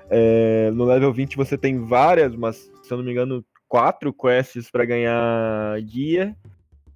É, 0.10 0.72
no 0.72 0.84
level 0.84 1.14
20 1.14 1.38
você 1.38 1.56
tem 1.56 1.86
várias, 1.86 2.36
mas 2.36 2.72
se 2.82 2.92
eu 2.92 2.98
não 2.98 3.06
me 3.06 3.12
engano, 3.12 3.46
quatro 3.68 4.12
quests 4.12 4.72
para 4.72 4.84
ganhar 4.84 5.80
guia. 5.82 6.36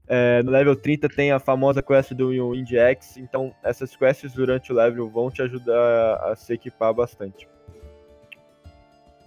É, 0.07 0.41
no 0.41 0.49
level 0.49 0.75
30 0.75 1.07
tem 1.09 1.31
a 1.31 1.39
famosa 1.39 1.83
quest 1.83 2.13
do 2.13 2.33
Indiex, 2.55 3.17
então 3.17 3.53
essas 3.63 3.95
quests 3.95 4.33
durante 4.33 4.71
o 4.71 4.75
level 4.75 5.07
vão 5.07 5.29
te 5.29 5.43
ajudar 5.43 6.31
a 6.31 6.35
se 6.35 6.53
equipar 6.53 6.91
bastante. 6.95 7.47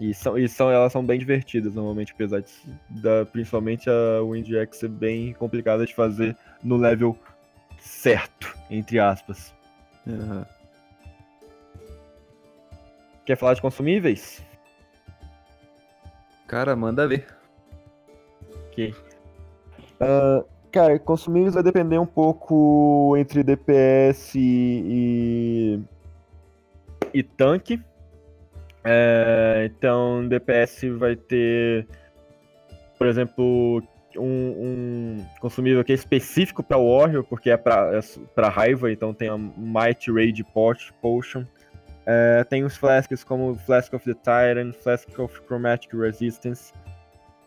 E, 0.00 0.12
são, 0.12 0.36
e 0.36 0.48
são, 0.48 0.72
elas 0.72 0.90
são 0.90 1.06
bem 1.06 1.20
divertidas 1.20 1.76
normalmente, 1.76 2.12
apesar 2.12 2.40
de, 2.40 2.50
da, 3.00 3.24
principalmente 3.26 3.88
a 3.88 4.22
Wind 4.24 4.50
X 4.50 4.78
ser 4.78 4.88
bem 4.88 5.34
complicada 5.34 5.86
de 5.86 5.94
fazer 5.94 6.36
no 6.64 6.76
level 6.76 7.16
certo, 7.80 8.54
entre 8.70 8.98
aspas. 8.98 9.52
Uhum. 10.06 10.44
Quer 13.24 13.36
falar 13.36 13.54
de 13.54 13.62
consumíveis? 13.62 14.42
Cara, 16.46 16.74
manda 16.74 17.06
ver. 17.06 17.26
Ok. 18.68 18.94
Uh, 20.00 20.44
cara, 20.72 20.98
consumíveis 20.98 21.54
vai 21.54 21.62
depender 21.62 21.98
um 21.98 22.06
pouco 22.06 23.16
entre 23.16 23.42
DPS 23.42 24.34
e, 24.36 25.80
e 27.14 27.22
tanque. 27.22 27.80
É, 28.82 29.70
então, 29.70 30.26
DPS 30.26 30.88
vai 30.98 31.14
ter, 31.14 31.86
por 32.96 33.06
exemplo, 33.06 33.82
um, 34.16 34.22
um 34.22 35.26
consumível 35.40 35.84
que 35.84 35.92
é 35.92 35.94
específico 35.94 36.62
para 36.62 36.78
Warrior, 36.78 37.24
porque 37.24 37.50
é 37.50 37.56
para 37.56 37.90
é 37.92 38.48
raiva, 38.48 38.90
então 38.90 39.14
tem 39.14 39.28
a 39.28 39.36
Might 39.36 40.10
Rage 40.10 40.44
Potion. 41.00 41.44
É, 42.06 42.44
tem 42.44 42.64
os 42.64 42.76
flasks 42.76 43.22
como 43.22 43.54
Flask 43.54 43.92
of 43.92 44.04
the 44.04 44.14
Tyrant, 44.14 44.74
Flask 44.74 45.18
of 45.18 45.40
Chromatic 45.46 45.92
Resistance, 45.94 46.72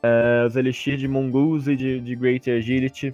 é, 0.01 0.45
os 0.45 0.55
Elixir 0.55 0.97
de 0.97 1.07
Mongoose 1.07 1.71
e 1.71 1.75
de, 1.75 1.99
de 1.99 2.15
Great 2.15 2.49
Agility, 2.49 3.13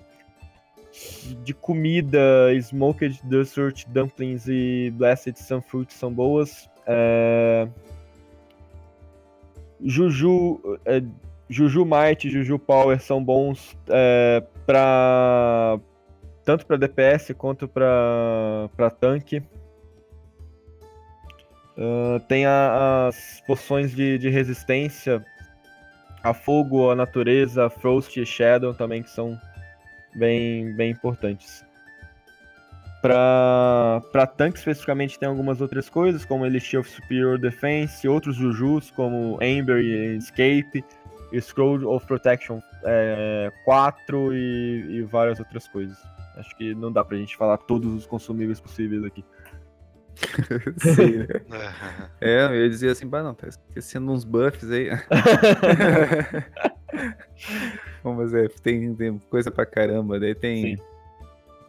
de 1.44 1.54
comida, 1.54 2.54
Smoked 2.56 3.22
Dessert 3.24 3.86
Dumplings 3.88 4.48
e 4.48 4.92
Blessed 4.96 5.38
Sunfruit 5.40 5.94
são 5.94 6.12
boas. 6.12 6.70
É, 6.86 7.68
Juju, 9.82 10.80
é, 10.86 11.02
Juju 11.50 11.84
Might 11.84 12.28
e 12.28 12.32
Juju 12.32 12.60
Power 12.60 13.02
são 13.02 13.24
bons 13.24 13.76
é, 13.90 14.44
para 14.66 15.80
tanto 16.46 16.66
para 16.66 16.78
DPS 16.78 17.34
quanto 17.38 17.68
para 17.68 18.90
tanque. 19.00 19.42
Uh, 21.78 22.20
tem 22.28 22.46
a, 22.46 23.08
as 23.08 23.42
poções 23.48 23.96
de, 23.96 24.18
de, 24.18 24.30
resistência 24.30 25.24
a 26.22 26.34
fogo, 26.34 26.92
a 26.92 26.96
natureza, 26.96 27.70
Frost 27.70 28.18
e 28.18 28.26
Shadow 28.26 28.74
também 28.74 29.02
que 29.02 29.10
são 29.10 29.40
bem, 30.16 30.74
bem 30.74 30.92
importantes. 30.92 31.64
Para 33.02 34.28
tanque 34.36 34.58
especificamente 34.58 35.18
tem 35.18 35.30
algumas 35.30 35.62
outras 35.62 35.88
coisas, 35.88 36.26
como 36.26 36.46
Elixir 36.46 36.82
of 36.82 36.90
Superior 36.90 37.38
Defense, 37.40 38.06
outros 38.08 38.36
Jujus 38.36 38.92
como 38.92 39.36
Amber 39.36 39.78
e 39.78 40.18
Escape, 40.18 40.84
Scroll 41.40 41.88
of 41.88 42.06
Protection 42.06 42.62
é, 42.84 43.52
4 43.66 44.34
e, 44.34 44.98
e, 44.98 45.02
várias 45.04 45.40
outras 45.40 45.68
coisas. 45.68 45.98
Acho 46.36 46.56
que 46.56 46.74
não 46.74 46.92
dá 46.92 47.04
pra 47.04 47.18
gente 47.18 47.36
falar 47.36 47.58
todos 47.58 47.94
os 47.94 48.06
consumíveis 48.06 48.60
possíveis 48.60 49.04
aqui. 49.04 49.24
Sim, 50.80 51.18
né? 51.18 51.28
é, 52.20 52.46
eu 52.46 52.64
ia 52.64 52.70
dizer 52.70 52.90
assim, 52.90 53.08
bah, 53.08 53.24
não, 53.24 53.34
tá 53.34 53.48
esquecendo 53.48 54.12
uns 54.12 54.24
buffs 54.24 54.70
aí. 54.72 54.90
Bom, 58.04 58.16
mas 58.16 58.34
é, 58.34 58.48
tem, 58.48 58.96
tem, 58.96 59.20
coisa 59.30 59.52
pra 59.52 59.66
caramba, 59.66 60.20
daí 60.20 60.36
tem 60.36 60.78
Sim. 60.78 60.84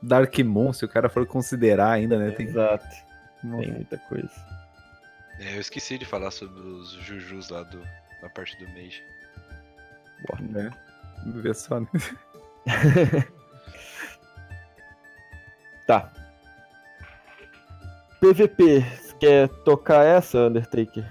Dark 0.03 0.37
Moon, 0.39 0.73
se 0.73 0.85
o 0.85 0.89
cara 0.89 1.09
for 1.09 1.27
considerar 1.27 1.91
ainda, 1.91 2.19
né? 2.19 2.31
Tem... 2.31 2.47
Exato, 2.47 2.87
tem 3.43 3.73
muita 3.73 3.99
coisa. 3.99 4.31
É, 5.41 5.57
eu 5.57 5.61
esqueci 5.61 5.99
de 5.99 6.05
falar 6.05 6.31
sobre 6.31 6.61
os 6.61 6.93
Jujus 6.93 7.49
lá 7.49 7.63
do, 7.63 7.81
na 8.23 8.29
parte 8.29 8.59
do 8.59 8.69
Mage. 8.69 9.03
Né? 10.41 10.71
Vê 11.27 11.55
só, 11.55 11.81
né? 11.81 11.87
tá. 15.87 16.13
PVP, 18.21 18.85
quer 19.19 19.49
tocar 19.65 20.05
essa, 20.05 20.47
Undertaker? 20.47 21.05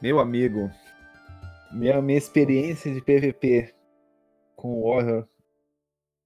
Meu 0.00 0.18
amigo, 0.18 0.70
minha, 1.72 2.00
minha 2.02 2.18
experiência 2.18 2.92
de 2.92 3.00
PVP 3.00 3.74
com 4.56 4.82
Warrior 4.82 5.28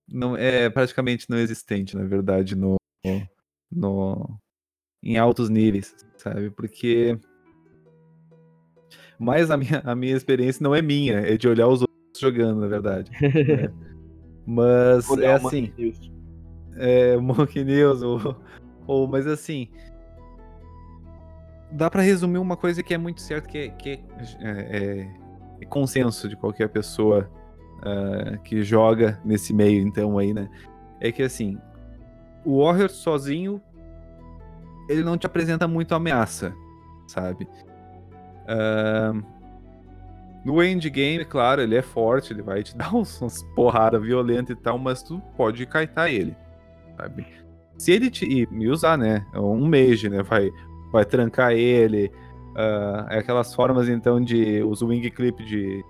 não 0.08 0.36
é 0.36 0.70
praticamente 0.70 1.28
não 1.28 1.38
existente, 1.38 1.96
na 1.96 2.04
verdade, 2.04 2.54
no, 2.54 2.76
no 3.70 4.38
em 5.02 5.18
altos 5.18 5.48
níveis, 5.48 5.94
sabe? 6.16 6.50
Porque 6.50 7.18
mas 9.18 9.50
a 9.50 9.56
minha, 9.56 9.82
a 9.84 9.94
minha 9.94 10.16
experiência 10.16 10.62
não 10.62 10.74
é 10.74 10.82
minha, 10.82 11.20
é 11.20 11.36
de 11.36 11.48
olhar 11.48 11.68
os 11.68 11.82
outros 11.82 11.96
jogando, 12.18 12.60
na 12.60 12.66
verdade. 12.66 13.10
né? 13.20 13.70
Mas 14.46 15.10
é 15.18 15.34
assim. 15.34 15.72
É, 16.76 17.16
Monkey 17.16 17.64
News, 17.64 18.00
ou, 18.00 18.36
ou, 18.86 19.08
mas 19.08 19.26
assim. 19.26 19.68
Dá 21.72 21.90
para 21.90 22.00
resumir 22.00 22.38
uma 22.38 22.56
coisa 22.56 22.80
que 22.80 22.94
é 22.94 22.98
muito 22.98 23.20
certo, 23.20 23.48
que 23.48 23.58
é, 23.58 23.68
que 23.70 23.90
é, 23.90 23.98
é, 24.40 25.10
é 25.60 25.66
consenso 25.66 26.28
de 26.28 26.36
qualquer 26.36 26.68
pessoa 26.68 27.28
uh, 27.78 28.40
que 28.42 28.62
joga 28.62 29.20
nesse 29.24 29.52
meio, 29.52 29.84
então, 29.84 30.16
aí, 30.16 30.32
né? 30.32 30.48
É 31.00 31.10
que 31.10 31.24
assim, 31.24 31.58
o 32.44 32.62
Warrior 32.62 32.88
sozinho, 32.88 33.60
ele 34.88 35.02
não 35.02 35.18
te 35.18 35.26
apresenta 35.26 35.66
muito 35.66 35.92
ameaça, 35.92 36.54
sabe? 37.08 37.48
Uh, 38.46 39.36
no 40.46 40.62
endgame, 40.62 41.24
claro, 41.24 41.60
ele 41.60 41.74
é 41.74 41.82
forte, 41.82 42.32
ele 42.32 42.40
vai 42.40 42.62
te 42.62 42.74
dar 42.78 42.94
uns, 42.94 43.20
uns 43.20 43.42
porrada 43.56 43.98
violenta 43.98 44.52
e 44.52 44.56
tal, 44.56 44.78
mas 44.78 45.02
tu 45.02 45.20
pode 45.36 45.66
kaitar 45.66 46.08
ele, 46.08 46.36
sabe? 46.96 47.26
Se 47.76 47.90
ele 47.90 48.08
te 48.08 48.24
e, 48.24 48.68
usar, 48.68 48.96
né, 48.96 49.26
um 49.34 49.68
mage, 49.68 50.08
né, 50.08 50.22
vai, 50.22 50.50
vai 50.92 51.04
trancar 51.04 51.52
ele, 51.52 52.12
uh, 52.52 53.06
é 53.10 53.18
aquelas 53.18 53.54
formas, 53.54 53.88
então, 53.88 54.20
de 54.20 54.62
os 54.62 54.82
wing 54.82 55.10
clip 55.10 55.44
de, 55.44 55.84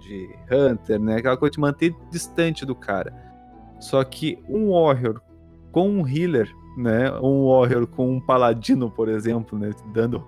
de 0.00 0.30
Hunter, 0.50 0.98
né, 0.98 1.16
aquela 1.16 1.36
coisa 1.36 1.52
de 1.52 1.60
manter 1.60 1.94
distante 2.10 2.64
do 2.64 2.74
cara. 2.74 3.14
Só 3.78 4.02
que 4.02 4.42
um 4.48 4.70
warrior 4.70 5.20
com 5.70 5.88
um 5.88 6.08
healer, 6.08 6.50
né, 6.76 7.12
um 7.20 7.48
warrior 7.48 7.86
com 7.86 8.16
um 8.16 8.20
paladino, 8.20 8.90
por 8.90 9.10
exemplo, 9.10 9.58
né, 9.58 9.70
dando 9.92 10.26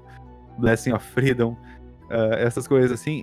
Blessing 0.59 0.93
of 0.93 1.07
Freedom, 1.07 1.53
uh, 2.11 2.35
essas 2.39 2.67
coisas 2.67 2.93
assim, 2.93 3.23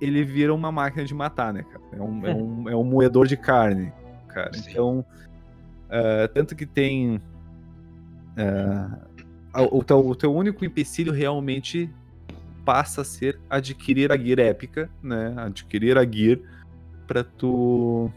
ele 0.00 0.24
vira 0.24 0.52
uma 0.52 0.72
máquina 0.72 1.04
de 1.04 1.14
matar, 1.14 1.52
né, 1.52 1.62
cara? 1.62 1.82
É 1.92 2.02
um, 2.02 2.26
é 2.26 2.34
um, 2.34 2.68
é 2.70 2.76
um 2.76 2.84
moedor 2.84 3.26
de 3.26 3.36
carne, 3.36 3.92
cara. 4.28 4.52
Sim. 4.52 4.70
Então, 4.70 5.06
uh, 5.88 6.28
tanto 6.34 6.56
que 6.56 6.66
tem. 6.66 7.20
Uh, 8.34 9.68
o, 9.70 9.84
teu, 9.84 9.98
o 9.98 10.14
teu 10.14 10.34
único 10.34 10.64
empecilho 10.64 11.12
realmente 11.12 11.90
passa 12.64 13.02
a 13.02 13.04
ser 13.04 13.38
adquirir 13.50 14.10
a 14.10 14.16
gear 14.16 14.38
épica, 14.38 14.90
né? 15.02 15.34
Adquirir 15.36 15.98
a 15.98 16.04
gear 16.04 16.38
pra 17.06 17.22
tu 17.22 18.10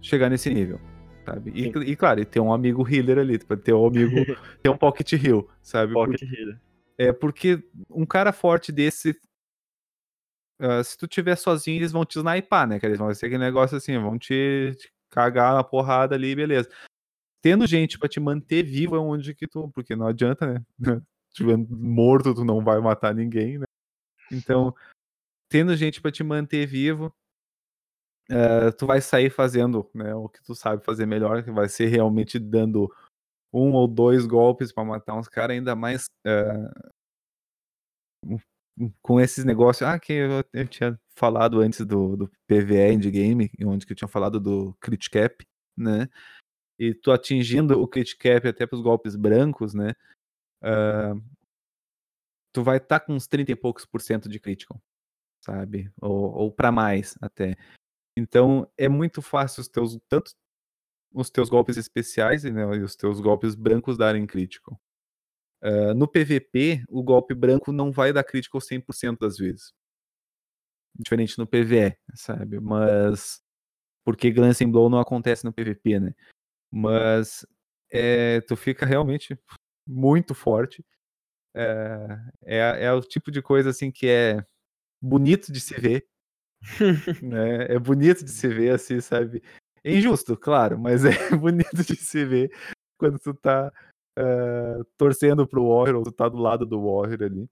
chegar 0.00 0.28
nesse 0.28 0.52
nível. 0.52 0.78
Sabe? 1.24 1.52
E, 1.54 1.68
e, 1.90 1.96
claro, 1.96 2.20
e 2.20 2.24
ter 2.24 2.40
um 2.40 2.52
amigo 2.52 2.86
healer 2.88 3.18
ali, 3.18 3.38
ter 3.38 3.72
um 3.72 3.86
amigo, 3.86 4.14
ter 4.62 4.68
um 4.68 4.76
pocket 4.76 5.12
heal, 5.12 5.46
sabe? 5.62 5.92
Pocket 5.92 6.22
healer. 6.22 6.58
É 7.00 7.14
porque 7.14 7.66
um 7.88 8.04
cara 8.04 8.30
forte 8.30 8.70
desse. 8.70 9.18
Uh, 10.60 10.84
se 10.84 10.98
tu 10.98 11.08
tiver 11.08 11.34
sozinho, 11.34 11.78
eles 11.78 11.92
vão 11.92 12.04
te 12.04 12.18
sniper, 12.18 12.66
né? 12.66 12.78
Que 12.78 12.84
eles 12.84 12.98
vão 12.98 13.12
ser 13.14 13.24
aquele 13.24 13.42
negócio 13.42 13.78
assim, 13.78 13.98
vão 13.98 14.18
te, 14.18 14.76
te 14.78 14.92
cagar 15.08 15.54
na 15.54 15.64
porrada 15.64 16.14
ali, 16.14 16.36
beleza. 16.36 16.68
Tendo 17.40 17.66
gente 17.66 17.98
para 17.98 18.06
te 18.06 18.20
manter 18.20 18.62
vivo 18.62 18.96
é 18.96 18.98
onde 18.98 19.34
que 19.34 19.46
tu. 19.48 19.70
Porque 19.70 19.96
não 19.96 20.08
adianta, 20.08 20.46
né? 20.46 20.62
Tiver 21.32 21.56
morto, 21.56 22.34
tu 22.34 22.44
não 22.44 22.62
vai 22.62 22.78
matar 22.80 23.14
ninguém, 23.14 23.56
né? 23.56 23.64
Então, 24.30 24.74
tendo 25.48 25.74
gente 25.74 26.02
para 26.02 26.12
te 26.12 26.22
manter 26.22 26.66
vivo, 26.66 27.10
uh, 28.30 28.70
tu 28.76 28.86
vai 28.86 29.00
sair 29.00 29.30
fazendo 29.30 29.88
né, 29.94 30.14
o 30.14 30.28
que 30.28 30.42
tu 30.42 30.54
sabe 30.54 30.84
fazer 30.84 31.06
melhor, 31.06 31.42
que 31.42 31.50
vai 31.50 31.66
ser 31.66 31.86
realmente 31.86 32.38
dando 32.38 32.92
um 33.52 33.72
ou 33.72 33.88
dois 33.88 34.26
golpes 34.26 34.72
para 34.72 34.84
matar 34.84 35.16
uns 35.16 35.28
caras, 35.28 35.56
ainda 35.56 35.74
mais 35.74 36.06
uh, 36.26 36.90
com 39.02 39.20
esses 39.20 39.44
negócios. 39.44 39.88
Ah, 39.88 39.98
que 39.98 40.12
eu, 40.12 40.44
eu, 40.52 40.68
tinha 40.68 40.98
falado 41.14 41.60
antes 41.60 41.84
do, 41.84 42.16
do 42.16 42.30
PVE 42.46 42.92
Endgame, 42.92 43.50
onde 43.64 43.86
que 43.86 43.92
eu 43.92 43.96
tinha 43.96 44.08
falado 44.08 44.40
do 44.40 44.74
Crit 44.80 45.10
Cap, 45.10 45.44
né? 45.76 46.08
E 46.78 46.94
tu 46.94 47.12
atingindo 47.12 47.80
o 47.80 47.86
Crit 47.86 48.16
Cap 48.16 48.46
até 48.48 48.66
pros 48.66 48.80
golpes 48.80 49.16
brancos, 49.16 49.74
né? 49.74 49.92
Uh, 50.62 51.20
tu 52.52 52.62
vai 52.62 52.78
estar 52.78 53.00
tá 53.00 53.06
com 53.06 53.14
uns 53.14 53.26
30 53.26 53.52
e 53.52 53.56
poucos 53.56 53.84
por 53.84 54.00
cento 54.00 54.28
de 54.28 54.38
critical, 54.40 54.80
sabe? 55.44 55.92
Ou, 56.00 56.32
ou 56.32 56.52
para 56.52 56.72
mais 56.72 57.16
até. 57.20 57.56
Então 58.16 58.70
é 58.76 58.88
muito 58.88 59.22
fácil 59.22 59.60
os 59.60 59.68
teus, 59.68 59.98
tanto 60.08 60.32
os 61.12 61.30
teus 61.30 61.48
golpes 61.48 61.76
especiais 61.76 62.44
né, 62.44 62.62
e 62.76 62.82
os 62.82 62.96
teus 62.96 63.20
golpes 63.20 63.54
brancos 63.54 63.96
darem 63.96 64.26
critical. 64.26 64.80
Uh, 65.62 65.92
no 65.94 66.08
PVP, 66.08 66.84
o 66.88 67.02
golpe 67.02 67.34
branco 67.34 67.72
não 67.72 67.92
vai 67.92 68.12
dar 68.12 68.24
critical 68.24 68.60
100% 68.60 69.18
das 69.18 69.36
vezes. 69.36 69.72
Diferente 70.98 71.38
no 71.38 71.46
PVE, 71.46 71.96
sabe? 72.14 72.58
Mas. 72.60 73.42
Porque 74.04 74.30
Glancing 74.30 74.70
Blow 74.70 74.88
não 74.88 74.98
acontece 74.98 75.44
no 75.44 75.52
PVP, 75.52 76.00
né? 76.00 76.14
Mas. 76.70 77.46
É, 77.92 78.40
tu 78.42 78.56
fica 78.56 78.86
realmente 78.86 79.38
muito 79.86 80.34
forte. 80.34 80.84
É, 81.54 82.18
é, 82.44 82.84
é 82.84 82.92
o 82.92 83.00
tipo 83.00 83.30
de 83.30 83.42
coisa 83.42 83.70
assim 83.70 83.90
que 83.90 84.08
é 84.08 84.44
bonito 85.02 85.52
de 85.52 85.60
se 85.60 85.74
ver. 85.78 86.06
né? 87.22 87.74
É 87.74 87.78
bonito 87.78 88.24
de 88.24 88.30
se 88.30 88.48
ver, 88.48 88.74
assim, 88.74 89.00
sabe? 89.00 89.42
É 89.82 89.96
injusto, 89.96 90.36
claro, 90.36 90.78
mas 90.78 91.02
é 91.34 91.36
bonito 91.36 91.82
de 91.84 91.96
se 91.96 92.24
ver 92.24 92.50
quando 92.98 93.18
tu 93.18 93.32
tá 93.34 93.72
uh, 94.18 94.84
torcendo 94.96 95.46
pro 95.46 95.68
Warrior, 95.68 95.96
ou 95.96 96.04
tu 96.04 96.12
tá 96.12 96.28
do 96.28 96.38
lado 96.38 96.66
do 96.66 96.80
Warrior 96.82 97.22
ali. 97.22 97.48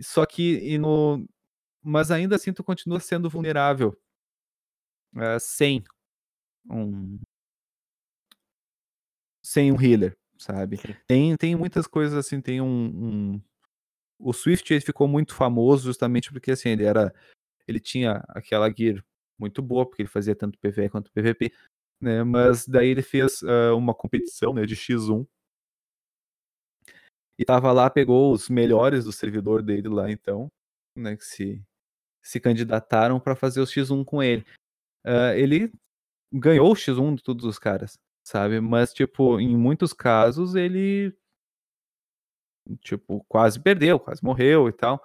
Só 0.00 0.26
que 0.26 0.58
e 0.58 0.76
no, 0.76 1.26
mas 1.82 2.10
ainda 2.10 2.36
assim 2.36 2.52
tu 2.52 2.64
continua 2.64 3.00
sendo 3.00 3.30
vulnerável 3.30 3.96
uh, 5.14 5.40
sem 5.40 5.84
um 6.68 7.18
sem 9.42 9.70
um 9.70 9.80
healer, 9.80 10.16
sabe? 10.38 10.78
Tem, 11.06 11.36
tem 11.36 11.54
muitas 11.54 11.86
coisas 11.86 12.16
assim, 12.18 12.40
tem 12.40 12.60
um, 12.60 12.66
um... 13.36 13.42
o 14.18 14.32
Swift 14.32 14.72
ele 14.72 14.80
ficou 14.80 15.06
muito 15.06 15.34
famoso 15.34 15.84
justamente 15.84 16.32
porque 16.32 16.50
assim, 16.50 16.70
ele 16.70 16.84
era 16.84 17.14
ele 17.68 17.78
tinha 17.78 18.24
aquela 18.28 18.70
gear 18.70 19.04
muito 19.38 19.62
boa, 19.62 19.86
porque 19.86 20.02
ele 20.02 20.08
fazia 20.08 20.34
tanto 20.34 20.58
PvE 20.58 20.88
quanto 20.90 21.12
PvP, 21.12 21.52
né? 22.00 22.22
Mas 22.22 22.66
daí 22.66 22.88
ele 22.88 23.02
fez 23.02 23.42
uh, 23.42 23.76
uma 23.76 23.94
competição, 23.94 24.52
né, 24.52 24.66
de 24.66 24.76
X1 24.76 25.26
e 27.38 27.44
tava 27.44 27.72
lá, 27.72 27.90
pegou 27.90 28.32
os 28.32 28.48
melhores 28.48 29.04
do 29.04 29.12
servidor 29.12 29.62
dele 29.62 29.88
lá, 29.88 30.10
então, 30.10 30.48
né, 30.96 31.16
que 31.16 31.24
se, 31.24 31.62
se 32.22 32.38
candidataram 32.40 33.18
para 33.18 33.34
fazer 33.34 33.60
o 33.60 33.64
X1 33.64 34.04
com 34.04 34.22
ele. 34.22 34.44
Uh, 35.04 35.34
ele 35.36 35.72
ganhou 36.32 36.70
o 36.70 36.74
X1 36.74 37.16
de 37.16 37.22
todos 37.22 37.44
os 37.44 37.58
caras, 37.58 37.98
sabe? 38.26 38.60
Mas, 38.60 38.92
tipo, 38.92 39.40
em 39.40 39.56
muitos 39.56 39.92
casos 39.92 40.54
ele, 40.54 41.16
tipo, 42.80 43.24
quase 43.28 43.60
perdeu, 43.60 43.98
quase 43.98 44.22
morreu 44.22 44.68
e 44.68 44.72
tal. 44.72 45.04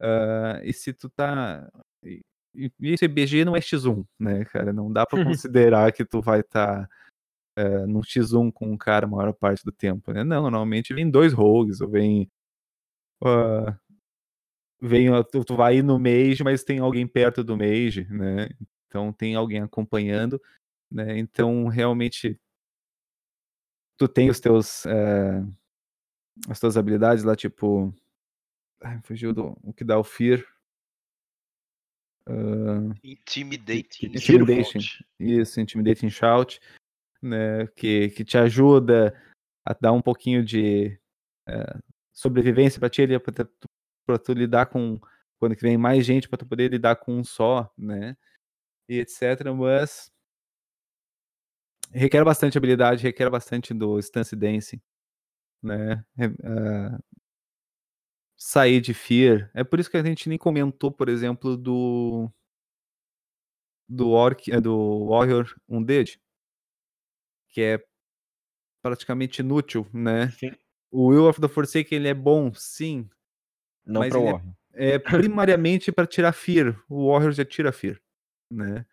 Uh, 0.00 0.62
e 0.62 0.72
se 0.72 0.92
tu 0.92 1.08
tá. 1.10 1.68
E, 2.56 2.72
esse 2.80 3.06
BG 3.06 3.44
não 3.44 3.56
é 3.56 3.60
X1, 3.60 4.04
né, 4.18 4.44
cara? 4.46 4.72
Não 4.72 4.92
dá 4.92 5.06
para 5.06 5.22
considerar 5.24 5.92
que 5.92 6.04
tu 6.04 6.20
vai 6.20 6.40
estar. 6.40 6.86
Tá 6.86 6.88
uh, 7.58 7.86
num 7.86 8.00
X1 8.00 8.52
com 8.52 8.70
um 8.72 8.76
cara 8.76 9.06
a 9.06 9.08
maior 9.08 9.32
parte 9.32 9.64
do 9.64 9.72
tempo, 9.72 10.12
né? 10.12 10.22
Não, 10.22 10.42
normalmente 10.42 10.94
vem 10.94 11.10
dois 11.10 11.32
rogues, 11.32 11.80
ou 11.80 11.88
vem. 11.88 12.30
Uh, 13.22 13.74
vem 14.80 15.08
tu, 15.30 15.44
tu 15.44 15.56
vai 15.56 15.80
no 15.82 15.98
Mage, 15.98 16.44
mas 16.44 16.62
tem 16.64 16.78
alguém 16.78 17.06
perto 17.06 17.42
do 17.42 17.56
Mage, 17.56 18.06
né? 18.10 18.48
Então 18.86 19.12
tem 19.12 19.34
alguém 19.34 19.62
acompanhando, 19.62 20.40
né? 20.90 21.18
Então 21.18 21.66
realmente 21.68 22.38
tu 23.98 24.06
tem 24.06 24.30
os 24.30 24.38
teus 24.38 24.84
uh, 24.84 25.46
as 26.48 26.60
tuas 26.60 26.76
habilidades 26.76 27.24
lá, 27.24 27.34
tipo. 27.34 27.94
Ai, 28.82 29.00
fugiu 29.02 29.32
do 29.32 29.56
o 29.62 29.72
que 29.72 29.84
dá 29.84 29.98
o 29.98 30.04
Fear. 30.04 30.44
Uh, 32.28 32.92
intimidating, 33.04 34.06
intimidation. 34.06 34.80
Isso, 35.20 35.60
Intimidating 35.60 36.10
Shout 36.10 36.60
né, 37.22 37.66
que, 37.68 38.10
que 38.10 38.24
te 38.24 38.38
ajuda 38.38 39.14
a 39.64 39.74
dar 39.74 39.92
um 39.92 40.02
pouquinho 40.02 40.44
de 40.44 40.98
é, 41.48 41.78
sobrevivência 42.12 42.78
para 42.78 42.88
ti, 42.90 43.02
para 44.06 44.18
tu 44.18 44.32
lidar 44.32 44.66
com 44.66 45.00
quando 45.38 45.54
vem 45.56 45.76
mais 45.76 46.06
gente 46.06 46.28
para 46.28 46.38
tu 46.38 46.46
poder 46.46 46.70
lidar 46.70 46.96
com 46.96 47.18
um 47.18 47.24
só, 47.24 47.70
né, 47.76 48.16
e 48.88 48.98
etc. 49.00 49.52
Mas 49.54 50.10
requer 51.92 52.24
bastante 52.24 52.56
habilidade, 52.56 53.02
requer 53.02 53.28
bastante 53.28 53.74
do 53.74 53.98
stance 53.98 54.34
dancing, 54.34 54.80
né, 55.62 56.04
uh, 56.18 57.04
sair 58.36 58.80
de 58.80 58.92
fear. 58.92 59.50
É 59.54 59.64
por 59.64 59.80
isso 59.80 59.90
que 59.90 59.96
a 59.96 60.04
gente 60.04 60.28
nem 60.28 60.38
comentou, 60.38 60.90
por 60.90 61.08
exemplo, 61.08 61.56
do 61.56 62.30
do 63.88 64.10
Orc, 64.10 64.50
é, 64.50 64.60
do 64.60 65.06
Warrior 65.06 65.54
Undead, 65.68 66.20
que 67.48 67.62
é 67.62 67.84
praticamente 68.82 69.40
inútil, 69.40 69.86
né? 69.92 70.30
Sim. 70.30 70.52
O 70.90 71.08
Will 71.08 71.28
of 71.28 71.40
the 71.40 71.48
Forsaken 71.48 71.98
ele 71.98 72.08
é 72.08 72.14
bom, 72.14 72.52
sim. 72.54 73.08
Não 73.84 74.00
mas 74.00 74.12
Warrior. 74.12 74.42
É, 74.74 74.90
é 74.90 74.98
primariamente 74.98 75.92
para 75.92 76.06
tirar 76.06 76.32
Fear. 76.32 76.80
O 76.88 77.10
Warrior 77.10 77.32
já 77.32 77.44
tira 77.44 77.72
Fear, 77.72 78.00
né? 78.50 78.84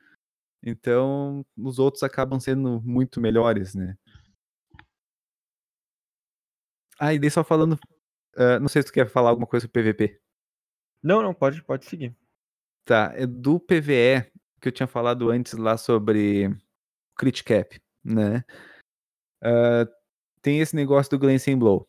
Então, 0.66 1.46
os 1.58 1.78
outros 1.78 2.04
acabam 2.04 2.40
sendo 2.40 2.82
muito 2.82 3.20
melhores, 3.20 3.76
né? 3.76 3.98
Ah, 6.98 7.14
e 7.14 7.20
daí 7.20 7.30
só 7.30 7.44
falando. 7.44 7.78
Uh, 8.36 8.60
não 8.60 8.68
sei 8.68 8.82
se 8.82 8.88
tu 8.88 8.94
quer 8.94 9.08
falar 9.10 9.30
alguma 9.30 9.48
coisa 9.48 9.66
sobre 9.66 9.94
PVP. 9.94 10.20
Não, 11.02 11.22
não, 11.22 11.34
pode, 11.34 11.64
pode 11.64 11.86
seguir. 11.86 12.16
Tá, 12.86 13.14
é 13.16 13.26
do 13.26 13.60
PVE 13.60 14.32
que 14.60 14.68
eu 14.68 14.72
tinha 14.72 14.88
falado 14.88 15.30
antes 15.30 15.54
lá 15.54 15.78
sobre 15.78 16.50
Crit 17.16 17.44
Cap 17.44 17.82
né? 18.04 18.44
Uh, 19.42 19.90
tem 20.42 20.60
esse 20.60 20.76
negócio 20.76 21.10
do 21.12 21.20
Glancing 21.20 21.58
Blow. 21.58 21.88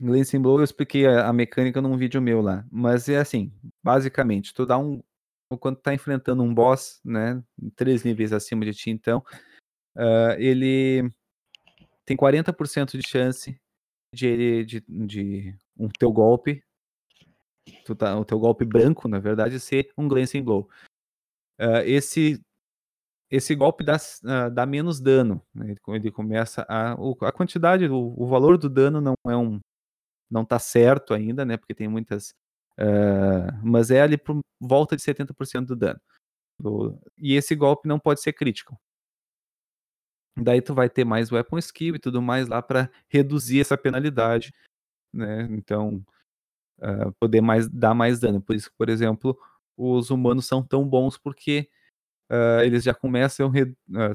Glancing 0.00 0.40
Blow 0.40 0.58
eu 0.58 0.64
expliquei 0.64 1.06
a, 1.06 1.28
a, 1.28 1.32
mecânica 1.32 1.82
num 1.82 1.96
vídeo 1.96 2.22
meu 2.22 2.40
lá, 2.40 2.66
mas 2.70 3.08
é 3.08 3.18
assim, 3.18 3.52
basicamente, 3.82 4.54
tu 4.54 4.64
dá 4.64 4.78
um 4.78 5.02
quando 5.58 5.78
tá 5.78 5.92
enfrentando 5.92 6.44
um 6.44 6.54
boss, 6.54 7.00
né, 7.04 7.42
três 7.74 8.04
níveis 8.04 8.32
acima 8.32 8.64
de 8.64 8.72
ti, 8.72 8.90
então, 8.90 9.18
uh, 9.96 10.32
ele 10.38 11.10
tem 12.04 12.16
40% 12.16 12.96
de 12.96 13.06
chance 13.06 13.59
de, 14.12 14.64
de, 14.64 14.84
de 14.88 15.56
um 15.76 15.88
teu 15.88 16.12
golpe, 16.12 16.62
tu 17.84 17.94
tá, 17.94 18.18
o 18.18 18.24
teu 18.24 18.38
golpe 18.38 18.64
branco, 18.64 19.08
na 19.08 19.18
verdade, 19.18 19.60
ser 19.60 19.92
um 19.96 20.08
Glancing 20.08 20.42
Blow. 20.42 20.68
Uh, 21.60 21.84
esse 21.84 22.40
esse 23.30 23.54
golpe 23.54 23.84
dá, 23.84 23.96
uh, 23.96 24.50
dá 24.50 24.66
menos 24.66 25.00
dano. 25.00 25.40
Né? 25.54 25.76
Ele 25.88 26.10
começa 26.10 26.66
a. 26.68 26.94
A 26.94 27.32
quantidade, 27.32 27.86
o, 27.86 28.14
o, 28.16 28.26
valor 28.26 28.58
do 28.58 28.68
dano 28.68 29.00
não 29.00 29.14
é 29.28 29.36
um. 29.36 29.60
Não 30.28 30.44
tá 30.44 30.58
certo 30.58 31.14
ainda, 31.14 31.44
né? 31.44 31.56
Porque 31.56 31.74
tem 31.74 31.86
muitas. 31.86 32.30
Uh, 32.78 33.52
mas 33.62 33.90
é 33.90 34.02
ali 34.02 34.16
por 34.18 34.40
volta 34.60 34.96
de 34.96 35.02
70% 35.02 35.66
do 35.66 35.76
dano. 35.76 36.00
Do, 36.58 36.98
e 37.16 37.34
esse 37.34 37.54
golpe 37.54 37.88
não 37.88 38.00
pode 38.00 38.20
ser 38.20 38.32
crítico. 38.32 38.76
Daí 40.36 40.62
tu 40.62 40.74
vai 40.74 40.88
ter 40.88 41.04
mais 41.04 41.30
weapon 41.30 41.58
skill 41.58 41.96
e 41.96 41.98
tudo 41.98 42.22
mais 42.22 42.48
lá 42.48 42.62
para 42.62 42.90
reduzir 43.08 43.60
essa 43.60 43.76
penalidade, 43.76 44.52
né? 45.12 45.48
Então, 45.50 46.04
uh, 46.78 47.12
poder 47.18 47.40
mais 47.40 47.68
dar 47.68 47.94
mais 47.94 48.20
dano. 48.20 48.40
Por 48.40 48.56
isso 48.56 48.70
por 48.76 48.88
exemplo, 48.88 49.38
os 49.76 50.10
humanos 50.10 50.46
são 50.46 50.62
tão 50.62 50.86
bons 50.88 51.18
porque 51.18 51.68
uh, 52.30 52.62
eles 52.64 52.84
já 52.84 52.94
começam 52.94 53.50
uh, 53.50 54.14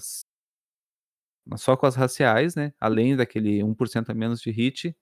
só 1.57 1.77
com 1.77 1.85
as 1.85 1.95
raciais, 1.95 2.55
né? 2.55 2.73
Além 2.79 3.15
daquele 3.15 3.61
1% 3.63 4.09
a 4.09 4.13
menos 4.13 4.41
de 4.41 4.49
hit 4.49 4.95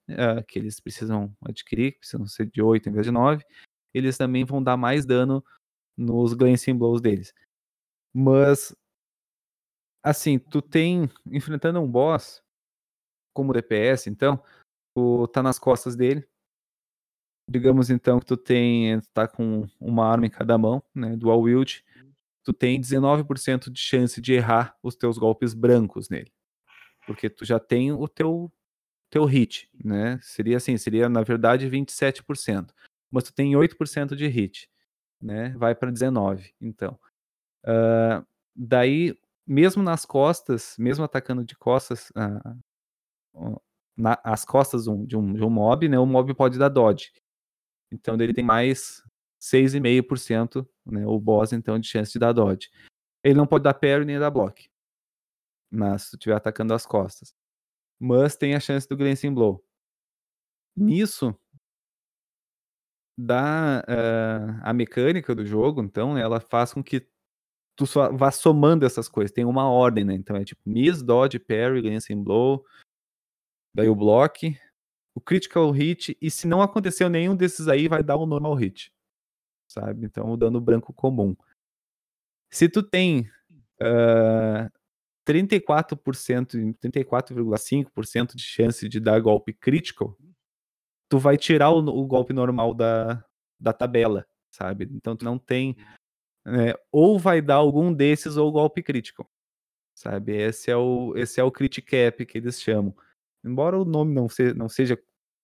que 0.46 0.58
eles 0.58 0.78
precisam 0.78 1.34
adquirir, 1.42 1.92
que 1.92 1.98
precisam 2.00 2.26
ser 2.26 2.46
de 2.46 2.60
8 2.60 2.88
em 2.88 2.92
vez 2.92 3.06
de 3.06 3.12
9, 3.12 3.44
eles 3.94 4.18
também 4.18 4.44
vão 4.44 4.62
dar 4.62 4.76
mais 4.76 5.06
dano 5.06 5.42
nos 5.96 6.34
glancing 6.34 6.76
blows 6.76 7.00
deles. 7.00 7.32
Mas 8.12 8.74
assim, 10.04 10.38
tu 10.38 10.60
tem 10.60 11.10
enfrentando 11.26 11.80
um 11.80 11.90
boss 11.90 12.42
como 13.34 13.52
DPS, 13.52 14.08
então, 14.08 14.40
tu 14.94 15.26
tá 15.28 15.42
nas 15.42 15.58
costas 15.58 15.96
dele. 15.96 16.28
Digamos 17.50 17.90
então 17.90 18.20
que 18.20 18.26
tu 18.26 18.36
tem 18.36 19.00
tá 19.12 19.26
com 19.26 19.66
uma 19.80 20.06
arma 20.06 20.26
em 20.26 20.30
cada 20.30 20.56
mão, 20.56 20.82
né, 20.94 21.16
dual 21.16 21.40
wield 21.40 21.84
tu 22.44 22.52
tem 22.52 22.78
19% 22.78 23.70
de 23.70 23.80
chance 23.80 24.20
de 24.20 24.34
errar 24.34 24.76
os 24.82 24.94
teus 24.94 25.16
golpes 25.16 25.54
brancos 25.54 26.08
nele. 26.10 26.30
Porque 27.06 27.28
tu 27.28 27.44
já 27.44 27.58
tem 27.58 27.90
o 27.90 28.06
teu 28.06 28.52
teu 29.10 29.24
hit, 29.24 29.70
né? 29.82 30.18
Seria 30.22 30.56
assim, 30.56 30.76
seria 30.76 31.08
na 31.08 31.22
verdade 31.22 31.68
27%. 31.68 32.70
Mas 33.10 33.24
tu 33.24 33.32
tem 33.32 33.52
8% 33.52 34.14
de 34.14 34.26
hit, 34.26 34.68
né? 35.20 35.50
Vai 35.56 35.74
para 35.74 35.90
19. 35.90 36.52
Então, 36.60 36.98
uh, 37.64 38.26
daí 38.54 39.16
mesmo 39.46 39.82
nas 39.82 40.04
costas, 40.04 40.74
mesmo 40.78 41.04
atacando 41.04 41.44
de 41.44 41.56
costas, 41.56 42.10
uh, 42.10 43.60
na, 43.96 44.18
as 44.24 44.44
costas 44.44 44.84
de 44.84 44.90
um, 44.90 45.04
de, 45.04 45.16
um, 45.16 45.32
de 45.34 45.44
um 45.44 45.50
mob, 45.50 45.88
né? 45.88 45.98
O 45.98 46.06
mob 46.06 46.34
pode 46.34 46.58
dar 46.58 46.68
dodge. 46.68 47.12
Então 47.92 48.14
ele 48.14 48.34
tem 48.34 48.44
mais 48.44 49.02
6,5%, 49.40 50.66
né, 50.86 51.06
o 51.06 51.20
boss, 51.20 51.52
então, 51.52 51.78
de 51.78 51.86
chance 51.86 52.12
de 52.12 52.18
dar 52.18 52.32
dodge. 52.32 52.70
Ele 53.22 53.34
não 53.34 53.46
pode 53.46 53.64
dar 53.64 53.74
parry 53.74 54.04
nem 54.04 54.18
dar 54.18 54.30
block, 54.30 54.68
mas 55.70 56.04
se 56.04 56.16
estiver 56.16 56.34
atacando 56.34 56.74
as 56.74 56.86
costas. 56.86 57.34
Mas 57.98 58.36
tem 58.36 58.54
a 58.54 58.60
chance 58.60 58.88
do 58.88 58.96
glancing 58.96 59.32
blow. 59.32 59.64
Nisso, 60.76 61.34
da 63.16 63.84
uh, 63.86 64.60
a 64.62 64.72
mecânica 64.72 65.34
do 65.34 65.46
jogo, 65.46 65.82
então, 65.82 66.18
ela 66.18 66.40
faz 66.40 66.72
com 66.72 66.82
que 66.82 67.06
tu 67.76 67.84
vá 68.12 68.30
somando 68.30 68.84
essas 68.84 69.08
coisas. 69.08 69.32
Tem 69.32 69.44
uma 69.44 69.68
ordem, 69.68 70.04
né? 70.04 70.14
Então 70.14 70.36
é 70.36 70.44
tipo 70.44 70.62
miss, 70.64 71.02
dodge, 71.02 71.38
parry, 71.38 71.82
glancing 71.82 72.22
blow, 72.22 72.64
daí 73.74 73.88
o 73.88 73.96
block, 73.96 74.56
o 75.14 75.20
critical 75.20 75.70
hit, 75.70 76.16
e 76.20 76.30
se 76.30 76.46
não 76.46 76.62
aconteceu 76.62 77.08
nenhum 77.08 77.36
desses 77.36 77.68
aí, 77.68 77.88
vai 77.88 78.02
dar 78.02 78.16
o 78.16 78.26
normal 78.26 78.54
hit 78.54 78.94
sabe? 79.74 80.06
Então, 80.06 80.30
o 80.30 80.36
dano 80.36 80.60
branco 80.60 80.92
comum. 80.92 81.36
Se 82.50 82.68
tu 82.68 82.82
tem 82.82 83.28
uh, 83.80 84.70
34%, 85.26 86.76
34,5% 86.80 88.34
de 88.36 88.42
chance 88.42 88.88
de 88.88 89.00
dar 89.00 89.20
golpe 89.20 89.52
crítico, 89.52 90.16
tu 91.08 91.18
vai 91.18 91.36
tirar 91.36 91.70
o, 91.70 91.78
o 91.78 92.06
golpe 92.06 92.32
normal 92.32 92.72
da, 92.72 93.24
da 93.58 93.72
tabela, 93.72 94.24
sabe? 94.50 94.88
Então 94.92 95.16
tu 95.16 95.24
não 95.24 95.38
tem. 95.38 95.76
Né, 96.44 96.74
ou 96.92 97.18
vai 97.18 97.40
dar 97.40 97.56
algum 97.56 97.92
desses 97.92 98.36
ou 98.36 98.52
golpe 98.52 98.82
crítico. 98.82 99.28
Sabe? 99.96 100.36
Esse 100.36 100.70
é 100.70 100.76
o, 100.76 101.16
esse 101.16 101.40
é 101.40 101.44
o 101.44 101.52
crit 101.52 101.80
cap 101.80 102.24
que 102.26 102.38
eles 102.38 102.60
chamam. 102.60 102.94
Embora 103.44 103.78
o 103.78 103.84
nome 103.84 104.12
não, 104.12 104.28
se, 104.28 104.52
não 104.54 104.68
seja 104.68 105.00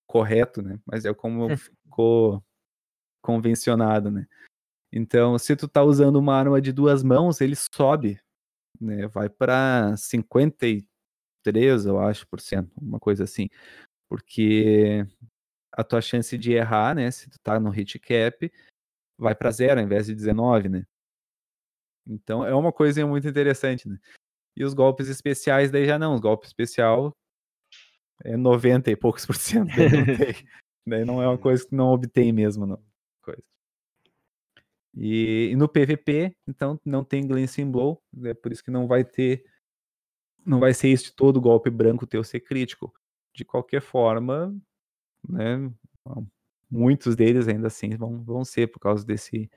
correto, 0.06 0.60
né? 0.60 0.80
Mas 0.84 1.04
é 1.04 1.14
como 1.14 1.56
ficou 1.56 2.42
convencionado, 3.22 4.10
né? 4.10 4.26
Então, 4.92 5.38
se 5.38 5.54
tu 5.54 5.68
tá 5.68 5.84
usando 5.84 6.16
uma 6.16 6.34
arma 6.34 6.60
de 6.60 6.72
duas 6.72 7.02
mãos, 7.02 7.40
ele 7.40 7.54
sobe, 7.54 8.20
né? 8.80 9.06
Vai 9.06 9.28
para 9.28 9.96
53, 9.96 11.86
eu 11.86 12.00
acho, 12.00 12.26
por 12.26 12.40
cento, 12.40 12.72
uma 12.80 12.98
coisa 12.98 13.22
assim. 13.24 13.48
Porque 14.08 15.06
a 15.72 15.84
tua 15.84 16.00
chance 16.00 16.36
de 16.36 16.52
errar, 16.52 16.96
né, 16.96 17.10
se 17.10 17.30
tu 17.30 17.38
tá 17.40 17.60
no 17.60 17.70
hit 17.70 17.98
cap, 18.00 18.52
vai 19.20 19.34
para 19.34 19.50
zero 19.50 19.78
ao 19.78 19.86
invés 19.86 20.06
de 20.06 20.14
19, 20.14 20.68
né? 20.68 20.86
Então, 22.06 22.44
é 22.44 22.54
uma 22.54 22.72
coisa 22.72 23.06
muito 23.06 23.28
interessante, 23.28 23.88
né? 23.88 23.98
E 24.56 24.64
os 24.64 24.74
golpes 24.74 25.08
especiais 25.08 25.70
daí 25.70 25.86
já 25.86 25.98
não, 25.98 26.14
os 26.14 26.20
golpes 26.20 26.48
especial 26.48 27.16
é 28.24 28.36
90 28.36 28.90
e 28.90 28.96
poucos 28.96 29.24
por 29.24 29.36
cento, 29.36 29.68
daí 29.76 29.90
não 29.90 30.04
daí 30.86 31.04
não 31.04 31.22
é 31.22 31.28
uma 31.28 31.38
coisa 31.38 31.66
que 31.66 31.74
não 31.74 31.88
obtém 31.88 32.32
mesmo, 32.32 32.66
não. 32.66 32.82
Coisa. 33.22 33.42
E, 34.94 35.50
e 35.52 35.56
no 35.56 35.68
PVP, 35.68 36.34
então, 36.48 36.80
não 36.84 37.04
tem 37.04 37.26
Glancing 37.26 37.70
Blow, 37.70 38.02
é 38.24 38.34
por 38.34 38.50
isso 38.50 38.64
que 38.64 38.70
não 38.70 38.88
vai 38.88 39.04
ter, 39.04 39.44
não 40.44 40.58
vai 40.58 40.74
ser 40.74 40.88
este 40.88 41.14
todo 41.14 41.40
golpe 41.40 41.70
branco 41.70 42.06
teu 42.06 42.24
ser 42.24 42.40
crítico. 42.40 42.92
De 43.32 43.44
qualquer 43.44 43.80
forma, 43.80 44.52
né, 45.28 45.70
muitos 46.70 47.16
deles 47.16 47.48
ainda 47.48 47.66
assim 47.66 47.96
vão, 47.96 48.22
vão 48.22 48.44
ser 48.44 48.68
por 48.68 48.78
causa 48.78 49.04
desse, 49.04 49.50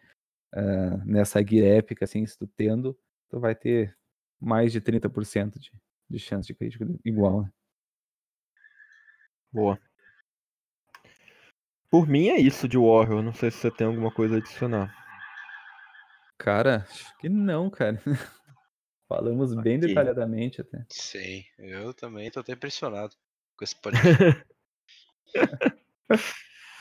uh, 0.56 1.06
nessa 1.06 1.42
guia 1.42 1.78
épica, 1.78 2.06
assim, 2.06 2.26
se 2.26 2.38
tu 2.38 2.48
tendo, 2.48 2.98
tu 3.30 3.40
vai 3.40 3.54
ter 3.54 3.96
mais 4.40 4.72
de 4.72 4.82
30% 4.82 5.60
de, 5.60 5.72
de 6.10 6.20
chance 6.20 6.48
de 6.48 6.54
crítico 6.54 6.86
igual, 7.06 7.44
né? 7.44 7.52
Boa. 9.52 9.80
Por 11.90 12.08
mim 12.08 12.30
é 12.30 12.40
isso 12.40 12.68
de 12.68 12.76
Warrior. 12.76 13.22
Não 13.22 13.34
sei 13.34 13.52
se 13.52 13.60
você 13.60 13.70
tem 13.70 13.86
alguma 13.86 14.12
coisa 14.12 14.36
a 14.36 14.38
adicionar. 14.40 14.92
Cara, 16.40 16.88
acho 16.90 17.16
que 17.20 17.30
não, 17.30 17.70
cara. 17.70 18.02
Falamos 19.08 19.54
bem 19.54 19.78
Aqui. 19.78 19.88
detalhadamente 19.88 20.60
até. 20.60 20.84
Sim, 20.90 21.46
eu 21.60 21.94
também 21.94 22.32
tô 22.32 22.40
até 22.40 22.54
impressionado 22.54 23.16
com 23.56 23.64
esse 23.64 23.76
podcast. 23.80 24.44